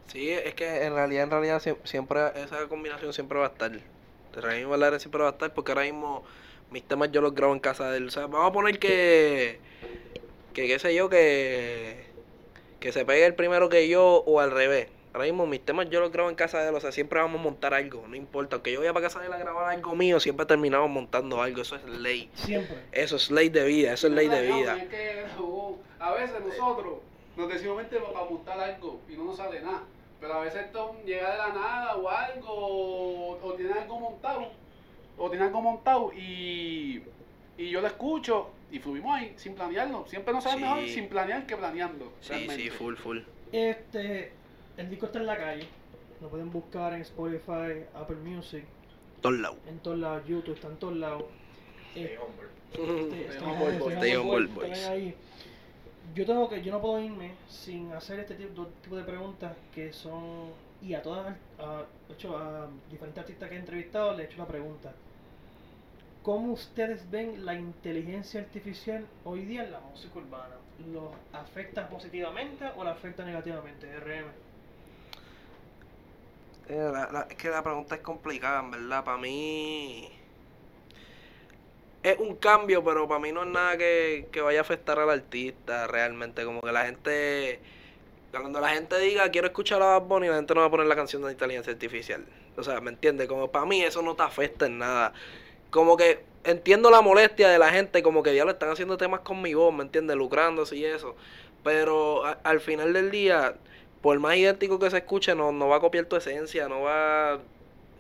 Sí, 0.08 0.32
es 0.32 0.54
que 0.54 0.84
en 0.86 0.94
realidad, 0.94 1.24
en 1.26 1.32
realidad 1.32 1.62
sie- 1.62 1.76
siempre 1.84 2.22
esa 2.42 2.66
combinación 2.70 3.12
siempre 3.12 3.40
va 3.40 3.48
a 3.48 3.50
estar. 3.50 3.72
Remy 4.36 4.66
McLaren 4.68 5.02
siempre 5.02 5.22
va 5.22 5.28
a 5.28 5.32
estar 5.32 5.54
porque 5.54 5.74
ahora 5.74 5.84
mismo 5.84 6.24
mis 6.72 6.84
temas 6.84 7.12
yo 7.12 7.20
los 7.20 7.36
grabo 7.36 7.52
en 7.52 7.60
casa 7.60 7.92
de 7.92 7.98
él. 7.98 8.08
O 8.08 8.12
sea, 8.12 8.28
vamos 8.28 8.48
a 8.50 8.54
poner 8.54 8.80
que, 8.80 9.60
que 10.54 10.68
qué 10.68 10.80
sé 10.80 10.96
yo, 10.96 11.10
que, 11.10 12.06
que 12.80 12.94
se 12.94 13.04
pegue 13.04 13.26
el 13.26 13.36
primero 13.36 13.68
que 13.68 13.90
yo 13.90 14.24
o 14.26 14.40
al 14.40 14.52
revés. 14.52 14.88
Ahora 15.14 15.26
mismo 15.26 15.46
mis 15.46 15.62
temas 15.64 15.90
yo 15.90 16.00
los 16.00 16.12
grabo 16.12 16.30
en 16.30 16.36
casa 16.36 16.60
de 16.62 16.70
él, 16.70 16.76
o 16.76 16.80
sea, 16.80 16.92
siempre 16.92 17.20
vamos 17.20 17.40
a 17.40 17.44
montar 17.44 17.74
algo, 17.74 18.04
no 18.08 18.16
importa. 18.16 18.56
Aunque 18.56 18.72
yo 18.72 18.80
vaya 18.80 18.94
para 18.94 19.06
casa 19.06 19.20
de 19.20 19.28
él 19.28 19.34
a 19.34 19.38
grabar 19.38 19.70
algo 19.72 19.96
mío, 19.96 20.20
siempre 20.20 20.46
terminamos 20.46 20.90
montando 20.90 21.42
algo, 21.42 21.62
eso 21.62 21.76
es 21.76 21.86
ley. 21.86 22.30
Siempre. 22.34 22.78
Eso 22.92 23.16
es 23.18 23.30
ley 23.30 23.50
de 23.50 23.64
vida, 23.66 23.94
eso 23.94 24.08
es 24.08 24.14
ley 24.14 24.28
de 24.28 24.42
vida. 24.42 24.76
es 24.78 24.90
que, 24.90 25.26
uh, 25.40 25.78
a 26.00 26.14
veces 26.14 26.36
nosotros 26.44 26.96
nos 27.38 27.48
decimos 27.48 27.78
mente 27.78 27.98
para 28.00 28.26
montar 28.26 28.60
algo 28.60 29.00
y 29.08 29.14
no 29.14 29.26
nos 29.26 29.38
sale 29.38 29.62
nada. 29.62 29.84
Pero 30.20 30.34
a 30.36 30.40
veces 30.42 30.62
esto 30.66 30.96
llega 31.06 31.32
de 31.32 31.38
la 31.38 31.50
nada 31.50 31.96
o 31.98 32.10
algo, 32.10 32.48
o, 32.50 33.40
o 33.44 33.54
tiene 33.54 33.74
algo 33.74 34.00
montado, 34.00 34.48
o 35.18 35.30
tiene 35.30 35.46
algo 35.46 35.62
montado 35.62 36.12
y, 36.14 37.04
y 37.58 37.70
yo 37.70 37.82
lo 37.82 37.88
escucho 37.88 38.50
y 38.72 38.80
fluimos 38.80 39.16
ahí 39.16 39.34
sin 39.36 39.54
planearlo. 39.54 40.06
Siempre 40.08 40.34
nos 40.34 40.44
sale 40.44 40.56
Sí. 40.58 40.62
mejor 40.64 40.88
sin 40.88 41.08
planear 41.10 41.46
que 41.46 41.56
planeando. 41.56 42.12
Sí, 42.22 42.30
realmente. 42.30 42.64
sí, 42.64 42.70
full, 42.72 42.96
full. 42.96 43.20
Este, 43.52 44.32
el 44.78 44.90
disco 44.90 45.06
está 45.08 45.20
en 45.20 45.26
la 45.26 45.38
calle. 45.38 45.68
Lo 46.22 46.30
pueden 46.30 46.52
buscar 46.52 46.94
en 46.94 47.02
Spotify, 47.02 47.86
Apple 47.94 48.16
Music, 48.18 48.64
Todos 49.22 49.40
lados. 49.40 49.58
en 49.68 49.80
todos 49.80 49.98
lados, 49.98 50.26
YouTube, 50.28 50.56
está 50.56 50.68
en 50.68 50.78
todos 50.78 50.96
lados. 50.96 51.24
Eh, 51.96 52.18
este, 52.72 53.28
Stay 53.28 53.38
stay 53.38 54.16
humble, 54.16 54.48
humble, 54.48 54.48
boys. 54.48 55.16
Yo 56.16 56.26
tengo 56.26 56.50
que, 56.50 56.62
yo 56.62 56.72
no 56.72 56.82
puedo 56.82 57.00
irme 57.00 57.34
sin 57.48 57.92
hacer 57.94 58.20
este 58.20 58.36
tipo, 58.36 58.68
tipo 58.84 58.96
de 58.96 59.04
preguntas 59.04 59.56
que 59.74 59.92
son 59.94 60.52
y 60.82 60.94
a 60.94 61.02
todas, 61.02 61.36
a, 61.60 61.84
de 62.08 62.14
hecho, 62.14 62.38
a 62.38 62.68
diferentes 62.92 63.20
artistas 63.20 63.50
que 63.50 63.56
he 63.56 63.60
entrevistado, 63.60 64.14
le 64.14 64.24
he 64.24 64.26
hecho 64.26 64.38
la 64.38 64.48
pregunta. 64.48 64.94
¿Cómo 66.22 66.54
ustedes 66.54 67.10
ven 67.10 67.46
la 67.46 67.56
inteligencia 67.56 68.42
artificial 68.42 69.06
hoy 69.24 69.46
día 69.46 69.64
en 69.64 69.72
la 69.72 69.80
música 69.80 70.20
urbana? 70.20 70.56
¿Los 70.92 71.12
afecta 71.32 71.88
positivamente 71.90 72.66
o 72.76 72.84
la 72.84 72.92
afecta 72.92 73.24
negativamente? 73.26 73.88
RM. 74.00 74.28
Eh, 76.70 76.92
es 77.30 77.36
que 77.36 77.50
la 77.50 77.64
pregunta 77.64 77.96
es 77.96 78.02
complicada, 78.02 78.62
en 78.62 78.72
verdad. 78.72 79.04
Para 79.04 79.18
mí 79.18 80.10
es 82.04 82.18
un 82.20 82.36
cambio, 82.36 82.84
pero 82.84 83.08
para 83.08 83.20
mí 83.20 83.32
no 83.32 83.44
es 83.44 83.50
nada 83.50 83.78
que, 83.78 84.28
que 84.32 84.42
vaya 84.42 84.60
a 84.60 84.62
afectar 84.62 85.00
al 85.00 85.10
artista 85.10 85.88
realmente. 85.88 86.44
Como 86.46 86.62
que 86.62 86.72
la 86.72 86.86
gente, 86.86 87.60
cuando 88.32 88.60
la 88.60 88.70
gente 88.70 89.00
diga 89.00 89.30
quiero 89.30 89.48
escuchar 89.48 89.82
a 89.82 89.98
Bad 89.98 90.04
Bunny, 90.04 90.28
la 90.28 90.36
gente 90.36 90.54
no 90.54 90.62
va 90.62 90.68
a 90.68 90.72
poner 90.72 90.88
la 90.88 90.96
canción 90.96 91.22
de 91.24 91.32
inteligencia 91.32 91.74
artificial. 91.74 92.26
O 92.58 92.64
sea, 92.64 92.82
¿me 92.82 92.92
entiendes? 92.92 93.28
Como 93.28 93.50
para 93.52 93.66
mí 93.66 93.82
eso 93.82 94.02
no 94.02 94.16
te 94.16 94.24
afecta 94.24 94.66
en 94.66 94.80
nada. 94.80 95.14
Como 95.70 95.98
que 95.98 96.24
entiendo 96.44 96.92
la 96.92 97.02
molestia 97.02 97.50
de 97.50 97.58
la 97.58 97.70
gente, 97.72 98.04
como 98.04 98.22
que 98.24 98.36
ya 98.36 98.46
lo 98.46 98.52
están 98.52 98.70
haciendo 98.70 98.98
temas 98.98 99.22
con 99.22 99.42
mi 99.42 99.54
voz, 99.54 99.74
¿me 99.74 99.84
entiendes? 99.84 100.16
Lucrándose 100.18 100.76
y 100.76 100.86
eso. 100.86 101.16
Pero 101.64 102.24
al 102.44 102.60
final 102.60 102.94
del 102.94 103.12
día, 103.12 103.56
por 104.04 104.20
más 104.20 104.36
idéntico 104.36 104.78
que 104.80 104.92
se 104.92 104.98
escuche, 104.98 105.34
no, 105.34 105.54
no 105.54 105.70
va 105.70 105.78
a 105.78 105.80
copiar 105.80 106.06
tu 106.06 106.18
esencia, 106.18 106.68
no 106.68 106.82
va. 106.82 107.40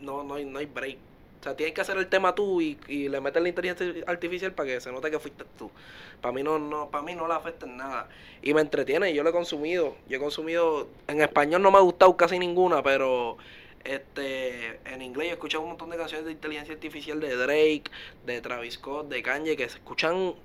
No, 0.02 0.22
no, 0.22 0.34
hay, 0.36 0.44
no 0.44 0.60
hay 0.60 0.66
break. 0.66 0.98
O 1.40 1.44
sea, 1.44 1.56
tienes 1.56 1.74
que 1.74 1.80
hacer 1.80 1.98
el 1.98 2.08
tema 2.08 2.36
tú 2.36 2.60
y, 2.60 2.78
y 2.90 3.08
le 3.08 3.22
metes 3.22 3.42
la 3.42 3.48
inteligencia 3.48 4.04
artificial 4.06 4.52
para 4.52 4.68
que 4.68 4.82
se 4.82 4.92
note 4.92 5.10
que 5.10 5.18
fuiste 5.18 5.46
tú. 5.58 5.72
Para 6.20 6.34
mí 6.34 6.44
no, 6.44 6.60
no, 6.60 6.90
para 6.90 7.06
mí 7.06 7.16
no 7.16 7.26
le 7.26 7.34
afecta 7.34 7.66
en 7.66 7.78
nada. 7.78 8.10
Y 8.42 8.54
me 8.54 8.60
entretiene, 8.60 9.12
y 9.12 9.14
yo 9.14 9.24
lo 9.24 9.30
he 9.30 9.34
consumido. 9.34 9.96
Yo 10.10 10.18
he 10.18 10.20
consumido, 10.20 10.90
en 11.08 11.22
español 11.22 11.62
no 11.62 11.72
me 11.72 11.78
ha 11.78 11.82
gustado 11.82 12.18
casi 12.18 12.38
ninguna, 12.38 12.84
pero 12.84 13.38
este 13.86 14.82
en 14.86 15.02
inglés 15.02 15.30
he 15.30 15.32
escuchado 15.32 15.64
un 15.64 15.70
montón 15.70 15.90
de 15.90 15.96
canciones 15.96 16.26
de 16.26 16.34
inteligencia 16.34 16.74
artificial 16.74 17.22
de 17.22 17.34
Drake, 17.34 17.84
de 18.26 18.42
Travis 18.42 18.74
Scott, 18.74 19.08
de 19.08 19.24
Kanye, 19.24 19.56
que 19.56 19.70
se 19.70 19.78
escuchan 19.78 20.36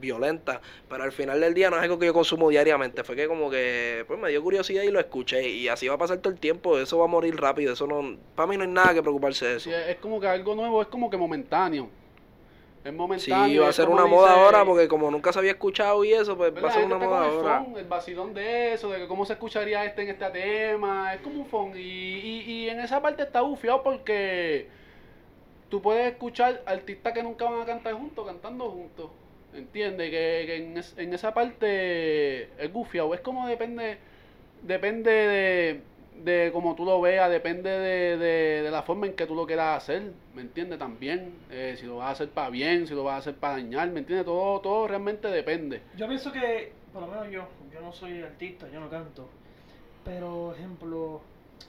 violentas, 0.00 0.60
pero 0.88 1.02
al 1.04 1.12
final 1.12 1.40
del 1.40 1.54
día 1.54 1.70
no 1.70 1.76
es 1.76 1.82
algo 1.82 1.98
que 1.98 2.06
yo 2.06 2.14
consumo 2.14 2.48
diariamente, 2.50 3.02
fue 3.04 3.16
que 3.16 3.26
como 3.26 3.50
que 3.50 4.04
pues 4.06 4.18
me 4.20 4.30
dio 4.30 4.42
curiosidad 4.42 4.82
y 4.82 4.90
lo 4.90 5.00
escuché 5.00 5.48
y 5.48 5.68
así 5.68 5.88
va 5.88 5.94
a 5.94 5.98
pasar 5.98 6.18
todo 6.18 6.32
el 6.32 6.38
tiempo, 6.38 6.78
eso 6.78 6.98
va 6.98 7.04
a 7.04 7.08
morir 7.08 7.36
rápido, 7.40 7.72
eso 7.72 7.86
no, 7.86 8.16
para 8.34 8.46
mí 8.46 8.56
no 8.56 8.62
hay 8.62 8.68
nada 8.70 8.94
que 8.94 9.02
preocuparse 9.02 9.46
de 9.46 9.56
eso. 9.56 9.70
Sí, 9.70 9.76
es 9.88 9.96
como 9.96 10.20
que 10.20 10.28
algo 10.28 10.54
nuevo, 10.54 10.80
es 10.82 10.88
como 10.88 11.10
que 11.10 11.16
momentáneo. 11.16 11.88
Es 12.84 12.92
momentáneo. 12.94 13.46
Sí, 13.48 13.58
va 13.58 13.68
a 13.68 13.72
ser 13.72 13.88
una 13.88 14.06
moda 14.06 14.28
dice- 14.34 14.40
ahora 14.40 14.64
porque 14.64 14.86
como 14.86 15.10
nunca 15.10 15.32
se 15.32 15.40
había 15.40 15.50
escuchado 15.50 16.04
y 16.04 16.12
eso, 16.12 16.36
pues 16.36 16.54
va 16.54 16.68
a 16.68 16.72
ser 16.72 16.84
una 16.84 16.96
moda 16.96 17.26
el 17.26 17.32
ahora. 17.34 17.58
phone, 17.64 17.76
el 17.76 17.84
vacilón 17.86 18.32
de 18.34 18.72
eso, 18.74 18.88
de 18.90 19.00
que 19.00 19.08
cómo 19.08 19.26
se 19.26 19.32
escucharía 19.32 19.84
este 19.84 20.02
en 20.02 20.08
este 20.10 20.30
tema, 20.30 21.12
es 21.12 21.20
como 21.20 21.40
un 21.40 21.46
phone. 21.46 21.72
Y, 21.76 21.80
y, 21.80 22.40
y 22.46 22.68
en 22.70 22.78
esa 22.80 23.02
parte 23.02 23.24
está 23.24 23.40
bufiado 23.40 23.82
porque 23.82 24.68
tú 25.68 25.82
puedes 25.82 26.12
escuchar 26.12 26.62
artistas 26.66 27.12
que 27.12 27.22
nunca 27.22 27.44
van 27.46 27.62
a 27.62 27.66
cantar 27.66 27.94
juntos, 27.94 28.24
cantando 28.24 28.70
juntos. 28.70 29.10
¿Entiendes? 29.52 30.10
Que, 30.10 30.44
que 30.46 30.56
en, 30.56 30.76
es- 30.78 30.94
en 30.98 31.12
esa 31.14 31.32
parte 31.34 32.62
es 32.62 32.72
gufiado. 32.72 33.14
Es 33.14 33.20
como 33.20 33.46
depende, 33.48 33.98
depende 34.62 35.10
de, 35.10 35.82
de 36.24 36.50
cómo 36.52 36.74
tú 36.74 36.84
lo 36.84 37.00
veas, 37.00 37.30
depende 37.30 37.70
de, 37.70 38.18
de, 38.18 38.62
de 38.62 38.70
la 38.70 38.82
forma 38.82 39.06
en 39.06 39.14
que 39.14 39.26
tú 39.26 39.34
lo 39.34 39.46
quieras 39.46 39.78
hacer, 39.84 40.12
¿me 40.34 40.42
entiendes? 40.42 40.78
También, 40.78 41.32
eh, 41.50 41.76
si 41.78 41.86
lo 41.86 41.96
vas 41.96 42.08
a 42.08 42.10
hacer 42.12 42.30
para 42.30 42.50
bien, 42.50 42.86
si 42.86 42.94
lo 42.94 43.04
vas 43.04 43.14
a 43.16 43.18
hacer 43.18 43.36
para 43.36 43.54
dañar, 43.54 43.90
¿me 43.90 44.00
entiendes? 44.00 44.26
Todo, 44.26 44.60
todo 44.60 44.88
realmente 44.88 45.28
depende. 45.28 45.82
Yo 45.92 46.06
pienso 46.08 46.32
que, 46.32 46.72
por 46.92 47.02
lo 47.02 47.08
menos 47.08 47.30
yo, 47.30 47.48
yo 47.72 47.80
no 47.80 47.92
soy 47.92 48.22
artista, 48.22 48.68
yo 48.70 48.80
no 48.80 48.90
canto. 48.90 49.28
Pero, 50.04 50.54
ejemplo, 50.54 51.22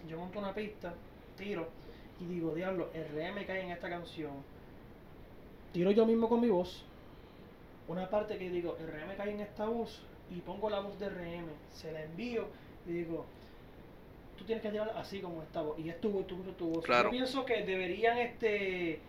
yo 0.07 0.17
monto 0.17 0.39
una 0.39 0.53
pista, 0.53 0.93
tiro 1.35 1.67
y 2.19 2.25
digo, 2.25 2.53
diablo, 2.55 2.91
RM 2.93 3.45
cae 3.45 3.61
en 3.61 3.71
esta 3.71 3.89
canción. 3.89 4.45
Tiro 5.71 5.91
yo 5.91 6.05
mismo 6.05 6.29
con 6.29 6.41
mi 6.41 6.49
voz. 6.49 6.88
Una 7.89 8.09
parte 8.09 8.37
que 8.37 8.49
digo, 8.49 8.77
RM 8.79 9.17
cae 9.17 9.31
en 9.31 9.41
esta 9.41 9.65
voz 9.65 10.01
y 10.31 10.39
pongo 10.41 10.69
la 10.69 10.79
voz 10.79 10.97
de 10.99 11.09
RM, 11.09 11.47
se 11.73 11.91
la 11.91 12.03
envío 12.03 12.47
y 12.87 12.91
digo, 12.93 13.25
tú 14.37 14.45
tienes 14.45 14.61
que 14.63 14.69
tirar 14.69 14.93
así 14.95 15.19
como 15.19 15.41
esta 15.43 15.61
voz. 15.61 15.77
Y 15.79 15.89
es 15.89 15.99
tu 15.99 16.09
voz, 16.11 16.25
tu 16.27 16.37
voz, 16.37 16.55
tu 16.55 16.67
voz. 16.69 16.85
Claro. 16.85 17.05
Yo 17.05 17.11
pienso 17.11 17.43
que 17.45 17.63
deberían 17.63 18.17
este 18.19 19.01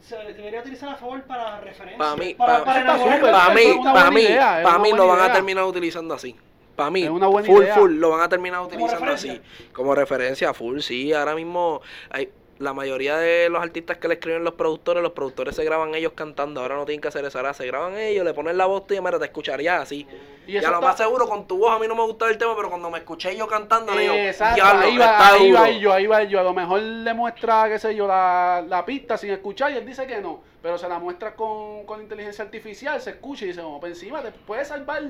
se 0.00 0.16
debería 0.16 0.60
utilizar 0.60 0.88
a 0.88 0.96
favor 0.96 1.22
para 1.22 1.60
referencia. 1.60 1.98
Pa' 1.98 2.16
mí- 2.16 2.34
para, 2.34 2.58
pa- 2.58 2.64
para. 2.64 2.86
Para 2.96 3.54
mí, 3.54 3.62
para 3.84 4.10
mí, 4.10 4.20
idea, 4.22 4.60
para 4.64 4.78
mí 4.80 4.92
lo 4.92 5.06
van 5.06 5.20
a 5.20 5.32
terminar 5.32 5.64
utilizando 5.64 6.14
así. 6.14 6.34
Para 6.74 6.90
mí, 6.90 7.06
full, 7.06 7.62
idea. 7.62 7.74
full, 7.74 7.92
lo 7.98 8.10
van 8.10 8.22
a 8.22 8.28
terminar 8.28 8.62
utilizando 8.62 8.94
referencia. 9.04 9.32
así. 9.34 9.68
Como 9.72 9.94
referencia, 9.94 10.54
full, 10.54 10.80
sí. 10.80 11.12
Ahora 11.12 11.34
mismo, 11.34 11.82
hay, 12.08 12.30
la 12.60 12.74
mayoría 12.74 13.16
de 13.16 13.48
los 13.48 13.62
artistas 13.62 13.96
que 13.96 14.06
le 14.06 14.14
escriben 14.14 14.44
los 14.44 14.52
productores, 14.52 15.02
los 15.02 15.12
productores 15.12 15.56
se 15.56 15.64
graban 15.64 15.94
ellos 15.94 16.12
cantando. 16.14 16.60
Ahora 16.60 16.76
no 16.76 16.84
tienen 16.84 17.00
que 17.00 17.08
hacer 17.08 17.24
eso, 17.24 17.38
ahora 17.38 17.54
se 17.54 17.66
graban 17.66 17.96
ellos, 17.96 18.22
le 18.22 18.34
ponen 18.34 18.58
la 18.58 18.66
voz 18.66 18.84
y 18.90 19.00
mira, 19.00 19.18
te 19.18 19.24
escucharía 19.24 19.80
así. 19.80 20.06
Y 20.46 20.52
Y 20.52 20.56
eso 20.58 20.68
a 20.68 20.70
lo 20.72 20.76
está- 20.76 20.86
más 20.88 20.96
seguro, 20.98 21.26
con 21.26 21.46
tu 21.48 21.56
voz 21.56 21.74
a 21.74 21.78
mí 21.78 21.88
no 21.88 21.94
me 21.94 22.02
gusta 22.02 22.28
el 22.28 22.36
tema, 22.36 22.54
pero 22.54 22.68
cuando 22.68 22.90
me 22.90 22.98
escuché 22.98 23.34
yo 23.34 23.46
cantando, 23.48 23.94
le 23.94 24.02
digo, 24.02 24.14
Exacto, 24.14 24.56
"Diablo, 24.56 24.86
ahí 24.86 24.98
va, 24.98 25.04
está 25.06 25.32
ahí 25.32 25.48
duro". 25.50 25.60
va 25.62 25.70
yo, 25.70 25.92
ahí 25.94 26.06
va 26.06 26.22
yo. 26.24 26.38
A 26.40 26.42
lo 26.42 26.52
mejor 26.52 26.80
le 26.82 27.14
muestra, 27.14 27.66
qué 27.70 27.78
sé 27.78 27.94
yo, 27.96 28.06
la, 28.06 28.62
la 28.68 28.84
pista 28.84 29.16
sin 29.16 29.30
escuchar 29.30 29.72
y 29.72 29.76
él 29.78 29.86
dice 29.86 30.06
que 30.06 30.20
no. 30.20 30.42
Pero 30.60 30.76
se 30.76 30.86
la 30.86 30.98
muestra 30.98 31.34
con, 31.34 31.86
con 31.86 32.02
inteligencia 32.02 32.44
artificial, 32.44 33.00
se 33.00 33.10
escucha 33.10 33.46
y 33.46 33.48
dice, 33.48 33.62
como, 33.62 33.80
por 33.80 33.88
encima, 33.88 34.20
te 34.22 34.32
puede 34.32 34.66
salvar 34.66 35.02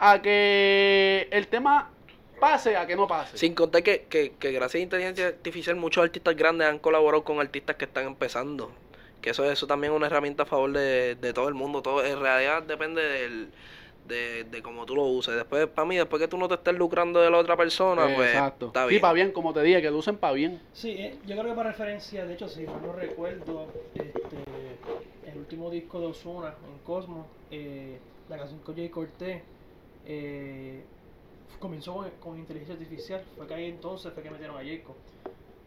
a 0.00 0.20
que 0.20 1.28
el 1.30 1.46
tema 1.46 1.90
pase, 2.40 2.76
a 2.76 2.86
que 2.86 2.96
no 2.96 3.06
pase. 3.06 3.36
Sin 3.38 3.54
contar 3.54 3.82
que, 3.82 4.06
que, 4.08 4.32
que 4.38 4.52
gracias 4.52 4.80
a 4.80 4.82
inteligencia 4.84 5.26
artificial 5.28 5.76
muchos 5.76 6.04
artistas 6.04 6.36
grandes 6.36 6.68
han 6.68 6.78
colaborado 6.78 7.24
con 7.24 7.40
artistas 7.40 7.76
que 7.76 7.84
están 7.86 8.06
empezando. 8.06 8.70
Que 9.20 9.30
eso, 9.30 9.44
eso 9.50 9.66
también 9.66 9.92
es 9.92 9.96
una 9.96 10.06
herramienta 10.06 10.44
a 10.44 10.46
favor 10.46 10.72
de, 10.72 11.16
de 11.16 11.32
todo 11.32 11.48
el 11.48 11.54
mundo. 11.54 11.82
Todo, 11.82 12.04
en 12.04 12.20
realidad 12.20 12.62
depende 12.62 13.02
del, 13.02 13.48
de, 14.06 14.44
de 14.44 14.62
cómo 14.62 14.86
tú 14.86 14.94
lo 14.94 15.02
uses. 15.04 15.34
Después, 15.34 15.66
para 15.66 15.86
mí, 15.86 15.96
después 15.96 16.22
que 16.22 16.28
tú 16.28 16.38
no 16.38 16.46
te 16.46 16.54
estés 16.54 16.74
lucrando 16.74 17.20
de 17.20 17.30
la 17.30 17.38
otra 17.38 17.56
persona, 17.56 18.02
pues 18.14 18.28
Exacto. 18.30 18.66
está 18.68 18.84
Sí, 18.84 18.90
bien. 18.90 19.00
para 19.00 19.12
bien, 19.14 19.32
como 19.32 19.52
te 19.52 19.62
dije, 19.62 19.82
que 19.82 19.90
lo 19.90 19.96
usen 19.98 20.16
para 20.16 20.32
bien. 20.34 20.60
Sí, 20.72 20.90
eh, 20.92 21.18
yo 21.26 21.34
creo 21.36 21.50
que 21.50 21.56
para 21.56 21.70
referencia, 21.70 22.24
de 22.24 22.34
hecho, 22.34 22.48
si 22.48 22.64
mal 22.66 22.80
no 22.84 22.92
recuerdo, 22.92 23.66
este, 23.94 24.36
el 25.32 25.38
último 25.38 25.70
disco 25.70 25.98
de 25.98 26.06
Ozuna 26.06 26.54
en 26.72 26.78
Cosmos, 26.84 27.26
eh, 27.50 27.98
la 28.28 28.36
canción 28.38 28.60
con 28.60 28.76
Jay 28.76 28.88
Cortés, 28.90 29.42
eh, 30.06 30.84
comenzó 31.58 31.94
con, 31.94 32.10
con 32.20 32.38
inteligencia 32.38 32.74
artificial. 32.74 33.24
Fue 33.36 33.46
que 33.46 33.54
ahí 33.54 33.66
entonces 33.66 34.12
fue 34.12 34.22
que 34.22 34.30
metieron 34.30 34.56
a 34.56 34.64
Jacob. 34.64 34.94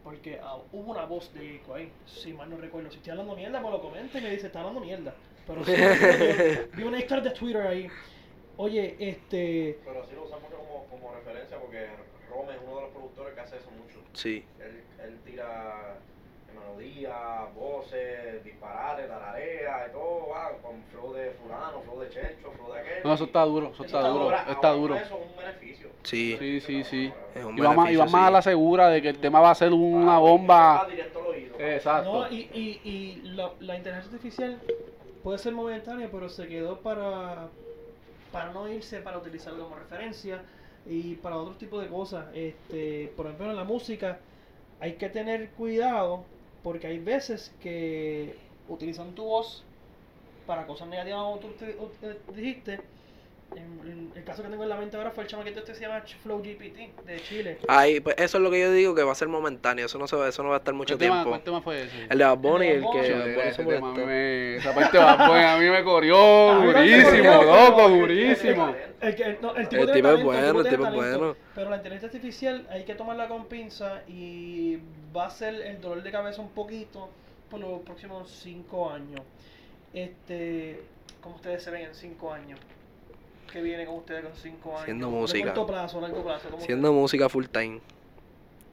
Porque 0.02 0.40
ah, 0.42 0.58
hubo 0.72 0.92
una 0.92 1.04
voz 1.04 1.32
de 1.34 1.58
Jacob 1.58 1.74
ahí, 1.74 1.92
si 2.06 2.32
mal 2.32 2.48
no 2.48 2.56
recuerdo. 2.56 2.90
Si 2.90 2.96
estoy 2.96 3.12
hablando 3.12 3.36
mierda, 3.36 3.60
me 3.60 3.70
lo 3.70 3.80
comenta 3.80 4.18
y 4.18 4.22
me 4.22 4.30
dice, 4.30 4.46
está 4.46 4.60
hablando 4.60 4.80
mierda. 4.80 5.14
Pero 5.46 5.64
sí, 5.64 5.72
vi 6.76 6.82
una 6.82 6.98
historia 6.98 7.24
de 7.24 7.30
Twitter 7.30 7.66
ahí. 7.66 7.88
Oye, 8.56 8.96
este. 8.98 9.78
Pero 9.84 10.04
sí 10.06 10.14
lo 10.14 10.24
usamos 10.24 10.50
como, 10.50 10.86
como 10.86 11.14
referencia 11.14 11.58
porque 11.58 11.86
Rome 12.30 12.54
es 12.54 12.60
uno 12.62 12.76
de 12.76 12.82
los 12.82 12.90
productores 12.92 13.34
que 13.34 13.40
hace 13.40 13.56
eso 13.58 13.70
mucho. 13.70 14.00
Sí. 14.12 14.44
Él, 14.58 14.82
él 15.04 15.18
tira 15.24 15.98
melodía, 16.76 17.46
voces, 17.54 18.42
disparates, 18.44 19.08
tararea 19.08 19.86
y 19.88 19.92
todo, 19.92 20.28
va, 20.30 20.50
con 20.62 20.82
flow 20.90 21.12
de 21.12 21.30
fulano, 21.32 21.80
flow 21.82 22.00
de 22.00 22.08
chencho, 22.10 22.50
flow 22.56 22.72
de 22.72 22.80
aquel. 22.80 23.02
No, 23.04 23.14
eso 23.14 23.24
está 23.24 23.42
duro, 23.44 23.66
eso 23.66 23.74
Eso 23.74 23.84
está 23.84 24.08
duro, 24.08 24.36
está 24.36 24.70
duro. 24.72 24.94
Eso 24.96 25.04
es 25.04 25.30
un 25.30 25.36
beneficio. 25.36 25.88
Sí. 26.02 26.36
Sí, 26.38 26.60
sí, 26.60 26.84
sí. 26.84 27.12
Es 27.34 27.44
un 27.44 27.58
Y 27.58 27.60
vamos, 27.60 27.90
y 27.90 27.96
vamos 27.96 28.14
a 28.14 28.26
sí. 28.28 28.32
la 28.32 28.42
segura 28.42 28.88
de 28.88 29.02
que 29.02 29.08
el 29.10 29.18
tema 29.18 29.40
va 29.40 29.50
a 29.50 29.54
ser 29.54 29.72
una 29.72 30.16
Ah, 30.16 30.18
bomba. 30.18 30.82
va 30.82 30.88
directo 30.88 31.20
al 31.20 31.26
oído. 31.26 31.58
Exacto. 31.60 32.12
No, 32.12 32.32
y, 32.32 32.48
y, 32.54 32.80
y 32.88 33.22
la, 33.34 33.50
la 33.60 33.76
inteligencia 33.76 34.12
artificial 34.12 34.58
puede 35.22 35.38
ser 35.38 35.52
momentánea, 35.52 36.08
pero 36.10 36.28
se 36.28 36.48
quedó 36.48 36.78
para, 36.80 37.48
para 38.32 38.52
no 38.52 38.66
irse, 38.68 39.00
para 39.00 39.18
utilizarlo 39.18 39.64
como 39.64 39.76
referencia 39.76 40.42
y 40.86 41.16
para 41.16 41.36
otro 41.36 41.54
tipo 41.56 41.78
de 41.78 41.88
cosas. 41.88 42.26
Este, 42.32 43.12
por 43.16 43.26
ejemplo, 43.26 43.50
en 43.50 43.56
la 43.56 43.64
música 43.64 44.18
hay 44.80 44.94
que 44.94 45.10
tener 45.10 45.50
cuidado 45.50 46.24
porque 46.62 46.86
hay 46.88 46.98
veces 46.98 47.56
que 47.60 48.42
utilizan 48.66 49.14
tu 49.14 49.24
voz 49.24 49.70
para 50.46 50.66
cosas 50.66 50.88
negativas 50.88 51.22
como 51.22 51.40
tú 51.40 51.48
u- 51.78 52.32
dijiste. 52.34 52.80
En- 53.56 53.80
en 53.90 54.12
el 54.14 54.24
caso 54.24 54.42
que 54.42 54.48
tengo 54.48 54.62
en 54.62 54.68
la 54.68 54.76
mente 54.76 54.96
ahora 54.96 55.10
fue 55.10 55.24
el 55.24 55.30
chamaquito 55.30 55.58
este 55.60 55.72
que 55.72 55.78
se 55.78 55.84
llama 55.86 56.02
Flow 56.22 56.40
GPT 56.42 56.92
de 57.04 57.20
Chile. 57.22 57.58
Ahí, 57.68 58.00
pues 58.00 58.14
eso 58.18 58.36
es 58.38 58.42
lo 58.44 58.50
que 58.50 58.60
yo 58.60 58.70
digo 58.72 58.94
que 58.94 59.02
va 59.02 59.12
a 59.12 59.14
ser 59.14 59.28
momentáneo. 59.28 59.86
Eso 59.86 59.98
no, 59.98 60.06
se 60.06 60.14
va, 60.16 60.28
eso 60.28 60.42
no 60.42 60.50
va 60.50 60.56
a 60.56 60.58
estar 60.58 60.74
mucho 60.74 60.96
¿Qué 60.96 61.04
tema, 61.04 61.16
tiempo. 61.16 61.30
¿Cuál 61.30 61.42
tema 61.42 61.62
fue 61.62 61.82
ese? 61.84 62.04
El 62.08 62.18
de 62.18 62.24
Bad 62.24 62.38
Bunny, 62.38 62.66
El 62.66 62.80
que 62.80 62.86
Bunny. 62.86 62.98
Bad 63.00 63.24
Bunny 63.24 63.40
Ese 63.40 63.52
se 63.54 63.64
tema 63.64 63.76
a 63.76 63.80
mí 63.80 63.80
molestó. 63.80 64.06
me- 64.06 64.56
esa 64.56 64.74
parte 64.74 64.98
de 64.98 65.04
Bad 65.04 65.26
Bunny 65.28 65.44
a 65.44 65.56
mí 65.58 65.68
me 65.70 65.84
corrió 65.84 66.50
A 66.50 66.60
mí 66.60 66.66
me 66.66 66.72
durísimo, 66.74 67.42
loco, 67.42 67.88
durísimo. 67.88 68.74
El, 69.00 69.14
que, 69.16 69.38
no, 69.40 69.56
el 69.56 69.68
tipo, 69.68 69.82
El 69.82 69.92
tiene 69.92 69.92
tipo 69.94 70.08
es 70.12 70.22
bueno, 70.24 70.60
el 70.60 70.68
tipo 70.68 70.86
es 70.86 70.94
bueno. 70.94 71.36
Pero 71.54 71.70
la 71.70 71.76
inteligencia 71.76 72.06
artificial 72.06 72.66
hay 72.70 72.84
que 72.84 72.94
tomarla 72.94 73.26
con 73.28 73.46
pinza 73.46 74.02
y 74.06 74.78
va 75.16 75.26
a 75.26 75.30
ser 75.30 75.54
el 75.54 75.80
dolor 75.80 76.02
de 76.02 76.10
cabeza 76.12 76.40
un 76.42 76.50
poquito 76.50 77.08
por 77.50 77.58
los 77.60 77.80
próximos 77.80 78.30
cinco 78.30 78.90
años. 78.90 79.22
Este, 79.92 80.82
¿cómo 81.20 81.36
ustedes 81.36 81.62
se 81.64 81.70
ven 81.70 81.82
en 81.86 81.94
cinco 81.94 82.32
años? 82.32 82.60
¿Qué 83.52 83.60
viene 83.62 83.84
con 83.84 83.96
ustedes 83.96 84.24
con 84.24 84.34
cinco 84.34 84.70
años? 84.70 84.82
Haciendo 84.82 85.06
¿De 85.08 85.12
música. 85.12 85.44
corto 85.54 85.66
plazo, 85.66 86.00
largo 86.00 86.22
plazo? 86.22 86.48
¿Cómo 86.50 86.62
Haciendo 86.62 86.92
música 86.92 87.28
full 87.28 87.46
time. 87.46 87.80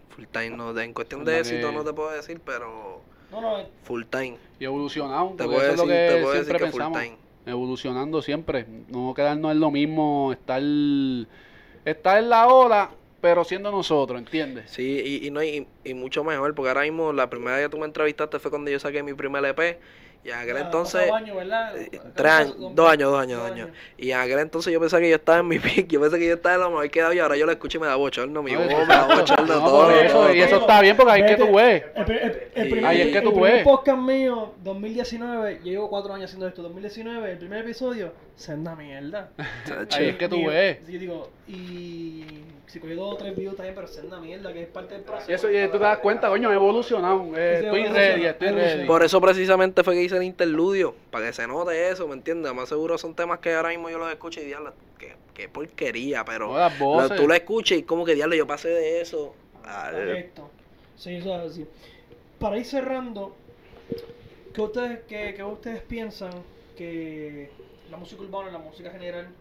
Full 0.10 0.26
time, 0.32 0.50
no, 0.52 0.78
en 0.80 0.94
cuestión 0.94 1.24
¿Verdad 1.24 1.34
de 1.34 1.40
éxito 1.42 1.70
que- 1.70 1.76
no 1.76 1.84
te 1.84 1.94
puedo 1.94 2.10
decir, 2.12 2.42
pero 2.44 3.02
No, 3.32 3.42
no, 3.42 3.60
eh, 3.60 3.68
full 3.84 4.04
time. 4.06 4.38
Y 4.60 4.66
evolucionado, 4.66 5.34
Te 5.38 5.44
puedo 5.46 5.62
eso 5.62 5.72
es 5.72 5.78
lo 5.78 5.86
decir, 5.86 6.00
que 6.00 6.08
te 6.16 6.22
puedo 6.22 6.34
decir 6.34 6.46
siempre 6.46 6.66
que 6.66 6.72
full 6.72 6.82
pensamos. 6.82 7.02
time. 7.04 7.18
Evolucionando 7.46 8.22
siempre. 8.22 8.66
No 8.90 9.14
quedarnos 9.14 9.52
en 9.52 9.60
lo 9.60 9.72
mismo, 9.72 10.32
estar, 10.34 10.62
estar 11.86 12.18
en 12.20 12.30
la 12.30 12.48
ola, 12.48 12.90
pero 13.22 13.44
siendo 13.44 13.72
nosotros, 13.72 14.20
¿entiendes? 14.20 14.70
Sí, 14.72 15.02
y, 15.04 15.28
y, 15.28 15.32
no, 15.32 15.42
y, 15.44 15.66
y 15.84 15.94
mucho 15.94 16.24
mejor, 16.24 16.54
porque 16.56 16.70
ahora 16.70 16.82
mismo 16.82 17.14
la 17.14 17.30
primera 17.30 17.56
vez 17.58 17.66
que 17.66 17.70
tú 17.70 17.78
me 17.78 17.86
entrevistaste 17.86 18.40
fue 18.40 18.52
cuando 18.52 18.70
yo 18.72 18.80
saqué 18.80 19.02
mi 19.04 19.14
primer 19.14 19.44
EP. 19.46 19.80
Y 20.28 20.30
en 20.32 20.36
aquel 20.40 20.56
ya, 20.56 20.62
entonces, 20.62 21.00
pasado 21.04 21.16
año, 21.16 21.36
¿verdad? 21.38 21.78
eh, 21.78 22.02
tres 22.14 22.32
años, 22.34 22.56
dos 22.76 22.90
años, 22.92 23.12
dos 23.12 23.22
años, 23.22 23.40
dos 23.42 23.50
años. 23.52 23.70
Y 23.98 24.12
en 24.12 24.18
aquel 24.20 24.40
entonces 24.40 24.74
yo 24.74 24.80
pensaba 24.82 25.00
que 25.02 25.10
yo 25.10 25.16
estaba 25.16 25.40
en 25.40 25.48
mi 25.48 25.58
pick, 25.60 25.88
yo 25.88 26.02
pensé 26.02 26.20
que 26.20 26.28
yo 26.28 26.34
estaba 26.34 26.56
en 26.56 26.62
lo 26.62 26.70
mejor 26.72 26.90
quedado 26.90 27.14
y 27.14 27.20
ahora 27.20 27.38
yo 27.38 27.46
lo 27.46 27.54
escucho 27.54 27.78
y 27.78 27.82
me 27.82 27.88
da 27.88 27.96
bochorno, 27.96 28.44
mi 28.44 28.52
No, 28.52 28.60
voz, 28.60 28.68
me 28.68 28.94
da 28.94 29.08
bochorno, 29.16 29.46
No, 29.56 29.66
todo. 29.66 29.90
eso, 29.92 30.14
todo, 30.14 30.34
y 30.36 30.42
eso 30.42 30.58
está 30.58 30.82
bien 30.82 30.98
porque 30.98 31.12
ahí 31.14 31.22
es 31.22 31.32
que 31.32 31.38
tú 31.38 31.56
ves. 31.56 31.84
El, 31.96 32.12
el- 32.12 32.48
el 32.78 32.86
Ahí 32.86 33.02
es 33.04 33.14
que 33.14 33.22
tú 33.22 33.46
el 33.46 33.52
ves. 33.54 33.64
podcast 33.64 34.00
mío, 34.00 34.54
2019, 34.64 35.60
yo 35.64 35.72
llevo 35.72 35.90
cuatro 35.90 36.14
años 36.14 36.26
haciendo 36.26 36.46
esto, 36.48 36.62
2019, 36.62 37.32
el 37.32 37.38
primer 37.38 37.60
episodio, 37.60 38.12
senda 38.36 38.76
mierda. 38.76 39.30
Ahí 39.96 40.10
es 40.10 40.16
que 40.18 40.28
tú 40.28 40.36
Digo- 40.36 40.50
ves. 40.50 40.80
Yo 40.90 41.00
digo, 41.00 41.30
y 41.48 42.26
si 42.66 42.80
cogí 42.80 42.94
dos 42.96 43.14
o 43.14 43.18
tres 43.18 43.36
views 43.36 43.56
también, 43.56 43.74
pero 43.76 43.88
senda 43.88 44.20
mierda, 44.20 44.52
que 44.52 44.64
es 44.64 44.68
parte 44.68 44.96
del 44.96 45.04
proceso. 45.04 45.32
Y 45.32 45.34
eso 45.36 45.50
y 45.50 45.66
tú 45.72 45.78
te 45.78 45.84
das 45.86 46.00
cuenta, 46.00 46.28
coño, 46.28 46.52
he 46.52 46.56
evolucionado. 46.56 47.26
eh, 47.38 47.62
estoy 47.64 47.86
ready, 47.86 48.26
estoy 48.26 48.50
ready. 48.50 48.86
Por 48.86 49.04
eso 49.04 49.22
precisamente 49.22 49.84
fue 49.84 49.94
que 49.94 50.04
hice 50.04 50.17
el 50.18 50.24
interludio, 50.24 50.96
para 51.12 51.28
que 51.28 51.34
se 51.34 51.48
note 51.48 51.90
eso, 51.90 52.08
¿me 52.08 52.14
entiendes? 52.16 52.54
Más 52.54 52.70
seguro 52.70 52.98
son 52.98 53.16
temas 53.16 53.40
que 53.40 53.54
ahora 53.54 53.70
mismo 53.70 53.90
yo 53.90 53.98
los 54.00 54.12
escucho 54.12 54.42
y 54.42 54.46
diablo, 54.46 54.76
qué, 54.98 55.18
qué 55.34 55.50
porquería, 55.50 56.26
pero 56.26 56.54
lo- 56.92 57.14
tú 57.14 57.28
lo 57.28 57.34
escuchas 57.34 57.78
y 57.80 57.84
como 57.84 58.06
que 58.06 58.16
diablo, 58.16 58.36
yo 58.36 58.48
pasé 58.48 58.70
de 58.70 59.02
eso 59.02 59.38
al... 59.64 60.20
Correcto. 60.26 60.52
Sí, 60.96 61.16
eso 61.16 61.36
es 61.36 61.52
así. 61.52 61.68
Para 62.40 62.58
ir 62.60 62.66
cerrando, 62.66 63.38
¿qué 64.54 64.62
ustedes, 64.62 65.00
qué, 65.08 65.34
qué 65.36 65.44
ustedes 65.44 65.82
piensan 65.84 66.46
que 66.76 67.52
la 67.88 67.98
música 67.98 68.22
urbana, 68.24 68.52
la 68.52 68.60
música 68.60 68.92
general, 68.92 69.36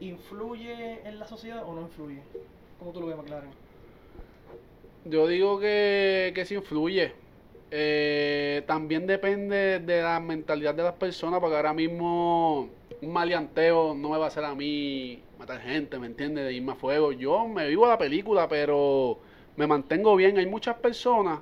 influye 0.00 1.06
en 1.06 1.18
la 1.20 1.26
sociedad 1.28 1.62
o 1.64 1.74
no 1.74 1.82
influye? 1.82 2.24
¿Cómo 2.78 2.92
tú 2.92 3.00
lo 3.00 3.06
ves, 3.06 3.16
McLaren? 3.16 3.54
Yo 5.04 5.26
digo 5.26 5.58
que, 5.60 6.32
que 6.34 6.44
sí 6.46 6.54
influye. 6.54 7.14
Eh, 7.70 8.62
también 8.66 9.06
depende 9.06 9.78
de 9.78 10.02
la 10.02 10.18
mentalidad 10.20 10.74
de 10.74 10.82
las 10.82 10.94
personas, 10.94 11.40
porque 11.40 11.56
ahora 11.56 11.72
mismo 11.72 12.68
un 13.00 13.12
maleanteo 13.12 13.94
no 13.94 14.10
me 14.10 14.18
va 14.18 14.26
a 14.26 14.28
hacer 14.28 14.44
a 14.44 14.54
mí 14.54 15.22
matar 15.38 15.60
gente, 15.60 15.98
¿me 15.98 16.06
entiendes? 16.06 16.44
De 16.44 16.52
irme 16.52 16.72
a 16.72 16.74
fuego. 16.74 17.12
Yo 17.12 17.46
me 17.46 17.68
vivo 17.68 17.86
la 17.86 17.98
película, 17.98 18.48
pero 18.48 19.18
me 19.56 19.66
mantengo 19.66 20.16
bien. 20.16 20.38
Hay 20.38 20.46
muchas 20.46 20.76
personas 20.76 21.40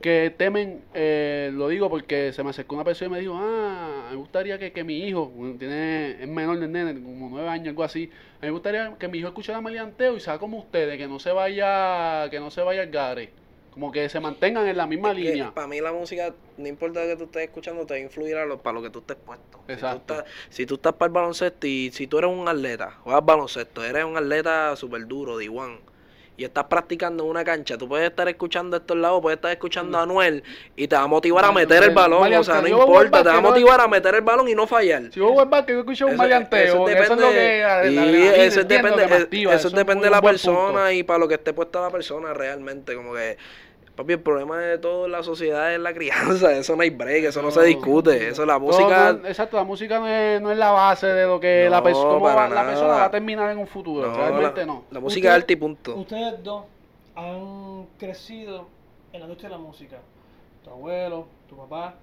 que 0.00 0.34
temen, 0.36 0.82
eh, 0.92 1.50
lo 1.54 1.68
digo 1.68 1.88
porque 1.88 2.32
se 2.32 2.44
me 2.44 2.50
acercó 2.50 2.74
una 2.74 2.84
persona 2.84 3.08
y 3.08 3.12
me 3.12 3.20
dijo, 3.20 3.34
ah, 3.36 4.08
me 4.10 4.16
gustaría 4.16 4.58
que, 4.58 4.70
que 4.70 4.84
mi 4.84 4.98
hijo, 4.98 5.32
tiene, 5.58 6.22
es 6.22 6.28
menor 6.28 6.58
del 6.58 6.70
nene, 6.70 6.92
como 7.02 7.30
nueve 7.30 7.48
años, 7.48 7.68
algo 7.68 7.84
así, 7.84 8.10
me 8.42 8.50
gustaría 8.50 8.94
que 8.98 9.08
mi 9.08 9.18
hijo 9.18 9.28
escuchara 9.28 9.62
maleanteo 9.62 10.14
y 10.16 10.20
sea 10.20 10.38
como 10.38 10.58
ustedes, 10.58 10.98
que 10.98 11.08
no 11.08 11.18
se 11.18 11.32
vaya, 11.32 12.28
que 12.30 12.38
no 12.38 12.50
se 12.50 12.60
vaya 12.60 12.82
al 12.82 12.90
gare, 12.90 13.30
como 13.74 13.90
que 13.90 14.08
se 14.08 14.20
mantengan 14.20 14.68
en 14.68 14.76
la 14.76 14.86
misma 14.86 15.12
línea. 15.12 15.52
Para 15.52 15.66
mí 15.66 15.80
la 15.80 15.92
música, 15.92 16.32
no 16.56 16.68
importa 16.68 17.04
que 17.06 17.16
tú 17.16 17.24
estés 17.24 17.42
escuchando, 17.42 17.84
te 17.84 17.94
va 17.94 17.98
a 17.98 18.02
influir 18.02 18.36
a 18.36 18.46
lo, 18.46 18.62
para 18.62 18.74
lo 18.74 18.82
que 18.82 18.88
tú 18.88 19.00
estés 19.00 19.16
puesto. 19.16 19.58
Si 19.58 19.66
tú 19.66 19.72
Exacto. 19.72 20.14
estás, 20.14 20.30
si 20.48 20.64
tú 20.64 20.74
estás 20.76 20.92
para 20.92 21.08
el 21.08 21.12
baloncesto 21.12 21.66
y 21.66 21.90
si 21.92 22.06
tú 22.06 22.18
eres 22.18 22.30
un 22.30 22.46
atleta, 22.46 22.92
juegas 23.02 23.24
baloncesto, 23.24 23.84
eres 23.84 24.04
un 24.04 24.16
atleta 24.16 24.76
súper 24.76 25.08
duro, 25.08 25.38
de 25.38 25.46
igual 25.46 25.80
y 26.36 26.44
estás 26.44 26.64
practicando 26.64 27.24
en 27.24 27.30
una 27.30 27.44
cancha, 27.44 27.78
tú 27.78 27.88
puedes 27.88 28.08
estar 28.08 28.28
escuchando 28.28 28.76
estos 28.76 28.96
lados, 28.96 29.20
puedes 29.22 29.36
estar 29.36 29.52
escuchando 29.52 29.98
a 29.98 30.02
Anuel 30.02 30.42
y 30.74 30.88
te 30.88 30.96
va 30.96 31.02
a 31.02 31.06
motivar 31.06 31.44
a 31.44 31.52
meter 31.52 31.84
el 31.84 31.90
balón, 31.90 32.32
o 32.34 32.44
sea, 32.44 32.60
no 32.60 32.68
importa, 32.68 33.22
te 33.22 33.28
va 33.28 33.36
a 33.36 33.40
motivar 33.40 33.80
a 33.80 33.88
meter 33.88 34.16
el 34.16 34.22
balón 34.22 34.48
y 34.48 34.54
no 34.54 34.66
fallar. 34.66 35.04
Si 35.12 35.20
yo 35.20 35.30
voy 35.30 35.42
al 35.42 35.48
barco, 35.48 35.72
yo 35.72 35.80
escucho 35.80 36.06
un 36.06 36.16
maleanteo, 36.16 36.64
eso 36.64 36.78
porque 36.78 36.92
eso 36.94 37.14
es 37.14 37.20
lo 37.20 37.30
que... 37.30 37.90
y 37.90 38.26
eso 38.40 38.64
depende, 38.64 39.06
que 39.06 39.14
activa, 39.14 39.54
eso 39.54 39.68
es 39.68 39.74
depende 39.74 40.04
de 40.04 40.10
la 40.10 40.22
persona 40.22 40.66
punto. 40.66 40.90
y 40.90 41.02
para 41.04 41.18
lo 41.18 41.28
que 41.28 41.34
esté 41.34 41.52
puesta 41.52 41.80
la 41.80 41.90
persona 41.90 42.34
realmente, 42.34 42.94
como 42.94 43.14
que 43.14 43.36
papi, 43.96 44.14
el 44.14 44.20
problema 44.20 44.58
de 44.58 44.78
todo 44.78 45.06
en 45.06 45.12
la 45.12 45.22
sociedad 45.22 45.72
es 45.74 45.80
la 45.80 45.92
crianza, 45.94 46.52
eso 46.56 46.74
no 46.76 46.82
hay 46.82 46.90
break, 46.90 47.24
eso 47.24 47.42
no 47.42 47.50
se 47.50 47.62
discute, 47.62 48.28
eso 48.28 48.44
la 48.44 48.58
música 48.58 49.12
no- 49.12 49.28
exacto, 49.28 49.56
la 49.56 49.64
música 49.64 49.98
no 49.98 50.08
es, 50.08 50.40
no 50.42 50.50
es 50.50 50.58
la 50.58 50.70
base 50.72 51.06
de 51.06 51.26
lo 51.26 51.38
que 51.40 51.68
la, 51.70 51.82
persona 51.82 52.08
cómo 52.14 52.24
para 52.24 52.34
va- 52.34 52.48
la 52.48 52.64
persona 52.66 52.88
va 52.94 53.04
a 53.04 53.10
terminar 53.10 53.50
en 53.50 53.58
un 53.58 53.66
futuro. 53.66 54.08
no, 54.10 54.16
Realmente 54.16 54.60
la, 54.60 54.66
no. 54.66 54.84
la 54.90 55.00
música 55.00 55.28
es 55.28 55.34
arte 55.34 55.52
y 55.52 55.56
punto. 55.56 55.94
Ustedes 55.96 56.42
dos 56.42 56.64
han 57.14 57.86
crecido 57.98 58.66
en 59.12 59.20
la 59.20 59.26
industria 59.26 59.50
de 59.50 59.56
la 59.56 59.60
música. 59.62 59.98
Tu 60.64 60.70
abuelo, 60.70 61.26
tu 61.48 61.56
papá, 61.56 61.94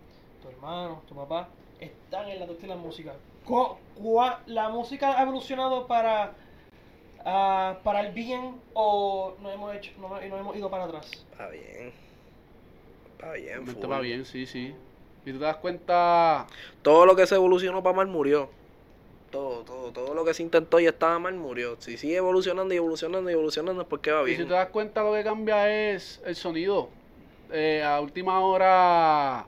tu 0.41 0.47
hermano, 0.49 1.01
tu 1.09 1.15
papá, 1.15 1.49
están 1.79 2.29
en 2.29 2.39
la 2.39 2.45
industria 2.45 2.69
de 2.73 2.75
la 2.79 2.81
música. 2.81 3.13
Cua- 3.45 4.37
¿La 4.45 4.69
música 4.69 5.17
ha 5.19 5.23
evolucionado 5.23 5.87
para, 5.87 6.31
ah, 7.25 7.79
para 7.83 8.01
el 8.01 8.13
bien 8.13 8.55
o 8.73 9.35
no 9.41 9.51
hemos, 9.51 9.75
hecho, 9.75 9.91
no, 9.99 10.09
no 10.09 10.37
hemos 10.37 10.55
ido 10.55 10.69
para 10.69 10.85
atrás? 10.85 11.09
Está 11.31 11.49
bien. 11.49 11.93
Está 13.11 13.33
bien. 13.33 13.91
Va 13.91 13.99
bien, 13.99 14.25
sí, 14.25 14.45
sí. 14.45 14.73
Y 15.25 15.31
tú 15.31 15.37
te 15.39 15.45
das 15.45 15.57
cuenta, 15.57 16.47
Todo 16.81 17.05
lo 17.05 17.15
que 17.15 17.27
se 17.27 17.35
evolucionó 17.35 17.83
para 17.83 17.95
mal 17.95 18.07
murió. 18.07 18.49
Todo, 19.29 19.63
todo, 19.63 19.91
todo 19.91 20.13
lo 20.13 20.25
que 20.25 20.33
se 20.33 20.43
intentó 20.43 20.79
y 20.79 20.87
estaba 20.87 21.17
mal 21.19 21.35
murió. 21.35 21.77
Si 21.79 21.97
sigue 21.97 22.17
evolucionando 22.17 22.73
y 22.73 22.77
evolucionando 22.77 23.29
y 23.29 23.33
evolucionando 23.33 23.83
es 23.83 23.87
porque 23.87 24.11
va 24.11 24.23
y 24.23 24.31
si 24.31 24.37
bien. 24.37 24.47
te 24.47 24.53
das 24.55 24.69
cuenta 24.69 25.03
lo 25.03 25.13
que 25.13 25.23
cambia 25.23 25.93
es 25.93 26.21
el 26.25 26.35
sonido. 26.35 26.89
Eh, 27.53 27.83
a 27.83 28.01
última 28.01 28.39
hora, 28.41 29.45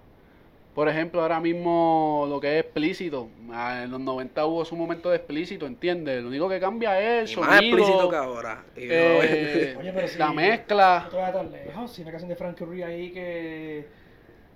por 0.74 0.90
ejemplo, 0.90 1.22
ahora 1.22 1.40
mismo 1.40 2.26
lo 2.30 2.40
que 2.40 2.58
es 2.60 2.66
explícito. 2.66 3.30
ah, 3.52 3.82
En 3.84 3.92
los 3.92 4.00
90 4.00 4.46
hubo 4.46 4.66
su 4.66 4.76
momento 4.76 5.10
de 5.10 5.18
explícito, 5.18 5.66
¿entiendes? 5.68 6.22
Lo 6.22 6.30
único 6.30 6.50
que 6.50 6.60
cambia 6.60 7.00
es 7.00 7.32
Y 7.32 7.34
el 7.36 7.40
más 7.42 7.62
explícito 7.62 8.10
que 8.10 8.16
ahora. 8.16 8.64
Y 8.76 8.82
eh, 8.90 9.76
Oye, 9.80 9.92
pero 9.94 10.08
si- 10.08 10.18
la 10.20 10.32
mezcla. 10.34 11.10
No 11.12 11.18
tan 11.32 11.52
lejos. 11.52 11.92
Si 11.92 12.02
una 12.02 12.12
canción 12.12 12.30
de 12.30 12.36
Frankie 12.36 12.66
Ruiz 12.66 12.84
ahí 12.86 13.12
que 13.12 13.86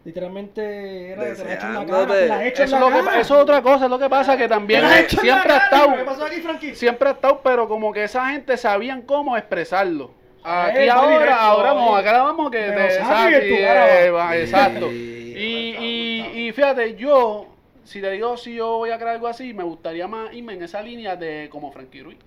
literalmente 0.06 1.12
era 1.12 1.24
de 1.24 1.36
la 1.46 1.82
en 1.82 1.88
cara. 1.88 2.08
Te 2.08 2.28
la 2.28 2.46
echo 2.46 2.64
en 2.64 2.64
Eso 2.64 2.64
es, 2.64 2.72
la 2.72 2.80
lo 2.80 2.88
que, 2.88 3.04
cara. 3.06 3.20
eso 3.20 3.36
es 3.36 3.42
otra 3.42 3.62
cosa, 3.62 3.86
es 3.86 3.92
lo 3.92 4.00
que 4.00 4.10
pasa 4.10 4.38
que 4.38 4.48
también 4.48 4.86
en 4.86 5.10
siempre 5.10 5.54
ha 5.54 5.58
estado, 5.58 5.96
¿Qué 5.98 6.04
pasó 6.04 6.26
aquí, 6.26 6.36
Frankie? 6.42 6.76
siempre 6.76 7.10
ha 7.10 7.12
estado, 7.12 7.42
pero 7.44 7.68
como 7.68 7.92
que 7.92 8.06
esa 8.06 8.28
gente 8.30 8.56
sabían 8.58 9.02
cómo 9.02 9.36
expresarlo. 9.38 10.12
Aquí 10.44 10.80
Eh, 10.80 10.90
ahora, 10.90 11.10
directo, 11.20 11.34
ahora 11.36 11.74
vamos, 11.74 12.00
acá 12.00 12.22
vamos 12.24 12.52
que 12.52 12.58
te 12.58 12.68
en 12.68 12.80
eh, 12.80 14.42
exacto. 14.42 14.90
Y, 15.38 15.76
y, 15.78 16.48
y 16.48 16.52
fíjate, 16.52 16.96
yo, 16.96 17.48
si 17.84 18.02
te 18.02 18.12
digo 18.12 18.38
si 18.38 18.56
yo 18.56 18.78
voy 18.78 18.90
a 18.92 18.98
crear 18.98 19.16
algo 19.16 19.28
así, 19.28 19.54
me 19.54 19.64
gustaría 19.64 20.08
más 20.08 20.34
irme 20.34 20.54
en 20.54 20.64
esa 20.64 20.82
línea 20.82 21.16
de 21.16 21.48
como 21.52 21.72
Frankie 21.72 22.02
Ruiz. 22.02 22.18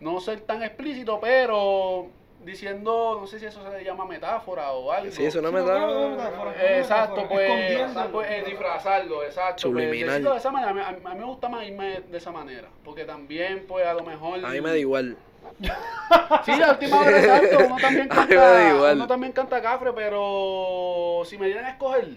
No 0.00 0.20
ser 0.20 0.40
tan 0.40 0.62
explícito, 0.62 1.20
pero 1.20 2.08
diciendo, 2.44 3.18
no 3.20 3.26
sé 3.26 3.38
si 3.38 3.46
eso 3.46 3.62
se 3.62 3.78
le 3.78 3.84
llama 3.84 4.04
metáfora 4.04 4.72
o 4.72 4.90
algo. 4.90 5.12
Sí, 5.12 5.28
no, 5.34 5.42
no, 5.42 5.52
metáfora. 5.52 6.78
Exacto, 6.78 7.26
pues, 7.28 7.82
pues, 8.10 8.30
eh, 8.30 8.42
disfrazarlo, 8.46 9.22
exacto. 9.22 9.70
Pues, 9.70 9.84
Subliminal. 9.84 10.22
de 10.22 10.36
esa 10.36 10.50
manera, 10.50 10.70
a 10.70 10.92
mí, 10.92 11.00
a 11.04 11.14
me 11.14 11.24
gusta 11.24 11.48
más 11.48 11.66
irme 11.66 12.00
de 12.00 12.18
esa 12.18 12.32
manera, 12.32 12.68
porque 12.84 13.04
también, 13.04 13.64
pues, 13.66 13.86
a 13.86 13.94
lo 13.94 14.02
mejor... 14.02 14.44
A 14.44 14.50
mí 14.50 14.60
me 14.60 14.70
da 14.70 14.78
igual. 14.78 15.16
Sí, 16.44 16.52
a 16.52 16.70
última 16.70 17.00
hora, 17.00 17.18
exacto, 17.18 17.58
uno 17.66 17.76
también 17.80 18.08
canta, 18.08 18.92
uno 18.92 19.06
también 19.06 19.32
canta 19.32 19.60
cafre, 19.60 19.92
pero 19.92 21.22
si 21.24 21.36
me 21.36 21.46
dieran 21.46 21.64
a 21.64 21.70
escoger, 21.70 22.08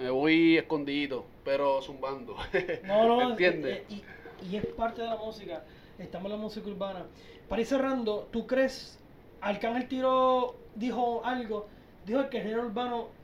me 0.00 0.10
voy 0.10 0.56
escondido, 0.58 1.26
pero 1.44 1.80
zumbando. 1.82 2.36
No, 2.82 3.06
no, 3.06 3.30
¿Entiendes? 3.30 3.78
eh, 3.78 3.84
eh, 3.90 4.04
y, 4.42 4.46
y 4.46 4.56
es 4.56 4.66
parte 4.66 5.02
de 5.02 5.08
la 5.08 5.16
música. 5.16 5.64
Estamos 5.98 6.26
en 6.26 6.32
la 6.32 6.42
música 6.42 6.68
urbana. 6.68 7.06
Para 7.48 7.60
ir 7.60 7.66
cerrando, 7.66 8.28
¿tú 8.32 8.46
crees? 8.46 8.98
Arcángel 9.40 9.88
Tiro 9.88 10.60
dijo 10.74 11.22
algo. 11.24 11.68
Dijo 12.06 12.28
que 12.30 12.38
el 12.38 12.44
género 12.44 12.62
urbano 12.66 13.14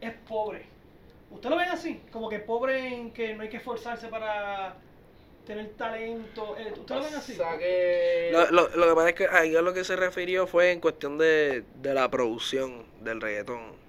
es 0.00 0.14
pobre. 0.28 0.66
¿Usted 1.30 1.50
lo 1.50 1.56
ven 1.56 1.68
así? 1.70 2.02
Como 2.12 2.28
que 2.28 2.40
pobre 2.40 2.94
en 2.94 3.12
que 3.12 3.34
no 3.34 3.42
hay 3.42 3.48
que 3.50 3.58
esforzarse 3.58 4.08
para 4.08 4.82
tener 5.44 5.76
talento. 5.76 6.56
Eh, 6.58 6.74
¿Usted 6.78 6.94
lo 6.96 7.02
ven 7.02 7.14
así? 7.14 7.32
O 7.32 7.36
sea 7.36 7.58
que... 7.58 8.30
Lo, 8.32 8.50
lo, 8.50 8.68
lo 8.76 8.88
que 8.88 8.94
pasa 8.94 9.08
es 9.10 9.14
que 9.14 9.28
ahí 9.28 9.56
a 9.56 9.62
lo 9.62 9.72
que 9.74 9.84
se 9.84 9.96
refirió 9.96 10.46
fue 10.46 10.72
en 10.72 10.80
cuestión 10.80 11.18
de, 11.18 11.64
de 11.74 11.94
la 11.94 12.10
producción 12.10 12.86
del 13.00 13.20
reggaetón. 13.20 13.79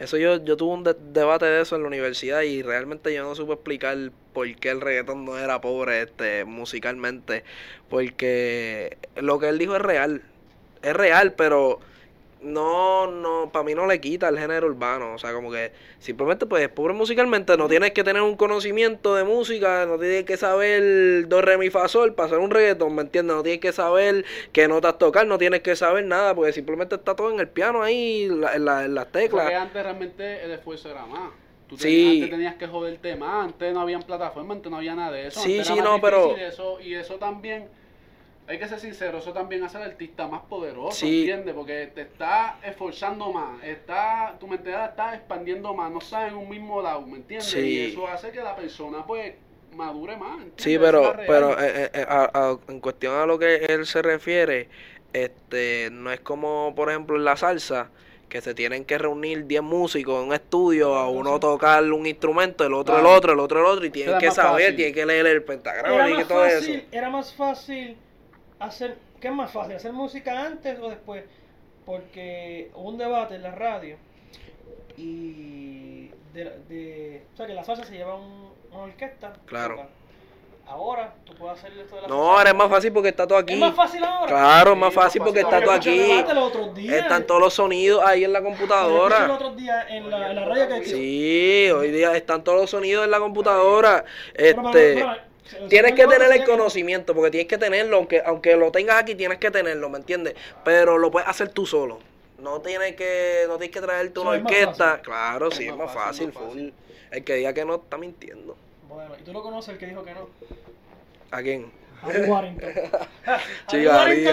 Eso 0.00 0.16
yo, 0.18 0.42
yo 0.44 0.56
tuve 0.56 0.74
un 0.74 0.84
de- 0.84 0.96
debate 1.12 1.46
de 1.46 1.62
eso 1.62 1.76
en 1.76 1.82
la 1.82 1.88
universidad 1.88 2.42
y 2.42 2.62
realmente 2.62 3.14
yo 3.14 3.22
no 3.22 3.34
supe 3.36 3.52
explicar 3.54 3.98
por 4.32 4.52
qué 4.56 4.70
el 4.70 4.80
reggaetón 4.80 5.24
no 5.26 5.38
era 5.38 5.60
pobre 5.60 6.02
este 6.02 6.44
musicalmente. 6.46 7.44
Porque 7.90 8.98
lo 9.16 9.38
que 9.38 9.48
él 9.50 9.58
dijo 9.58 9.76
es 9.76 9.82
real. 9.82 10.22
Es 10.82 10.94
real, 10.94 11.34
pero 11.34 11.80
no, 12.42 13.06
no, 13.06 13.50
para 13.52 13.64
mí 13.64 13.74
no 13.74 13.86
le 13.86 14.00
quita 14.00 14.28
el 14.28 14.38
género 14.38 14.66
urbano. 14.66 15.14
O 15.14 15.18
sea, 15.18 15.32
como 15.32 15.50
que 15.50 15.72
simplemente, 15.98 16.46
pues, 16.46 16.68
pobre 16.68 16.94
musicalmente, 16.94 17.56
no 17.56 17.68
tienes 17.68 17.92
que 17.92 18.02
tener 18.04 18.22
un 18.22 18.36
conocimiento 18.36 19.14
de 19.14 19.24
música, 19.24 19.86
no 19.86 19.98
tienes 19.98 20.24
que 20.24 20.36
saber 20.36 21.28
do, 21.28 21.42
re, 21.42 21.58
mi, 21.58 21.70
fa, 21.70 21.88
sol 21.88 22.14
para 22.14 22.26
hacer 22.28 22.38
un 22.38 22.50
reggaetón, 22.50 22.94
¿me 22.94 23.02
entiendes? 23.02 23.36
No 23.36 23.42
tienes 23.42 23.60
que 23.60 23.72
saber 23.72 24.24
qué 24.52 24.68
notas 24.68 24.98
tocar, 24.98 25.26
no 25.26 25.38
tienes 25.38 25.60
que 25.60 25.76
saber 25.76 26.04
nada, 26.06 26.34
porque 26.34 26.52
simplemente 26.52 26.94
está 26.94 27.14
todo 27.14 27.30
en 27.30 27.40
el 27.40 27.48
piano 27.48 27.82
ahí, 27.82 28.28
la- 28.28 28.54
en, 28.54 28.64
la- 28.64 28.84
en 28.84 28.94
las 28.94 29.04
Porque 29.06 29.26
teclas. 29.28 29.52
antes 29.52 29.82
realmente 29.82 30.44
el 30.44 30.50
esfuerzo 30.52 30.90
era 30.90 31.04
más. 31.06 31.30
Tú 31.68 31.76
Sí. 31.76 31.82
tenías, 31.84 32.12
antes 32.14 32.30
tenías 32.30 32.54
que 32.56 32.66
joderte 32.66 33.16
más, 33.16 33.44
antes 33.44 33.72
no 33.72 33.80
habían 33.80 34.02
plataformas, 34.02 34.56
antes 34.56 34.70
no 34.72 34.78
había 34.78 34.94
nada 34.96 35.12
de 35.12 35.28
eso. 35.28 35.40
Sí, 35.40 35.52
antes 35.52 35.66
sí, 35.68 35.72
era 35.74 35.82
más 35.84 35.92
no, 35.92 36.00
pero- 36.00 36.36
Eso, 36.36 36.80
y 36.80 36.94
eso 36.94 37.14
también, 37.16 37.68
hay 38.50 38.58
que 38.58 38.66
ser 38.66 38.80
sincero, 38.80 39.18
eso 39.18 39.32
también 39.32 39.62
hace 39.62 39.76
al 39.76 39.84
artista 39.84 40.26
más 40.26 40.42
poderoso, 40.42 40.90
Sí. 40.90 41.20
¿entiendes? 41.20 41.54
Porque 41.54 41.90
te 41.94 42.00
está 42.02 42.58
esforzando 42.64 43.32
más, 43.32 43.62
está, 43.62 44.34
tu 44.40 44.48
mentalidad 44.48 44.90
está 44.90 45.14
expandiendo 45.14 45.72
más, 45.72 45.90
no 45.92 46.00
está 46.00 46.26
en 46.26 46.34
un 46.34 46.48
mismo 46.48 46.82
lado, 46.82 47.02
¿me 47.02 47.18
entiendes? 47.18 47.48
Sí. 47.48 47.60
Y 47.60 47.92
eso 47.92 48.08
hace 48.08 48.32
que 48.32 48.40
la 48.42 48.56
persona, 48.56 49.06
pues, 49.06 49.34
madure 49.76 50.16
más, 50.16 50.32
¿entiendes? 50.32 50.64
Sí, 50.64 50.76
pero, 50.80 51.14
pero 51.28 51.52
eh, 51.60 51.90
eh, 51.94 52.04
a- 52.08 52.30
a- 52.34 52.58
en 52.72 52.80
cuestión 52.80 53.14
a 53.14 53.24
lo 53.24 53.38
que 53.38 53.54
él 53.66 53.86
se 53.86 54.02
refiere, 54.02 54.68
este, 55.12 55.88
no 55.92 56.10
es 56.10 56.18
como, 56.20 56.72
por 56.74 56.90
ejemplo, 56.90 57.16
en 57.16 57.24
la 57.24 57.36
salsa, 57.36 57.90
que 58.28 58.40
se 58.40 58.54
tienen 58.54 58.84
que 58.84 58.96
reunir 58.98 59.46
10 59.46 59.62
músicos 59.62 60.22
en 60.22 60.28
un 60.28 60.34
estudio, 60.34 60.94
a 60.96 61.08
uno 61.08 61.38
tocar 61.40 61.82
un 61.84 62.06
instrumento, 62.06 62.64
el 62.64 62.74
otro 62.74 62.98
el 62.98 63.06
otro, 63.06 63.32
el 63.32 63.40
otro 63.40 63.60
el 63.60 63.66
otro, 63.66 63.84
y 63.86 63.90
tienen 63.90 64.10
Era 64.10 64.18
que 64.20 64.30
saber, 64.30 64.62
fácil. 64.62 64.76
tienen 64.76 64.94
que 64.94 65.06
leer 65.06 65.26
el 65.26 65.42
pentagrama 65.42 66.08
y 66.08 66.12
que 66.12 66.18
más, 66.18 66.28
todo 66.28 66.44
fácil, 66.44 66.74
eso. 66.76 66.86
era 66.92 67.10
más 67.10 67.34
fácil 67.34 67.96
hacer. 68.60 68.96
¿Qué 69.20 69.28
es 69.28 69.34
más 69.34 69.50
fácil? 69.50 69.76
¿Hacer 69.76 69.92
música 69.92 70.46
antes 70.46 70.78
o 70.78 70.88
después? 70.88 71.24
Porque 71.84 72.70
hubo 72.74 72.88
un 72.90 72.98
debate 72.98 73.34
en 73.34 73.42
la 73.42 73.50
radio 73.52 73.96
y. 74.96 76.08
De, 76.32 76.44
de- 76.68 77.22
o 77.34 77.36
sea, 77.36 77.46
que 77.46 77.54
la 77.54 77.64
salsa 77.64 77.84
se 77.84 77.94
lleva 77.94 78.14
un- 78.14 78.50
una 78.70 78.82
orquesta. 78.84 79.32
Claro. 79.46 79.76
toca. 79.76 79.88
Ahora 80.68 81.12
tú 81.24 81.34
puedes 81.34 81.58
hacer 81.58 81.76
esto 81.76 81.96
de 81.96 82.02
la 82.02 82.06
No, 82.08 82.14
salsa. 82.18 82.30
ahora 82.38 82.50
es 82.50 82.56
más 82.56 82.70
fácil 82.70 82.92
porque 82.92 83.08
está 83.08 83.26
todo 83.26 83.38
aquí. 83.38 83.54
¿Es 83.54 83.58
más 83.58 83.74
fácil 83.74 84.04
ahora? 84.04 84.26
Claro, 84.28 84.70
es 84.70 84.74
Sí, 84.76 84.80
más 84.80 84.94
más 84.94 85.04
fácil 85.04 85.22
porque 85.22 85.40
fácil. 85.42 85.54
está 85.58 85.64
todo 85.66 85.74
aquí. 85.76 85.98
debate 85.98 86.34
los 86.34 86.44
otros 86.44 86.74
días. 86.76 86.94
Están 87.02 87.26
todos 87.26 87.40
los 87.40 87.54
sonidos 87.54 88.04
ahí 88.06 88.22
en 88.22 88.32
la 88.32 88.40
computadora. 88.42 89.32
otro 89.32 89.54
día 89.56 89.88
en 89.88 90.08
la, 90.08 90.30
en 90.30 90.36
la 90.36 90.44
radio 90.44 90.68
que 90.68 90.84
Sí, 90.84 91.70
hoy 91.72 91.90
día 91.90 92.14
están 92.16 92.44
todos 92.44 92.60
los 92.60 92.70
sonidos 92.70 93.04
en 93.04 93.10
la 93.10 93.18
computadora. 93.18 94.04
Pero, 94.36 94.62
pero, 94.70 94.78
Este, 94.78 95.20
pero, 95.50 95.68
Tienes 95.68 95.92
que 95.92 96.06
tener 96.06 96.32
el 96.32 96.44
conocimiento, 96.44 97.14
porque 97.14 97.30
tienes 97.30 97.48
que 97.48 97.58
tenerlo, 97.58 97.96
aunque, 97.96 98.22
aunque 98.24 98.56
lo 98.56 98.70
tengas 98.70 98.96
aquí, 98.96 99.14
tienes 99.14 99.38
que 99.38 99.50
tenerlo, 99.50 99.88
¿me 99.88 99.98
entiendes? 99.98 100.34
Pero 100.64 100.98
lo 100.98 101.10
puedes 101.10 101.28
hacer 101.28 101.50
tú 101.50 101.66
solo. 101.66 101.98
No 102.38 102.60
tienes 102.60 102.96
que, 102.96 103.44
no 103.48 103.58
tienes 103.58 103.74
que 103.74 103.80
traerte 103.80 104.18
una 104.20 104.30
Eso 104.30 104.38
es 104.38 104.42
más 104.44 104.52
orquesta. 104.52 105.00
Claro, 105.02 105.50
sí, 105.50 105.64
Es 105.64 105.70
es 105.70 105.76
más 105.76 105.92
fácil, 105.92 106.32
fácil, 106.32 106.52
full. 106.52 106.70
El 107.10 107.24
que 107.24 107.34
diga 107.34 107.52
que 107.52 107.64
no 107.64 107.76
está 107.76 107.98
mintiendo. 107.98 108.56
Bueno, 108.88 109.14
y 109.20 109.22
tú 109.22 109.32
lo 109.32 109.42
conoces 109.42 109.74
el 109.74 109.78
que 109.78 109.86
dijo 109.86 110.02
que 110.04 110.14
no. 110.14 110.28
¿A 111.30 111.42
quién? 111.42 111.70
Ali 112.08 112.20
Warrington. 112.30 112.70
Chica, 113.66 114.02
Ali 114.02 114.26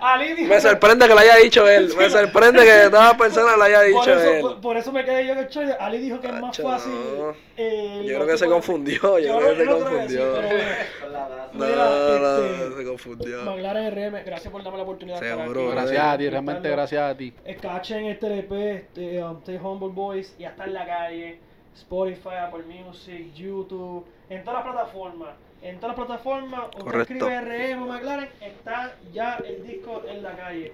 Ali, 0.00 0.44
Me 0.44 0.60
sorprende 0.60 1.06
que 1.08 1.14
lo 1.14 1.20
haya 1.20 1.36
dicho 1.36 1.68
él. 1.68 1.92
Me 1.96 2.10
sorprende 2.10 2.62
que 2.64 2.90
todas 2.90 3.08
las 3.10 3.14
personas 3.18 3.56
lo 3.56 3.64
haya 3.64 3.78
por 3.78 3.86
dicho 3.86 4.12
eso, 4.12 4.30
él. 4.32 4.40
por, 4.42 4.60
por 4.60 4.76
eso 4.76 4.92
me 4.92 5.04
quedé 5.04 5.26
yo 5.26 5.32
en 5.32 5.38
el 5.38 5.48
show. 5.48 5.62
Ali 5.80 5.98
dijo 5.98 6.20
que 6.20 6.26
es 6.28 6.32
más 6.34 6.50
Acho, 6.50 6.62
fácil. 6.62 6.92
no. 6.92 7.34
eh, 7.56 8.04
Yo 8.06 8.14
creo 8.16 8.26
que 8.26 8.38
se 8.38 8.46
confundió. 8.46 9.18
Yo 9.18 9.18
Yo 9.18 9.38
creo 9.38 9.50
que 9.50 9.56
se 9.56 9.64
que 9.64 9.70
confundió. 9.70 10.24
No, 10.34 10.42
Mira, 11.66 11.76
no, 11.76 12.44
este, 12.44 12.76
se 12.76 12.84
confundió. 12.88 13.42
McLaren 13.44 13.90
RM, 14.12 14.24
gracias 14.24 14.50
por 14.52 14.62
darme 14.62 14.78
la 14.78 14.84
oportunidad 14.84 15.18
Seguro. 15.18 15.70
Gracias 15.70 16.02
a 16.04 16.18
ti, 16.18 16.28
realmente 16.30 16.68
gracias 16.70 17.10
a 17.10 17.16
ti. 17.16 17.32
Escachen 17.44 18.06
este 18.06 18.26
LP, 18.26 18.74
este, 18.74 19.22
um, 19.22 19.38
Stay 19.38 19.56
Humble 19.62 19.88
Boys, 19.90 20.34
y 20.38 20.44
hasta 20.44 20.64
en 20.64 20.74
la 20.74 20.86
calle, 20.86 21.38
Spotify, 21.74 22.36
Apple 22.46 22.64
Music, 22.66 23.32
YouTube, 23.34 24.06
en 24.30 24.44
todas 24.44 24.64
las 24.64 24.72
plataformas. 24.72 25.30
En 25.62 25.76
todas 25.78 25.96
las 25.96 26.06
plataformas, 26.06 26.66
usted 26.70 26.80
Correcto. 26.82 27.12
escribe 27.30 27.40
RM 27.76 27.86
McLaren, 27.86 28.28
está 28.40 28.96
ya 29.12 29.36
el 29.46 29.66
disco 29.66 30.02
en 30.08 30.22
la 30.22 30.36
calle. 30.36 30.72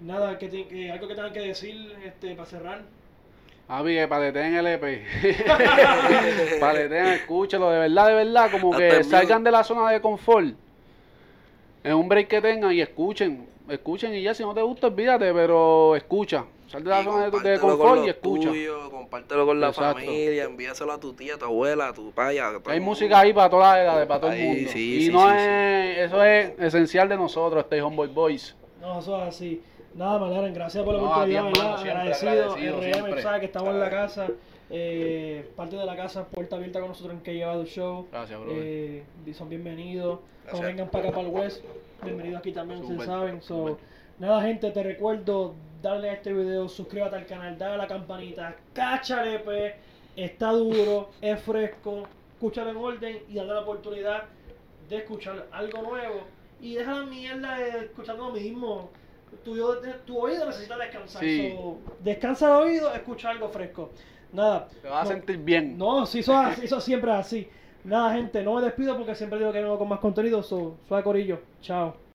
Nada, 0.00 0.38
que, 0.38 0.48
te- 0.48 0.66
que 0.66 0.90
algo 0.90 1.06
que 1.08 1.14
tengan 1.14 1.32
que 1.32 1.40
decir 1.40 1.94
este, 2.04 2.34
para 2.34 2.46
cerrar. 2.48 2.82
Avi, 3.68 3.94
que 3.96 4.08
paleteen 4.08 4.54
el 4.56 4.66
EP. 4.66 4.82
paleteen, 6.60 7.06
escúchelo, 7.08 7.70
de 7.70 7.78
verdad, 7.80 8.08
de 8.08 8.14
verdad, 8.14 8.50
como 8.50 8.72
Hasta 8.72 8.88
que 8.88 9.04
salgan 9.04 9.44
de 9.44 9.50
la 9.50 9.62
zona 9.62 9.90
de 9.90 10.00
confort. 10.00 10.54
En 11.84 11.94
un 11.94 12.08
break 12.08 12.28
que 12.28 12.40
tengan 12.40 12.72
y 12.72 12.80
escuchen. 12.80 13.46
Escuchen 13.68 14.14
y 14.14 14.22
ya, 14.22 14.34
si 14.34 14.42
no 14.42 14.54
te 14.54 14.62
gusta, 14.62 14.88
olvídate, 14.88 15.32
pero 15.32 15.94
escucha. 15.96 16.44
Sal 16.70 16.84
de 16.84 16.90
la 16.90 17.00
Y 17.00 17.04
zona 17.04 17.30
de, 17.30 17.50
de 17.50 17.58
con 17.58 18.04
y 18.04 18.08
escucha. 18.10 18.48
tuyos, 18.48 18.88
compártelo 18.90 19.44
con 19.44 19.58
la 19.58 19.68
Exacto. 19.70 19.94
familia, 20.04 20.44
envíaselo 20.44 20.92
a 20.92 21.00
tu 21.00 21.12
tía, 21.14 21.34
a 21.34 21.38
tu 21.38 21.46
abuela, 21.46 21.88
a 21.88 21.92
tu 21.92 22.12
paya. 22.12 22.48
a 22.48 22.60
todo 22.60 22.72
Hay 22.72 22.78
música 22.78 23.18
ahí 23.18 23.32
para 23.32 23.50
todas 23.50 23.74
las 23.76 23.84
edades, 23.84 24.06
para 24.06 24.20
todo 24.20 24.30
el 24.32 24.44
mundo. 24.44 24.70
sí, 24.72 24.94
y 24.94 25.06
sí, 25.06 25.12
no 25.12 25.28
sí, 25.28 25.34
es, 25.36 25.98
eso 25.98 26.24
es 26.24 26.52
esencial 26.60 27.08
de 27.08 27.16
nosotros, 27.16 27.64
Stay 27.64 27.80
Homeboy 27.80 28.06
Boys. 28.08 28.54
No, 28.80 29.00
eso 29.00 29.16
es 29.20 29.28
así. 29.28 29.62
Nada, 29.94 30.20
McLaren, 30.20 30.54
gracias 30.54 30.84
por 30.84 30.94
la 30.94 31.00
No, 31.00 31.06
oportunidad, 31.10 31.44
¿verdad? 31.46 31.60
siempre 31.74 31.90
agradecido. 31.90 32.30
agradecido, 32.30 32.76
RM, 32.80 32.92
siempre. 32.92 33.22
sabe 33.22 33.40
que 33.40 33.46
estamos 33.46 33.70
en 33.70 33.80
la 33.80 33.90
casa. 33.90 34.28
Eh, 34.72 35.50
parte 35.56 35.74
de 35.74 35.84
la 35.84 35.96
casa, 35.96 36.24
puerta 36.26 36.54
abierta 36.54 36.78
con 36.78 36.90
nosotros 36.90 37.14
en 37.14 37.20
que 37.22 37.34
llevado 37.34 37.62
el 37.62 37.66
show. 37.66 38.06
Gracias, 38.12 38.38
brother. 38.40 38.56
Eh, 38.64 39.04
son 39.34 39.48
bienvenidos. 39.48 40.20
Cuando 40.48 40.68
vengan 40.68 40.88
para 40.88 41.08
acá, 41.08 41.16
para 41.16 41.26
el 41.28 41.34
West, 41.34 41.64
bienvenidos 42.04 42.38
aquí 42.38 42.52
también, 42.52 42.80
ustedes 42.80 43.04
saben. 43.04 43.42
So, 43.42 43.76
nada, 44.20 44.40
gente, 44.42 44.70
te 44.70 44.82
recuerdo 44.84 45.54
darle 45.82 46.10
a 46.10 46.14
este 46.14 46.32
video, 46.32 46.68
suscríbete 46.68 47.16
al 47.16 47.26
canal, 47.26 47.56
dale 47.58 47.74
a 47.74 47.78
la 47.78 47.86
campanita, 47.86 48.56
cáchale, 48.72 49.38
pues, 49.40 49.74
está 50.16 50.52
duro, 50.52 51.10
es 51.20 51.40
fresco, 51.42 52.04
escúchalo 52.34 52.70
en 52.70 52.76
orden 52.76 53.22
y 53.28 53.34
dale 53.34 53.54
la 53.54 53.60
oportunidad 53.60 54.24
de 54.88 54.96
escuchar 54.98 55.46
algo 55.52 55.82
nuevo. 55.82 56.20
Y 56.60 56.74
deja 56.74 56.92
la 56.92 57.06
mierda 57.06 57.56
de 57.58 57.84
escuchar 57.86 58.16
lo 58.16 58.30
mismo. 58.32 58.90
Tu, 59.44 59.52
oído- 59.52 59.80
tu 60.04 60.18
oído 60.18 60.44
necesita 60.46 60.76
descansar. 60.76 61.22
Sí. 61.22 61.54
So, 61.56 61.78
descansa 62.00 62.46
el 62.48 62.52
oído, 62.68 62.92
escucha 62.94 63.30
algo 63.30 63.48
fresco. 63.48 63.90
Nada. 64.32 64.68
Te 64.82 64.88
vas 64.88 65.04
a 65.08 65.12
sentir 65.12 65.38
bien. 65.38 65.78
no, 65.78 66.04
sí, 66.04 66.18
eso, 66.18 66.34
eso 66.62 66.80
siempre 66.80 67.10
es 67.12 67.16
así. 67.18 67.48
Nada, 67.84 68.12
gente, 68.12 68.42
no 68.42 68.54
me 68.56 68.62
despido 68.62 68.96
porque 68.96 69.14
siempre 69.14 69.38
digo 69.38 69.52
que 69.52 69.62
no 69.62 69.78
con 69.78 69.88
más 69.88 70.00
contenido. 70.00 70.42
So, 70.42 70.76
suave 70.86 71.02
corillo. 71.02 71.40
Chao. 71.62 72.09